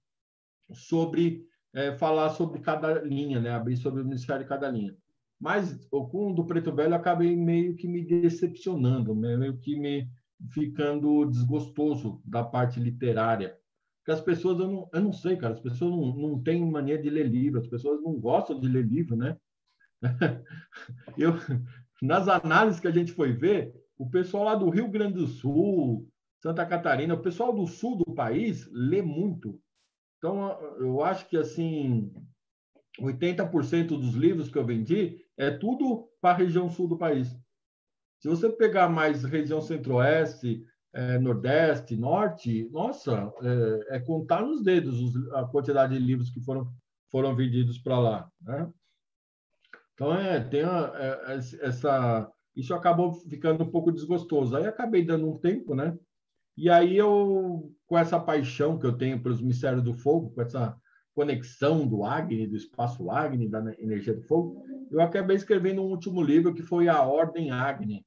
sobre 0.73 1.47
uh, 1.77 1.97
falar 1.99 2.31
sobre 2.31 2.61
cada 2.61 3.01
linha, 3.03 3.41
né? 3.41 3.51
abrir 3.51 3.77
sobre 3.77 4.03
o 4.03 4.05
ministério 4.05 4.43
de 4.43 4.49
cada 4.49 4.69
linha. 4.69 4.97
Mas 5.43 5.77
o 5.91 6.33
do 6.33 6.45
Preto 6.45 6.73
Velho, 6.73 6.95
acabei 6.95 7.35
meio 7.35 7.75
que 7.75 7.89
me 7.89 8.01
decepcionando, 8.01 9.13
meio 9.13 9.59
que 9.59 9.77
me 9.77 10.09
ficando 10.53 11.25
desgostoso 11.25 12.23
da 12.25 12.45
parte 12.45 12.79
literária. 12.79 13.59
Porque 13.99 14.13
as 14.13 14.21
pessoas, 14.21 14.61
eu 14.61 14.69
não, 14.69 14.89
eu 14.93 15.01
não 15.01 15.13
sei, 15.13 15.37
cara, 15.37 15.55
as 15.55 15.61
pessoas 15.61 15.91
não, 15.91 16.15
não 16.17 16.41
têm 16.41 16.65
mania 16.65 16.97
de 16.97 17.11
ler 17.11 17.27
livro, 17.27 17.59
as 17.59 17.67
pessoas 17.67 18.01
não 18.01 18.21
gostam 18.21 18.61
de 18.61 18.69
ler 18.69 18.87
livro, 18.87 19.17
né? 19.17 19.37
Eu, 21.19 21.33
nas 22.01 22.29
análises 22.29 22.79
que 22.79 22.87
a 22.87 22.93
gente 22.93 23.11
foi 23.11 23.33
ver, 23.33 23.75
o 23.99 24.09
pessoal 24.09 24.45
lá 24.45 24.55
do 24.55 24.71
Rio 24.71 24.89
Grande 24.89 25.15
do 25.15 25.27
Sul, 25.27 26.09
Santa 26.41 26.65
Catarina, 26.65 27.15
o 27.15 27.23
pessoal 27.23 27.53
do 27.53 27.67
sul 27.67 27.97
do 27.97 28.15
país 28.15 28.69
lê 28.73 29.03
muito. 29.03 29.61
Então, 30.19 30.53
eu 30.79 31.03
acho 31.03 31.29
que 31.29 31.37
assim, 31.37 32.13
80% 33.01 33.89
dos 33.89 34.15
livros 34.15 34.49
que 34.49 34.59
eu 34.59 34.67
vendi 34.67 35.23
é 35.47 35.51
tudo 35.51 36.09
para 36.21 36.35
a 36.35 36.39
região 36.39 36.69
sul 36.71 36.89
do 36.89 36.99
país. 36.99 37.37
Se 38.21 38.29
você 38.29 38.49
pegar 38.49 38.89
mais 38.89 39.25
região 39.25 39.61
centro-oeste, 39.61 40.65
é, 40.95 41.19
nordeste, 41.19 41.97
norte, 41.97 42.69
nossa, 42.71 43.33
é, 43.43 43.97
é, 43.97 44.01
contar 44.01 44.43
nos 44.43 44.63
dedos 44.63 45.17
a 45.33 45.45
quantidade 45.45 45.99
de 45.99 46.05
livros 46.05 46.31
que 46.31 46.41
foram, 46.41 46.71
foram 47.11 47.35
vendidos 47.35 47.79
para 47.79 47.99
lá. 47.99 48.31
Né? 48.41 48.71
Então, 49.95 50.15
é, 50.15 50.41
tem 50.41 50.63
a, 50.63 50.93
é, 50.95 51.35
essa. 51.67 52.31
Isso 52.55 52.75
acabou 52.75 53.15
ficando 53.15 53.65
um 53.65 53.71
pouco 53.71 53.91
desgostoso. 53.91 54.55
Aí 54.55 54.67
acabei 54.67 55.05
dando 55.05 55.29
um 55.29 55.39
tempo, 55.39 55.75
né? 55.75 55.97
E 56.55 56.69
aí 56.69 56.99
eu, 56.99 57.75
com 57.87 57.97
essa 57.97 58.21
paixão 58.21 58.79
que 58.79 58.87
eu 58.87 58.93
tenho 58.93 59.23
pelos 59.23 59.41
mistérios 59.41 59.83
do 59.83 59.95
fogo, 59.95 60.31
com 60.35 60.43
essa 60.43 60.77
conexão 61.15 61.87
do 61.87 62.05
Agni, 62.05 62.47
do 62.47 62.57
espaço 62.57 63.11
Agni, 63.11 63.49
da 63.49 63.61
energia 63.79 64.15
do 64.15 64.23
fogo, 64.23 64.63
eu 64.93 65.01
acabei 65.01 65.37
escrevendo 65.37 65.83
um 65.83 65.91
último 65.91 66.23
livro 66.23 66.55
que 66.55 66.63
foi 66.63 66.89
A 66.89 67.03
Ordem 67.03 67.51
Agni, 67.51 68.05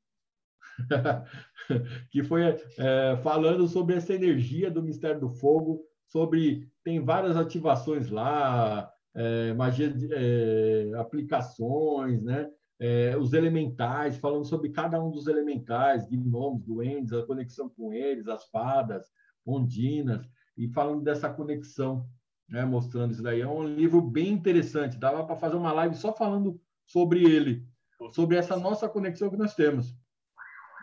que 2.12 2.24
foi 2.24 2.44
é, 2.78 3.18
falando 3.24 3.68
sobre 3.68 3.96
essa 3.96 4.14
energia 4.14 4.70
do 4.70 4.84
mistério 4.84 5.20
do 5.20 5.30
fogo, 5.30 5.82
sobre 6.08 6.70
tem 6.84 7.04
várias 7.04 7.36
ativações 7.36 8.10
lá, 8.10 8.90
é, 9.16 9.54
magia 9.54 9.90
de 9.90 10.08
é, 10.14 10.92
aplicações, 10.98 12.22
né? 12.22 12.50
É, 12.78 13.18
os 13.18 13.32
elementais, 13.32 14.18
falando 14.18 14.44
sobre 14.44 14.70
cada 14.70 15.02
um 15.02 15.10
dos 15.10 15.28
elementais, 15.28 16.06
gnomos, 16.10 16.62
duendes, 16.62 17.14
a 17.14 17.26
conexão 17.26 17.70
com 17.70 17.94
eles, 17.94 18.28
as 18.28 18.46
fadas, 18.50 19.08
ondinas, 19.46 20.28
e 20.58 20.68
falando 20.68 21.02
dessa 21.02 21.30
conexão, 21.30 22.06
né? 22.50 22.66
mostrando 22.66 23.14
isso 23.14 23.24
daí. 23.24 23.40
É 23.40 23.48
um 23.48 23.64
livro 23.64 24.02
bem 24.02 24.28
interessante, 24.28 25.00
dava 25.00 25.24
para 25.24 25.38
fazer 25.38 25.56
uma 25.56 25.72
live 25.72 25.96
só 25.96 26.14
falando 26.14 26.60
sobre 26.86 27.24
ele, 27.24 27.66
sobre 28.12 28.38
essa 28.38 28.58
nossa 28.58 28.88
conexão 28.88 29.30
que 29.30 29.38
nós 29.38 29.56
temos. 29.56 29.96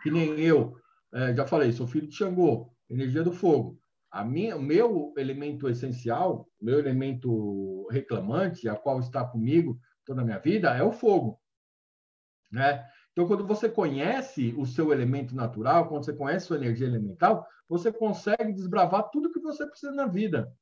Que 0.01 0.11
nem 0.11 0.39
eu, 0.39 0.75
é, 1.13 1.33
já 1.33 1.45
falei, 1.45 1.71
sou 1.71 1.87
filho 1.87 2.07
de 2.07 2.15
Xangô, 2.15 2.73
energia 2.89 3.23
do 3.23 3.31
fogo 3.31 3.79
a 4.13 4.23
minha, 4.23 4.55
o 4.55 4.61
meu 4.61 5.11
elemento 5.17 5.67
essencial, 5.67 6.47
meu 6.61 6.77
elemento 6.77 7.87
reclamante, 7.89 8.69
a 8.69 8.75
qual 8.75 8.99
está 8.99 9.25
comigo 9.25 9.79
toda 10.05 10.21
a 10.21 10.23
minha 10.23 10.37
vida, 10.37 10.69
é 10.69 10.83
o 10.83 10.91
fogo. 10.91 11.41
Né? 12.51 12.87
Então, 13.11 13.25
quando 13.25 13.47
você 13.47 13.67
conhece 13.67 14.53
o 14.55 14.67
seu 14.67 14.93
elemento 14.93 15.35
natural, 15.35 15.89
quando 15.89 16.05
você 16.05 16.13
conhece 16.13 16.45
sua 16.45 16.57
energia 16.57 16.85
elemental, 16.85 17.47
você 17.67 17.91
consegue 17.91 18.53
desbravar 18.53 19.09
tudo 19.09 19.31
que 19.31 19.39
você 19.39 19.65
precisa 19.65 19.91
na 19.91 20.05
vida. 20.05 20.55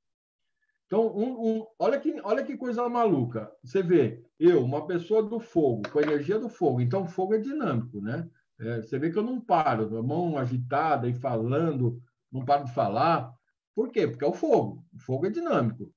Então, 0.91 1.07
um, 1.07 1.59
um, 1.59 1.67
olha, 1.79 1.97
que, 1.97 2.19
olha 2.21 2.43
que 2.43 2.57
coisa 2.57 2.89
maluca. 2.89 3.49
Você 3.63 3.81
vê, 3.81 4.25
eu, 4.37 4.61
uma 4.61 4.85
pessoa 4.85 5.23
do 5.23 5.39
fogo, 5.39 5.83
com 5.89 5.99
a 5.99 6.01
energia 6.01 6.37
do 6.37 6.49
fogo, 6.49 6.81
então 6.81 7.07
fogo 7.07 7.33
é 7.33 7.37
dinâmico, 7.37 8.01
né? 8.01 8.29
É, 8.59 8.81
você 8.81 8.99
vê 8.99 9.09
que 9.09 9.17
eu 9.17 9.23
não 9.23 9.39
paro, 9.39 9.97
a 9.97 10.03
mão 10.03 10.37
agitada 10.37 11.07
e 11.07 11.13
falando, 11.13 12.03
não 12.29 12.43
paro 12.43 12.65
de 12.65 12.73
falar. 12.73 13.33
Por 13.73 13.89
quê? 13.89 14.05
Porque 14.05 14.25
é 14.25 14.27
o 14.27 14.33
fogo. 14.33 14.85
O 14.93 14.99
fogo 14.99 15.27
é 15.27 15.29
dinâmico. 15.29 15.93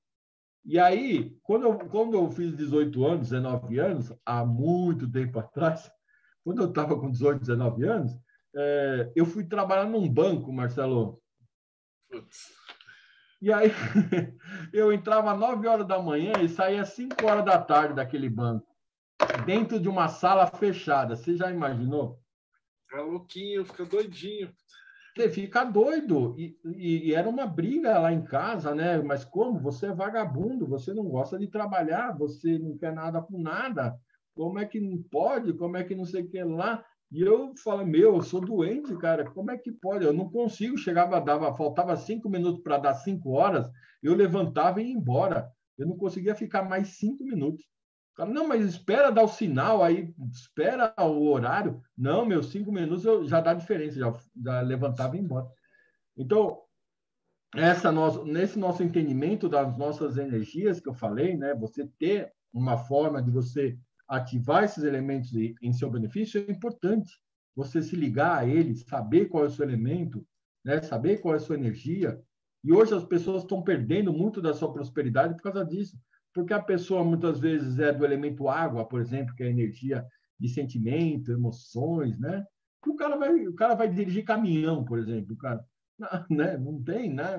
E 0.63 0.79
aí, 0.79 1.37
quando 1.43 1.63
eu, 1.63 1.77
quando 1.89 2.13
eu 2.13 2.31
fiz 2.31 2.55
18 2.55 3.05
anos, 3.05 3.29
19 3.31 3.77
anos, 3.77 4.13
há 4.25 4.45
muito 4.45 5.11
tempo 5.11 5.39
atrás, 5.39 5.91
quando 6.41 6.61
eu 6.61 6.69
estava 6.69 6.97
com 6.97 7.11
18, 7.11 7.41
19 7.41 7.83
anos, 7.83 8.17
é, 8.55 9.11
eu 9.13 9.25
fui 9.25 9.43
trabalhar 9.43 9.89
num 9.89 10.07
banco, 10.07 10.53
Marcelo. 10.53 11.21
E 13.45 13.53
aí, 13.53 13.69
eu 14.73 14.91
entrava 14.91 15.31
às 15.31 15.37
9 15.37 15.67
horas 15.67 15.87
da 15.87 16.01
manhã 16.01 16.33
e 16.41 16.49
saía 16.49 16.81
às 16.81 16.89
5 16.93 17.23
horas 17.27 17.45
da 17.45 17.61
tarde 17.61 17.93
daquele 17.93 18.27
banco, 18.27 18.65
dentro 19.45 19.79
de 19.79 19.87
uma 19.87 20.07
sala 20.07 20.47
fechada. 20.47 21.15
Você 21.15 21.37
já 21.37 21.51
imaginou? 21.51 22.19
Fica 22.89 23.03
louquinho, 23.03 23.63
fica 23.63 23.85
doidinho. 23.85 24.51
Você 25.15 25.29
fica 25.29 25.63
doido. 25.63 26.33
E, 26.39 26.57
e, 26.65 27.09
e, 27.09 27.13
era 27.13 27.29
uma 27.29 27.45
briga 27.45 27.99
lá 27.99 28.11
em 28.11 28.23
casa, 28.23 28.73
né? 28.73 28.97
Mas 29.03 29.23
como? 29.23 29.59
Você 29.59 29.85
é 29.85 29.93
vagabundo, 29.93 30.65
você 30.65 30.91
não 30.91 31.07
gosta 31.07 31.37
de 31.37 31.45
trabalhar, 31.45 32.17
você 32.17 32.57
não 32.57 32.75
quer 32.75 32.95
nada 32.95 33.21
com 33.21 33.39
nada. 33.39 33.95
como 34.33 34.57
é 34.57 34.65
que 34.65 34.79
não 34.79 35.03
pode, 35.03 35.53
como 35.53 35.77
é 35.77 35.83
que 35.83 35.93
não 35.93 36.05
sei 36.05 36.23
o 36.23 36.27
que 36.27 36.43
lá. 36.43 36.83
E 37.11 37.21
eu 37.21 37.53
falo, 37.63 37.85
meu, 37.85 38.15
eu 38.15 38.21
sou 38.21 38.41
doente, 38.41 38.95
cara, 38.97 39.29
como 39.29 39.51
é 39.51 39.57
que 39.57 39.71
pode? 39.71 40.03
Eu 40.03 40.13
não 40.13 40.29
consigo, 40.29 40.77
chegava, 40.77 41.21
dava, 41.21 41.55
faltava 41.55 41.95
cinco 41.95 42.29
minutos 42.29 42.61
para 42.61 42.77
dar 42.77 42.93
cinco 42.95 43.31
horas, 43.31 43.69
eu 44.01 44.15
levantava 44.15 44.81
e 44.81 44.87
ia 44.87 44.93
embora. 44.93 45.49
Eu 45.77 45.87
não 45.87 45.97
conseguia 45.97 46.35
ficar 46.35 46.63
mais 46.63 46.97
cinco 46.97 47.23
minutos. 47.23 47.63
Cara, 48.15 48.29
não, 48.29 48.47
mas 48.47 48.65
espera 48.65 49.11
dar 49.11 49.23
o 49.23 49.27
sinal 49.27 49.83
aí, 49.83 50.13
espera 50.31 50.93
o 50.99 51.27
horário. 51.27 51.81
Não, 51.97 52.25
meus 52.25 52.47
cinco 52.47 52.71
minutos 52.71 53.03
eu, 53.05 53.27
já 53.27 53.41
dá 53.41 53.53
diferença, 53.53 53.99
já, 53.99 54.13
já 54.43 54.61
levantava 54.61 55.15
e 55.15 55.19
ia 55.19 55.25
embora. 55.25 55.47
Então, 56.17 56.61
essa 57.53 57.91
nosso, 57.91 58.25
nesse 58.25 58.57
nosso 58.57 58.83
entendimento 58.83 59.49
das 59.49 59.77
nossas 59.77 60.17
energias 60.17 60.79
que 60.79 60.89
eu 60.89 60.93
falei, 60.93 61.37
né, 61.37 61.53
você 61.55 61.87
ter 61.99 62.33
uma 62.53 62.77
forma 62.77 63.21
de 63.21 63.31
você 63.31 63.77
ativar 64.07 64.63
esses 64.63 64.83
elementos 64.83 65.31
em 65.33 65.73
seu 65.73 65.89
benefício 65.89 66.43
é 66.47 66.51
importante. 66.51 67.11
Você 67.55 67.81
se 67.81 67.95
ligar 67.95 68.39
a 68.39 68.47
eles, 68.47 68.83
saber 68.83 69.25
qual 69.25 69.45
é 69.45 69.47
o 69.47 69.51
seu 69.51 69.65
elemento, 69.65 70.25
né, 70.63 70.81
saber 70.81 71.17
qual 71.17 71.33
é 71.33 71.37
a 71.37 71.39
sua 71.39 71.55
energia. 71.55 72.19
E 72.63 72.73
hoje 72.73 72.93
as 72.93 73.05
pessoas 73.05 73.43
estão 73.43 73.61
perdendo 73.61 74.11
muito 74.11 74.41
da 74.41 74.53
sua 74.53 74.73
prosperidade 74.73 75.35
por 75.35 75.43
causa 75.43 75.63
disso 75.63 75.97
porque 76.35 76.53
a 76.53 76.61
pessoa 76.61 77.01
muitas 77.01 77.39
vezes 77.39 77.79
é 77.79 77.93
do 77.93 78.03
elemento 78.03 78.49
água, 78.49 78.85
por 78.85 78.99
exemplo, 78.99 79.33
que 79.33 79.41
é 79.41 79.47
a 79.47 79.49
energia 79.49 80.05
de 80.37 80.49
sentimento, 80.49 81.31
emoções, 81.31 82.19
né? 82.19 82.45
O 82.85 82.95
cara 82.95 83.15
vai, 83.15 83.47
o 83.47 83.55
cara 83.55 83.73
vai 83.73 83.87
dirigir 83.87 84.25
caminhão, 84.25 84.83
por 84.83 84.99
exemplo, 84.99 85.33
o 85.33 85.37
cara, 85.37 85.65
né? 86.29 86.57
Não 86.57 86.83
tem, 86.83 87.11
né? 87.11 87.37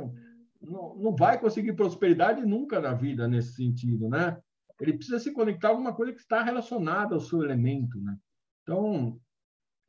Não, 0.63 0.97
não 0.97 1.15
vai 1.15 1.39
conseguir 1.39 1.75
prosperidade 1.75 2.45
nunca 2.47 2.81
na 2.81 2.95
vida 2.95 3.29
nesse 3.29 3.53
sentido, 3.53 4.09
né? 4.09 4.39
Ele 4.81 4.95
precisa 4.95 5.19
se 5.19 5.33
conectar 5.33 5.69
a 5.69 5.71
alguma 5.71 5.95
coisa 5.95 6.13
que 6.13 6.21
está 6.21 6.43
relacionada 6.43 7.15
ao 7.15 7.21
seu 7.21 7.43
elemento, 7.43 7.99
né? 8.01 8.17
Então, 8.63 9.21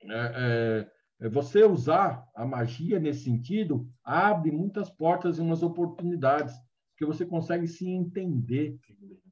é, 0.03 0.87
é, 1.19 1.25
é 1.25 1.29
você 1.29 1.63
usar 1.63 2.25
a 2.35 2.45
magia 2.45 2.99
nesse 2.99 3.23
sentido 3.23 3.89
abre 4.03 4.51
muitas 4.51 4.89
portas 4.89 5.37
e 5.37 5.41
umas 5.41 5.63
oportunidades 5.63 6.55
porque 6.97 7.05
você 7.05 7.23
consegue 7.27 7.67
se 7.67 7.87
entender, 7.87 8.75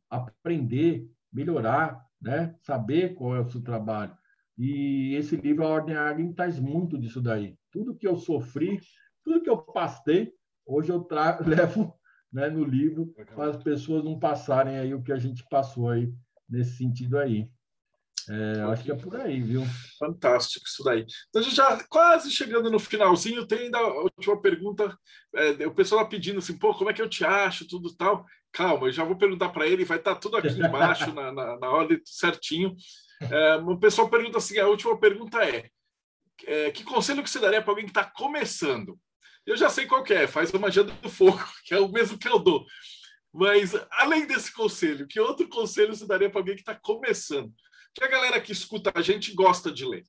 aprender, 0.08 1.10
melhorar, 1.34 2.00
né? 2.22 2.56
saber 2.62 3.16
qual 3.16 3.36
é 3.36 3.40
o 3.40 3.50
seu 3.50 3.60
trabalho. 3.60 4.16
E 4.56 5.16
esse 5.16 5.36
livro, 5.36 5.66
A 5.66 5.70
Ordem 5.70 5.96
Águia, 5.96 6.32
traz 6.36 6.60
muito 6.60 6.96
disso 6.96 7.20
daí. 7.20 7.58
Tudo 7.72 7.96
que 7.96 8.08
eu 8.08 8.16
sofri, 8.18 8.80
tudo 9.24 9.42
que 9.42 9.50
eu 9.50 9.58
passei, 9.58 10.32
hoje 10.64 10.92
eu 10.92 11.08
levo 11.44 11.96
né, 12.36 12.50
no 12.50 12.66
livro 12.66 13.16
para 13.34 13.52
as 13.52 13.64
pessoas 13.64 14.04
não 14.04 14.20
passarem 14.20 14.78
aí 14.78 14.94
o 14.94 15.02
que 15.02 15.14
a 15.14 15.18
gente 15.18 15.46
passou 15.50 15.90
aí 15.90 16.12
nesse 16.50 16.76
sentido 16.76 17.18
aí. 17.18 17.50
É, 18.28 18.62
acho 18.64 18.84
que 18.84 18.92
é 18.92 18.96
por 18.96 19.16
aí, 19.16 19.42
viu? 19.42 19.64
Fantástico 19.98 20.66
isso 20.66 20.84
daí. 20.84 21.06
Então, 21.30 21.42
a 21.42 21.46
gente 21.46 21.56
já 21.56 21.82
quase 21.88 22.30
chegando 22.30 22.70
no 22.70 22.78
finalzinho, 22.78 23.48
tem 23.48 23.60
ainda 23.60 23.78
a 23.78 24.02
última 24.02 24.42
pergunta. 24.42 24.98
É, 25.34 25.66
o 25.66 25.74
pessoal 25.74 26.04
tá 26.04 26.10
pedindo 26.10 26.40
assim, 26.40 26.58
pô, 26.58 26.74
como 26.74 26.90
é 26.90 26.94
que 26.94 27.02
eu 27.02 27.08
te 27.08 27.24
acho, 27.24 27.68
tudo 27.68 27.96
tal. 27.96 28.26
Calma, 28.52 28.88
eu 28.88 28.92
já 28.92 29.06
vou 29.06 29.16
perguntar 29.16 29.50
para 29.50 29.66
ele, 29.66 29.86
vai 29.86 29.98
estar 29.98 30.16
tá 30.16 30.20
tudo 30.20 30.36
aqui 30.36 30.50
embaixo, 30.60 31.14
na, 31.14 31.32
na, 31.32 31.58
na, 31.58 31.70
ordem 31.70 32.02
certinho. 32.04 32.76
É, 33.22 33.56
o 33.56 33.78
pessoal 33.78 34.10
pergunta 34.10 34.40
assim, 34.40 34.60
a 34.60 34.68
última 34.68 35.00
pergunta 35.00 35.42
é, 35.42 35.70
é 36.46 36.72
que 36.72 36.84
conselho 36.84 37.24
que 37.24 37.30
você 37.30 37.40
daria 37.40 37.62
para 37.62 37.72
alguém 37.72 37.86
que 37.86 37.92
está 37.92 38.04
começando? 38.04 39.00
Eu 39.46 39.56
já 39.56 39.70
sei 39.70 39.86
qual 39.86 40.04
é, 40.10 40.28
faz 40.28 40.54
a 40.54 40.60
magia 40.60 40.84
do 40.84 41.10
fogo, 41.10 41.44
que 41.66 41.74
é 41.74 41.80
o 41.80 41.88
mesmo 41.88 42.18
que 42.18 42.28
eu 42.28 42.40
dou. 42.40 42.66
Mas, 43.34 43.74
além 43.92 44.26
desse 44.26 44.54
conselho, 44.54 45.08
que 45.08 45.20
outro 45.20 45.48
conselho 45.50 45.94
você 45.94 46.08
daria 46.08 46.30
para 46.30 46.40
alguém 46.40 46.56
que 46.56 46.62
está 46.62 46.74
começando? 46.74 47.54
que 47.96 48.04
a 48.04 48.08
galera 48.08 48.42
que 48.42 48.52
escuta 48.52 48.92
a 48.94 49.02
gente 49.02 49.34
gosta 49.34 49.72
de 49.72 49.86
ler. 49.86 50.04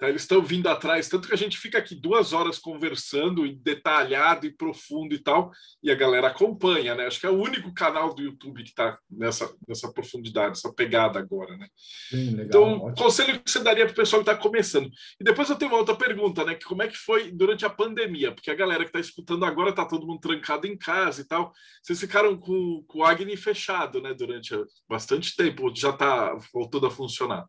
Tá? 0.00 0.08
Eles 0.08 0.22
estão 0.22 0.40
vindo 0.40 0.66
atrás, 0.66 1.10
tanto 1.10 1.28
que 1.28 1.34
a 1.34 1.36
gente 1.36 1.58
fica 1.58 1.76
aqui 1.76 1.94
duas 1.94 2.32
horas 2.32 2.58
conversando 2.58 3.46
detalhado 3.54 4.46
e 4.46 4.50
profundo 4.50 5.14
e 5.14 5.18
tal, 5.18 5.50
e 5.82 5.90
a 5.90 5.94
galera 5.94 6.28
acompanha, 6.28 6.94
né? 6.94 7.06
Acho 7.06 7.20
que 7.20 7.26
é 7.26 7.30
o 7.30 7.38
único 7.38 7.72
canal 7.74 8.14
do 8.14 8.22
YouTube 8.22 8.62
que 8.62 8.70
está 8.70 8.98
nessa, 9.10 9.54
nessa 9.68 9.92
profundidade, 9.92 10.52
essa 10.52 10.72
pegada 10.72 11.18
agora, 11.18 11.54
né? 11.58 11.68
Sim, 12.08 12.30
legal, 12.30 12.46
então, 12.46 12.62
ótimo. 12.78 12.94
conselho 12.94 13.42
que 13.42 13.50
você 13.50 13.60
daria 13.62 13.84
para 13.84 13.92
o 13.92 13.96
pessoal 13.96 14.24
que 14.24 14.30
está 14.30 14.42
começando. 14.42 14.90
E 15.20 15.24
depois 15.24 15.50
eu 15.50 15.56
tenho 15.56 15.70
uma 15.70 15.78
outra 15.78 15.94
pergunta, 15.94 16.46
né? 16.46 16.54
Que 16.54 16.64
como 16.64 16.82
é 16.82 16.88
que 16.88 16.96
foi 16.96 17.30
durante 17.30 17.66
a 17.66 17.70
pandemia? 17.70 18.32
Porque 18.32 18.50
a 18.50 18.54
galera 18.54 18.84
que 18.84 18.88
está 18.88 19.00
escutando 19.00 19.44
agora 19.44 19.68
está 19.68 19.84
todo 19.84 20.06
mundo 20.06 20.20
trancado 20.20 20.66
em 20.66 20.78
casa 20.78 21.20
e 21.20 21.24
tal. 21.24 21.52
Vocês 21.82 22.00
ficaram 22.00 22.38
com, 22.38 22.82
com 22.88 23.00
o 23.00 23.04
Agni 23.04 23.36
fechado, 23.36 24.00
né? 24.00 24.14
Durante 24.14 24.54
bastante 24.88 25.36
tempo, 25.36 25.70
já 25.76 25.90
está 25.90 26.34
voltando 26.54 26.86
a 26.86 26.90
funcionar. 26.90 27.44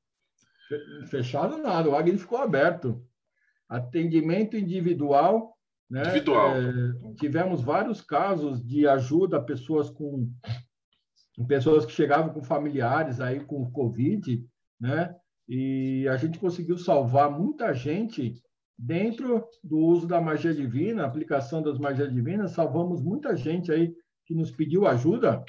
Fechado 1.07 1.57
nada, 1.57 1.89
o 1.89 1.95
Agni 1.95 2.18
ficou 2.18 2.38
aberto. 2.38 3.06
Atendimento 3.68 4.57
individual. 4.57 5.57
Né? 5.89 6.02
Individual. 6.02 6.52
É, 6.56 7.14
tivemos 7.19 7.61
vários 7.61 8.02
casos 8.02 8.65
de 8.65 8.88
ajuda 8.88 9.38
a 9.38 9.43
pessoas 9.43 9.89
com 9.89 10.31
pessoas 11.48 11.85
que 11.85 11.91
chegavam 11.91 12.34
com 12.34 12.43
familiares 12.43 13.19
aí 13.19 13.39
com 13.39 13.72
Covid, 13.72 14.45
né? 14.80 15.15
E 15.48 16.07
a 16.07 16.15
gente 16.15 16.38
conseguiu 16.38 16.77
salvar 16.77 17.31
muita 17.31 17.73
gente 17.73 18.41
dentro 18.77 19.45
do 19.64 19.77
uso 19.77 20.07
da 20.07 20.19
magia 20.19 20.53
divina, 20.53 21.06
aplicação 21.06 21.61
das 21.61 21.77
magias 21.77 22.11
divinas, 22.11 22.52
salvamos 22.52 23.02
muita 23.02 23.35
gente 23.35 23.72
aí 23.72 23.95
que 24.26 24.34
nos 24.34 24.52
pediu 24.52 24.88
ajuda 24.88 25.43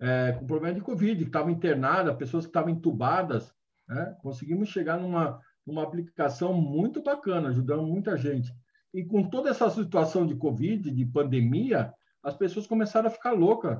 é, 0.00 0.32
com 0.32 0.46
problema 0.46 0.74
de 0.74 0.80
Covid, 0.80 1.16
que 1.16 1.28
estava 1.28 1.50
internada, 1.50 2.14
pessoas 2.14 2.44
que 2.44 2.50
estavam 2.50 2.70
entubadas, 2.70 3.54
né? 3.88 4.16
Conseguimos 4.20 4.68
chegar 4.68 4.98
numa, 4.98 5.40
numa 5.66 5.82
aplicação 5.82 6.52
muito 6.54 7.02
bacana, 7.02 7.48
ajudando 7.48 7.86
muita 7.86 8.16
gente. 8.16 8.52
E 8.94 9.04
com 9.04 9.28
toda 9.28 9.50
essa 9.50 9.70
situação 9.70 10.26
de 10.26 10.34
Covid, 10.34 10.90
de 10.90 11.04
pandemia, 11.06 11.92
as 12.22 12.36
pessoas 12.36 12.66
começaram 12.66 13.08
a 13.08 13.12
ficar 13.12 13.32
loucas. 13.32 13.78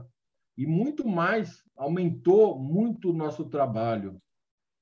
E 0.57 0.67
muito 0.67 1.07
mais, 1.07 1.63
aumentou 1.77 2.59
muito 2.59 3.11
o 3.11 3.15
nosso 3.15 3.45
trabalho. 3.47 4.21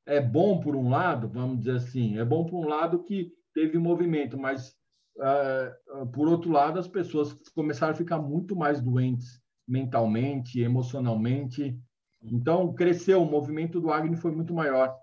É 0.06 0.20
bom 0.20 0.60
por 0.60 0.74
um 0.74 0.88
lado, 0.88 1.28
vamos 1.28 1.58
dizer 1.58 1.76
assim, 1.76 2.18
é 2.18 2.24
bom 2.24 2.44
por 2.44 2.64
um 2.64 2.68
lado 2.68 3.04
que 3.04 3.32
teve 3.54 3.78
movimento, 3.78 4.38
mas 4.38 4.74
uh, 5.18 6.06
por 6.12 6.28
outro 6.28 6.50
lado, 6.50 6.78
as 6.78 6.88
pessoas 6.88 7.32
começaram 7.54 7.92
a 7.92 7.96
ficar 7.96 8.18
muito 8.18 8.56
mais 8.56 8.80
doentes 8.80 9.40
mentalmente, 9.66 10.60
emocionalmente. 10.60 11.78
Então, 12.22 12.74
cresceu, 12.74 13.22
o 13.22 13.30
movimento 13.30 13.80
do 13.80 13.92
Agni 13.92 14.16
foi 14.16 14.32
muito 14.32 14.52
maior. 14.52 14.96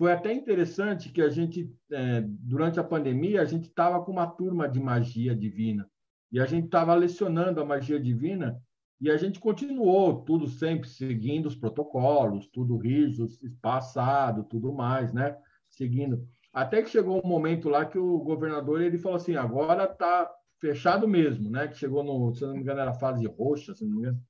Foi 0.00 0.12
até 0.12 0.32
interessante 0.32 1.10
que 1.10 1.20
a 1.20 1.28
gente, 1.28 1.70
é, 1.92 2.22
durante 2.22 2.80
a 2.80 2.82
pandemia, 2.82 3.42
a 3.42 3.44
gente 3.44 3.68
estava 3.68 4.02
com 4.02 4.10
uma 4.10 4.26
turma 4.26 4.66
de 4.66 4.80
magia 4.80 5.36
divina. 5.36 5.86
E 6.32 6.40
a 6.40 6.46
gente 6.46 6.64
estava 6.64 6.94
lecionando 6.94 7.60
a 7.60 7.66
magia 7.66 8.00
divina 8.00 8.58
e 8.98 9.10
a 9.10 9.18
gente 9.18 9.38
continuou 9.38 10.22
tudo 10.22 10.46
sempre 10.46 10.88
seguindo 10.88 11.44
os 11.44 11.54
protocolos, 11.54 12.46
tudo 12.46 12.78
rígido, 12.78 13.26
espaçado, 13.42 14.42
tudo 14.44 14.72
mais, 14.72 15.12
né? 15.12 15.36
Seguindo. 15.68 16.26
Até 16.50 16.80
que 16.80 16.88
chegou 16.88 17.20
um 17.22 17.28
momento 17.28 17.68
lá 17.68 17.84
que 17.84 17.98
o 17.98 18.20
governador 18.20 18.80
ele 18.80 18.96
falou 18.96 19.16
assim: 19.16 19.36
agora 19.36 19.84
está 19.84 20.30
fechado 20.58 21.06
mesmo, 21.06 21.50
né? 21.50 21.68
Que 21.68 21.76
chegou 21.76 22.02
no, 22.02 22.34
se 22.34 22.40
não 22.40 22.54
me 22.54 22.60
engano, 22.60 22.80
era 22.80 22.94
fase 22.94 23.26
roxa, 23.26 23.74
se 23.74 23.84
não 23.84 23.90
me 23.92 23.98
engano. 23.98 24.22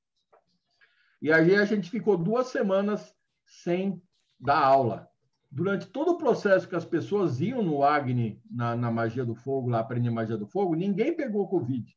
E 1.23 1.31
aí 1.33 1.55
a 1.55 1.65
gente 1.65 1.89
ficou 1.89 2.19
duas 2.19 2.49
semanas 2.49 3.15
sem 3.47 4.03
dar 4.37 4.65
aula 4.65 5.10
durante 5.51 5.87
todo 5.87 6.13
o 6.13 6.19
processo 6.19 6.69
que 6.69 6.77
as 6.77 6.85
pessoas 6.85 7.41
iam 7.41 7.63
no 7.63 7.83
Agni, 7.83 8.41
na, 8.49 8.77
na 8.77 8.91
magia 8.91 9.25
do 9.25 9.35
fogo, 9.35 9.69
lá 9.69 9.81
aprender 9.81 10.11
magia 10.11 10.37
do 10.37 10.47
fogo, 10.47 10.77
ninguém 10.77 11.15
pegou 11.17 11.49
Covid. 11.49 11.93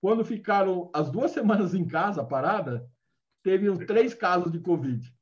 Quando 0.00 0.24
ficaram 0.24 0.90
as 0.94 1.10
duas 1.10 1.30
semanas 1.32 1.74
em 1.74 1.86
casa, 1.86 2.24
parada, 2.24 2.88
teve 3.42 3.84
três 3.84 4.14
casos 4.14 4.50
de 4.50 4.60
Covid. 4.60 5.14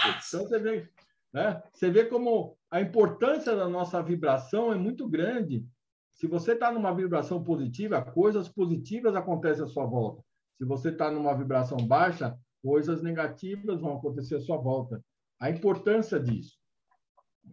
Então, 0.00 0.42
você 0.42 0.58
vê, 0.58 0.88
né? 1.32 1.62
você 1.72 1.90
vê 1.90 2.04
como 2.04 2.58
a 2.70 2.80
importância 2.80 3.56
da 3.56 3.68
nossa 3.68 4.02
vibração 4.02 4.72
é 4.72 4.76
muito 4.76 5.08
grande. 5.08 5.66
Se 6.14 6.26
você 6.26 6.52
está 6.52 6.70
numa 6.70 6.94
vibração 6.94 7.42
positiva, 7.42 8.02
coisas 8.02 8.48
positivas 8.48 9.14
acontecem 9.14 9.64
à 9.64 9.66
sua 9.66 9.86
volta. 9.86 10.22
Se 10.58 10.64
você 10.64 10.90
está 10.90 11.10
numa 11.10 11.34
vibração 11.34 11.78
baixa, 11.78 12.36
coisas 12.62 13.02
negativas 13.02 13.80
vão 13.80 13.96
acontecer 13.96 14.36
à 14.36 14.40
sua 14.40 14.58
volta. 14.58 15.02
A 15.40 15.50
importância 15.50 16.20
disso 16.20 16.61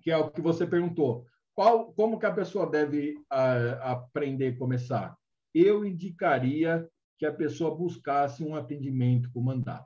que 0.01 0.11
é 0.11 0.17
o 0.17 0.29
que 0.29 0.41
você 0.41 0.65
perguntou. 0.65 1.25
Qual, 1.53 1.91
como 1.93 2.19
que 2.19 2.25
a 2.25 2.33
pessoa 2.33 2.69
deve 2.69 3.15
uh, 3.17 3.81
aprender 3.81 4.49
e 4.49 4.57
começar? 4.57 5.17
Eu 5.53 5.85
indicaria 5.85 6.87
que 7.17 7.25
a 7.25 7.33
pessoa 7.33 7.75
buscasse 7.75 8.43
um 8.43 8.55
atendimento 8.55 9.29
comandado, 9.31 9.85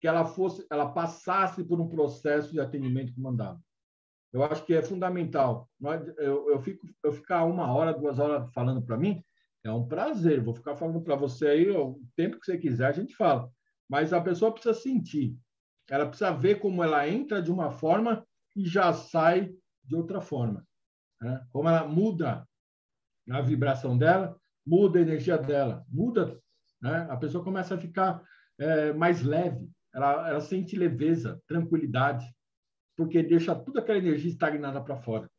que 0.00 0.08
ela 0.08 0.24
fosse, 0.24 0.66
ela 0.70 0.90
passasse 0.90 1.62
por 1.62 1.78
um 1.80 1.88
processo 1.88 2.50
de 2.50 2.60
atendimento 2.60 3.14
comandado. 3.14 3.60
Eu 4.32 4.42
acho 4.44 4.64
que 4.64 4.72
é 4.72 4.82
fundamental. 4.82 5.68
Eu, 6.16 6.48
eu 6.50 6.60
fico, 6.60 6.86
eu 7.02 7.12
ficar 7.12 7.44
uma 7.44 7.72
hora, 7.72 7.92
duas 7.92 8.18
horas 8.18 8.50
falando 8.52 8.80
para 8.80 8.96
mim 8.96 9.22
é 9.62 9.70
um 9.70 9.86
prazer. 9.86 10.40
Vou 10.40 10.54
ficar 10.54 10.76
falando 10.76 11.02
para 11.02 11.16
você 11.16 11.48
aí 11.48 11.70
o 11.70 12.00
tempo 12.16 12.38
que 12.38 12.46
você 12.46 12.56
quiser 12.56 12.86
a 12.86 12.92
gente 12.92 13.14
fala. 13.14 13.50
Mas 13.88 14.12
a 14.12 14.20
pessoa 14.20 14.52
precisa 14.52 14.74
sentir. 14.74 15.36
ela 15.90 16.06
precisa 16.06 16.30
ver 16.30 16.60
como 16.60 16.82
ela 16.82 17.06
entra 17.08 17.42
de 17.42 17.50
uma 17.50 17.70
forma 17.70 18.24
e 18.56 18.64
já 18.66 18.92
sai 18.92 19.52
de 19.84 19.94
outra 19.94 20.20
forma. 20.20 20.66
Né? 21.20 21.44
Como 21.50 21.68
ela 21.68 21.86
muda 21.86 22.46
a 23.30 23.40
vibração 23.40 23.96
dela, 23.96 24.36
muda 24.66 24.98
a 24.98 25.02
energia 25.02 25.38
dela, 25.38 25.84
muda. 25.88 26.38
Né? 26.80 27.06
A 27.10 27.16
pessoa 27.16 27.44
começa 27.44 27.74
a 27.74 27.78
ficar 27.78 28.22
é, 28.58 28.92
mais 28.92 29.22
leve, 29.22 29.70
ela, 29.94 30.28
ela 30.28 30.40
sente 30.40 30.76
leveza, 30.76 31.40
tranquilidade, 31.46 32.24
porque 32.96 33.22
deixa 33.22 33.54
toda 33.54 33.80
aquela 33.80 33.98
energia 33.98 34.30
estagnada 34.30 34.80
para 34.82 34.96
fora. 34.96 35.30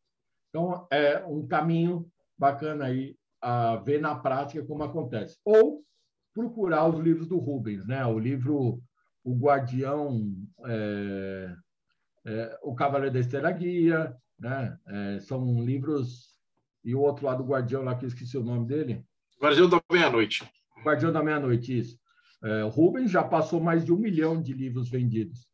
Então, 0.50 0.88
é 0.92 1.24
um 1.26 1.48
caminho 1.48 2.10
bacana 2.38 2.86
aí 2.86 3.16
a 3.42 3.78
ver 3.78 4.02
na 4.02 4.16
prática 4.16 4.66
como 4.66 4.84
acontece. 4.84 5.38
Ou 5.46 5.84
procurar 6.34 6.88
os 6.88 7.00
livros 7.00 7.28
do 7.28 7.38
Rubens, 7.38 7.86
né? 7.86 8.06
O 8.06 8.20
livro 8.20 8.82
O 9.24 9.36
Guardião, 9.36 10.34
é, 10.66 11.56
é, 12.26 12.60
O 12.62 12.76
Cavaleiro 12.76 13.14
da 13.14 13.20
Estrela 13.20 13.52
Guia, 13.52 14.16
né? 14.40 14.78
É, 14.88 15.20
são 15.20 15.64
livros 15.64 16.32
e 16.84 16.96
o 16.96 17.00
outro 17.00 17.26
lado, 17.26 17.44
o 17.44 17.46
Guardião 17.46 17.84
lá 17.84 17.96
que 17.96 18.06
eu 18.06 18.08
esqueci 18.08 18.38
o 18.38 18.44
nome 18.44 18.66
dele. 18.66 19.06
Guardião 19.40 19.70
da 19.70 19.82
Meia-Noite. 19.92 20.50
Guardião 20.84 21.12
da 21.12 21.24
Meia-Noite, 21.24 21.78
isso. 21.78 22.00
É, 22.44 22.64
Rubens 22.64 23.12
já 23.12 23.24
passou 23.24 23.62
mais 23.62 23.86
de 23.86 23.94
um 23.94 23.98
milhão 23.98 24.42
de 24.42 24.54
livros 24.54 24.90
vendidos. 24.90 25.48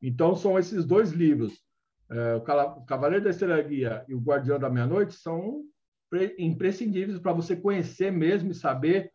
Então, 0.00 0.34
são 0.34 0.58
esses 0.58 0.84
dois 0.84 1.12
livros, 1.12 1.62
é, 2.10 2.34
o 2.34 2.84
Cavaleiro 2.84 3.24
da 3.24 3.30
Estrela 3.30 3.60
Guia 3.62 4.04
e 4.08 4.14
o 4.14 4.20
Guardião 4.20 4.58
da 4.58 4.70
Meia-Noite, 4.70 5.14
são 5.14 5.62
imprescindíveis 6.38 7.18
para 7.18 7.32
você 7.32 7.56
conhecer 7.56 8.10
mesmo 8.10 8.50
e 8.50 8.54
saber 8.54 9.10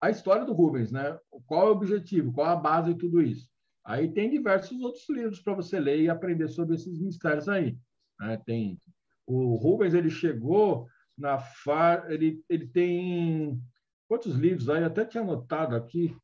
a 0.00 0.10
história 0.10 0.44
do 0.44 0.52
Rubens, 0.52 0.90
né? 0.92 1.18
Qual 1.46 1.66
é 1.66 1.70
o 1.70 1.72
objetivo, 1.72 2.32
qual 2.32 2.46
é 2.46 2.50
a 2.50 2.56
base 2.56 2.92
de 2.92 2.98
tudo 2.98 3.20
isso. 3.20 3.48
Aí 3.88 4.06
tem 4.12 4.28
diversos 4.28 4.78
outros 4.82 5.08
livros 5.08 5.40
para 5.40 5.54
você 5.54 5.80
ler 5.80 5.98
e 6.02 6.10
aprender 6.10 6.46
sobre 6.48 6.74
esses 6.74 7.00
mistérios 7.00 7.48
aí. 7.48 7.74
Né? 8.20 8.38
Tem 8.44 8.78
o 9.26 9.54
Rubens 9.54 9.94
ele 9.94 10.10
chegou 10.10 10.86
na 11.16 11.38
fa... 11.38 12.04
ele 12.10 12.42
ele 12.50 12.66
tem 12.66 13.58
quantos 14.06 14.34
livros 14.34 14.68
aí? 14.68 14.84
Até 14.84 15.06
tinha 15.06 15.22
anotado 15.22 15.74
aqui. 15.74 16.14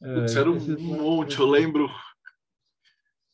Putz, 0.00 0.34
é, 0.34 0.40
era 0.40 0.50
um 0.50 0.78
monte, 0.80 1.38
eu 1.38 1.46
lembro 1.46 1.88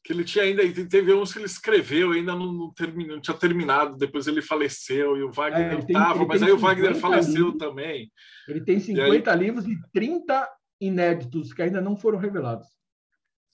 que 0.05 0.13
ele 0.13 0.25
tinha 0.25 0.45
ainda 0.45 0.63
teve 0.87 1.15
uns 1.15 1.33
que 1.33 1.39
ele 1.39 1.47
escreveu 1.47 2.13
ainda 2.13 2.37
não, 2.37 2.53
não, 2.53 2.75
terminou, 2.75 3.17
não 3.17 3.23
tinha 3.23 3.37
terminado 3.37 3.97
depois 3.97 4.27
ele 4.27 4.41
faleceu 4.41 5.17
e 5.17 5.23
o 5.23 5.31
Wagner 5.31 5.75
é, 5.75 5.79
estava 5.79 6.25
mas 6.25 6.43
aí 6.43 6.53
o 6.53 6.59
Wagner 6.59 6.95
faleceu 6.95 7.47
livros, 7.47 7.59
também 7.59 8.11
ele 8.49 8.63
tem 8.63 8.81
50 8.81 9.31
aí... 9.31 9.39
livros 9.39 9.67
e 9.67 9.79
30 9.93 10.49
inéditos 10.81 11.53
que 11.53 11.63
ainda 11.63 11.81
não 11.81 11.97
foram 11.97 12.19
revelados 12.19 12.67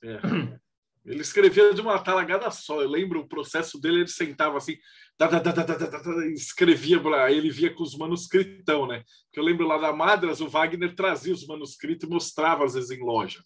é. 0.03 0.21
ele 1.05 1.21
escrevia 1.21 1.73
de 1.73 1.81
uma 1.81 1.99
talagada 1.99 2.51
só 2.51 2.83
eu 2.83 2.89
lembro 2.89 3.21
o 3.21 3.29
processo 3.29 3.81
dele 3.81 4.01
ele 4.01 4.09
sentava 4.09 4.57
assim 4.57 4.77
da, 5.19 5.29
da, 5.29 5.39
da, 5.39 6.27
escrevia 6.33 7.01
aí 7.25 7.37
ele 7.37 7.51
via 7.51 7.73
com 7.73 7.83
os 7.83 7.97
manuscritão 7.97 8.87
né 8.87 9.03
que 9.33 9.39
eu 9.39 9.45
lembro 9.45 9.67
lá 9.67 9.79
da 9.79 9.93
Madras 9.93 10.41
o 10.41 10.49
Wagner 10.49 10.95
trazia 10.95 11.33
os 11.33 11.47
manuscritos 11.47 12.09
e 12.09 12.11
mostrava 12.11 12.65
às 12.65 12.75
vezes 12.75 12.91
em 12.91 13.03
loja 13.03 13.41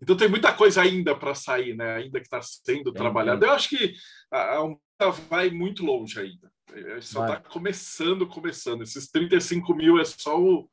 então 0.00 0.16
tem 0.16 0.28
muita 0.28 0.52
coisa 0.52 0.82
ainda 0.82 1.14
para 1.16 1.34
sair, 1.34 1.74
né? 1.74 1.96
Ainda 1.96 2.20
que 2.20 2.26
está 2.26 2.40
sendo 2.42 2.92
trabalhada. 2.92 3.46
Eu 3.46 3.52
acho 3.52 3.68
que 3.70 3.94
a, 4.30 4.58
a 4.98 5.10
vai 5.10 5.50
muito 5.50 5.84
longe 5.84 6.20
ainda. 6.20 6.52
Gente 6.74 7.06
só 7.06 7.24
está 7.24 7.40
começando, 7.40 8.26
começando. 8.26 8.82
Esses 8.82 9.08
35 9.10 9.74
mil 9.74 9.98
é 9.98 10.04
só 10.04 10.38
o, 10.38 10.68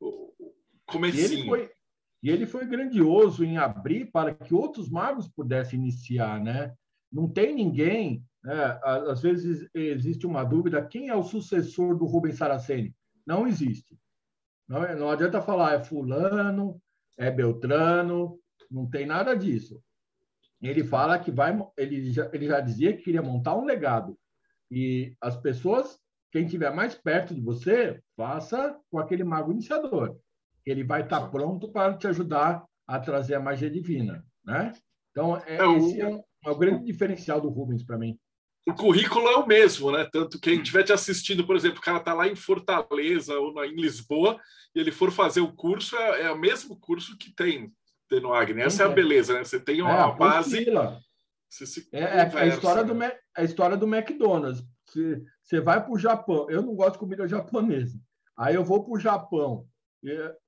o 0.00 0.54
comecinho. 0.84 1.28
E 1.28 1.34
ele, 1.34 1.48
foi, 1.48 1.70
e 2.22 2.30
ele 2.30 2.46
foi 2.46 2.66
grandioso 2.66 3.44
em 3.44 3.58
abrir 3.58 4.10
para 4.10 4.34
que 4.34 4.54
outros 4.54 4.88
magos 4.88 5.28
pudessem 5.28 5.78
iniciar, 5.78 6.40
né? 6.40 6.74
Não 7.12 7.28
tem 7.28 7.54
ninguém, 7.54 8.24
né? 8.42 8.80
às 8.82 9.22
vezes 9.22 9.68
existe 9.74 10.26
uma 10.26 10.42
dúvida, 10.44 10.84
quem 10.84 11.08
é 11.08 11.14
o 11.14 11.22
sucessor 11.22 11.96
do 11.96 12.04
Rubens 12.04 12.36
Saraceni? 12.36 12.94
Não 13.26 13.46
existe. 13.46 13.98
Não, 14.68 14.84
é, 14.84 14.96
não 14.96 15.10
adianta 15.10 15.40
falar, 15.40 15.74
é 15.74 15.84
fulano, 15.84 16.80
é 17.16 17.30
Beltrano, 17.30 18.38
não 18.70 18.88
tem 18.88 19.06
nada 19.06 19.34
disso. 19.34 19.80
Ele 20.60 20.82
fala 20.82 21.18
que 21.18 21.30
vai, 21.30 21.56
ele 21.76 22.12
já, 22.12 22.28
ele 22.32 22.46
já 22.46 22.60
dizia 22.60 22.96
que 22.96 23.04
queria 23.04 23.22
montar 23.22 23.56
um 23.56 23.64
legado. 23.64 24.18
E 24.70 25.14
as 25.20 25.36
pessoas, 25.36 25.98
quem 26.32 26.44
estiver 26.44 26.74
mais 26.74 26.94
perto 26.94 27.34
de 27.34 27.40
você, 27.40 28.02
faça 28.16 28.78
com 28.90 28.98
aquele 28.98 29.22
mago 29.22 29.52
iniciador. 29.52 30.18
Ele 30.66 30.84
vai 30.84 31.02
estar 31.02 31.28
pronto 31.30 31.70
para 31.70 31.96
te 31.96 32.06
ajudar 32.08 32.64
a 32.86 32.98
trazer 32.98 33.34
a 33.34 33.40
magia 33.40 33.70
divina, 33.70 34.24
né? 34.44 34.72
Então, 35.10 35.36
é, 35.46 35.56
é 35.56 35.76
esse 35.76 36.00
é, 36.00 36.08
um, 36.08 36.22
é 36.44 36.50
o 36.50 36.58
grande 36.58 36.84
diferencial 36.84 37.40
do 37.40 37.48
Rubens 37.48 37.82
para 37.82 37.96
mim 37.96 38.18
o 38.66 38.74
currículo 38.74 39.28
é 39.28 39.36
o 39.36 39.46
mesmo, 39.46 39.92
né? 39.92 40.08
Tanto 40.12 40.40
quem 40.40 40.56
estiver 40.56 40.82
te 40.82 40.92
assistindo, 40.92 41.46
por 41.46 41.54
exemplo, 41.54 41.78
o 41.78 41.82
cara 41.82 41.98
está 41.98 42.12
lá 42.12 42.26
em 42.26 42.34
Fortaleza 42.34 43.32
ou 43.38 43.64
em 43.64 43.76
Lisboa 43.76 44.40
e 44.74 44.80
ele 44.80 44.90
for 44.90 45.12
fazer 45.12 45.40
o 45.40 45.52
curso, 45.52 45.96
é, 45.96 46.22
é 46.22 46.32
o 46.32 46.38
mesmo 46.38 46.76
curso 46.76 47.16
que 47.16 47.32
tem, 47.32 47.72
tem 48.08 48.20
no 48.20 48.34
Agni. 48.34 48.60
Essa 48.60 48.82
é, 48.82 48.86
é 48.86 48.88
a 48.88 48.92
beleza, 48.92 49.34
né? 49.34 49.44
Você 49.44 49.60
tem 49.60 49.80
uma 49.80 50.08
é, 50.08 50.16
base. 50.16 50.66
É, 51.92 52.00
é, 52.00 52.20
a, 52.22 52.46
história 52.48 52.82
do, 52.82 52.92
a 53.36 53.44
história 53.44 53.76
do 53.76 53.86
McDonald's. 53.86 54.64
Você, 54.84 55.22
você 55.44 55.60
vai 55.60 55.82
para 55.82 55.92
o 55.92 55.98
Japão. 55.98 56.50
Eu 56.50 56.60
não 56.60 56.74
gosto 56.74 56.94
de 56.94 56.98
comida 56.98 57.28
japonesa. 57.28 57.96
Aí 58.36 58.56
eu 58.56 58.64
vou 58.64 58.82
para 58.82 58.94
o 58.94 58.98
Japão. 58.98 59.64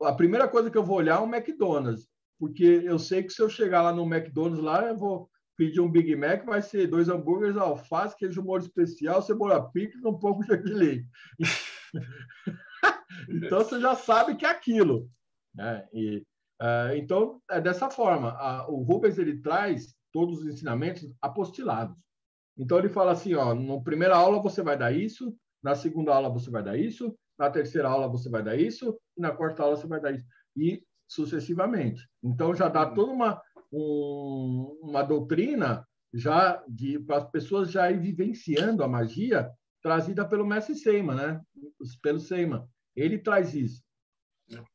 A 0.03 0.13
primeira 0.13 0.47
coisa 0.49 0.71
que 0.71 0.79
eu 0.79 0.85
vou 0.85 0.97
olhar 0.97 1.19
é 1.19 1.21
o 1.21 1.35
McDonald's. 1.35 2.07
Porque 2.39 2.83
eu 2.85 2.99
sei 2.99 3.23
que 3.23 3.33
se 3.33 3.43
eu 3.43 3.49
chegar 3.49 3.83
lá 3.83 3.93
no 3.93 4.05
McDonald's, 4.05 4.63
lá 4.63 4.87
eu 4.87 4.97
vou 4.97 5.29
pedir 5.57 5.81
um 5.81 5.91
Big 5.91 6.15
Mac, 6.15 6.45
vai 6.45 6.63
ser 6.63 6.87
dois 6.87 7.09
hambúrgueres, 7.09 7.57
alface, 7.57 8.17
queijo 8.17 8.43
molho 8.43 8.63
especial, 8.63 9.21
cebola 9.21 9.71
picles, 9.73 10.05
um 10.05 10.17
pouco 10.17 10.45
de 10.45 10.73
leite. 10.73 11.09
então 13.29 13.59
você 13.59 13.81
já 13.81 13.97
sabe 13.97 14.37
que 14.37 14.47
é 14.47 14.51
aquilo. 14.51 15.11
Né? 15.53 15.89
E, 15.93 16.25
uh, 16.63 16.95
então, 16.95 17.43
é 17.51 17.61
dessa 17.61 17.91
forma. 17.91 18.67
Uh, 18.69 18.73
o 18.73 18.83
Rubens 18.85 19.19
ele 19.19 19.41
traz 19.41 19.97
todos 20.13 20.39
os 20.39 20.47
ensinamentos 20.47 21.13
apostilados. 21.21 21.97
Então 22.57 22.79
ele 22.79 22.89
fala 22.89 23.13
assim, 23.13 23.35
ó, 23.35 23.53
na 23.53 23.81
primeira 23.81 24.17
aula 24.17 24.41
você 24.41 24.63
vai 24.63 24.79
dar 24.79 24.93
isso, 24.93 25.37
na 25.63 25.75
segunda 25.75 26.15
aula 26.15 26.29
você 26.29 26.51
vai 26.51 26.63
dar 26.63 26.79
isso, 26.79 27.17
na 27.39 27.51
terceira 27.51 27.89
aula 27.89 28.09
você 28.09 28.29
vai 28.29 28.43
dar 28.43 28.57
isso, 28.57 28.99
e 29.17 29.21
na 29.21 29.31
quarta 29.31 29.63
aula 29.63 29.77
você 29.77 29.87
vai 29.87 30.01
dar 30.01 30.13
isso. 30.13 30.27
E 30.57 30.83
sucessivamente. 31.07 32.07
Então 32.23 32.55
já 32.55 32.69
dá 32.69 32.85
toda 32.87 33.13
uma 33.13 33.41
um, 33.73 34.79
uma 34.83 35.03
doutrina 35.03 35.87
já 36.13 36.63
de 36.69 36.99
para 36.99 37.19
as 37.19 37.31
pessoas 37.31 37.71
já 37.71 37.91
ir 37.91 37.99
vivenciando 37.99 38.83
a 38.83 38.89
magia 38.89 39.51
trazida 39.83 40.27
pelo 40.27 40.47
mestre 40.47 40.75
Seima, 40.75 41.15
né? 41.15 41.41
Pelo 42.03 42.19
Seima. 42.19 42.69
Ele 42.97 43.19
traz 43.19 43.55
isso. 43.55 43.83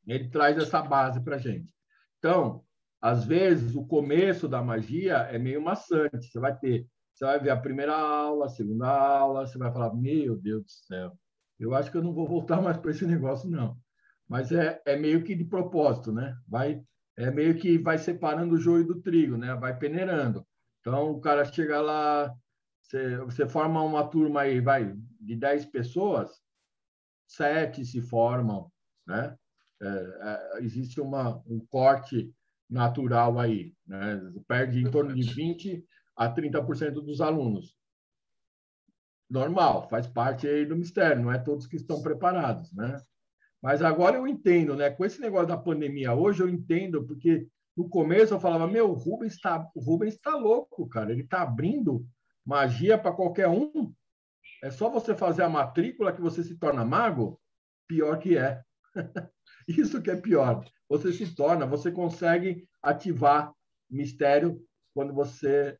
Ele 0.07 0.29
traz 0.29 0.57
essa 0.57 0.81
base 0.81 1.21
para 1.23 1.37
gente. 1.37 1.73
Então, 2.19 2.63
às 3.01 3.25
vezes 3.25 3.75
o 3.75 3.85
começo 3.85 4.47
da 4.47 4.61
magia 4.61 5.17
é 5.17 5.37
meio 5.37 5.61
maçante. 5.61 6.27
Você 6.27 6.39
vai 6.39 6.57
ter, 6.57 6.87
você 7.13 7.25
vai 7.25 7.39
ver 7.39 7.49
a 7.49 7.59
primeira 7.59 7.95
aula, 7.95 8.45
a 8.45 8.49
segunda 8.49 8.87
aula, 8.87 9.45
você 9.45 9.57
vai 9.57 9.71
falar: 9.71 9.93
meu 9.93 10.37
Deus 10.37 10.63
do 10.63 10.71
céu, 10.71 11.17
eu 11.63 11.75
acho 11.75 11.91
que 11.91 11.97
eu 11.97 12.03
não 12.03 12.13
vou 12.13 12.27
voltar 12.27 12.61
mais 12.61 12.77
para 12.77 12.91
esse 12.91 13.05
negócio 13.05 13.49
não. 13.49 13.77
Mas 14.27 14.51
é, 14.51 14.81
é 14.85 14.95
meio 14.95 15.23
que 15.23 15.35
de 15.35 15.45
propósito, 15.45 16.11
né? 16.11 16.35
Vai 16.47 16.81
é 17.15 17.29
meio 17.29 17.55
que 17.57 17.77
vai 17.77 17.97
separando 17.97 18.55
o 18.55 18.59
joio 18.59 18.85
do 18.85 19.01
trigo, 19.01 19.37
né? 19.37 19.53
Vai 19.55 19.77
peneirando. 19.77 20.45
Então, 20.79 21.11
o 21.11 21.21
cara 21.21 21.45
chega 21.45 21.79
lá, 21.79 22.33
você, 22.81 23.17
você 23.17 23.47
forma 23.47 23.81
uma 23.81 24.07
turma 24.07 24.41
aí, 24.41 24.59
vai, 24.59 24.95
de 25.19 25.35
10 25.35 25.67
pessoas, 25.67 26.41
sete 27.27 27.85
se 27.85 28.01
formam, 28.01 28.71
né? 29.07 29.35
É, 29.81 29.87
é, 29.87 30.63
existe 30.63 30.99
uma, 30.99 31.41
um 31.45 31.59
corte 31.69 32.33
natural 32.69 33.39
aí, 33.39 33.73
né? 33.85 34.19
Perde 34.47 34.79
em 34.79 34.89
torno 34.89 35.13
de 35.13 35.21
20 35.21 35.85
a 36.15 36.33
30% 36.33 36.93
dos 36.93 37.21
alunos. 37.21 37.75
Normal, 39.29 39.87
faz 39.89 40.05
parte 40.07 40.47
aí 40.47 40.65
do 40.65 40.75
mistério, 40.75 41.21
não 41.21 41.31
é 41.31 41.39
todos 41.39 41.65
que 41.65 41.75
estão 41.75 42.01
preparados, 42.01 42.71
né? 42.73 43.01
Mas 43.61 43.81
agora 43.81 44.17
eu 44.17 44.27
entendo, 44.27 44.75
né? 44.75 44.89
Com 44.89 45.05
esse 45.05 45.21
negócio 45.21 45.47
da 45.47 45.57
pandemia 45.57 46.13
hoje, 46.13 46.43
eu 46.43 46.49
entendo, 46.49 47.05
porque 47.05 47.47
no 47.75 47.89
começo 47.89 48.33
eu 48.33 48.39
falava, 48.39 48.67
meu, 48.67 48.89
o 48.89 48.93
Rubens 48.93 49.33
está 49.33 49.67
Rubens 49.75 50.15
está 50.15 50.35
louco, 50.35 50.87
cara. 50.87 51.11
Ele 51.11 51.21
está 51.21 51.41
abrindo 51.41 52.05
magia 52.45 52.97
para 52.97 53.13
qualquer 53.13 53.47
um. 53.47 53.93
É 54.61 54.69
só 54.69 54.89
você 54.89 55.15
fazer 55.15 55.43
a 55.43 55.49
matrícula 55.49 56.13
que 56.13 56.21
você 56.21 56.43
se 56.43 56.57
torna 56.57 56.85
mago. 56.85 57.39
Pior 57.87 58.19
que 58.19 58.37
é. 58.37 58.61
Isso 59.67 60.01
que 60.01 60.11
é 60.11 60.15
pior. 60.15 60.63
Você 60.89 61.11
se 61.11 61.33
torna, 61.33 61.65
você 61.65 61.91
consegue 61.91 62.67
ativar 62.81 63.51
mistério 63.89 64.61
quando 64.93 65.13
você 65.13 65.77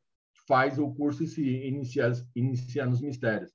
faz 0.48 0.78
o 0.78 0.94
curso 0.94 1.24
e 1.24 1.28
se 1.28 1.42
inicia, 1.42 2.12
inicia 2.36 2.86
nos 2.86 3.02
mistérios. 3.02 3.52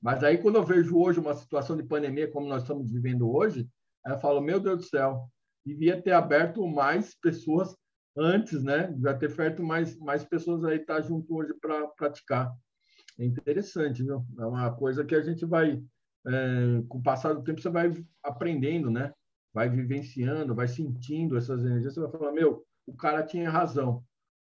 Mas 0.00 0.24
aí, 0.24 0.38
quando 0.38 0.56
eu 0.56 0.64
vejo 0.64 0.98
hoje 0.98 1.20
uma 1.20 1.34
situação 1.34 1.76
de 1.76 1.84
pandemia 1.84 2.30
como 2.30 2.48
nós 2.48 2.62
estamos 2.62 2.90
vivendo 2.90 3.32
hoje, 3.32 3.68
eu 4.04 4.18
falo, 4.18 4.40
meu 4.40 4.58
Deus 4.58 4.78
do 4.78 4.84
céu, 4.84 5.28
devia 5.64 6.00
ter 6.00 6.12
aberto 6.12 6.66
mais 6.66 7.14
pessoas 7.14 7.76
antes, 8.16 8.62
né? 8.64 8.94
Já 9.00 9.14
ter 9.14 9.30
feito 9.30 9.62
mais, 9.62 9.96
mais 9.98 10.24
pessoas 10.24 10.64
aí 10.64 10.78
estar 10.78 11.00
junto 11.02 11.34
hoje 11.34 11.54
para 11.60 11.86
praticar. 11.88 12.52
É 13.18 13.24
interessante, 13.24 14.02
viu? 14.02 14.24
É 14.38 14.44
uma 14.44 14.74
coisa 14.74 15.04
que 15.04 15.14
a 15.14 15.20
gente 15.20 15.44
vai, 15.44 15.82
é, 16.26 16.82
com 16.88 16.98
o 16.98 17.02
passar 17.02 17.32
do 17.32 17.44
tempo, 17.44 17.60
você 17.60 17.70
vai 17.70 17.92
aprendendo, 18.22 18.90
né? 18.90 19.12
Vai 19.54 19.68
vivenciando, 19.68 20.54
vai 20.54 20.66
sentindo 20.66 21.36
essas 21.36 21.64
energias. 21.64 21.94
Você 21.94 22.00
vai 22.00 22.10
falar, 22.10 22.32
meu, 22.32 22.64
o 22.86 22.94
cara 22.94 23.22
tinha 23.22 23.50
razão. 23.50 24.02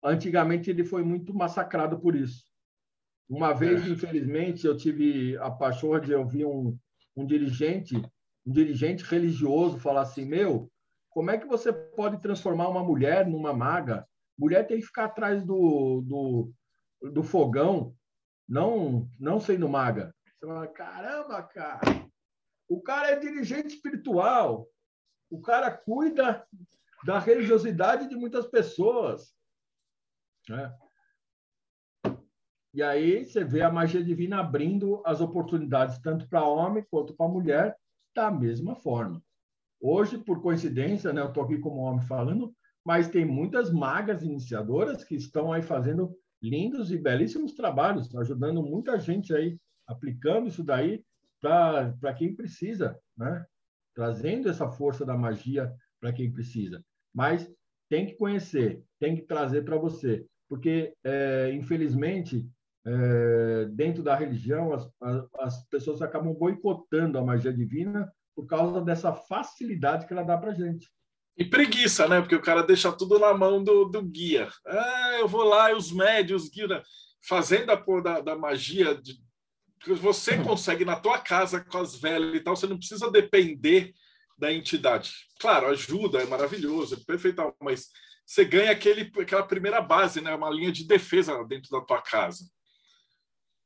Antigamente 0.05 0.69
ele 0.69 0.83
foi 0.85 1.03
muito 1.03 1.33
massacrado 1.33 1.99
por 1.99 2.15
isso. 2.15 2.45
Uma 3.27 3.53
vez, 3.53 3.83
é. 3.85 3.89
infelizmente, 3.89 4.67
eu 4.67 4.77
tive 4.77 5.35
a 5.37 5.49
pachorra 5.49 5.99
de 5.99 6.13
ouvir 6.13 6.45
um, 6.45 6.77
um 7.15 7.25
dirigente, 7.25 7.95
um 8.45 8.51
dirigente 8.51 9.03
religioso 9.03 9.79
falar 9.79 10.01
assim, 10.01 10.23
meu, 10.23 10.71
como 11.09 11.31
é 11.31 11.37
que 11.39 11.47
você 11.47 11.73
pode 11.73 12.21
transformar 12.21 12.67
uma 12.67 12.83
mulher 12.83 13.25
numa 13.25 13.51
maga? 13.51 14.07
Mulher 14.37 14.67
tem 14.67 14.79
que 14.79 14.85
ficar 14.85 15.05
atrás 15.05 15.43
do, 15.43 16.01
do, 16.01 16.51
do 17.11 17.23
fogão, 17.23 17.95
não 18.47 19.09
não 19.19 19.39
sendo 19.39 19.67
maga. 19.67 20.13
Você 20.37 20.45
fala, 20.45 20.67
caramba, 20.67 21.41
cara, 21.41 21.81
o 22.69 22.81
cara 22.81 23.11
é 23.11 23.19
dirigente 23.19 23.75
espiritual, 23.75 24.67
o 25.31 25.41
cara 25.41 25.71
cuida 25.71 26.45
da 27.05 27.17
religiosidade 27.17 28.07
de 28.07 28.15
muitas 28.15 28.45
pessoas. 28.45 29.33
Né? 30.49 30.75
E 32.73 32.83
aí 32.83 33.25
você 33.25 33.43
vê 33.43 33.61
a 33.61 33.71
magia 33.71 34.03
divina 34.03 34.39
abrindo 34.39 35.01
as 35.05 35.21
oportunidades 35.21 35.97
tanto 35.99 36.27
para 36.27 36.45
homem 36.45 36.85
quanto 36.89 37.15
para 37.15 37.27
mulher 37.27 37.77
da 38.13 38.29
mesma 38.29 38.75
forma. 38.75 39.23
Hoje, 39.79 40.17
por 40.17 40.41
coincidência, 40.41 41.13
né, 41.13 41.21
eu 41.21 41.27
estou 41.27 41.43
aqui 41.43 41.57
como 41.57 41.81
homem 41.81 42.05
falando, 42.05 42.53
mas 42.85 43.07
tem 43.07 43.25
muitas 43.25 43.71
magas 43.71 44.23
iniciadoras 44.23 45.03
que 45.03 45.15
estão 45.15 45.53
aí 45.53 45.61
fazendo 45.61 46.17
lindos 46.41 46.91
e 46.91 46.97
belíssimos 46.97 47.53
trabalhos, 47.53 48.13
ajudando 48.15 48.61
muita 48.61 48.99
gente 48.99 49.33
aí, 49.33 49.57
aplicando 49.87 50.47
isso 50.47 50.63
daí 50.63 51.03
para 51.39 52.13
quem 52.13 52.35
precisa, 52.35 52.99
né? 53.17 53.45
trazendo 53.93 54.49
essa 54.49 54.69
força 54.69 55.05
da 55.05 55.17
magia 55.17 55.73
para 55.99 56.11
quem 56.11 56.31
precisa. 56.31 56.83
Mas 57.13 57.49
tem 57.89 58.05
que 58.05 58.15
conhecer, 58.15 58.83
tem 58.99 59.15
que 59.15 59.21
trazer 59.21 59.63
para 59.63 59.77
você, 59.77 60.27
porque, 60.47 60.93
é, 61.03 61.51
infelizmente, 61.53 62.45
é, 62.85 63.65
dentro 63.71 64.03
da 64.03 64.15
religião, 64.15 64.73
as, 64.73 64.87
as 65.39 65.67
pessoas 65.67 66.01
acabam 66.01 66.33
boicotando 66.33 67.17
a 67.17 67.23
magia 67.23 67.51
divina 67.51 68.11
por 68.35 68.45
causa 68.45 68.81
dessa 68.81 69.13
facilidade 69.13 70.05
que 70.05 70.13
ela 70.13 70.23
dá 70.23 70.37
para 70.37 70.53
gente. 70.53 70.87
E 71.37 71.43
preguiça, 71.43 72.07
né? 72.07 72.21
Porque 72.21 72.35
o 72.35 72.41
cara 72.41 72.63
deixa 72.63 72.91
tudo 72.91 73.19
na 73.19 73.33
mão 73.33 73.63
do, 73.63 73.85
do 73.85 74.01
guia. 74.01 74.49
Ah, 74.65 75.17
eu 75.19 75.27
vou 75.27 75.43
lá, 75.43 75.71
e 75.71 75.75
os 75.75 75.91
médios, 75.91 76.49
guia, 76.49 76.81
fazendo 77.27 77.71
a 77.71 77.77
porra 77.77 78.01
da, 78.01 78.21
da 78.21 78.35
magia. 78.37 78.95
De... 78.95 79.19
Você 79.87 80.37
consegue 80.37 80.85
na 80.85 80.95
tua 80.95 81.19
casa 81.19 81.59
com 81.59 81.77
as 81.77 81.95
velas 81.95 82.35
e 82.35 82.39
tal, 82.39 82.55
você 82.55 82.67
não 82.67 82.77
precisa 82.77 83.11
depender 83.11 83.93
da 84.37 84.51
entidade. 84.51 85.13
Claro, 85.39 85.67
ajuda, 85.67 86.21
é 86.21 86.25
maravilhoso, 86.25 86.95
é 86.95 86.97
perfeito, 87.05 87.41
mas 87.61 87.87
você 88.25 88.43
ganha 88.43 88.71
aquele, 88.71 89.11
aquela 89.21 89.45
primeira 89.45 89.81
base, 89.81 90.19
né? 90.21 90.33
Uma 90.33 90.49
linha 90.49 90.71
de 90.71 90.87
defesa 90.87 91.43
dentro 91.45 91.69
da 91.69 91.81
tua 91.81 92.01
casa. 92.01 92.45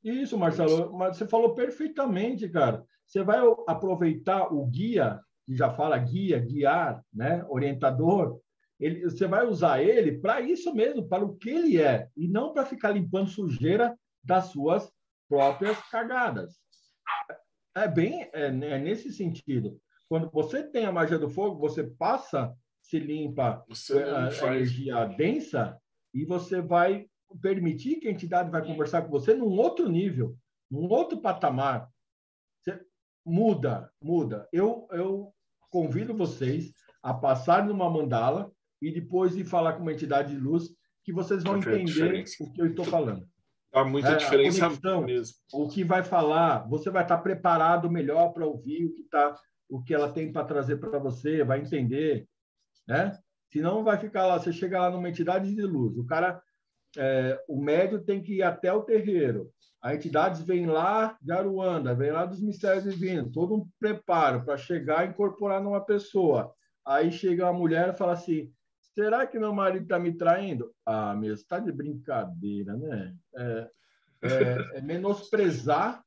Isso, 0.03 0.37
Marcelo, 0.37 0.91
mas 0.97 1.17
você 1.17 1.27
falou 1.27 1.53
perfeitamente, 1.53 2.47
cara. 2.49 2.83
Você 3.05 3.23
vai 3.23 3.39
aproveitar 3.67 4.53
o 4.53 4.65
guia, 4.65 5.19
que 5.45 5.55
já 5.55 5.71
fala 5.71 5.97
guia, 5.97 6.39
guiar, 6.39 7.03
né? 7.13 7.43
orientador, 7.49 8.39
ele, 8.79 9.01
você 9.03 9.27
vai 9.27 9.45
usar 9.45 9.81
ele 9.81 10.19
para 10.19 10.39
isso 10.39 10.73
mesmo, 10.73 11.07
para 11.07 11.25
o 11.25 11.35
que 11.35 11.49
ele 11.49 11.81
é, 11.81 12.07
e 12.15 12.27
não 12.27 12.53
para 12.53 12.65
ficar 12.65 12.91
limpando 12.91 13.29
sujeira 13.29 13.97
das 14.23 14.45
suas 14.45 14.89
próprias 15.27 15.77
cagadas. 15.89 16.57
É 17.75 17.87
bem 17.87 18.29
é, 18.33 18.45
é 18.45 18.51
nesse 18.79 19.11
sentido. 19.11 19.79
Quando 20.07 20.29
você 20.31 20.63
tem 20.63 20.85
a 20.85 20.91
magia 20.91 21.19
do 21.19 21.29
fogo, 21.29 21.59
você 21.59 21.83
passa, 21.83 22.53
se 22.89 22.97
limpa 22.97 23.63
a, 23.69 24.45
a 24.45 24.47
energia 24.55 25.05
densa 25.05 25.77
e 26.11 26.25
você 26.25 26.59
vai 26.59 27.05
permitir 27.39 27.97
que 27.99 28.07
a 28.07 28.11
entidade 28.11 28.49
vai 28.49 28.65
conversar 28.65 29.03
com 29.03 29.11
você 29.11 29.35
num 29.35 29.51
outro 29.51 29.87
nível, 29.87 30.35
num 30.71 30.89
outro 30.89 31.21
patamar. 31.21 31.87
Você 32.59 32.81
muda, 33.23 33.91
muda. 34.03 34.49
Eu, 34.51 34.87
eu 34.91 35.31
convido 35.69 36.17
vocês 36.17 36.73
a 37.03 37.13
passar 37.13 37.63
numa 37.63 37.87
mandala 37.87 38.51
e 38.81 38.91
depois 38.91 39.35
de 39.35 39.43
falar 39.43 39.73
com 39.73 39.83
uma 39.83 39.93
entidade 39.93 40.33
de 40.33 40.39
luz 40.39 40.69
que 41.03 41.13
vocês 41.13 41.43
vão 41.43 41.57
entender 41.57 42.25
o 42.39 42.51
que 42.51 42.59
eu 42.61 42.65
estou 42.65 42.85
falando. 42.85 43.27
Há 43.71 43.85
muita 43.85 44.13
é, 44.13 44.15
diferença 44.15 44.65
conexão, 44.65 45.03
mesmo. 45.03 45.35
O 45.53 45.69
que 45.69 45.83
vai 45.83 46.03
falar, 46.03 46.67
você 46.67 46.89
vai 46.89 47.03
estar 47.03 47.19
preparado 47.19 47.89
melhor 47.89 48.33
para 48.33 48.47
ouvir 48.47 48.85
o 48.85 48.93
que 48.95 49.03
tá, 49.03 49.35
o 49.69 49.79
que 49.83 49.93
ela 49.93 50.11
tem 50.11 50.31
para 50.31 50.43
trazer 50.43 50.77
para 50.77 50.97
você, 50.97 51.43
vai 51.43 51.61
entender, 51.61 52.27
né? 52.89 53.17
Senão 53.51 53.83
vai 53.83 53.97
ficar 53.97 54.25
lá, 54.25 54.39
você 54.39 54.51
chega 54.51 54.79
lá 54.79 54.89
numa 54.89 55.09
entidade 55.09 55.53
de 55.53 55.61
luz, 55.61 55.95
o 55.97 56.05
cara 56.05 56.41
é, 56.97 57.39
o 57.47 57.61
médio 57.61 58.03
tem 58.03 58.21
que 58.21 58.37
ir 58.37 58.43
até 58.43 58.73
o 58.73 58.81
terreiro. 58.81 59.51
A 59.81 59.93
entidades 59.93 60.41
vem 60.41 60.65
lá 60.65 61.17
de 61.21 61.31
Aruanda, 61.31 61.95
vem 61.95 62.11
lá 62.11 62.25
dos 62.25 62.41
mistérios 62.41 62.83
divinos, 62.83 63.31
todo 63.31 63.55
um 63.55 63.69
preparo 63.79 64.43
para 64.43 64.57
chegar 64.57 65.05
e 65.05 65.09
incorporar 65.09 65.61
numa 65.61 65.79
pessoa. 65.79 66.53
Aí 66.85 67.11
chega 67.11 67.45
uma 67.45 67.53
mulher 67.53 67.89
e 67.89 67.97
fala 67.97 68.13
assim: 68.13 68.51
será 68.95 69.25
que 69.25 69.39
meu 69.39 69.53
marido 69.53 69.83
está 69.83 69.99
me 69.99 70.11
traindo? 70.11 70.73
Ah, 70.85 71.15
meu, 71.15 71.35
você 71.35 71.43
está 71.43 71.59
de 71.59 71.71
brincadeira, 71.71 72.75
né? 72.75 73.15
É, 73.35 73.69
é, 74.23 74.77
é, 74.77 74.81
menosprezar, 74.81 76.03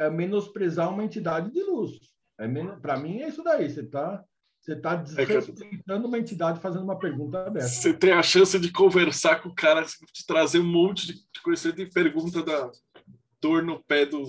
é 0.00 0.10
menosprezar 0.10 0.92
uma 0.92 1.04
entidade 1.04 1.52
de 1.52 1.62
luz. 1.62 1.92
É 2.38 2.48
Para 2.80 2.96
mim 2.96 3.20
é 3.20 3.28
isso 3.28 3.44
daí. 3.44 3.70
Você 3.70 3.82
está 3.82 4.24
você 4.62 4.74
está 4.74 4.94
desrespeitando 4.94 6.06
uma 6.06 6.18
entidade 6.18 6.60
fazendo 6.60 6.84
uma 6.84 6.96
pergunta 6.96 7.46
aberta. 7.46 7.68
Você 7.68 7.92
tem 7.92 8.12
a 8.12 8.22
chance 8.22 8.56
de 8.60 8.70
conversar 8.70 9.42
com 9.42 9.48
o 9.48 9.54
cara, 9.54 9.82
de 9.82 10.24
trazer 10.24 10.60
um 10.60 10.70
monte 10.70 11.08
de 11.08 11.42
conhecimento 11.42 11.82
e 11.82 11.90
pergunta 11.90 12.44
da 12.44 12.70
dor 13.40 13.64
no 13.64 13.82
pé 13.82 14.06
do. 14.06 14.24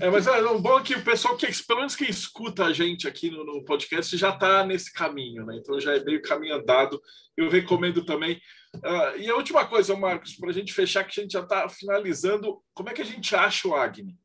É, 0.00 0.10
mas 0.10 0.26
é, 0.26 0.40
o 0.42 0.58
bom 0.58 0.80
é 0.80 0.82
que 0.82 0.96
o 0.96 1.04
pessoal, 1.04 1.36
que, 1.36 1.46
pelo 1.66 1.78
menos 1.78 1.94
quem 1.94 2.10
escuta 2.10 2.64
a 2.64 2.72
gente 2.72 3.06
aqui 3.06 3.30
no, 3.30 3.44
no 3.44 3.64
podcast, 3.64 4.14
já 4.16 4.30
está 4.30 4.66
nesse 4.66 4.92
caminho, 4.92 5.46
né? 5.46 5.56
Então 5.56 5.80
já 5.80 5.96
é 5.96 6.04
meio 6.04 6.20
caminho 6.20 6.56
andado. 6.56 7.00
Eu 7.36 7.48
recomendo 7.48 8.04
também. 8.04 8.40
Uh, 8.74 9.18
e 9.18 9.30
a 9.30 9.36
última 9.36 9.64
coisa, 9.64 9.96
Marcos, 9.96 10.34
para 10.34 10.50
a 10.50 10.52
gente 10.52 10.72
fechar, 10.72 11.04
que 11.04 11.18
a 11.18 11.22
gente 11.22 11.32
já 11.32 11.42
está 11.42 11.68
finalizando, 11.68 12.60
como 12.74 12.90
é 12.90 12.92
que 12.92 13.02
a 13.02 13.06
gente 13.06 13.36
acha 13.36 13.68
o 13.68 13.74
Agni? 13.74 14.18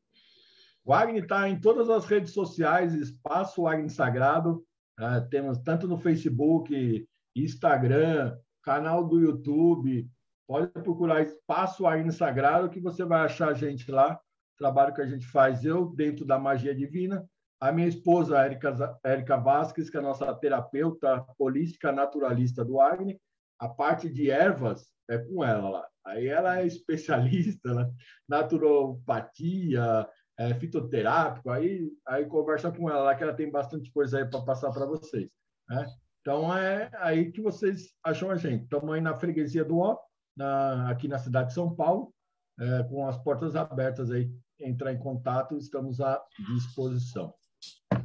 O 0.84 0.92
Agni 0.92 1.20
está 1.20 1.48
em 1.48 1.60
todas 1.60 1.88
as 1.88 2.04
redes 2.04 2.32
sociais, 2.32 2.92
Espaço 2.94 3.64
Agni 3.68 3.88
Sagrado. 3.88 4.66
Uh, 5.02 5.28
temos 5.28 5.58
tanto 5.58 5.88
no 5.88 5.98
Facebook, 5.98 7.04
Instagram, 7.34 8.38
canal 8.62 9.04
do 9.04 9.18
YouTube. 9.18 10.08
Pode 10.46 10.68
procurar 10.68 11.22
Espaço 11.22 11.84
Arne 11.86 12.12
Sagrado 12.12 12.70
que 12.70 12.78
você 12.78 13.04
vai 13.04 13.22
achar 13.22 13.48
a 13.48 13.54
gente 13.54 13.90
lá. 13.90 14.20
Trabalho 14.56 14.94
que 14.94 15.00
a 15.00 15.06
gente 15.06 15.26
faz, 15.26 15.64
eu 15.64 15.86
dentro 15.86 16.24
da 16.24 16.38
magia 16.38 16.72
divina. 16.72 17.26
A 17.60 17.72
minha 17.72 17.88
esposa, 17.88 18.38
Érica, 18.44 18.96
Érica 19.04 19.36
Vasques, 19.36 19.90
que 19.90 19.96
é 19.96 20.00
a 20.00 20.04
nossa 20.04 20.32
terapeuta 20.34 21.26
holística 21.36 21.90
naturalista 21.90 22.64
do 22.64 22.80
Agni. 22.80 23.20
A 23.58 23.68
parte 23.68 24.08
de 24.08 24.30
ervas 24.30 24.86
é 25.10 25.18
com 25.18 25.42
ela 25.44 25.68
lá. 25.68 25.88
Aí 26.06 26.28
ela 26.28 26.60
é 26.60 26.66
especialista, 26.66 27.74
né? 27.74 27.90
naturopatia, 28.28 30.08
é, 30.42 30.54
fitoterápico, 30.54 31.50
aí, 31.50 31.88
aí 32.06 32.26
conversa 32.26 32.70
com 32.72 32.90
ela 32.90 33.02
lá, 33.02 33.14
que 33.14 33.22
ela 33.22 33.34
tem 33.34 33.50
bastante 33.50 33.92
coisa 33.92 34.18
aí 34.18 34.24
para 34.24 34.42
passar 34.42 34.70
para 34.72 34.86
vocês. 34.86 35.28
Né? 35.68 35.86
Então, 36.20 36.56
é 36.56 36.90
aí 36.94 37.30
que 37.30 37.40
vocês 37.40 37.92
acham 38.02 38.30
a 38.30 38.36
gente. 38.36 38.64
Estamos 38.64 38.92
aí 38.92 39.00
na 39.00 39.14
freguesia 39.14 39.64
do 39.64 39.78
Ó, 39.78 39.98
na, 40.36 40.90
aqui 40.90 41.06
na 41.06 41.18
cidade 41.18 41.48
de 41.48 41.54
São 41.54 41.74
Paulo, 41.74 42.12
é, 42.58 42.82
com 42.84 43.06
as 43.06 43.16
portas 43.18 43.54
abertas 43.54 44.10
aí. 44.10 44.30
Entrar 44.60 44.92
em 44.92 44.98
contato, 44.98 45.56
estamos 45.56 46.00
à 46.00 46.22
disposição. 46.54 47.34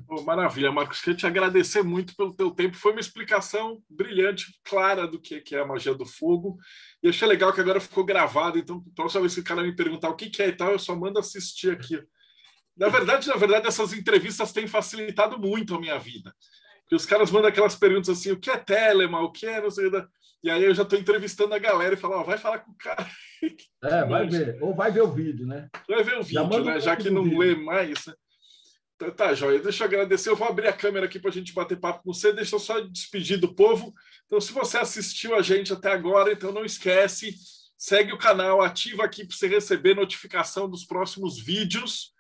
Oh, 0.10 0.22
maravilha, 0.22 0.72
Marcos. 0.72 1.02
Queria 1.02 1.18
te 1.18 1.28
agradecer 1.28 1.84
muito 1.84 2.16
pelo 2.16 2.34
teu 2.34 2.50
tempo. 2.52 2.78
Foi 2.78 2.92
uma 2.92 3.02
explicação 3.02 3.84
brilhante, 3.90 4.46
clara 4.64 5.06
do 5.06 5.20
que 5.20 5.44
é 5.54 5.60
a 5.60 5.66
magia 5.66 5.94
do 5.94 6.06
fogo. 6.06 6.58
E 7.04 7.10
achei 7.10 7.28
legal 7.28 7.54
que 7.54 7.62
agora 7.62 7.80
ficou 7.80 8.06
gravado. 8.06 8.58
Então, 8.58 8.84
próxima 8.96 9.22
vez 9.22 9.36
que 9.36 9.42
o 9.42 9.44
cara 9.44 9.62
me 9.62 9.76
perguntar 9.76 10.10
o 10.10 10.16
que 10.16 10.42
é 10.42 10.48
e 10.48 10.56
tal, 10.56 10.72
eu 10.72 10.80
só 10.80 10.96
mando 10.96 11.20
assistir 11.20 11.72
aqui 11.72 12.02
na 12.78 12.90
verdade, 12.90 13.28
na 13.28 13.36
verdade, 13.36 13.68
essas 13.68 13.94
entrevistas 13.94 14.52
têm 14.52 14.68
facilitado 14.68 15.40
muito 15.40 15.76
a 15.76 15.80
minha 15.80 15.98
vida. 15.98 16.34
Que 16.88 16.96
os 16.96 17.06
caras 17.06 17.32
mandam 17.32 17.50
aquelas 17.50 17.76
perguntas 17.76 18.10
assim, 18.10 18.32
o 18.32 18.40
que 18.40 18.50
é 18.50 18.58
telema, 18.58 19.20
o 19.22 19.32
que 19.32 19.46
é 19.46 19.62
não 19.62 19.72
sei. 19.72 19.90
E 20.44 20.50
aí 20.50 20.64
eu 20.64 20.74
já 20.74 20.84
estou 20.84 20.98
entrevistando 20.98 21.54
a 21.54 21.60
galera 21.60 21.96
e 21.96 21.98
falo, 21.98 22.20
oh, 22.20 22.24
vai 22.24 22.38
falar 22.38 22.60
com 22.60 22.72
o 22.72 22.78
cara. 22.78 23.08
É, 23.84 24.04
vai 24.04 24.28
ver. 24.28 24.58
Ou 24.64 24.74
vai 24.74 24.92
ver 24.92 25.04
o 25.04 25.12
vídeo, 25.12 25.46
né? 25.46 25.70
Vai 25.88 26.04
ver 26.04 26.18
o 26.18 26.24
vídeo, 26.24 26.44
né? 26.44 26.58
já, 26.58 26.64
né? 26.64 26.80
já 26.80 26.96
que 26.96 27.12
não 27.12 27.24
vídeo. 27.24 27.38
lê 27.38 27.56
mais, 27.56 28.08
né? 28.08 28.16
Então, 28.96 29.12
tá, 29.12 29.32
Joia. 29.36 29.60
Deixa 29.60 29.84
eu 29.84 29.88
agradecer. 29.88 30.30
Eu 30.32 30.36
vou 30.36 30.48
abrir 30.48 30.68
a 30.68 30.74
câmera 30.74 31.06
aqui 31.06 31.20
para 31.20 31.30
a 31.30 31.34
gente 31.34 31.54
bater 31.54 31.80
papo 31.80 32.04
com 32.04 32.12
você. 32.12 32.34
Deixa 32.34 32.56
eu 32.56 32.60
só 32.60 32.80
despedir 32.80 33.40
do 33.40 33.54
povo. 33.54 33.94
Então, 34.26 34.42
se 34.42 34.52
você 34.52 34.80
assistiu 34.80 35.36
a 35.36 35.44
gente 35.44 35.72
até 35.72 35.92
agora, 35.92 36.32
então 36.32 36.52
não 36.52 36.66
esquece, 36.66 37.36
segue 37.78 38.12
o 38.12 38.18
canal, 38.18 38.60
ativa 38.60 39.06
aqui 39.06 39.24
para 39.24 39.38
você 39.38 39.48
receber 39.48 39.96
notificação 39.96 40.68
dos 40.68 40.84
próximos 40.84 41.40
vídeos. 41.40 42.12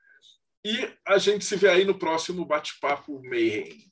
E 0.65 0.89
a 1.05 1.17
gente 1.17 1.45
se 1.45 1.55
vê 1.55 1.69
aí 1.69 1.85
no 1.85 1.97
próximo 1.97 2.45
Bate-Papo 2.45 3.21
Mayhem. 3.23 3.91